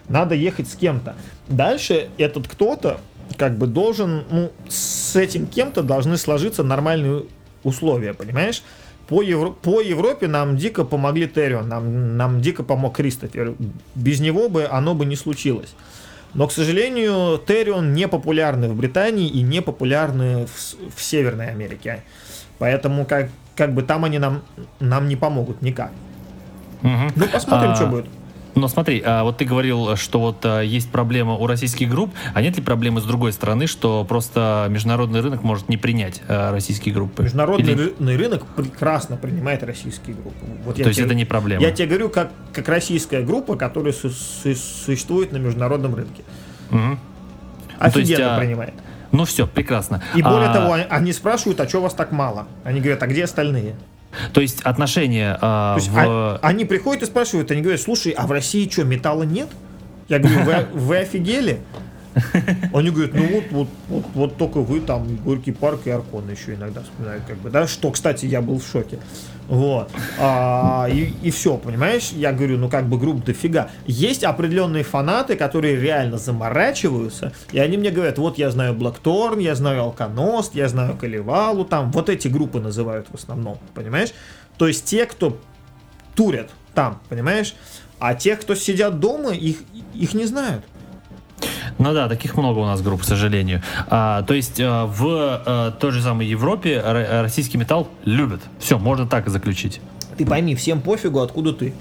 Надо 0.08 0.36
ехать 0.36 0.68
с 0.70 0.76
кем-то. 0.76 1.16
Дальше 1.48 2.10
этот 2.18 2.48
кто-то 2.48 3.00
как 3.38 3.58
бы 3.58 3.68
должен, 3.68 4.26
ну, 4.30 4.52
с 4.68 5.16
этим 5.16 5.48
кем-то 5.48 5.82
должны 5.82 6.18
сложиться 6.18 6.64
нормальные 6.64 7.24
условия, 7.64 8.14
понимаешь? 8.14 8.62
По, 9.08 9.22
Евро- 9.22 9.52
по 9.52 9.82
Европе 9.82 10.28
нам 10.28 10.58
дико 10.58 10.86
помогли 10.86 11.28
Терион, 11.28 11.68
нам, 11.68 12.18
нам 12.18 12.42
дико 12.42 12.64
помог 12.64 12.96
Кристофер. 12.96 13.54
Без 13.96 14.20
него 14.20 14.50
бы 14.50 14.66
оно 14.66 14.96
бы 14.96 15.06
не 15.06 15.16
случилось. 15.16 15.76
Но, 16.34 16.48
к 16.48 16.52
сожалению, 16.52 17.38
Терион 17.38 17.94
не 17.94 18.08
популярны 18.08 18.68
в 18.70 18.76
Британии 18.76 19.30
и 19.30 19.42
не 19.42 19.62
популярны 19.62 20.46
в, 20.48 20.96
в 20.96 21.02
Северной 21.04 21.50
Америке. 21.50 22.04
Поэтому 22.58 23.06
как, 23.06 23.30
как 23.56 23.74
бы 23.74 23.84
там 23.84 24.06
они 24.06 24.20
нам, 24.20 24.42
нам 24.80 25.08
не 25.08 25.16
помогут 25.16 25.62
никак. 25.62 25.92
Мгм. 26.82 27.12
Ну, 27.16 27.28
посмотрим, 27.28 27.72
А, 27.72 27.76
что 27.76 27.88
будет. 27.88 28.06
Но 28.56 28.68
смотри, 28.68 29.02
а 29.04 29.24
вот 29.24 29.38
ты 29.38 29.46
говорил, 29.46 29.96
что 29.96 30.20
вот 30.20 30.46
а, 30.46 30.62
есть 30.62 30.92
проблема 30.92 31.34
у 31.34 31.48
российских 31.48 31.90
групп, 31.90 32.14
а 32.34 32.42
нет 32.42 32.56
ли 32.56 32.62
проблемы 32.62 33.02
с 33.02 33.04
другой 33.04 33.34
стороны, 33.34 33.66
что 33.68 34.06
просто 34.06 34.68
международный 34.70 35.22
рынок 35.22 35.44
может 35.44 35.70
не 35.70 35.78
принять 35.78 36.22
а, 36.28 36.52
российские 36.52 36.94
группы? 36.94 37.24
Международный 37.24 37.74
Или- 37.74 37.94
ры- 38.00 38.18
рынок 38.18 38.46
прекрасно 38.56 39.18
принимает 39.18 39.64
российские 39.64 40.16
группы. 40.16 40.38
Вот 40.66 40.76
То 40.76 40.84
есть 40.84 40.96
тебе- 40.98 41.06
это 41.08 41.16
не 41.16 41.26
проблема? 41.26 41.64
Я 41.64 41.72
тебе 41.72 41.88
говорю, 41.88 42.10
как, 42.10 42.32
как 42.54 42.68
российская 42.70 43.24
группа, 43.24 43.56
которая 43.56 43.92
су- 43.94 44.10
су- 44.12 44.56
существует 44.56 45.32
на 45.32 45.38
международном 45.38 45.96
рынке. 45.96 46.24
Мгм. 46.70 47.00
Ну, 47.86 47.92
то 47.92 48.00
есть, 48.00 48.12
Офигенно 48.12 48.38
принимает. 48.40 48.74
Ну 49.12 49.26
все, 49.26 49.46
прекрасно. 49.48 50.02
И 50.16 50.22
более 50.22 50.50
А, 50.50 50.54
того, 50.54 50.74
они- 50.74 50.86
они 50.90 51.14
спрашивают, 51.14 51.60
а 51.60 51.68
что 51.68 51.82
вас 51.82 51.94
так 51.94 52.12
мало? 52.12 52.48
Они 52.64 52.80
говорят, 52.80 53.02
а 53.04 53.08
где 53.08 53.24
остальные? 53.24 53.76
То 54.34 54.42
есть 54.42 54.62
отношения 54.62 55.38
а, 55.42 55.76
То 55.76 55.80
есть 55.80 55.92
в... 55.92 55.98
а- 55.98 56.40
они 56.42 56.66
приходят 56.66 57.04
и 57.04 57.06
спрашивают, 57.06 57.52
они 57.52 57.62
говорят, 57.62 57.82
слушай, 57.82 58.12
а 58.12 58.28
в 58.28 58.32
России 58.32 58.70
что, 58.70 58.84
металла 58.84 59.24
нет? 59.24 59.50
Я 60.10 60.20
говорю, 60.20 60.44
вы, 60.44 60.80
вы 60.80 60.98
офигели? 60.98 61.60
Они 62.74 62.90
говорят, 62.90 63.14
ну 63.14 63.28
вот, 63.28 63.44
вот, 63.52 63.68
вот, 63.88 64.06
вот 64.14 64.38
только 64.38 64.60
вы 64.60 64.82
там 64.82 65.16
Горький 65.18 65.52
парк 65.52 65.82
и 65.86 65.90
Аркон 65.90 66.30
еще 66.30 66.54
иногда 66.54 66.82
вспоминают, 66.82 67.24
как 67.26 67.38
бы, 67.38 67.50
да, 67.50 67.68
что, 67.68 67.92
кстати, 67.92 68.26
я 68.26 68.42
был 68.42 68.60
в 68.60 68.66
шоке. 68.66 69.00
Вот. 69.48 69.92
А, 70.20 70.88
и, 70.90 71.30
все, 71.32 71.58
понимаешь? 71.58 72.12
Я 72.12 72.32
говорю, 72.32 72.58
ну 72.58 72.70
как 72.70 72.88
бы 72.88 72.98
групп 72.98 73.26
дофига. 73.26 73.70
Есть 73.86 74.24
определенные 74.24 74.84
фанаты, 74.84 75.36
которые 75.36 75.76
реально 75.76 76.18
заморачиваются, 76.18 77.34
и 77.52 77.60
они 77.60 77.78
мне 77.78 77.92
говорят, 77.92 78.18
вот 78.18 78.38
я 78.38 78.52
знаю 78.52 78.74
Блэкторн, 78.74 79.40
я 79.40 79.56
знаю 79.56 79.84
Алконост, 79.84 80.56
я 80.56 80.70
знаю 80.70 80.96
Каливалу, 80.96 81.66
там, 81.66 81.92
вот 81.92 82.10
эти 82.10 82.28
группы 82.28 82.60
называют 82.60 83.08
в 83.12 83.16
основном, 83.16 83.60
понимаешь? 83.74 84.14
То 84.58 84.68
есть 84.68 84.86
те, 84.86 85.06
кто 85.06 85.38
турят 86.16 86.50
там, 86.74 87.00
понимаешь? 87.10 87.56
А 88.00 88.16
тех, 88.16 88.42
кто 88.42 88.56
сидят 88.56 89.00
дома, 89.00 89.32
их, 89.32 89.64
их 89.94 90.14
не 90.14 90.26
знают. 90.26 90.64
Ну 91.78 91.94
да, 91.94 92.08
таких 92.08 92.36
много 92.38 92.60
у 92.60 92.66
нас 92.66 92.82
групп, 92.82 93.02
к 93.02 93.06
сожалению. 93.06 93.62
А, 93.88 94.22
то 94.24 94.34
есть 94.34 94.60
а, 94.60 94.86
в 94.86 95.04
а, 95.08 95.72
той 95.72 95.92
же 95.92 96.02
самой 96.02 96.28
Европе 96.28 96.82
ро- 96.86 97.22
российский 97.22 97.58
металл 97.58 97.88
любят. 98.06 98.42
Все, 98.60 98.78
можно 98.78 99.08
так 99.08 99.28
заключить. 99.30 99.82
Ты 100.18 100.26
пойми, 100.26 100.56
всем 100.56 100.82
пофигу, 100.82 101.20
откуда 101.20 101.54
ты. 101.54 101.74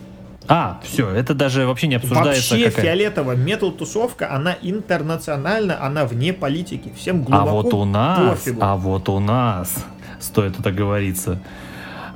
А, 0.49 0.81
все, 0.83 1.09
это 1.09 1.35
даже 1.35 1.67
вообще 1.67 1.87
не 1.87 1.95
обсуждается. 1.97 2.55
Вообще 2.55 2.71
какая- 2.71 2.85
фиолетово, 2.85 3.37
метал-тусовка, 3.37 4.33
она 4.35 4.57
интернациональна, 4.63 5.85
она 5.85 6.05
вне 6.05 6.33
политики. 6.33 6.93
Всем 6.97 7.21
А 7.21 7.25
глубоко 7.45 7.51
вот 7.51 7.75
у 7.75 7.85
нас, 7.85 8.39
пофигу. 8.41 8.61
а 8.63 8.77
вот 8.77 9.09
у 9.09 9.21
нас, 9.21 9.73
стоит 10.21 10.59
это 10.59 10.73
говориться, 10.73 11.39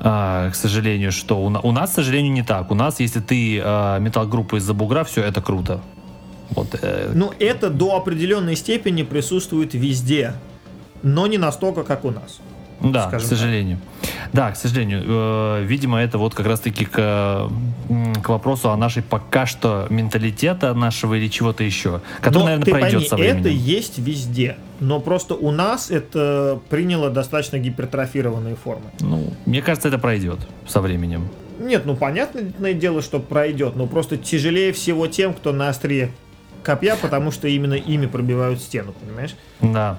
а, 0.00 0.50
к 0.50 0.54
сожалению, 0.54 1.12
что 1.12 1.38
у, 1.38 1.46
у 1.46 1.72
нас, 1.72 1.90
к 1.90 1.94
сожалению, 1.94 2.32
не 2.32 2.42
так. 2.42 2.70
У 2.70 2.74
нас, 2.74 2.98
если 3.00 3.20
ты 3.20 3.60
а, 3.62 3.98
металл-группа 3.98 4.56
из-за 4.56 4.74
бугра, 4.74 5.04
все 5.04 5.22
это 5.22 5.40
круто. 5.40 5.80
Вот, 6.50 6.78
э, 6.80 7.12
Ну, 7.14 7.32
это 7.38 7.70
до 7.70 7.96
определенной 7.96 8.56
степени 8.56 9.02
присутствует 9.02 9.74
везде, 9.74 10.32
но 11.02 11.26
не 11.26 11.38
настолько, 11.38 11.82
как 11.82 12.04
у 12.04 12.10
нас. 12.10 12.38
да, 12.80 13.10
к 13.10 13.20
сожалению. 13.20 13.78
Да, 14.32 14.50
к 14.50 14.56
сожалению. 14.56 15.02
Э, 15.06 15.62
видимо, 15.64 15.98
это 15.98 16.18
вот 16.18 16.34
как 16.34 16.46
раз-таки 16.46 16.84
к, 16.84 17.48
к 18.22 18.28
вопросу 18.28 18.70
о 18.70 18.76
нашей 18.76 19.02
пока 19.02 19.46
что 19.46 19.86
менталитета 19.88 20.74
нашего 20.74 21.14
или 21.14 21.28
чего-то 21.28 21.64
еще, 21.64 22.00
который, 22.20 22.38
Но 22.40 22.44
наверное, 22.44 22.64
ты 22.64 22.70
пройдет 22.72 22.92
пойми, 22.92 23.08
со 23.08 23.16
временем. 23.16 23.40
это 23.40 23.48
есть 23.48 23.98
везде, 23.98 24.56
но 24.80 25.00
просто 25.00 25.34
у 25.34 25.50
нас 25.52 25.90
это 25.90 26.60
приняло 26.68 27.08
достаточно 27.10 27.58
гипертрофированные 27.58 28.56
формы. 28.56 28.90
Ну, 29.00 29.32
мне 29.46 29.62
кажется, 29.62 29.88
это 29.88 29.98
пройдет 29.98 30.38
со 30.68 30.80
временем. 30.80 31.28
Нет, 31.58 31.86
ну 31.86 31.96
понятное 31.96 32.74
дело, 32.74 33.00
что 33.00 33.18
пройдет, 33.20 33.76
но 33.76 33.86
просто 33.86 34.18
тяжелее 34.18 34.72
всего 34.74 35.06
тем, 35.06 35.32
кто 35.32 35.52
на 35.52 35.70
острие 35.70 36.10
копья, 36.66 36.96
потому 37.00 37.30
что 37.30 37.48
именно 37.48 37.74
ими 37.74 38.06
пробивают 38.06 38.60
стену, 38.60 38.92
понимаешь? 38.92 39.36
Да. 39.60 39.98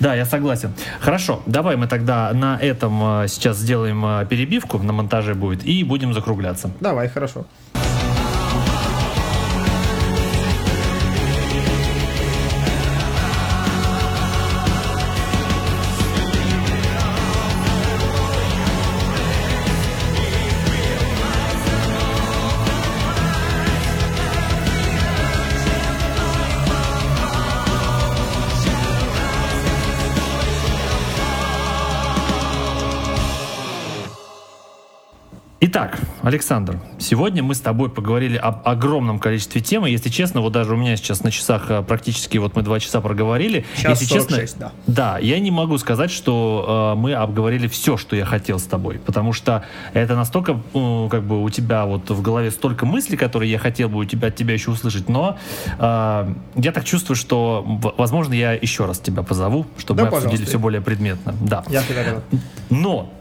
Да, 0.00 0.14
я 0.14 0.24
согласен. 0.24 0.72
Хорошо, 1.00 1.42
давай 1.44 1.76
мы 1.76 1.86
тогда 1.86 2.32
на 2.32 2.58
этом 2.58 3.22
э, 3.22 3.28
сейчас 3.28 3.58
сделаем 3.58 4.04
э, 4.04 4.26
перебивку, 4.26 4.78
на 4.78 4.94
монтаже 4.94 5.34
будет, 5.34 5.62
и 5.62 5.84
будем 5.84 6.14
закругляться. 6.14 6.70
Давай, 6.80 7.08
хорошо. 7.08 7.44
Итак, 35.72 36.00
Александр, 36.22 36.80
сегодня 36.98 37.44
мы 37.44 37.54
с 37.54 37.60
тобой 37.60 37.90
поговорили 37.90 38.36
об 38.36 38.66
огромном 38.66 39.20
количестве 39.20 39.60
тем. 39.60 39.86
И, 39.86 39.92
если 39.92 40.08
честно, 40.08 40.40
вот 40.40 40.52
даже 40.52 40.74
у 40.74 40.76
меня 40.76 40.96
сейчас 40.96 41.22
на 41.22 41.30
часах 41.30 41.70
э, 41.70 41.82
практически 41.82 42.38
вот 42.38 42.56
мы 42.56 42.62
два 42.62 42.80
часа 42.80 43.00
проговорили. 43.00 43.64
Час 43.76 44.00
если 44.00 44.14
46, 44.14 44.40
честно, 44.40 44.72
да. 44.88 45.12
Да, 45.12 45.18
я 45.20 45.38
не 45.38 45.52
могу 45.52 45.78
сказать, 45.78 46.10
что 46.10 46.94
э, 46.96 46.98
мы 46.98 47.14
обговорили 47.14 47.68
все, 47.68 47.96
что 47.96 48.16
я 48.16 48.24
хотел 48.24 48.58
с 48.58 48.64
тобой, 48.64 48.98
потому 48.98 49.32
что 49.32 49.64
это 49.92 50.16
настолько, 50.16 50.60
э, 50.74 51.08
как 51.08 51.22
бы 51.22 51.40
у 51.40 51.48
тебя 51.50 51.86
вот 51.86 52.10
в 52.10 52.20
голове 52.20 52.50
столько 52.50 52.84
мыслей, 52.84 53.16
которые 53.16 53.48
я 53.48 53.60
хотел 53.60 53.88
бы 53.88 53.98
у 53.98 54.04
тебя 54.04 54.26
от 54.26 54.34
тебя 54.34 54.54
еще 54.54 54.72
услышать, 54.72 55.08
но 55.08 55.38
э, 55.78 56.34
я 56.56 56.72
так 56.72 56.84
чувствую, 56.84 57.14
что, 57.14 57.64
возможно, 57.96 58.32
я 58.34 58.54
еще 58.54 58.86
раз 58.86 58.98
тебя 58.98 59.22
позову, 59.22 59.68
чтобы 59.78 59.98
Да, 59.98 60.02
мы 60.02 60.08
обсудили 60.08 60.30
пожалуйста. 60.30 60.46
все 60.48 60.58
более 60.58 60.80
предметно. 60.80 61.32
Да. 61.40 61.62
Я 61.68 61.82
всегда. 61.82 62.22
Но 62.70 63.12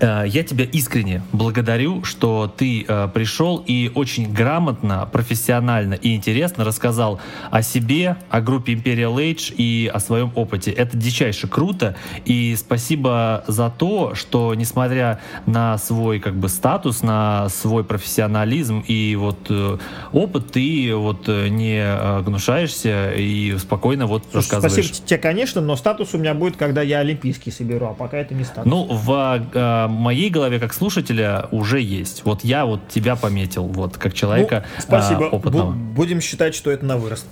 я 0.00 0.42
тебя 0.42 0.64
искренне 0.64 1.22
благодарю, 1.32 2.04
что 2.04 2.52
ты 2.54 2.84
э, 2.86 3.08
пришел 3.12 3.62
и 3.64 3.90
очень 3.94 4.32
грамотно, 4.32 5.08
профессионально 5.10 5.94
и 5.94 6.14
интересно 6.14 6.64
рассказал 6.64 7.20
о 7.50 7.62
себе, 7.62 8.16
о 8.30 8.40
группе 8.40 8.74
Imperial 8.74 9.16
Age 9.16 9.54
и 9.54 9.90
о 9.92 10.00
своем 10.00 10.32
опыте. 10.34 10.70
Это 10.70 10.96
дичайше 10.96 11.46
круто, 11.48 11.96
и 12.24 12.56
спасибо 12.56 13.44
за 13.46 13.70
то, 13.70 14.14
что 14.14 14.54
несмотря 14.54 15.20
на 15.46 15.78
свой 15.78 16.18
как 16.20 16.34
бы 16.34 16.48
статус, 16.48 17.02
на 17.02 17.48
свой 17.48 17.84
профессионализм 17.84 18.84
и 18.86 19.16
вот 19.16 19.46
э, 19.48 19.78
опыт, 20.12 20.52
ты 20.52 20.94
вот 20.94 21.28
э, 21.28 21.48
не 21.48 21.78
э, 21.78 22.22
гнушаешься 22.22 23.12
и 23.12 23.56
спокойно 23.58 24.06
вот 24.06 24.24
Слушай, 24.24 24.36
рассказываешь. 24.36 24.86
спасибо 24.86 25.06
тебе, 25.06 25.18
конечно, 25.18 25.60
но 25.60 25.76
статус 25.76 26.14
у 26.14 26.18
меня 26.18 26.34
будет, 26.34 26.56
когда 26.56 26.82
я 26.82 26.98
олимпийский 26.98 27.50
соберу, 27.50 27.86
а 27.86 27.94
пока 27.94 28.18
это 28.18 28.34
не 28.34 28.44
статус. 28.44 28.70
Ну, 28.70 28.86
в 28.90 29.40
э, 29.74 29.88
моей 29.88 30.30
голове 30.30 30.58
как 30.58 30.72
слушателя 30.74 31.48
уже 31.50 31.80
есть. 31.80 32.22
Вот 32.24 32.44
я 32.44 32.64
вот 32.66 32.88
тебя 32.88 33.16
пометил, 33.16 33.64
вот 33.66 33.96
как 33.96 34.14
человека 34.14 34.64
Ну, 34.76 34.82
спасибо. 34.82 35.24
э, 35.24 35.28
опытного. 35.28 35.72
Бу- 35.72 35.92
будем 35.94 36.20
считать, 36.20 36.54
что 36.54 36.70
это 36.70 36.84
на 36.84 36.96
вырост. 36.96 37.26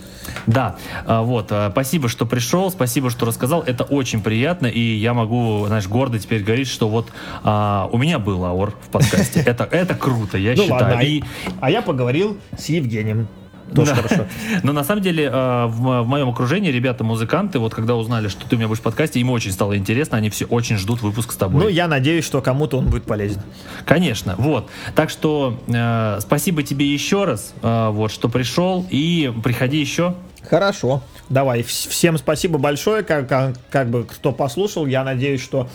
Да, 0.46 0.76
э, 1.06 1.20
вот. 1.20 1.48
э, 1.50 1.68
спасибо, 1.72 2.08
что 2.08 2.26
пришел, 2.26 2.70
спасибо, 2.70 3.10
что 3.10 3.26
рассказал. 3.26 3.62
Это 3.62 3.84
очень 3.84 4.22
приятно, 4.22 4.66
и 4.66 4.80
я 4.80 5.14
могу, 5.14 5.64
знаешь, 5.66 5.86
гордо 5.88 6.18
теперь 6.18 6.42
говорить, 6.42 6.68
что 6.68 6.88
вот 6.88 7.08
а, 7.44 7.88
у 7.92 7.98
меня 7.98 8.18
был 8.18 8.44
Аор 8.44 8.72
в 8.80 8.88
подкасте. 8.90 9.40
Это 9.46 9.64
это 9.64 9.94
круто, 9.94 10.38
я 10.38 10.54
Ну 10.56 10.62
считаю. 10.64 10.96
а- 11.22 11.56
а 11.60 11.70
я 11.70 11.82
поговорил 11.82 12.36
с 12.58 12.66
Евгением. 12.68 13.28
Тоже 13.74 13.90
Да. 13.94 14.02
хорошо. 14.02 14.26
Но 14.62 14.72
на 14.72 14.84
самом 14.84 15.02
деле 15.02 15.24
э, 15.24 15.66
в, 15.66 15.80
мо- 15.80 16.02
в 16.02 16.06
моем 16.06 16.28
окружении 16.28 16.70
ребята-музыканты, 16.70 17.58
вот 17.58 17.74
когда 17.74 17.94
узнали, 17.96 18.28
что 18.28 18.46
ты 18.46 18.56
у 18.56 18.58
меня 18.58 18.68
будешь 18.68 18.80
в 18.80 18.82
подкасте, 18.82 19.18
им 19.20 19.30
очень 19.30 19.52
стало 19.52 19.76
интересно, 19.76 20.18
они 20.18 20.30
все 20.30 20.44
очень 20.46 20.76
ждут 20.76 21.00
выпуск 21.02 21.32
с 21.32 21.36
тобой. 21.36 21.62
Ну, 21.64 21.68
я 21.68 21.88
надеюсь, 21.88 22.24
что 22.24 22.40
кому-то 22.42 22.78
он 22.78 22.86
будет 22.86 23.04
полезен. 23.04 23.40
Конечно, 23.86 24.34
вот. 24.38 24.68
Так 24.94 25.10
что 25.10 25.58
э, 25.68 26.18
спасибо 26.20 26.62
тебе 26.62 26.86
еще 26.92 27.24
раз, 27.24 27.54
э, 27.62 27.88
вот, 27.90 28.10
что 28.12 28.28
пришел, 28.28 28.86
и 28.90 29.32
приходи 29.42 29.78
еще. 29.78 30.14
Хорошо. 30.48 31.02
Давай. 31.28 31.60
Вс- 31.60 31.88
Всем 31.88 32.18
спасибо 32.18 32.58
большое, 32.58 33.02
как, 33.04 33.28
как, 33.28 33.54
как 33.70 33.88
бы 33.90 34.04
кто 34.04 34.32
послушал. 34.32 34.86
Я 34.86 35.04
надеюсь, 35.04 35.40
что 35.40 35.68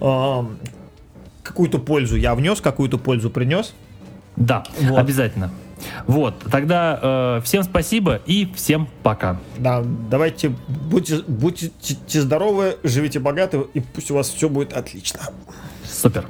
эм, 0.00 0.58
какую-то 1.42 1.78
пользу 1.78 2.16
я 2.16 2.34
внес, 2.34 2.60
какую-то 2.60 2.98
пользу 2.98 3.30
принес. 3.30 3.72
Да, 4.36 4.64
Вот. 4.80 4.98
обязательно. 4.98 5.50
Вот, 6.06 6.34
тогда 6.50 6.98
э, 7.38 7.40
всем 7.44 7.62
спасибо 7.62 8.20
и 8.26 8.50
всем 8.54 8.88
пока. 9.02 9.38
Да, 9.58 9.82
давайте 9.84 10.54
будьте, 10.68 11.22
будьте 11.26 11.70
здоровы, 12.20 12.76
живите 12.82 13.18
богато, 13.18 13.66
и 13.74 13.80
пусть 13.80 14.10
у 14.10 14.14
вас 14.14 14.28
все 14.28 14.48
будет 14.48 14.72
отлично. 14.72 15.20
Супер. 15.84 16.26